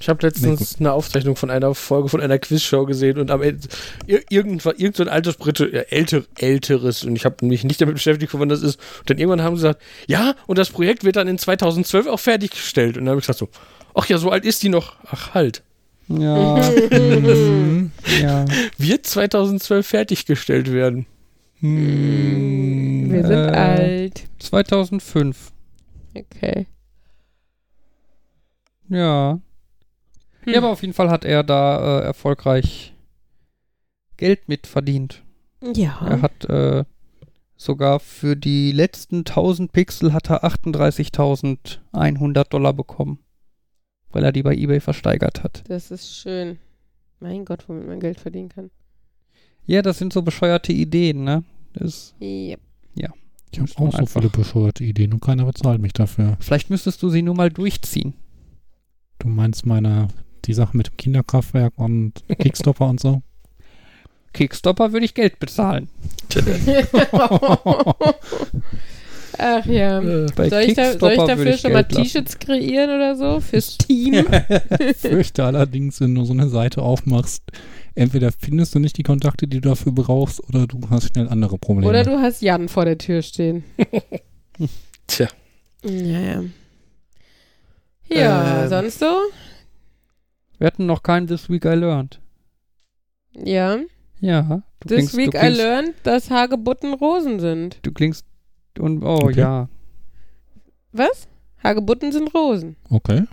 Ich 0.00 0.08
habe 0.10 0.26
letztens 0.26 0.76
eine 0.80 0.92
Aufzeichnung 0.92 1.34
von 1.36 1.48
einer 1.50 1.74
Folge 1.74 2.10
von 2.10 2.20
einer 2.20 2.38
Quizshow 2.38 2.84
gesehen 2.84 3.18
und 3.18 3.30
am 3.30 3.40
Ende 3.40 3.66
ir 4.06 4.20
irgendwann 4.28 4.76
irgend 4.76 4.96
so 4.96 5.02
ein 5.02 5.08
altes 5.08 5.36
Brite, 5.36 5.70
ja, 5.72 5.80
älter, 5.82 6.24
älteres 6.36 7.04
und 7.04 7.16
ich 7.16 7.24
habe 7.24 7.46
mich 7.46 7.64
nicht 7.64 7.80
damit 7.80 7.94
beschäftigt, 7.94 8.32
wann 8.34 8.50
das 8.50 8.60
ist. 8.62 8.78
Und 9.00 9.08
dann 9.10 9.18
irgendwann 9.18 9.40
haben 9.42 9.56
sie 9.56 9.62
gesagt, 9.62 9.80
ja, 10.06 10.34
und 10.46 10.58
das 10.58 10.68
Projekt 10.70 11.04
wird 11.04 11.16
dann 11.16 11.28
in 11.28 11.38
2012 11.38 12.06
auch 12.06 12.20
fertiggestellt. 12.20 12.98
Und 12.98 13.04
dann 13.04 13.10
habe 13.12 13.20
ich 13.20 13.26
gesagt 13.26 13.38
so, 13.38 13.48
ach 13.94 14.06
ja, 14.08 14.18
so 14.18 14.30
alt 14.30 14.44
ist 14.44 14.62
die 14.62 14.68
noch. 14.68 14.96
Ach 15.06 15.32
halt, 15.32 15.62
Ja. 16.08 16.56
Mhm. 16.90 17.90
ja. 18.20 18.44
wird 18.78 19.06
2012 19.06 19.86
fertiggestellt 19.86 20.70
werden. 20.72 21.06
Hm. 21.60 23.10
Wir 23.10 23.22
sind 23.26 23.32
Äh. 23.32 23.50
alt. 23.56 24.24
2005. 24.38 25.52
Okay. 26.14 26.66
Ja. 28.88 29.40
Hm. 30.42 30.52
Ja, 30.52 30.58
aber 30.58 30.70
auf 30.70 30.82
jeden 30.82 30.92
Fall 30.92 31.10
hat 31.10 31.24
er 31.24 31.42
da 31.42 32.00
äh, 32.00 32.04
erfolgreich 32.04 32.94
Geld 34.16 34.48
mit 34.48 34.66
verdient. 34.66 35.22
Ja. 35.74 35.98
Er 36.06 36.20
hat 36.22 36.44
äh, 36.50 36.84
sogar 37.56 37.98
für 38.00 38.36
die 38.36 38.72
letzten 38.72 39.18
1000 39.20 39.72
Pixel 39.72 40.12
hat 40.12 40.28
er 40.30 40.44
38.100 40.44 42.48
Dollar 42.50 42.72
bekommen, 42.74 43.18
weil 44.14 44.24
er 44.24 44.32
die 44.32 44.42
bei 44.42 44.54
eBay 44.54 44.80
versteigert 44.80 45.42
hat. 45.42 45.62
Das 45.68 45.90
ist 45.90 46.16
schön. 46.16 46.58
Mein 47.20 47.44
Gott, 47.44 47.64
womit 47.68 47.86
man 47.86 48.00
Geld 48.00 48.20
verdienen 48.20 48.48
kann. 48.48 48.70
Ja, 49.66 49.82
das 49.82 49.98
sind 49.98 50.12
so 50.12 50.22
bescheuerte 50.22 50.72
Ideen, 50.72 51.24
ne? 51.24 51.42
Das, 51.72 52.14
Yep. 52.20 52.60
Ich 53.54 53.60
habe 53.60 53.70
auch 53.88 53.96
so 53.96 54.06
viele 54.06 54.30
bescheuerte 54.30 54.82
Ideen 54.82 55.12
und 55.12 55.20
keiner 55.20 55.44
bezahlt 55.44 55.80
mich 55.80 55.92
dafür. 55.92 56.36
vielleicht 56.40 56.70
müsstest 56.70 57.00
du 57.02 57.08
sie 57.08 57.22
nur 57.22 57.36
mal 57.36 57.50
durchziehen. 57.50 58.14
Du 59.20 59.28
meinst 59.28 59.64
meine, 59.64 60.08
die 60.44 60.54
Sache 60.54 60.76
mit 60.76 60.88
dem 60.88 60.96
Kinderkraftwerk 60.96 61.72
und 61.76 62.24
Kickstopper 62.38 62.88
und 62.88 62.98
so? 62.98 63.22
Kickstopper 64.32 64.92
würde 64.92 65.06
ich 65.06 65.14
Geld 65.14 65.38
bezahlen. 65.38 65.88
Ach 69.46 69.66
ja. 69.66 70.00
Äh, 70.00 70.26
Soll 70.48 70.62
ich, 70.62 70.72
da, 70.74 70.98
soll 70.98 71.12
ich 71.12 71.18
dafür 71.18 71.46
ich 71.48 71.60
schon 71.60 71.72
mal. 71.72 71.84
T-Shirts 71.84 72.38
kreieren 72.38 72.88
oder 72.88 73.14
so? 73.14 73.40
Fürs 73.40 73.76
Team? 73.76 74.24
fürchte 74.96 75.44
allerdings, 75.44 76.00
wenn 76.00 76.14
du 76.14 76.24
so 76.24 76.32
eine 76.32 76.48
Seite 76.48 76.80
aufmachst, 76.80 77.42
entweder 77.94 78.32
findest 78.32 78.74
du 78.74 78.78
nicht 78.78 78.96
die 78.96 79.02
Kontakte, 79.02 79.46
die 79.46 79.60
du 79.60 79.68
dafür 79.68 79.92
brauchst, 79.92 80.42
oder 80.48 80.66
du 80.66 80.80
hast 80.88 81.08
schnell 81.08 81.28
andere 81.28 81.58
Probleme. 81.58 81.86
Oder 81.86 82.04
du 82.04 82.18
hast 82.22 82.40
Jan 82.40 82.68
vor 82.70 82.86
der 82.86 82.96
Tür 82.96 83.20
stehen. 83.20 83.64
Tja. 85.08 85.28
Ja, 85.84 86.20
ja. 86.20 86.44
Ja, 88.08 88.62
Ähm. 88.62 88.68
sonst 88.70 88.98
so? 88.98 89.12
Wir 90.56 90.68
hatten 90.68 90.86
noch 90.86 91.02
keinen 91.02 91.26
This 91.26 91.50
Week 91.50 91.66
I 91.66 91.74
Learned. 91.74 92.18
Ja. 93.34 93.78
Ja. 94.20 94.62
Du 94.80 94.88
This 94.88 95.10
klingst, 95.10 95.16
week 95.18 95.30
du 95.32 95.36
I 95.36 95.40
klingst, 95.40 95.58
learned, 95.58 95.94
dass 96.02 96.30
Hagebutten 96.30 96.94
Rosen 96.94 97.40
sind. 97.40 97.78
Du 97.82 97.92
klingst 97.92 98.24
und 98.78 99.02
oh 99.02 99.18
Okay. 99.24 99.40
ja. 99.40 99.68
Was? 100.92 101.28
Hagebutten 101.62 102.12
sind 102.12 102.32
Rosen. 102.34 102.76
Okay. 102.90 103.24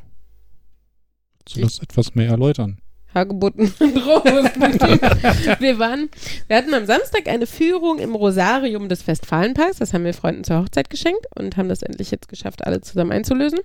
Du 1.53 1.61
das 1.61 1.79
etwas 1.79 2.15
mehr 2.15 2.29
erläutern? 2.29 2.77
Hagebutten 3.13 3.67
sind 3.67 3.97
Rosen. 3.97 4.49
wir 5.59 5.79
waren, 5.79 6.09
wir 6.47 6.55
hatten 6.57 6.73
am 6.73 6.85
Samstag 6.85 7.27
eine 7.27 7.45
Führung 7.45 7.99
im 7.99 8.15
Rosarium 8.15 8.87
des 8.87 9.05
Westfalenparks. 9.05 9.77
Das 9.77 9.93
haben 9.93 10.05
wir 10.05 10.13
Freunden 10.13 10.43
zur 10.43 10.59
Hochzeit 10.61 10.89
geschenkt 10.89 11.25
und 11.37 11.57
haben 11.57 11.67
das 11.69 11.81
endlich 11.81 12.09
jetzt 12.11 12.29
geschafft, 12.29 12.65
alle 12.65 12.81
zusammen 12.81 13.11
einzulösen. 13.11 13.59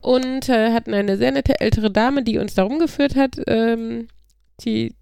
Und 0.00 0.48
äh, 0.48 0.72
hatten 0.72 0.94
eine 0.94 1.16
sehr 1.16 1.32
nette 1.32 1.60
ältere 1.60 1.90
Dame, 1.90 2.22
die 2.22 2.38
uns 2.38 2.54
da 2.54 2.62
rumgeführt 2.64 3.14
hat, 3.14 3.36
ähm, 3.46 4.08
die 4.64 4.94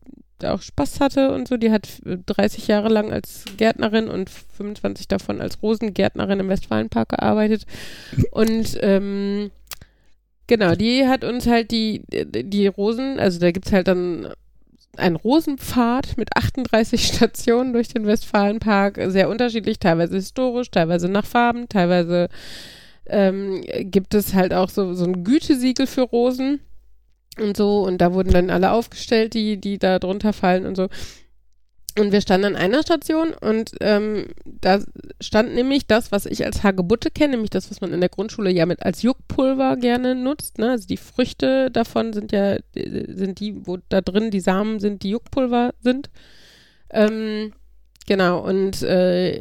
auch 0.45 0.63
Spaß 0.63 1.01
hatte 1.01 1.33
und 1.33 1.49
so. 1.49 1.57
Die 1.57 1.71
hat 1.71 1.89
äh, 2.05 2.19
30 2.25 2.69
Jahre 2.69 2.89
lang 2.89 3.13
als 3.13 3.45
Gärtnerin 3.57 4.09
und 4.09 4.31
25 4.31 5.09
davon 5.09 5.41
als 5.41 5.63
Rosengärtnerin 5.63 6.41
im 6.41 6.49
Westfalenpark 6.49 7.11
gearbeitet. 7.11 7.67
Und 8.31 8.79
ähm, 8.81 9.51
genau, 10.47 10.75
die 10.75 11.07
hat 11.07 11.25
uns 11.25 11.47
halt 11.47 11.71
die, 11.71 12.03
die 12.09 12.67
Rosen, 12.67 13.19
also 13.19 13.39
da 13.41 13.51
gibt 13.51 13.67
es 13.67 13.73
halt 13.73 13.89
dann 13.89 14.29
einen 14.97 15.17
Rosenpfad 15.17 16.17
mit 16.17 16.37
38 16.37 17.07
Stationen 17.15 17.73
durch 17.73 17.89
den 17.89 18.07
Westfalenpark, 18.07 19.01
sehr 19.07 19.29
unterschiedlich, 19.29 19.79
teilweise 19.79 20.17
historisch, 20.17 20.71
teilweise 20.71 21.09
nach 21.09 21.25
Farben, 21.25 21.69
teilweise 21.69 22.29
ähm, 23.07 23.63
gibt 23.81 24.15
es 24.15 24.35
halt 24.35 24.53
auch 24.53 24.69
so, 24.69 24.95
so 24.95 25.05
ein 25.05 25.25
Gütesiegel 25.25 25.87
für 25.87 26.03
Rosen 26.03 26.61
und 27.41 27.57
so 27.57 27.83
und 27.83 27.99
da 27.99 28.13
wurden 28.13 28.33
dann 28.33 28.51
alle 28.51 28.73
aufgestellt, 28.73 29.35
die, 29.35 29.59
die 29.61 29.79
da 29.79 29.99
drunter 29.99 30.33
fallen 30.33 30.67
und 30.67 30.77
so. 30.77 30.89
Und 31.99 32.13
wir 32.13 32.21
standen 32.21 32.47
an 32.47 32.57
einer 32.57 32.83
Station 32.83 33.33
und 33.33 33.73
ähm, 33.81 34.27
da 34.45 34.81
stand 35.21 35.55
nämlich 35.55 35.87
das, 35.87 36.13
was 36.13 36.25
ich 36.25 36.45
als 36.45 36.63
Hagebutte 36.63 37.11
kenne, 37.11 37.33
nämlich 37.33 37.51
das, 37.51 37.71
was 37.71 37.81
man 37.81 37.93
in 37.93 38.01
der 38.01 38.09
Grundschule 38.09 38.51
ja 38.51 38.65
mit 38.65 38.83
als 38.85 39.03
Juckpulver 39.03 39.77
gerne 39.77 40.15
nutzt. 40.15 40.59
Ne? 40.59 40.71
Also 40.71 40.87
die 40.87 40.97
Früchte 40.97 41.71
davon 41.71 42.13
sind 42.13 42.31
ja, 42.31 42.59
sind 42.75 43.41
die, 43.41 43.67
wo 43.67 43.79
da 43.89 44.01
drin 44.01 44.31
die 44.31 44.41
Samen 44.41 44.79
sind, 44.79 45.03
die 45.03 45.11
Juckpulver 45.11 45.75
sind. 45.81 46.11
Ähm, 46.91 47.53
genau, 48.07 48.39
und 48.39 48.83
äh, 48.83 49.41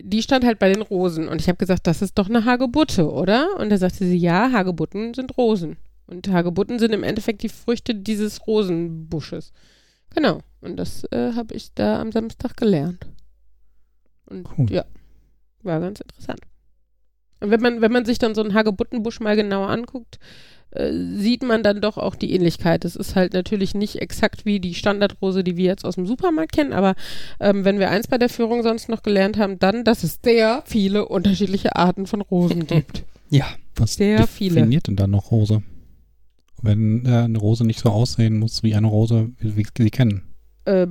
die 0.00 0.22
stand 0.22 0.44
halt 0.44 0.58
bei 0.58 0.72
den 0.72 0.82
Rosen. 0.82 1.26
Und 1.26 1.40
ich 1.40 1.48
habe 1.48 1.58
gesagt, 1.58 1.86
das 1.86 2.02
ist 2.02 2.18
doch 2.18 2.28
eine 2.28 2.44
Hagebutte, 2.44 3.10
oder? 3.10 3.56
Und 3.58 3.70
da 3.70 3.78
sagte 3.78 4.04
sie, 4.04 4.16
ja, 4.16 4.52
Hagebutten 4.52 5.14
sind 5.14 5.36
Rosen. 5.36 5.78
Und 6.08 6.26
Hagebutten 6.28 6.78
sind 6.78 6.92
im 6.92 7.02
Endeffekt 7.04 7.42
die 7.42 7.48
Früchte 7.50 7.94
dieses 7.94 8.46
Rosenbusches. 8.46 9.52
Genau. 10.14 10.40
Und 10.62 10.76
das 10.76 11.04
äh, 11.12 11.34
habe 11.34 11.54
ich 11.54 11.74
da 11.74 12.00
am 12.00 12.12
Samstag 12.12 12.56
gelernt. 12.56 13.06
Und 14.26 14.48
Cool. 14.56 14.72
ja, 14.72 14.84
war 15.62 15.80
ganz 15.80 16.00
interessant. 16.00 16.40
Und 17.40 17.50
wenn 17.50 17.60
man, 17.60 17.80
wenn 17.82 17.92
man 17.92 18.04
sich 18.04 18.18
dann 18.18 18.34
so 18.34 18.40
einen 18.42 18.54
Hagebuttenbusch 18.54 19.20
mal 19.20 19.36
genauer 19.36 19.68
anguckt, 19.68 20.18
äh, 20.70 20.90
sieht 20.92 21.42
man 21.42 21.62
dann 21.62 21.80
doch 21.80 21.98
auch 21.98 22.14
die 22.14 22.32
Ähnlichkeit. 22.34 22.84
Es 22.84 22.96
ist 22.96 23.14
halt 23.14 23.32
natürlich 23.34 23.74
nicht 23.74 23.96
exakt 24.00 24.44
wie 24.46 24.60
die 24.60 24.74
Standardrose, 24.74 25.44
die 25.44 25.56
wir 25.56 25.66
jetzt 25.66 25.84
aus 25.84 25.94
dem 25.94 26.06
Supermarkt 26.06 26.52
kennen, 26.52 26.72
aber 26.72 26.94
ähm, 27.38 27.64
wenn 27.64 27.78
wir 27.78 27.90
eins 27.90 28.08
bei 28.08 28.18
der 28.18 28.28
Führung 28.28 28.62
sonst 28.62 28.88
noch 28.88 29.02
gelernt 29.02 29.36
haben, 29.38 29.58
dann, 29.58 29.84
dass 29.84 30.02
es 30.04 30.18
sehr 30.24 30.62
viele 30.66 31.06
unterschiedliche 31.06 31.76
Arten 31.76 32.06
von 32.06 32.22
Rosen 32.22 32.66
gibt. 32.66 33.04
Ja. 33.30 33.46
Was 33.76 33.94
Sehr 33.94 34.26
viele. 34.26 34.56
definiert 34.56 34.88
denn 34.88 34.96
dann 34.96 35.10
noch 35.12 35.30
Rose? 35.30 35.62
Wenn 36.62 37.06
äh, 37.06 37.24
eine 37.24 37.38
Rose 37.38 37.64
nicht 37.64 37.80
so 37.80 37.90
aussehen 37.90 38.38
muss 38.38 38.62
wie 38.62 38.74
eine 38.74 38.86
Rose, 38.86 39.30
wie 39.38 39.56
wir 39.56 39.64
sie 39.76 39.90
kennen. 39.90 40.22
Äh, 40.64 40.88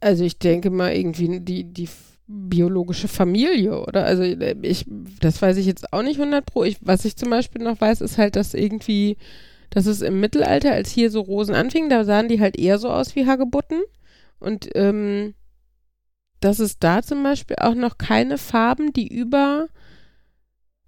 also 0.00 0.24
ich 0.24 0.38
denke 0.38 0.70
mal 0.70 0.92
irgendwie 0.92 1.40
die, 1.40 1.64
die 1.64 1.88
biologische 2.26 3.08
Familie, 3.08 3.80
oder? 3.80 4.04
Also 4.04 4.22
äh, 4.22 4.56
ich, 4.62 4.84
das 5.20 5.40
weiß 5.40 5.56
ich 5.58 5.66
jetzt 5.66 5.92
auch 5.92 6.02
nicht 6.02 6.18
100 6.18 6.44
pro. 6.44 6.64
Ich, 6.64 6.78
was 6.80 7.04
ich 7.04 7.16
zum 7.16 7.30
Beispiel 7.30 7.62
noch 7.62 7.80
weiß, 7.80 8.00
ist 8.00 8.18
halt, 8.18 8.36
dass 8.36 8.54
irgendwie, 8.54 9.16
dass 9.70 9.86
es 9.86 10.02
im 10.02 10.20
Mittelalter, 10.20 10.72
als 10.72 10.90
hier 10.90 11.10
so 11.10 11.20
Rosen 11.20 11.54
anfingen, 11.54 11.90
da 11.90 12.04
sahen 12.04 12.28
die 12.28 12.40
halt 12.40 12.58
eher 12.58 12.78
so 12.78 12.90
aus 12.90 13.14
wie 13.14 13.26
Hagebutten. 13.26 13.82
Und 14.38 14.68
ähm, 14.74 15.34
dass 16.40 16.58
es 16.58 16.78
da 16.78 17.02
zum 17.02 17.22
Beispiel 17.22 17.56
auch 17.60 17.74
noch 17.74 17.96
keine 17.98 18.38
Farben, 18.38 18.92
die 18.92 19.08
über, 19.08 19.68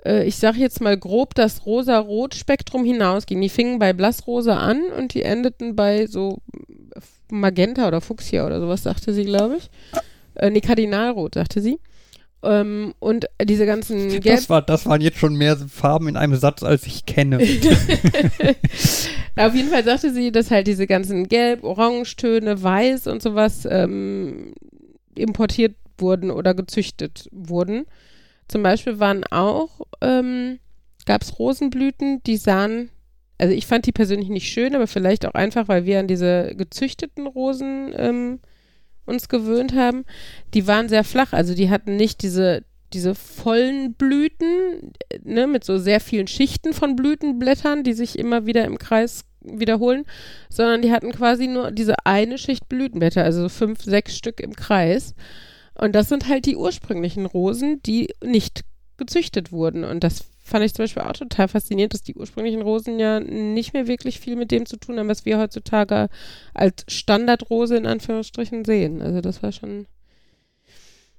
äh, 0.05 0.25
ich 0.25 0.37
sag 0.37 0.57
jetzt 0.57 0.81
mal 0.81 0.97
grob, 0.97 1.35
das 1.35 1.67
rosa-rot-Spektrum 1.67 2.85
hinausgingen. 2.85 3.43
Die 3.43 3.49
fingen 3.49 3.79
bei 3.79 3.93
Blassrosa 3.93 4.59
an 4.59 4.83
und 4.97 5.15
die 5.15 5.23
endeten 5.23 5.77
bei 5.77 6.07
so 6.07 6.39
Magenta 7.31 7.87
oder 7.89 8.01
Fuchsia 8.01 8.47
oder 8.47 8.61
sowas, 8.61 8.83
sagte 8.83 9.13
sie, 9.13 9.25
glaube 9.25 9.59
ich. 9.59 9.71
Äh, 10.35 10.51
nee, 10.51 10.61
Kardinalrot, 10.61 11.35
sagte 11.35 11.61
sie. 11.61 11.79
Ähm, 12.41 12.95
und 13.01 13.27
diese 13.43 13.67
ganzen 13.67 14.09
Gelb 14.09 14.23
Das, 14.23 14.49
war, 14.49 14.63
das 14.63 14.87
waren 14.87 15.01
jetzt 15.01 15.19
schon 15.19 15.35
mehr 15.35 15.57
Farben 15.57 16.07
in 16.07 16.17
einem 16.17 16.37
Satz, 16.37 16.63
als 16.63 16.87
ich 16.87 17.05
kenne. 17.05 17.39
Auf 19.37 19.55
jeden 19.55 19.71
Fall 19.71 19.85
sagte 19.85 20.13
sie, 20.13 20.31
dass 20.31 20.51
halt 20.51 20.69
diese 20.69 20.87
ganzen 20.87 21.29
Gelb, 21.29 21.65
Orangetöne, 21.65 22.63
Weiß 22.63 23.09
und 23.09 23.23
sowas 23.23 23.67
ähm, 23.69 24.55
importiert 25.17 25.75
wurden 25.99 26.31
oder 26.31 26.55
gezüchtet 26.55 27.29
wurden. 27.33 27.87
Zum 28.49 28.63
Beispiel 28.63 28.99
waren 28.99 29.25
auch, 29.25 29.83
ähm, 30.01 30.59
gab 31.07 31.23
es 31.23 31.39
Rosenblüten, 31.39 32.23
die 32.25 32.37
sahen, 32.37 32.91
also 33.39 33.55
ich 33.55 33.67
fand 33.67 33.87
die 33.87 33.93
persönlich 33.93 34.31
nicht 34.31 34.49
schön, 34.49 34.75
aber 34.75 34.87
vielleicht 34.87 35.27
auch 35.27 35.35
einfach, 35.35 35.69
weil 35.69 35.85
wir 35.85 36.01
an 36.01 36.09
diese 36.09 36.55
gezüchteten 36.57 37.27
Rosen 37.27 37.93
ähm, 37.97 38.41
uns 39.07 39.29
gewöhnt 39.29 39.75
haben. 39.75 40.05
Die 40.55 40.67
waren 40.67 40.89
sehr 40.89 41.05
flach, 41.05 41.33
also 41.33 41.55
die 41.55 41.71
hatten 41.71 41.97
nicht 41.97 42.23
diese, 42.23 42.65
diese 42.93 43.15
vollen 43.15 43.95
Blüten, 43.95 44.93
ne, 45.23 45.47
mit 45.47 45.65
so 45.65 45.79
sehr 45.79 46.01
vielen 46.01 46.27
Schichten 46.27 46.73
von 46.73 46.97
Blütenblättern, 46.97 47.85
die 47.85 47.93
sich 47.93 48.19
immer 48.19 48.47
wieder 48.47 48.65
im 48.65 48.79
Kreis 48.79 49.25
wiederholen, 49.41 50.05
sondern 50.49 50.83
die 50.83 50.93
hatten 50.93 51.13
quasi 51.13 51.47
nur 51.47 51.71
diese 51.71 51.95
eine 52.05 52.39
Schicht 52.39 52.69
Blütenblätter, 52.69 53.25
also 53.25 53.43
so 53.43 53.49
fünf, 53.49 53.83
sechs 53.83 54.17
Stück 54.17 54.41
im 54.41 54.55
Kreis. 54.55 55.15
Und 55.79 55.95
das 55.95 56.09
sind 56.09 56.29
halt 56.29 56.47
die 56.47 56.57
ursprünglichen 56.57 57.25
Rosen, 57.25 57.81
die 57.85 58.13
nicht 58.23 58.65
gezüchtet 58.97 59.53
wurden. 59.53 59.85
Und 59.85 60.03
das 60.05 60.25
fand 60.43 60.65
ich 60.65 60.75
zum 60.75 60.85
Beispiel 60.85 61.03
auch 61.03 61.13
total 61.13 61.47
faszinierend, 61.49 61.95
dass 61.95 62.03
die 62.03 62.15
ursprünglichen 62.15 62.63
Rosen 62.63 62.99
ja 62.99 63.21
nicht 63.21 63.75
mehr 63.75 63.87
wirklich 63.87 64.19
viel 64.19 64.35
mit 64.35 64.51
dem 64.51 64.67
zu 64.67 64.77
tun 64.77 64.99
haben, 64.99 65.09
was 65.09 65.25
wir 65.25 65.39
heutzutage 65.39 66.09
als 66.53 66.85
Standardrose 66.89 67.77
in 67.77 67.87
Anführungsstrichen 67.87 68.65
sehen. 68.65 69.01
Also 69.01 69.21
das 69.21 69.43
war 69.43 69.53
schon, 69.53 69.87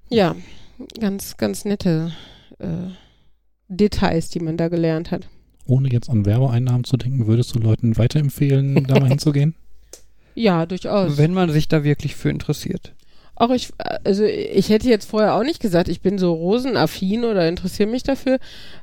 ja, 0.10 0.36
ganz, 1.00 1.38
ganz 1.38 1.64
nette 1.64 2.12
äh, 2.60 2.90
Details, 3.70 4.30
die 4.30 4.40
man 4.40 4.58
da 4.58 4.68
gelernt 4.68 5.12
hat. 5.12 5.28
Ohne 5.68 5.90
jetzt 5.90 6.10
an 6.10 6.26
Werbeeinnahmen 6.26 6.84
zu 6.84 6.98
denken, 6.98 7.28
würdest 7.28 7.56
du 7.56 7.60
Leuten 7.60 7.98
weiterempfehlen, 7.98 8.86
da 8.88 9.00
mal 9.00 9.08
hinzugehen? 9.10 9.56
Ja, 10.34 10.66
durchaus. 10.66 11.18
Wenn 11.18 11.34
man 11.34 11.52
sich 11.52 11.68
da 11.68 11.84
wirklich 11.84 12.16
für 12.16 12.30
interessiert. 12.30 12.94
Auch 13.40 13.52
ich, 13.52 13.70
also 14.04 14.26
ich 14.26 14.68
hätte 14.68 14.90
jetzt 14.90 15.10
vorher 15.10 15.34
auch 15.34 15.44
nicht 15.44 15.62
gesagt, 15.62 15.88
ich 15.88 16.02
bin 16.02 16.18
so 16.18 16.34
rosenaffin 16.34 17.24
oder 17.24 17.48
interessiere 17.48 17.90
mich 17.90 18.04
dafür. 18.04 18.38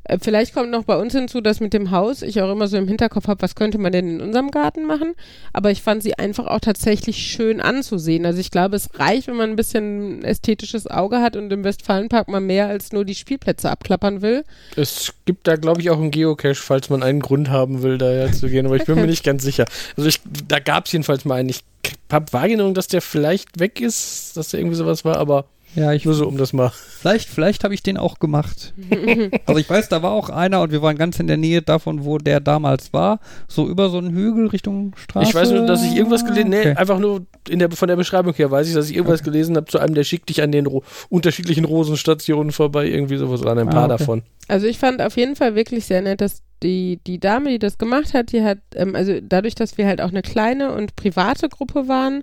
Äh, 0.04 0.18
vielleicht 0.18 0.54
kommt 0.54 0.70
noch 0.70 0.84
bei 0.84 0.96
uns 0.96 1.12
hinzu, 1.12 1.42
dass 1.42 1.60
mit 1.60 1.74
dem 1.74 1.90
Haus 1.90 2.22
ich 2.22 2.40
auch 2.40 2.50
immer 2.50 2.66
so 2.66 2.78
im 2.78 2.88
Hinterkopf 2.88 3.28
habe, 3.28 3.42
was 3.42 3.54
könnte 3.54 3.76
man 3.76 3.92
denn 3.92 4.08
in 4.08 4.20
unserem 4.22 4.50
Garten 4.50 4.86
machen. 4.86 5.12
Aber 5.52 5.70
ich 5.70 5.82
fand 5.82 6.02
sie 6.02 6.18
einfach 6.18 6.46
auch 6.46 6.60
tatsächlich 6.60 7.18
schön 7.18 7.60
anzusehen. 7.60 8.24
Also 8.24 8.40
ich 8.40 8.50
glaube, 8.50 8.76
es 8.76 8.88
reicht, 8.98 9.28
wenn 9.28 9.36
man 9.36 9.50
ein 9.50 9.56
bisschen 9.56 10.24
ästhetisches 10.24 10.86
Auge 10.86 11.20
hat 11.20 11.36
und 11.36 11.52
im 11.52 11.62
Westfalenpark 11.62 12.28
mal 12.28 12.40
mehr 12.40 12.68
als 12.68 12.92
nur 12.92 13.04
die 13.04 13.14
Spielplätze 13.14 13.70
abklappern 13.70 14.22
will. 14.22 14.42
Es 14.74 15.12
gibt 15.26 15.46
da, 15.46 15.56
glaube 15.56 15.82
ich, 15.82 15.90
auch 15.90 15.98
einen 15.98 16.10
Geocache, 16.10 16.54
falls 16.54 16.88
man 16.88 17.02
einen 17.02 17.20
Grund 17.20 17.50
haben 17.50 17.82
will, 17.82 17.98
daher 17.98 18.32
zu 18.32 18.48
gehen. 18.48 18.64
Aber 18.64 18.76
ich 18.76 18.86
bin 18.86 18.94
mir 18.94 19.06
nicht 19.06 19.22
ganz 19.24 19.42
sicher. 19.42 19.66
Also 19.98 20.08
ich, 20.08 20.20
da 20.48 20.60
gab 20.60 20.86
es 20.86 20.92
jedenfalls 20.92 21.26
mal 21.26 21.34
einen. 21.34 21.50
Ich 21.50 21.62
habe 22.10 22.32
wahrgenommen, 22.32 22.74
dass 22.74 22.88
der 22.88 23.02
vielleicht 23.02 23.58
weg 23.58 23.80
ist, 23.80 24.36
dass 24.36 24.48
der 24.48 24.60
irgendwie 24.60 24.76
sowas 24.76 25.04
war, 25.04 25.16
aber 25.16 25.46
Ja, 25.76 25.92
ich 25.92 26.04
nur 26.04 26.14
so 26.14 26.26
um 26.26 26.36
das 26.38 26.52
mal. 26.52 26.70
Vielleicht, 26.70 27.28
vielleicht 27.28 27.62
habe 27.62 27.74
ich 27.74 27.82
den 27.82 27.96
auch 27.98 28.18
gemacht. 28.18 28.72
also 29.46 29.60
ich 29.60 29.68
weiß, 29.70 29.88
da 29.88 30.02
war 30.02 30.10
auch 30.12 30.30
einer 30.30 30.62
und 30.62 30.72
wir 30.72 30.82
waren 30.82 30.96
ganz 30.96 31.20
in 31.20 31.26
der 31.26 31.36
Nähe 31.36 31.62
davon, 31.62 32.04
wo 32.04 32.18
der 32.18 32.40
damals 32.40 32.92
war. 32.92 33.20
So 33.46 33.68
über 33.68 33.90
so 33.90 33.98
einen 33.98 34.10
Hügel 34.10 34.48
Richtung 34.48 34.94
Straße. 34.96 35.28
Ich 35.28 35.34
weiß 35.34 35.50
nur, 35.52 35.66
dass 35.66 35.84
ich 35.84 35.94
irgendwas 35.94 36.24
gelesen 36.24 36.48
Nee, 36.50 36.60
Okay. 36.60 36.74
einfach 36.76 36.98
nur 36.98 37.26
in 37.48 37.58
der, 37.58 37.70
von 37.70 37.88
der 37.88 37.96
Beschreibung 37.96 38.32
her 38.34 38.50
weiß 38.50 38.66
ich, 38.68 38.74
dass 38.74 38.88
ich 38.90 38.96
irgendwas 38.96 39.22
gelesen 39.22 39.54
habe 39.56 39.66
zu 39.66 39.78
einem, 39.78 39.94
der 39.94 40.04
schickt 40.04 40.28
dich 40.30 40.42
an 40.42 40.50
den 40.50 40.66
Ro 40.66 40.82
unterschiedlichen 41.10 41.64
Rosenstationen 41.64 42.50
vorbei, 42.52 42.86
irgendwie 42.88 43.16
sowas, 43.18 43.42
oder 43.42 43.52
an 43.52 43.58
ein 43.58 43.68
Ah, 43.68 43.72
paar 43.72 43.84
okay. 43.84 43.98
davon. 43.98 44.22
Also 44.48 44.66
ich 44.66 44.78
fand 44.78 45.02
auf 45.02 45.16
jeden 45.16 45.36
Fall 45.36 45.54
wirklich 45.54 45.84
sehr 45.86 46.02
nett, 46.02 46.20
dass 46.20 46.42
die, 46.62 46.98
die 47.06 47.20
Dame, 47.20 47.50
die 47.50 47.58
das 47.58 47.76
gemacht 47.76 48.14
hat, 48.14 48.32
die 48.32 48.42
hat, 48.42 48.58
ähm, 48.74 48.94
also 48.96 49.12
dadurch, 49.22 49.54
dass 49.54 49.76
wir 49.76 49.86
halt 49.86 50.00
auch 50.00 50.08
eine 50.08 50.22
kleine 50.22 50.72
und 50.72 50.96
private 50.96 51.48
Gruppe 51.50 51.86
waren, 51.88 52.22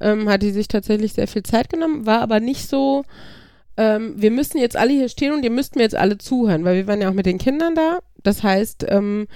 ähm, 0.00 0.28
hat 0.28 0.42
die 0.42 0.50
sich 0.50 0.68
tatsächlich 0.68 1.12
sehr 1.12 1.28
viel 1.28 1.42
Zeit 1.42 1.68
genommen, 1.68 2.06
war 2.06 2.20
aber 2.20 2.40
nicht 2.40 2.68
so, 2.68 3.04
ähm, 3.76 4.14
wir 4.16 4.30
müssen 4.30 4.58
jetzt 4.58 4.76
alle 4.76 4.92
hier 4.92 5.08
stehen 5.08 5.32
und 5.32 5.44
ihr 5.44 5.50
müsst 5.50 5.76
mir 5.76 5.82
jetzt 5.82 5.96
alle 5.96 6.18
zuhören, 6.18 6.64
weil 6.64 6.76
wir 6.76 6.86
waren 6.86 7.00
ja 7.00 7.08
auch 7.08 7.14
mit 7.14 7.26
den 7.26 7.38
Kindern 7.38 7.74
da. 7.74 8.00
Das 8.22 8.42
heißt, 8.42 8.86
ähm, 8.88 9.28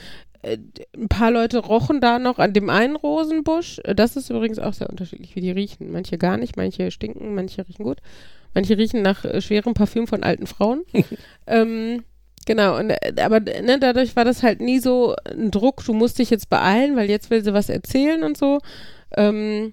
äh, 0.43 0.59
ein 0.97 1.09
paar 1.09 1.31
Leute 1.31 1.59
rochen 1.59 2.01
da 2.01 2.19
noch 2.19 2.39
an 2.39 2.53
dem 2.53 2.69
einen 2.69 2.97
Rosenbusch. 2.97 3.81
Das 3.85 4.17
ist 4.17 4.31
übrigens 4.31 4.59
auch 4.59 4.75
sehr 4.75 4.91
unterschiedlich, 4.91 5.37
wie 5.37 5.41
die 5.41 5.53
riechen. 5.53 5.93
Manche 5.93 6.19
gar 6.19 6.37
nicht, 6.37 6.57
manche 6.57 6.91
stinken, 6.91 7.35
manche 7.35 7.67
riechen 7.67 7.85
gut. 7.85 7.99
Manche 8.53 8.77
riechen 8.77 9.03
nach 9.03 9.25
äh, 9.25 9.41
schwerem 9.41 9.75
Parfüm 9.75 10.07
von 10.07 10.25
alten 10.25 10.49
Frauen. 10.49 10.83
ähm, 11.47 12.03
genau, 12.45 12.79
und, 12.79 12.91
äh, 12.91 13.15
aber 13.23 13.39
ne, 13.39 13.79
dadurch 13.81 14.17
war 14.17 14.25
das 14.25 14.43
halt 14.43 14.61
nie 14.61 14.81
so 14.81 15.15
ein 15.25 15.53
Druck, 15.53 15.85
du 15.85 15.93
musst 15.95 16.19
dich 16.19 16.31
jetzt 16.31 16.51
beeilen, 16.51 16.97
weil 16.97 17.09
jetzt 17.09 17.31
will 17.31 17.45
sie 17.45 17.55
was 17.55 17.69
erzählen 17.69 18.25
und 18.25 18.37
so. 18.37 18.59
Ähm, 19.17 19.73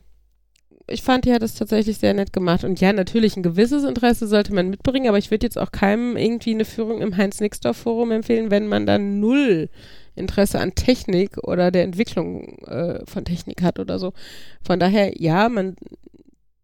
ich 0.89 1.03
fand, 1.03 1.25
die 1.25 1.33
hat 1.33 1.41
das 1.41 1.55
tatsächlich 1.55 1.97
sehr 1.97 2.13
nett 2.13 2.33
gemacht. 2.33 2.63
Und 2.63 2.79
ja, 2.81 2.93
natürlich, 2.93 3.35
ein 3.35 3.43
gewisses 3.43 3.83
Interesse 3.83 4.27
sollte 4.27 4.53
man 4.53 4.69
mitbringen, 4.69 5.07
aber 5.07 5.17
ich 5.17 5.31
würde 5.31 5.45
jetzt 5.45 5.57
auch 5.57 5.71
keinem 5.71 6.17
irgendwie 6.17 6.53
eine 6.53 6.65
Führung 6.65 7.01
im 7.01 7.17
Heinz-Nixdorf-Forum 7.17 8.11
empfehlen, 8.11 8.51
wenn 8.51 8.67
man 8.67 8.85
dann 8.85 9.19
null 9.19 9.69
Interesse 10.15 10.59
an 10.59 10.75
Technik 10.75 11.37
oder 11.43 11.71
der 11.71 11.83
Entwicklung 11.83 12.59
äh, 12.65 13.05
von 13.05 13.25
Technik 13.25 13.61
hat 13.61 13.79
oder 13.79 13.99
so. 13.99 14.13
Von 14.61 14.79
daher, 14.79 15.19
ja, 15.19 15.49
man 15.49 15.75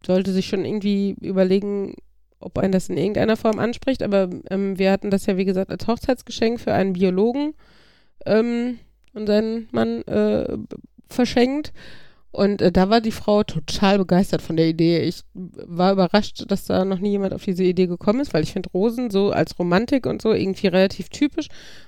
sollte 0.05 0.32
sich 0.32 0.47
schon 0.47 0.65
irgendwie 0.65 1.15
überlegen, 1.21 1.95
ob 2.39 2.57
einen 2.57 2.71
das 2.71 2.89
in 2.89 2.97
irgendeiner 2.97 3.38
Form 3.38 3.59
anspricht, 3.59 4.03
aber 4.03 4.30
ähm, 4.49 4.78
wir 4.78 4.91
hatten 4.91 5.09
das 5.09 5.26
ja, 5.26 5.38
wie 5.38 5.45
gesagt, 5.45 5.71
als 5.71 5.88
Hochzeitsgeschenk 5.88 6.59
für 6.59 6.73
einen 6.73 6.93
Biologen 6.93 7.53
ähm, 8.26 8.80
und 9.13 9.28
seinen 9.28 9.67
Mann 9.71 10.03
äh, 10.03 10.57
verschenkt. 11.09 11.73
Und 12.36 12.61
äh, 12.61 12.71
da 12.71 12.89
war 12.89 12.99
die 12.99 13.11
Frau 13.11 13.43
total 13.43 13.97
begeistert 13.97 14.41
von 14.41 14.57
der 14.57 14.67
Idee. 14.67 14.99
Ich 14.99 15.21
war 15.33 15.93
überrascht, 15.93 16.43
dass 16.49 16.65
da 16.65 16.83
noch 16.83 16.99
nie 16.99 17.11
jemand 17.11 17.33
auf 17.33 17.45
diese 17.45 17.63
Idee 17.63 17.88
gekommen 17.88 18.19
ist, 18.19 18.33
weil 18.33 18.43
ich 18.43 18.51
finde 18.51 18.69
Rosen 18.73 19.09
so 19.09 19.31
als 19.31 19.57
Romantik 19.57 20.05
und 20.05 20.21
so 20.21 20.33
irgendwie 20.33 20.67
relativ 20.67 21.07
typisch. 21.09 21.47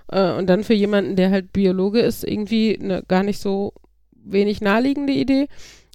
Äh, 0.10 0.32
und 0.34 0.48
dann 0.48 0.64
für 0.64 0.74
jemanden, 0.74 1.18
der 1.18 1.32
halt 1.32 1.52
Biologe 1.52 2.00
ist, 2.00 2.24
irgendwie 2.24 2.80
eine 2.82 3.04
gar 3.04 3.24
nicht 3.24 3.42
so 3.42 3.74
wenig 4.14 4.62
naheliegende 4.62 5.12
Idee. 5.12 5.48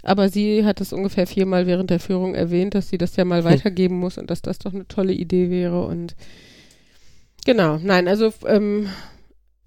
Aber 0.03 0.29
sie 0.29 0.65
hat 0.67 0.81
es 0.81 0.93
ungefähr 0.93 1.27
viermal 1.27 1.67
während 1.67 1.89
der 1.89 2.01
Führung 2.01 2.35
erwähnt, 2.35 2.75
dass 2.75 2.91
sie 2.91 2.99
das 2.99 3.17
ja 3.17 3.25
mal 3.25 3.45
weitergeben 3.45 3.99
muss 3.99 4.19
und 4.19 4.31
dass 4.31 4.43
das 4.43 4.59
doch 4.59 4.75
eine 4.75 4.87
tolle 4.87 5.15
Idee 5.15 5.49
wäre. 5.49 5.87
Und 5.87 6.15
genau, 7.47 7.79
nein, 7.83 8.07
also 8.07 8.35
ähm, 8.47 8.91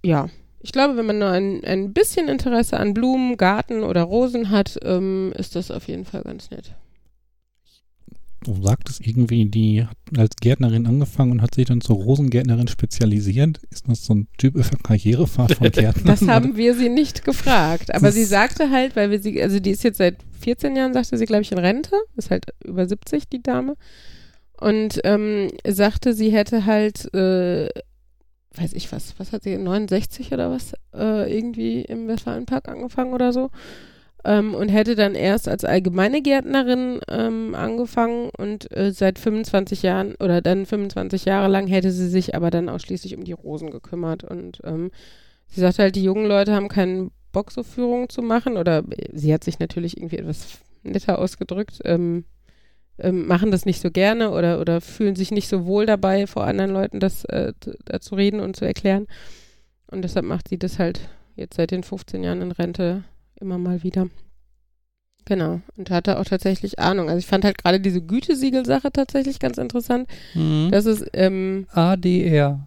ja, 0.03 0.29
ich 0.65 0.71
glaube, 0.71 0.97
wenn 0.97 1.05
man 1.05 1.19
nur 1.19 1.29
ein, 1.29 1.63
ein 1.63 1.93
bisschen 1.93 2.27
Interesse 2.27 2.77
an 2.77 2.93
Blumen, 2.93 3.37
Garten 3.37 3.83
oder 3.83 4.01
Rosen 4.03 4.49
hat, 4.49 4.77
ähm, 4.83 5.31
ist 5.37 5.55
das 5.55 5.71
auf 5.71 5.87
jeden 5.87 6.03
Fall 6.05 6.23
ganz 6.23 6.49
nett. 6.49 6.73
Du 8.43 8.61
sagtest 8.61 9.01
irgendwie, 9.05 9.45
die 9.45 9.85
hat 9.85 9.97
als 10.17 10.35
Gärtnerin 10.39 10.85
angefangen 10.85 11.31
und 11.31 11.41
hat 11.41 11.55
sich 11.55 11.65
dann 11.65 11.81
zur 11.81 11.95
Rosengärtnerin 11.95 12.67
spezialisiert. 12.67 13.59
Ist 13.71 13.87
das 13.87 14.05
so 14.05 14.13
ein 14.13 14.27
typischer 14.37 14.77
Karrierepfad 14.83 15.53
von 15.55 15.71
Gärtnern? 15.71 16.05
Das 16.05 16.27
haben 16.27 16.55
wir 16.55 16.75
sie 16.75 16.89
nicht 16.89 17.23
gefragt. 17.25 17.93
Aber 17.93 18.05
Das- 18.07 18.13
sie 18.15 18.25
sagte 18.25 18.69
halt, 18.69 18.95
weil 18.95 19.09
wir 19.09 19.19
sie, 19.19 19.41
also 19.41 19.59
die 19.59 19.71
ist 19.71 19.83
jetzt 19.83 19.97
seit 19.97 20.17
14 20.41 20.75
Jahren, 20.75 20.93
sagte 20.93 21.17
sie, 21.17 21.25
glaube 21.25 21.41
ich, 21.41 21.51
in 21.51 21.57
Rente. 21.57 21.95
Ist 22.17 22.29
halt 22.29 22.45
über 22.63 22.87
70, 22.87 23.27
die 23.29 23.41
Dame. 23.41 23.75
Und 24.61 24.99
ähm, 25.03 25.49
sagte, 25.67 26.13
sie 26.13 26.29
hätte 26.31 26.65
halt, 26.67 27.11
äh, 27.15 27.67
weiß 28.57 28.73
ich 28.73 28.91
was, 28.91 29.13
was 29.17 29.31
hat 29.31 29.43
sie, 29.43 29.57
69 29.57 30.31
oder 30.31 30.51
was, 30.51 30.73
äh, 30.93 31.31
irgendwie 31.35 31.81
im 31.81 32.07
Westfalenpark 32.07 32.67
angefangen 32.67 33.13
oder 33.13 33.33
so. 33.33 33.49
Ähm, 34.23 34.55
und 34.55 34.69
hätte 34.69 34.95
dann 34.95 35.13
erst 35.13 35.47
als 35.47 35.65
allgemeine 35.65 36.21
Gärtnerin 36.21 36.99
ähm, 37.07 37.53
angefangen 37.53 38.31
und 38.35 38.75
äh, 38.75 38.91
seit 38.91 39.19
25 39.19 39.83
Jahren 39.83 40.15
oder 40.15 40.41
dann 40.41 40.65
25 40.65 41.25
Jahre 41.25 41.47
lang 41.47 41.67
hätte 41.67 41.91
sie 41.91 42.07
sich 42.09 42.33
aber 42.33 42.49
dann 42.49 42.67
ausschließlich 42.67 43.15
um 43.15 43.23
die 43.23 43.33
Rosen 43.33 43.69
gekümmert. 43.69 44.23
Und 44.23 44.61
ähm, 44.63 44.89
sie 45.47 45.61
sagte 45.61 45.83
halt, 45.83 45.95
die 45.95 46.03
jungen 46.03 46.25
Leute 46.25 46.55
haben 46.55 46.69
keinen 46.69 47.11
Bock, 47.31 47.51
so 47.51 47.61
Führungen 47.61 48.09
zu 48.09 48.23
machen. 48.23 48.57
Oder 48.57 48.79
äh, 48.79 49.09
sie 49.13 49.31
hat 49.31 49.43
sich 49.43 49.59
natürlich 49.59 49.97
irgendwie 49.97 50.17
etwas 50.17 50.59
netter 50.81 51.19
ausgedrückt, 51.19 51.81
ähm, 51.83 52.25
ähm, 52.97 53.27
machen 53.27 53.51
das 53.51 53.65
nicht 53.65 53.81
so 53.81 53.91
gerne 53.91 54.31
oder, 54.31 54.59
oder 54.59 54.81
fühlen 54.81 55.15
sich 55.15 55.31
nicht 55.31 55.47
so 55.47 55.65
wohl 55.65 55.85
dabei, 55.85 56.27
vor 56.27 56.45
anderen 56.45 56.71
Leuten 56.71 56.99
das 56.99 57.25
äh, 57.25 57.53
zu, 57.59 57.75
da 57.85 57.99
zu 57.99 58.15
reden 58.15 58.39
und 58.39 58.55
zu 58.55 58.65
erklären. 58.65 59.07
Und 59.87 60.01
deshalb 60.01 60.25
macht 60.25 60.47
sie 60.47 60.57
das 60.57 60.79
halt 60.79 61.01
jetzt 61.35 61.55
seit 61.55 61.71
den 61.71 61.83
15 61.83 62.23
Jahren 62.23 62.41
in 62.41 62.51
Rente 62.51 63.03
immer 63.39 63.57
mal 63.57 63.83
wieder. 63.83 64.07
Genau. 65.25 65.61
Und 65.75 65.89
hatte 65.89 66.19
auch 66.19 66.25
tatsächlich 66.25 66.79
Ahnung. 66.79 67.09
Also 67.09 67.19
ich 67.19 67.27
fand 67.27 67.43
halt 67.43 67.57
gerade 67.57 67.79
diese 67.79 68.01
Gütesiegel-Sache 68.01 68.91
tatsächlich 68.91 69.39
ganz 69.39 69.57
interessant. 69.57 70.07
Mhm. 70.35 70.69
Das 70.71 70.85
ist, 70.85 71.05
ähm, 71.13 71.65
ADR. 71.71 72.65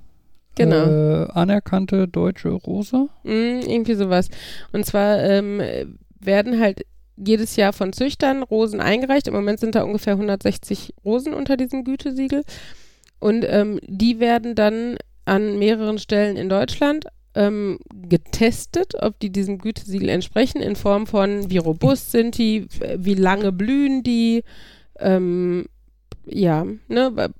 Genau. 0.56 0.84
Äh, 0.84 1.28
anerkannte 1.32 2.08
deutsche 2.08 2.48
Rose. 2.48 3.08
Mm, 3.22 3.60
irgendwie 3.64 3.94
sowas. 3.94 4.28
Und 4.72 4.84
zwar 4.84 5.22
ähm, 5.22 5.62
werden 6.18 6.58
halt 6.58 6.84
jedes 7.24 7.56
Jahr 7.56 7.72
von 7.72 7.92
Züchtern 7.92 8.42
Rosen 8.42 8.80
eingereicht. 8.80 9.28
Im 9.28 9.34
Moment 9.34 9.60
sind 9.60 9.74
da 9.74 9.82
ungefähr 9.82 10.14
160 10.14 10.94
Rosen 11.04 11.34
unter 11.34 11.56
diesem 11.56 11.84
Gütesiegel. 11.84 12.42
Und 13.18 13.44
ähm, 13.48 13.80
die 13.86 14.20
werden 14.20 14.54
dann 14.54 14.96
an 15.24 15.58
mehreren 15.58 15.98
Stellen 15.98 16.36
in 16.36 16.48
Deutschland 16.48 17.06
ähm, 17.34 17.78
getestet, 17.90 18.94
ob 19.00 19.18
die 19.20 19.30
diesem 19.30 19.58
Gütesiegel 19.58 20.08
entsprechen, 20.08 20.60
in 20.60 20.76
Form 20.76 21.06
von, 21.06 21.50
wie 21.50 21.58
robust 21.58 22.10
sind 22.10 22.38
die, 22.38 22.66
wie 22.96 23.14
lange 23.14 23.52
blühen 23.52 24.02
die, 24.02 24.42
ähm, 24.98 25.66
ja, 26.26 26.66
ne, 26.88 27.30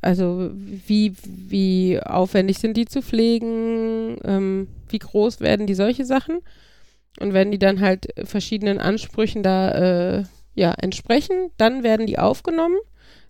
also 0.00 0.50
wie, 0.54 1.14
wie 1.24 2.00
aufwendig 2.00 2.58
sind 2.58 2.76
die 2.76 2.86
zu 2.86 3.02
pflegen, 3.02 4.18
ähm, 4.24 4.68
wie 4.88 4.98
groß 4.98 5.40
werden 5.40 5.66
die, 5.66 5.74
solche 5.74 6.04
Sachen. 6.04 6.40
Und 7.20 7.32
wenn 7.32 7.50
die 7.50 7.58
dann 7.58 7.80
halt 7.80 8.08
verschiedenen 8.24 8.78
Ansprüchen 8.78 9.42
da 9.42 10.18
äh, 10.18 10.24
ja, 10.54 10.72
entsprechen, 10.72 11.50
dann 11.56 11.82
werden 11.82 12.06
die 12.06 12.18
aufgenommen. 12.18 12.76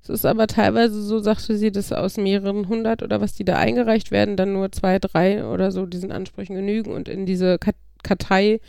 Es 0.02 0.08
ist 0.08 0.24
aber 0.24 0.46
teilweise 0.46 1.02
so, 1.02 1.18
sagte 1.18 1.56
sie, 1.56 1.72
dass 1.72 1.92
aus 1.92 2.16
mehreren 2.16 2.68
hundert 2.68 3.02
oder 3.02 3.20
was 3.20 3.34
die 3.34 3.44
da 3.44 3.56
eingereicht 3.56 4.10
werden, 4.10 4.36
dann 4.36 4.52
nur 4.52 4.72
zwei, 4.72 4.98
drei 4.98 5.44
oder 5.44 5.70
so 5.70 5.86
diesen 5.86 6.12
Ansprüchen 6.12 6.54
genügen 6.54 6.92
und 6.92 7.08
in 7.08 7.26
diese 7.26 7.58
Kartei 8.02 8.60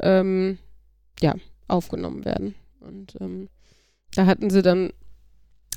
ähm, 0.00 0.58
ja, 1.20 1.34
aufgenommen 1.68 2.24
werden. 2.24 2.54
Und 2.80 3.16
ähm, 3.20 3.48
da 4.14 4.26
hatten 4.26 4.50
sie 4.50 4.62
dann 4.62 4.90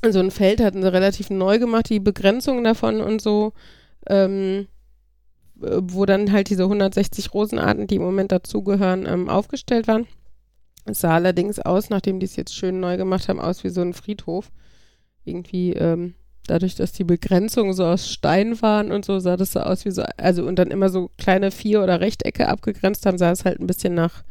so 0.08 0.20
ein 0.20 0.32
Feld 0.32 0.62
hatten 0.62 0.82
sie 0.82 0.92
relativ 0.92 1.30
neu 1.30 1.58
gemacht, 1.58 1.90
die 1.90 2.00
Begrenzung 2.00 2.64
davon 2.64 3.02
und 3.02 3.22
so, 3.22 3.54
ähm, 4.08 4.60
äh, 4.62 4.75
wo 5.56 6.06
dann 6.06 6.32
halt 6.32 6.50
diese 6.50 6.64
160 6.64 7.34
Rosenarten, 7.34 7.88
die 7.88 7.96
im 7.96 8.02
Moment 8.02 8.32
dazugehören, 8.32 9.06
ähm, 9.06 9.30
aufgestellt 9.30 9.88
waren. 9.88 10.08
Es 10.86 11.02
sah 11.02 11.16
allerdings 11.16 11.60
aus, 11.60 11.90
nachdem 11.90 12.20
die 12.20 12.26
es 12.26 12.36
jetzt 12.36 12.56
schön 12.56 12.80
neu 12.80 12.98
gemacht 12.98 13.28
haben, 13.28 13.40
aus 13.40 13.64
wie 13.64 13.70
so 13.70 13.82
ein 13.82 13.94
Friedhof. 13.94 14.52
Irgendwie, 15.24 15.74
ähm, 15.74 16.14
dadurch, 16.46 16.76
dass 16.76 16.92
die 16.92 17.04
Begrenzungen 17.04 17.74
so 17.74 17.86
aus 17.86 18.12
Stein 18.12 18.62
waren 18.62 18.92
und 18.92 19.06
so, 19.06 19.20
sah 19.20 19.38
das 19.38 19.54
so 19.54 19.62
aus 19.62 19.86
wie 19.86 19.92
so, 19.92 20.04
also 20.18 20.46
und 20.46 20.58
dann 20.58 20.70
immer 20.70 20.90
so 20.90 21.10
kleine 21.18 21.52
Vier- 21.52 21.82
oder 21.82 22.02
Rechtecke 22.02 22.48
abgegrenzt 22.48 23.06
haben, 23.06 23.18
sah 23.18 23.32
es 23.32 23.46
halt 23.46 23.60
ein 23.60 23.68
bisschen 23.68 23.96
nach, 23.96 24.24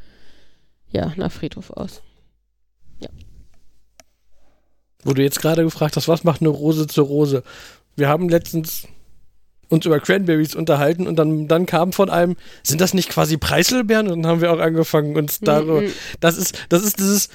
ja, 0.89 1.12
nach 1.16 1.33
Friedhof 1.33 1.70
aus. 1.70 2.03
Wo 5.05 5.12
du 5.12 5.22
jetzt 5.22 5.41
gerade 5.41 5.62
gefragt 5.62 5.97
hast, 5.97 6.09
was 6.09 6.25
macht 6.25 6.41
eine 6.41 6.49
Rose 6.49 6.87
zur 6.87 7.07
Rose? 7.07 7.43
Wir 7.95 8.09
haben 8.09 8.29
letztens 8.29 8.89
uns 9.69 9.87
über 9.87 10.01
Cranberries 10.01 10.55
unterhalten 10.55 11.07
und 11.07 11.17
dann, 11.17 11.49
dann 11.49 11.67
kam 11.67 11.93
von 11.93 12.11
einem, 12.11 12.37
sind 12.62 12.81
das 12.81 12.95
nicht 12.95 13.09
quasi 13.09 13.37
Preiselbeeren? 13.37 14.09
Und 14.09 14.23
dann 14.23 14.31
haben 14.31 14.41
wir 14.41 14.53
auch 14.53 14.59
angefangen, 14.59 15.17
uns 15.17 15.41
darüber. 15.41 15.81
Mhm. 15.83 15.91
Das 16.21 16.37
ist, 16.37 16.57
das 16.69 16.83
ist 16.83 16.99
dieses, 16.99 17.29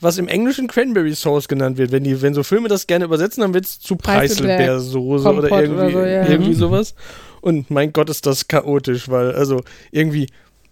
was 0.00 0.18
im 0.18 0.28
Englischen 0.28 0.66
Cranberry 0.68 1.14
Sauce 1.14 1.48
genannt 1.48 1.78
wird. 1.78 1.92
Wenn 1.92 2.04
die, 2.04 2.20
wenn 2.22 2.34
so 2.34 2.42
Filme 2.42 2.68
das 2.68 2.86
gerne 2.86 3.04
übersetzen, 3.04 3.40
dann 3.42 3.54
wird 3.54 3.64
es 3.64 3.78
zu 3.80 3.94
Preiselbeer- 3.94 4.56
Preiselbeersoße 4.56 5.28
oder 5.32 5.50
irgendwie, 5.50 5.74
oder 5.74 5.90
so, 5.90 6.00
ja. 6.00 6.26
irgendwie 6.28 6.50
Mhm. 6.50 6.54
sowas. 6.54 6.94
Und 7.40 7.70
mein 7.70 7.92
Gott, 7.92 8.10
ist 8.10 8.26
das 8.26 8.48
chaotisch, 8.48 9.08
weil 9.08 9.32
also 9.32 9.62
irgendwie 9.92 10.26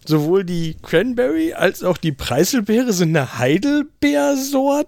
sowohl 0.07 0.45
die 0.45 0.77
Cranberry 0.83 1.55
als 1.55 1.83
auch 1.85 1.97
die 1.97 2.12
Preiselbeere 2.12 2.93
sind 2.93 3.17
eine 3.17 3.39
Heidelbeersorte. 3.39 4.85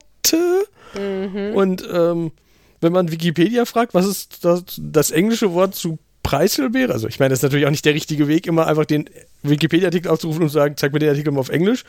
Mhm. 0.99 1.55
Und 1.55 1.89
ähm, 1.93 2.33
wenn 2.81 2.93
man 2.93 3.11
Wikipedia 3.11 3.65
fragt, 3.65 3.95
was 3.95 4.07
ist 4.07 4.45
das, 4.45 4.65
das 4.79 5.11
englische 5.11 5.53
Wort 5.55 5.75
zu 5.75 5.99
Preiselbeere? 6.27 6.93
Also 6.93 7.07
ich 7.07 7.21
meine, 7.21 7.31
das 7.31 7.39
ist 7.39 7.43
natürlich 7.45 7.67
auch 7.67 7.71
nicht 7.71 7.85
der 7.85 7.95
richtige 7.95 8.27
Weg, 8.27 8.49
immer 8.49 8.67
einfach 8.67 8.85
den 8.85 9.09
Wikipedia-Artikel 9.45 10.09
aufzurufen 10.11 10.43
und 10.43 10.49
zu 10.49 10.55
sagen, 10.55 10.75
zeig 10.77 10.93
mir 10.93 10.99
den 10.99 11.11
Artikel 11.11 11.33
mal 11.33 11.39
auf 11.39 11.51
Englisch, 11.51 11.85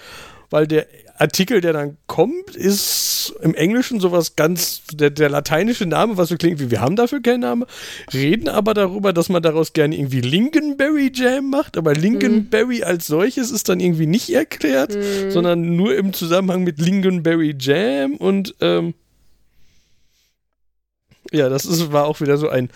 weil 0.52 0.68
der 0.68 0.86
Artikel, 1.18 1.60
der 1.60 1.74
dann 1.74 1.98
kommt, 2.06 2.56
ist 2.56 3.34
im 3.42 3.56
Englischen 3.56 4.00
sowas 4.00 4.36
ganz, 4.36 4.84
der, 4.94 5.10
der 5.10 5.30
lateinische 5.30 5.88
Name, 5.88 6.18
was 6.18 6.30
so 6.30 6.36
klingt 6.38 6.60
wie, 6.60 6.70
wir 6.70 6.82
haben 6.82 6.96
dafür 6.96 7.20
keinen 7.20 7.40
Namen, 7.40 7.66
reden 8.14 8.48
aber 8.48 8.76
darüber, 8.76 9.12
dass 9.12 9.28
man 9.28 9.42
daraus 9.42 9.74
gerne 9.74 9.98
irgendwie 9.98 10.22
Lingonberry 10.22 11.12
Jam 11.12 11.50
macht, 11.50 11.76
aber 11.76 11.96
Lingonberry 11.96 12.84
als 12.84 13.08
solches 13.08 13.50
ist 13.50 13.68
dann 13.70 13.80
irgendwie 13.80 14.06
nicht 14.06 14.30
erklärt, 14.30 14.96
Mhm. 14.96 15.32
sondern 15.32 15.76
nur 15.76 15.96
im 15.96 16.14
Zusammenhang 16.14 16.64
mit 16.64 16.80
Lingonberry 16.80 17.56
Jam 17.60 18.16
und 18.18 18.54
ähm, 18.62 18.94
ja, 21.32 21.50
das 21.50 21.66
ist, 21.66 21.92
war 21.92 22.06
auch 22.06 22.22
wieder 22.22 22.38
so 22.38 22.50
ein 22.50 22.70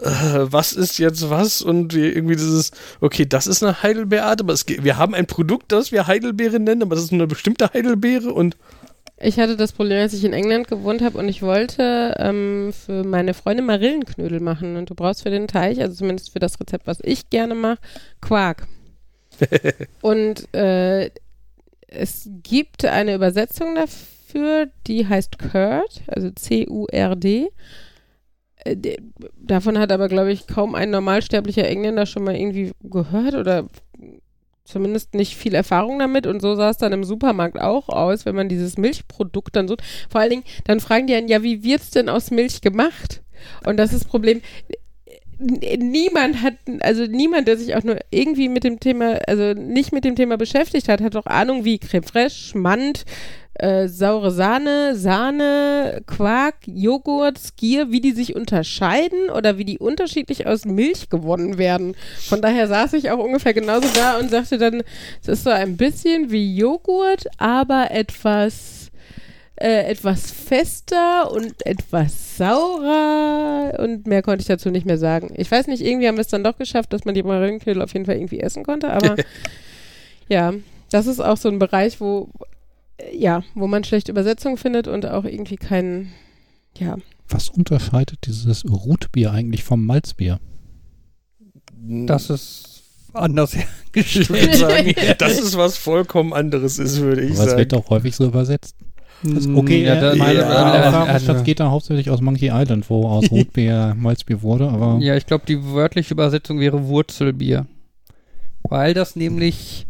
äh, 0.00 0.46
was 0.52 0.72
ist 0.72 0.98
jetzt 0.98 1.30
was 1.30 1.62
und 1.62 1.94
irgendwie 1.94 2.36
dieses, 2.36 2.72
okay, 3.00 3.26
das 3.26 3.46
ist 3.46 3.62
eine 3.62 3.82
Heidelbeerart, 3.82 4.40
aber 4.40 4.52
es, 4.52 4.66
wir 4.66 4.96
haben 4.96 5.14
ein 5.14 5.26
Produkt, 5.26 5.72
das 5.72 5.92
wir 5.92 6.06
Heidelbeere 6.06 6.60
nennen, 6.60 6.82
aber 6.82 6.94
das 6.94 7.04
ist 7.04 7.12
nur 7.12 7.22
eine 7.22 7.26
bestimmte 7.26 7.72
Heidelbeere 7.72 8.32
und 8.32 8.56
Ich 9.18 9.38
hatte 9.38 9.56
das 9.56 9.72
Problem, 9.72 9.98
als 9.98 10.12
ich 10.12 10.24
in 10.24 10.34
England 10.34 10.68
gewohnt 10.68 11.00
habe 11.00 11.18
und 11.18 11.28
ich 11.28 11.40
wollte 11.40 12.14
ähm, 12.18 12.72
für 12.72 13.04
meine 13.04 13.32
Freundin 13.32 13.64
Marillenknödel 13.64 14.40
machen. 14.40 14.76
Und 14.76 14.90
du 14.90 14.94
brauchst 14.94 15.22
für 15.22 15.30
den 15.30 15.48
Teig, 15.48 15.78
also 15.78 15.94
zumindest 15.94 16.32
für 16.32 16.38
das 16.38 16.60
Rezept, 16.60 16.86
was 16.86 16.98
ich 17.02 17.30
gerne 17.30 17.54
mache, 17.54 17.78
Quark. 18.20 18.66
und 20.02 20.54
äh, 20.54 21.10
es 21.88 22.28
gibt 22.42 22.84
eine 22.84 23.14
Übersetzung 23.14 23.74
dafür, 23.74 24.68
die 24.86 25.06
heißt 25.06 25.38
Curd, 25.38 26.02
also 26.06 26.30
C-U-R-D. 26.30 27.48
Äh, 28.66 28.96
Davon 29.36 29.78
hat 29.78 29.92
aber, 29.92 30.08
glaube 30.08 30.32
ich, 30.32 30.46
kaum 30.46 30.74
ein 30.74 30.90
normalsterblicher 30.90 31.66
Engländer 31.68 32.06
schon 32.06 32.24
mal 32.24 32.34
irgendwie 32.34 32.72
gehört 32.82 33.34
oder 33.34 33.66
zumindest 34.64 35.14
nicht 35.14 35.36
viel 35.36 35.54
Erfahrung 35.54 36.00
damit 36.00 36.26
und 36.26 36.42
so 36.42 36.56
sah 36.56 36.70
es 36.70 36.78
dann 36.78 36.92
im 36.92 37.04
Supermarkt 37.04 37.60
auch 37.60 37.88
aus, 37.88 38.26
wenn 38.26 38.34
man 38.34 38.48
dieses 38.48 38.76
Milchprodukt 38.76 39.54
dann 39.54 39.68
sucht. 39.68 39.82
Vor 40.10 40.20
allen 40.20 40.30
Dingen, 40.30 40.44
dann 40.64 40.80
fragen 40.80 41.06
die 41.06 41.14
einen, 41.14 41.28
ja, 41.28 41.42
wie 41.44 41.62
wird's 41.62 41.90
denn 41.90 42.08
aus 42.08 42.32
Milch 42.32 42.60
gemacht? 42.60 43.22
Und 43.64 43.76
das 43.76 43.92
ist 43.92 44.04
das 44.04 44.10
Problem. 44.10 44.42
Niemand 45.38 46.42
hat, 46.42 46.54
also 46.80 47.04
niemand, 47.04 47.46
der 47.46 47.58
sich 47.58 47.76
auch 47.76 47.84
nur 47.84 47.98
irgendwie 48.10 48.48
mit 48.48 48.64
dem 48.64 48.80
Thema, 48.80 49.20
also 49.28 49.52
nicht 49.52 49.92
mit 49.92 50.04
dem 50.04 50.16
Thema 50.16 50.36
beschäftigt 50.36 50.88
hat, 50.88 51.00
hat 51.00 51.14
doch 51.14 51.26
Ahnung, 51.26 51.64
wie 51.64 51.78
Creme 51.78 52.02
fraiche, 52.02 52.58
Mand, 52.58 53.04
äh, 53.58 53.88
saure 53.88 54.30
Sahne, 54.30 54.94
Sahne, 54.96 56.02
Quark, 56.06 56.56
Joghurt, 56.66 57.38
Skier, 57.38 57.90
wie 57.90 58.00
die 58.00 58.12
sich 58.12 58.36
unterscheiden 58.36 59.30
oder 59.30 59.56
wie 59.56 59.64
die 59.64 59.78
unterschiedlich 59.78 60.46
aus 60.46 60.66
Milch 60.66 61.08
gewonnen 61.08 61.56
werden. 61.56 61.94
Von 62.18 62.42
daher 62.42 62.68
saß 62.68 62.92
ich 62.92 63.10
auch 63.10 63.18
ungefähr 63.18 63.54
genauso 63.54 63.88
da 63.94 64.18
und 64.18 64.30
sagte 64.30 64.58
dann, 64.58 64.82
es 65.22 65.28
ist 65.28 65.44
so 65.44 65.50
ein 65.50 65.76
bisschen 65.76 66.30
wie 66.30 66.54
Joghurt, 66.54 67.24
aber 67.38 67.90
etwas, 67.92 68.90
äh, 69.56 69.90
etwas 69.90 70.30
fester 70.30 71.30
und 71.32 71.64
etwas 71.64 72.36
saurer 72.36 73.78
und 73.78 74.06
mehr 74.06 74.20
konnte 74.20 74.42
ich 74.42 74.48
dazu 74.48 74.70
nicht 74.70 74.84
mehr 74.84 74.98
sagen. 74.98 75.32
Ich 75.34 75.50
weiß 75.50 75.66
nicht, 75.68 75.82
irgendwie 75.82 76.08
haben 76.08 76.16
wir 76.16 76.22
es 76.22 76.28
dann 76.28 76.44
doch 76.44 76.58
geschafft, 76.58 76.92
dass 76.92 77.06
man 77.06 77.14
die 77.14 77.22
Marillenknödel 77.22 77.80
auf 77.80 77.94
jeden 77.94 78.04
Fall 78.04 78.16
irgendwie 78.16 78.40
essen 78.40 78.64
konnte, 78.64 78.90
aber 78.90 79.16
ja, 80.28 80.52
das 80.90 81.06
ist 81.06 81.20
auch 81.20 81.38
so 81.38 81.48
ein 81.48 81.58
Bereich, 81.58 82.02
wo 82.02 82.28
ja, 83.12 83.42
wo 83.54 83.66
man 83.66 83.84
schlechte 83.84 84.12
Übersetzung 84.12 84.56
findet 84.56 84.88
und 84.88 85.06
auch 85.06 85.24
irgendwie 85.24 85.56
keinen, 85.56 86.12
ja, 86.78 86.96
Was 87.28 87.48
unterscheidet 87.48 88.18
dieses 88.26 88.64
Rotbier 88.64 89.32
eigentlich 89.32 89.64
vom 89.64 89.84
Malzbier? 89.84 90.38
Das 92.06 92.30
ist 92.30 92.82
anders 93.12 93.54
hergestellt. 93.94 94.54
sagen, 94.56 94.94
das 95.18 95.38
ist 95.38 95.56
was 95.56 95.76
vollkommen 95.76 96.32
anderes 96.32 96.78
ist, 96.78 97.00
würde 97.00 97.22
ich 97.22 97.32
Aber 97.32 97.40
es 97.40 97.46
sagen. 97.50 97.58
wird 97.58 97.74
auch 97.74 97.90
häufig 97.90 98.14
so 98.16 98.26
übersetzt. 98.26 98.76
Das, 99.22 99.46
Mm, 99.46 99.56
okay, 99.56 99.82
ja, 99.82 99.94
äh, 99.94 100.00
da- 100.00 100.14
meine 100.14 100.38
ja, 100.40 100.44
meine 100.46 100.76
ja, 100.76 100.76
Erfahrungsschatz 100.76 101.38
ja, 101.38 101.42
geht 101.42 101.58
dann 101.60 101.70
hauptsächlich 101.70 102.10
aus 102.10 102.20
Monkey 102.20 102.50
Island, 102.52 102.88
wo 102.90 103.06
aus 103.08 103.24
Rotbier 103.30 103.94
Malzbier 103.98 104.42
wurde, 104.42 104.68
aber 104.68 104.98
Ja, 105.00 105.16
ich 105.16 105.24
glaube, 105.24 105.46
die 105.48 105.64
wörtliche 105.72 106.12
Übersetzung 106.12 106.60
wäre 106.60 106.86
Wurzelbier. 106.86 107.66
Weil 108.68 108.92
das 108.92 109.16
nämlich 109.16 109.86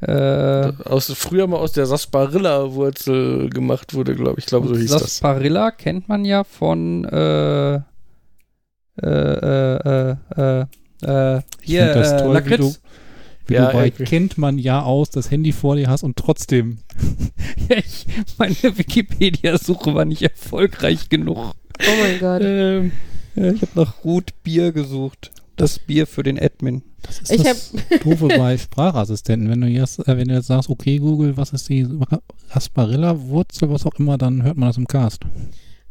äh, 0.00 0.72
aus, 0.84 1.10
früher 1.16 1.46
mal 1.46 1.56
aus 1.56 1.72
der 1.72 1.86
Sarsaparilla-Wurzel 1.86 3.48
gemacht 3.50 3.94
wurde, 3.94 4.14
glaube 4.14 4.38
ich. 4.38 4.44
Ich 4.44 4.48
glaube, 4.48 4.68
so 4.68 4.76
hieß 4.76 4.90
das. 4.90 5.00
Sarsaparilla 5.02 5.70
kennt 5.70 6.08
man 6.08 6.24
ja 6.24 6.44
von 6.44 7.04
äh, 7.06 7.76
äh, 7.76 7.80
äh, 9.02 9.76
äh, 9.76 10.16
äh, 10.36 10.66
äh, 11.02 11.38
ich 11.38 11.44
hier, 11.62 11.94
das 11.94 12.12
äh, 12.12 12.18
toll, 12.18 12.28
wie 12.30 12.32
Lakritz. 12.34 12.58
du, 12.58 12.74
wie 13.46 13.54
Ja, 13.54 13.66
du 13.66 13.72
bei 13.72 13.84
irgendwie. 13.86 14.04
kennt 14.04 14.38
man 14.38 14.58
ja 14.58 14.82
aus, 14.82 15.10
das 15.10 15.30
Handy 15.30 15.52
vor 15.52 15.76
dir 15.76 15.88
hast 15.88 16.02
und 16.02 16.16
trotzdem. 16.16 16.78
Ja, 17.68 17.78
ich, 17.78 18.06
meine 18.38 18.54
Wikipedia-Suche 18.78 19.92
war 19.94 20.04
nicht 20.04 20.22
erfolgreich 20.22 21.08
genug. 21.08 21.36
oh 21.38 21.52
mein 22.00 22.18
Gott. 22.20 22.40
Ähm, 22.44 22.92
ja, 23.34 23.50
ich 23.50 23.62
habe 23.62 23.72
nach 23.74 24.04
Rootbier 24.04 24.70
gesucht. 24.72 25.32
Das 25.56 25.78
Bier 25.78 26.06
für 26.06 26.22
den 26.22 26.38
Admin. 26.38 26.82
Das 27.02 27.18
ist 27.20 27.32
Ich 27.32 27.42
das 27.42 27.72
Doofe 28.02 28.28
bei 28.28 28.58
Sprachassistenten. 28.58 29.48
Wenn 29.48 29.62
du 29.62 29.68
jetzt, 29.68 30.00
äh, 30.00 30.16
wenn 30.16 30.28
du 30.28 30.34
jetzt 30.34 30.48
sagst, 30.48 30.68
okay 30.68 30.98
Google, 30.98 31.36
was 31.36 31.50
ist 31.50 31.68
die 31.68 31.86
Asparilla-Wurzel, 32.50 33.70
was 33.70 33.86
auch 33.86 33.94
immer, 33.98 34.18
dann 34.18 34.42
hört 34.42 34.56
man 34.56 34.68
das 34.68 34.76
im 34.76 34.86
Cast. 34.86 35.22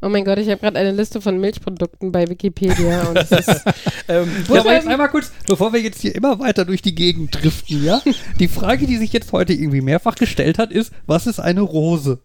Oh 0.02 0.10
mein 0.10 0.24
Gott, 0.24 0.38
ich 0.38 0.50
habe 0.50 0.60
gerade 0.60 0.78
eine 0.78 0.92
Liste 0.92 1.20
von 1.20 1.40
Milchprodukten 1.40 2.12
bei 2.12 2.30
Wikipedia 2.30 3.04
und 3.10 3.18
ist 3.18 3.32
Ähm, 4.08 4.30
Ja, 4.50 4.60
aber 4.60 4.74
jetzt 4.74 4.88
einmal 4.88 5.10
kurz, 5.10 5.32
bevor 5.48 5.74
wir 5.74 5.82
jetzt 5.82 6.02
hier 6.02 6.14
immer 6.14 6.38
weiter 6.40 6.64
durch 6.66 6.84
die 6.84 6.94
Gegend 6.94 7.34
driften, 7.34 7.84
ja? 7.84 8.02
Die 8.40 8.48
Frage, 8.48 8.86
die 8.86 8.98
sich 8.98 9.14
jetzt 9.14 9.32
heute 9.32 9.54
irgendwie 9.54 9.82
mehrfach 9.82 10.14
gestellt 10.14 10.60
hat, 10.60 10.72
ist, 10.72 10.92
was 11.08 11.26
ist 11.26 11.40
eine 11.40 11.62
Rose? 11.62 12.20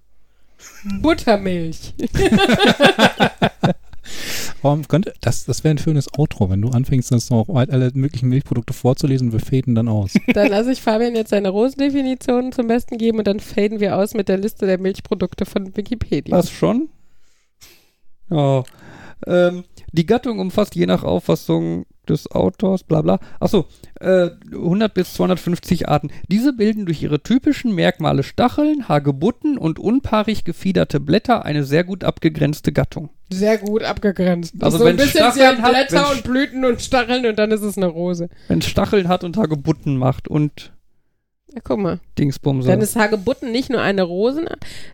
Buttermilch. 1.01 1.95
Warum 4.63 4.87
könnte, 4.89 5.15
das, 5.21 5.47
das 5.47 5.65
wäre 5.65 5.75
ein 5.75 5.79
schönes 5.79 6.13
Outro, 6.19 6.51
wenn 6.51 6.61
du 6.61 6.69
anfängst, 6.69 7.11
das 7.13 7.31
noch 7.31 7.49
alle 7.49 7.91
möglichen 7.95 8.29
Milchprodukte 8.29 8.75
vorzulesen, 8.75 9.33
wir 9.33 9.41
faden 9.41 9.75
dann 9.75 9.89
aus. 9.89 10.13
Dann 10.35 10.49
lasse 10.49 10.73
ich 10.73 10.83
Fabian 10.83 11.15
jetzt 11.15 11.31
seine 11.31 11.49
Rosendefinition 11.49 12.53
zum 12.53 12.67
Besten 12.67 12.99
geben 12.99 13.19
und 13.19 13.27
dann 13.27 13.41
faden 13.41 13.81
wir 13.81 13.97
aus 13.97 14.15
mit 14.15 14.29
der 14.29 14.39
Liste 14.39 14.67
der 14.67 14.79
Milchprodukte 14.79 15.47
von 15.47 15.77
Wikipedia. 15.77 16.37
Was 16.37 16.51
schon? 16.51 16.89
Ja. 18.31 18.65
Ähm, 19.27 19.65
die 19.93 20.07
Gattung 20.07 20.39
umfasst 20.39 20.75
je 20.77 20.87
nach 20.87 21.03
Auffassung 21.05 21.87
des 22.09 22.31
Autors, 22.31 22.83
bla 22.83 23.03
bla. 23.03 23.19
Achso, 23.39 23.67
äh, 24.01 24.31
100 24.53 24.93
bis 24.95 25.15
250 25.15 25.89
Arten. 25.89 26.11
Diese 26.29 26.53
bilden 26.53 26.87
durch 26.87 27.03
ihre 27.03 27.23
typischen 27.23 27.75
Merkmale 27.75 28.23
Stacheln, 28.23 28.89
Hagebutten 28.89 29.59
und 29.59 29.79
unpaarig 29.79 30.45
gefiederte 30.45 30.99
Blätter 31.01 31.45
eine 31.45 31.63
sehr 31.65 31.85
gut 31.85 32.03
abgegrenzte 32.05 32.73
Gattung. 32.73 33.11
Sehr 33.33 33.59
gut 33.59 33.85
abgegrenzt. 33.85 34.55
Also 34.61 34.79
so 34.79 34.85
ein 34.85 34.91
wenn 34.91 34.97
bisschen, 34.97 35.13
sie 35.33 35.39
Stacheln 35.41 35.47
haben 35.59 35.63
hat- 35.63 35.71
Blätter 35.89 36.07
wenn- 36.09 36.17
und 36.17 36.25
Blüten 36.25 36.65
und 36.65 36.81
Stacheln 36.83 37.27
und 37.27 37.39
dann 37.39 37.53
ist 37.53 37.63
es 37.63 37.77
eine 37.77 37.87
Rose. 37.87 38.29
Wenn 38.49 38.59
es 38.59 38.67
Stacheln 38.67 39.07
hat 39.07 39.23
und 39.23 39.37
Hagebutten 39.37 39.97
macht 39.97 40.27
und 40.27 40.73
Ja, 41.55 41.61
guck 41.65 41.79
mal. 41.79 42.01
Dingsbumse. 42.19 42.69
Dann 42.69 42.81
ist 42.81 42.97
Hagebutten 42.97 43.51
nicht 43.51 43.71
nur 43.71 43.81
eine 43.81 44.03
Rosen, 44.03 44.47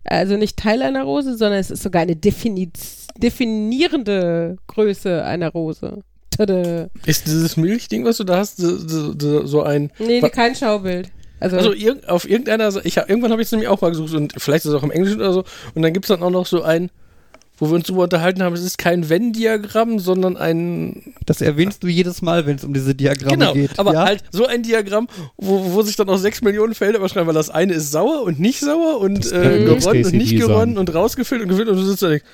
also 0.04 0.36
nicht 0.36 0.56
Teil 0.56 0.82
einer 0.82 1.02
Rose, 1.02 1.36
sondern 1.36 1.60
es 1.60 1.70
ist 1.70 1.82
sogar 1.82 2.02
eine 2.02 2.16
definiz 2.16 3.06
definierende 3.18 4.56
Größe 4.66 5.24
einer 5.24 5.50
Rose. 5.50 6.02
Tada. 6.30 6.88
Ist 7.06 7.26
dieses 7.26 7.56
Milchding, 7.56 8.04
was 8.04 8.18
du 8.18 8.24
da 8.24 8.38
hast, 8.38 8.58
so, 8.58 9.62
ein. 9.62 9.90
Nee, 9.98 10.20
kein 10.20 10.54
Schaubild. 10.54 11.10
Also, 11.40 11.56
Also 11.56 11.72
irg 11.74 12.08
auf 12.08 12.28
irgendeiner, 12.28 12.72
ich 12.84 12.98
hab, 12.98 13.08
irgendwann 13.08 13.32
habe 13.32 13.42
ich 13.42 13.48
es 13.48 13.52
nämlich 13.52 13.68
auch 13.68 13.80
mal 13.80 13.90
gesucht 13.90 14.14
und 14.14 14.32
vielleicht 14.38 14.64
ist 14.64 14.70
es 14.70 14.74
auch 14.74 14.82
im 14.82 14.90
Englischen 14.90 15.20
oder 15.20 15.32
so. 15.32 15.44
Und 15.74 15.82
dann 15.82 15.92
gibt 15.92 16.06
es 16.06 16.08
dann 16.08 16.22
auch 16.22 16.30
noch 16.30 16.46
so 16.46 16.62
ein, 16.62 16.90
wo 17.58 17.66
wir 17.68 17.74
uns 17.74 17.86
darüber 17.86 18.04
unterhalten 18.04 18.42
haben, 18.42 18.54
es 18.54 18.62
ist 18.62 18.78
kein 18.78 19.08
Venn-Diagramm, 19.08 19.98
sondern 19.98 20.36
ein. 20.36 21.14
das 21.24 21.40
erwähnst 21.40 21.82
du 21.82 21.88
jedes 21.88 22.22
Mal, 22.22 22.46
wenn 22.46 22.56
es 22.56 22.64
um 22.64 22.74
diese 22.74 22.94
Diagramme 22.94 23.36
Genau, 23.38 23.52
geht. 23.54 23.78
aber 23.78 23.94
ja? 23.94 24.04
halt 24.04 24.22
so 24.30 24.46
ein 24.46 24.62
Diagramm, 24.62 25.08
wo, 25.36 25.72
wo 25.72 25.82
sich 25.82 25.96
dann 25.96 26.08
auch 26.08 26.18
sechs 26.18 26.42
Millionen 26.42 26.74
Felder 26.74 26.98
überschreiben, 26.98 27.26
weil 27.26 27.34
das 27.34 27.50
eine 27.50 27.74
ist 27.74 27.90
sauer 27.90 28.22
und 28.22 28.38
nicht 28.40 28.60
sauer 28.60 29.00
und 29.00 29.24
Das 29.24 29.32
äh, 29.32 29.42
kann 29.42 29.64
geronnen 29.64 30.04
und 30.04 30.12
nicht 30.14 30.30
sein. 30.30 30.38
geronnen 30.38 30.78
und 30.78 30.94
rausgefüllt 30.94 31.42
und 31.42 31.48
gefüllt 31.48 31.68
und 31.68 31.76
du 31.76 31.82
sitzt 31.82 32.02
da 32.02 32.08
denkst, 32.08 32.24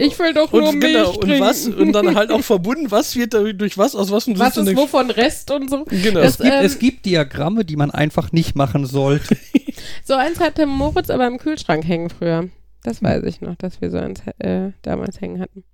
ich 0.00 0.16
will 0.20 0.32
doch 0.32 0.52
nur 0.52 0.68
und 0.68 0.78
Milch 0.78 0.92
genau, 0.94 1.12
trinken. 1.12 1.32
und 1.32 1.40
was, 1.40 1.66
und 1.66 1.92
dann 1.92 2.14
halt 2.14 2.30
auch 2.30 2.40
verbunden, 2.44 2.88
was 2.90 3.16
wird 3.16 3.34
da 3.34 3.42
durch 3.52 3.76
was, 3.76 3.96
aus 3.96 4.12
was 4.12 4.28
und 4.28 4.34
du 4.34 4.40
was 4.40 4.56
ist 4.56 4.76
wovon 4.76 5.10
Rest 5.10 5.50
und 5.50 5.68
so. 5.68 5.84
Genau. 5.86 6.20
Das, 6.20 6.34
es, 6.34 6.38
gibt, 6.38 6.54
ähm, 6.54 6.64
es 6.64 6.78
gibt 6.78 7.06
Diagramme, 7.06 7.64
die 7.64 7.74
man 7.74 7.90
einfach 7.90 8.30
nicht 8.32 8.54
machen 8.54 8.86
sollte. 8.86 9.36
So 10.04 10.14
eins 10.14 10.40
hatte 10.40 10.66
Moritz 10.66 11.08
aber 11.08 11.26
im 11.26 11.38
Kühlschrank 11.38 11.86
hängen 11.86 12.10
früher. 12.10 12.48
Das 12.84 13.02
weiß 13.02 13.24
ich 13.24 13.40
noch, 13.40 13.56
dass 13.56 13.80
wir 13.80 13.90
so 13.90 13.98
eins 13.98 14.20
äh, 14.38 14.70
damals 14.82 15.20
hängen 15.20 15.40
hatten. 15.40 15.64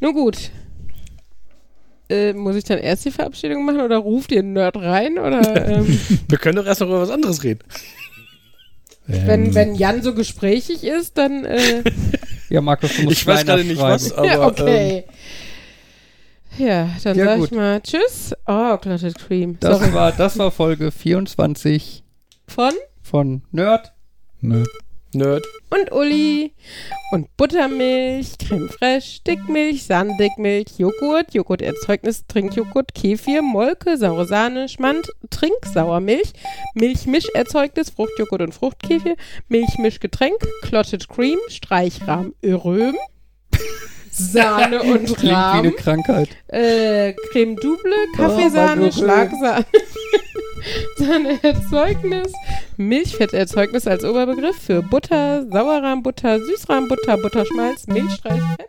Nun 0.00 0.14
gut. 0.14 0.50
Äh, 2.08 2.32
muss 2.32 2.56
ich 2.56 2.64
dann 2.64 2.78
erst 2.78 3.04
die 3.04 3.12
Verabschiedung 3.12 3.64
machen 3.64 3.80
oder 3.80 3.98
ruft 3.98 4.32
ihr 4.32 4.40
einen 4.40 4.52
Nerd 4.54 4.76
rein? 4.76 5.16
Oder 5.18 5.68
ähm, 5.78 6.00
wir 6.28 6.38
können 6.38 6.56
doch 6.56 6.66
erst 6.66 6.80
noch 6.80 6.88
über 6.88 7.00
was 7.02 7.10
anderes 7.10 7.44
reden. 7.44 7.60
wenn, 9.06 9.46
Ähm, 9.46 9.54
wenn 9.54 9.74
Jan 9.76 10.02
so 10.02 10.12
gesprächig 10.14 10.82
ist, 10.82 11.16
dann 11.18 11.44
äh, 11.44 11.84
ja, 12.50 12.60
Markus, 12.60 12.96
du 12.96 13.02
musst 13.04 13.18
Ich 13.18 13.26
weiß 13.26 13.44
gerade 13.46 13.64
nicht 13.64 13.80
was, 13.80 14.12
aber 14.12 14.26
ja, 14.26 14.34
ähm, 14.34 14.40
okay. 14.42 15.04
ja, 16.58 16.90
dann 17.04 17.16
Ja, 17.16 17.24
sag 17.26 17.38
gut. 17.38 17.46
ich 17.52 17.56
mal 17.56 17.80
Tschüss. 17.80 18.34
Oh, 18.46 18.76
Clotted 18.78 19.16
Cream. 19.16 19.56
Das 19.60 19.78
Sorry. 19.78 19.94
war, 19.94 20.10
das 20.12 20.36
war 20.36 20.50
Folge 20.50 20.90
24 20.90 22.02
Von 22.48 22.72
von 23.02 23.42
Nerd. 23.52 23.92
ne, 24.40 24.64
Nerd. 25.12 25.44
und 25.70 25.90
Uli 25.92 26.52
und 27.10 27.36
Buttermilch, 27.36 28.38
Creme 28.38 28.68
fraiche, 28.68 29.20
Dickmilch, 29.26 29.84
Sahne-Dickmilch, 29.84 30.78
Joghurt, 30.78 31.34
Joghurterzeugnis, 31.34 32.24
Trinkjoghurt, 32.28 32.94
Kefir, 32.94 33.42
Molke, 33.42 33.96
saure 33.96 34.26
Sahne, 34.26 34.68
Schmand, 34.68 35.08
Trinksauermilch, 35.30 36.32
Milchmischerzeugnis, 36.74 37.90
Fruchtjoghurt 37.90 38.42
und 38.42 38.54
Fruchtkefir, 38.54 39.16
Milchmischgetränk, 39.48 40.36
Clotted 40.62 41.08
Cream, 41.08 41.38
Streichrahm, 41.48 42.34
Röhm, 42.44 42.96
Sahne 44.12 44.82
und 44.82 45.06
Klingt 45.06 45.22
wie 45.22 45.28
eine 45.30 45.68
Rahm, 45.68 45.76
Krankheit. 45.76 46.28
äh, 46.48 47.14
Creme 47.32 47.56
Double, 47.56 47.92
Oh, 48.12 48.16
Kaffeesahne, 48.16 48.82
mein 48.82 48.90
Röhm. 48.90 49.64
Schlagsahne, 50.60 51.38
Sahneerzeugnis, 51.42 52.32
Milchfetterzeugnis 52.76 53.86
als 53.86 54.04
Oberbegriff 54.04 54.56
für 54.56 54.82
Butter, 54.82 55.46
Sauerrahmbutter, 55.50 56.38
Süßrahmbutter, 56.40 57.16
Butterschmalz, 57.16 57.86
Milchstreichfett. 57.86 58.66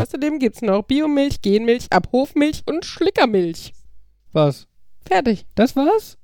Außerdem 0.00 0.38
gibt 0.38 0.56
es 0.56 0.62
noch 0.62 0.82
Biomilch, 0.82 1.40
Genmilch, 1.40 1.86
Abhofmilch 1.90 2.62
und 2.66 2.84
Schlickermilch. 2.84 3.72
Was? 4.32 4.66
Fertig. 5.06 5.46
Das 5.54 5.76
war's? 5.76 6.18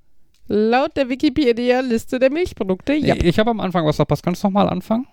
Laut 0.53 0.97
der 0.97 1.09
Wikipedia-Liste 1.09 2.19
der 2.19 2.29
Milchprodukte, 2.29 2.93
ja. 2.95 3.15
Ich 3.15 3.39
habe 3.39 3.51
am 3.51 3.61
Anfang 3.61 3.87
was 3.87 3.95
verpasst. 3.95 4.25
Kannst 4.25 4.43
du 4.43 4.49
noch 4.49 4.53
mal 4.53 4.69
anfangen? 4.69 5.07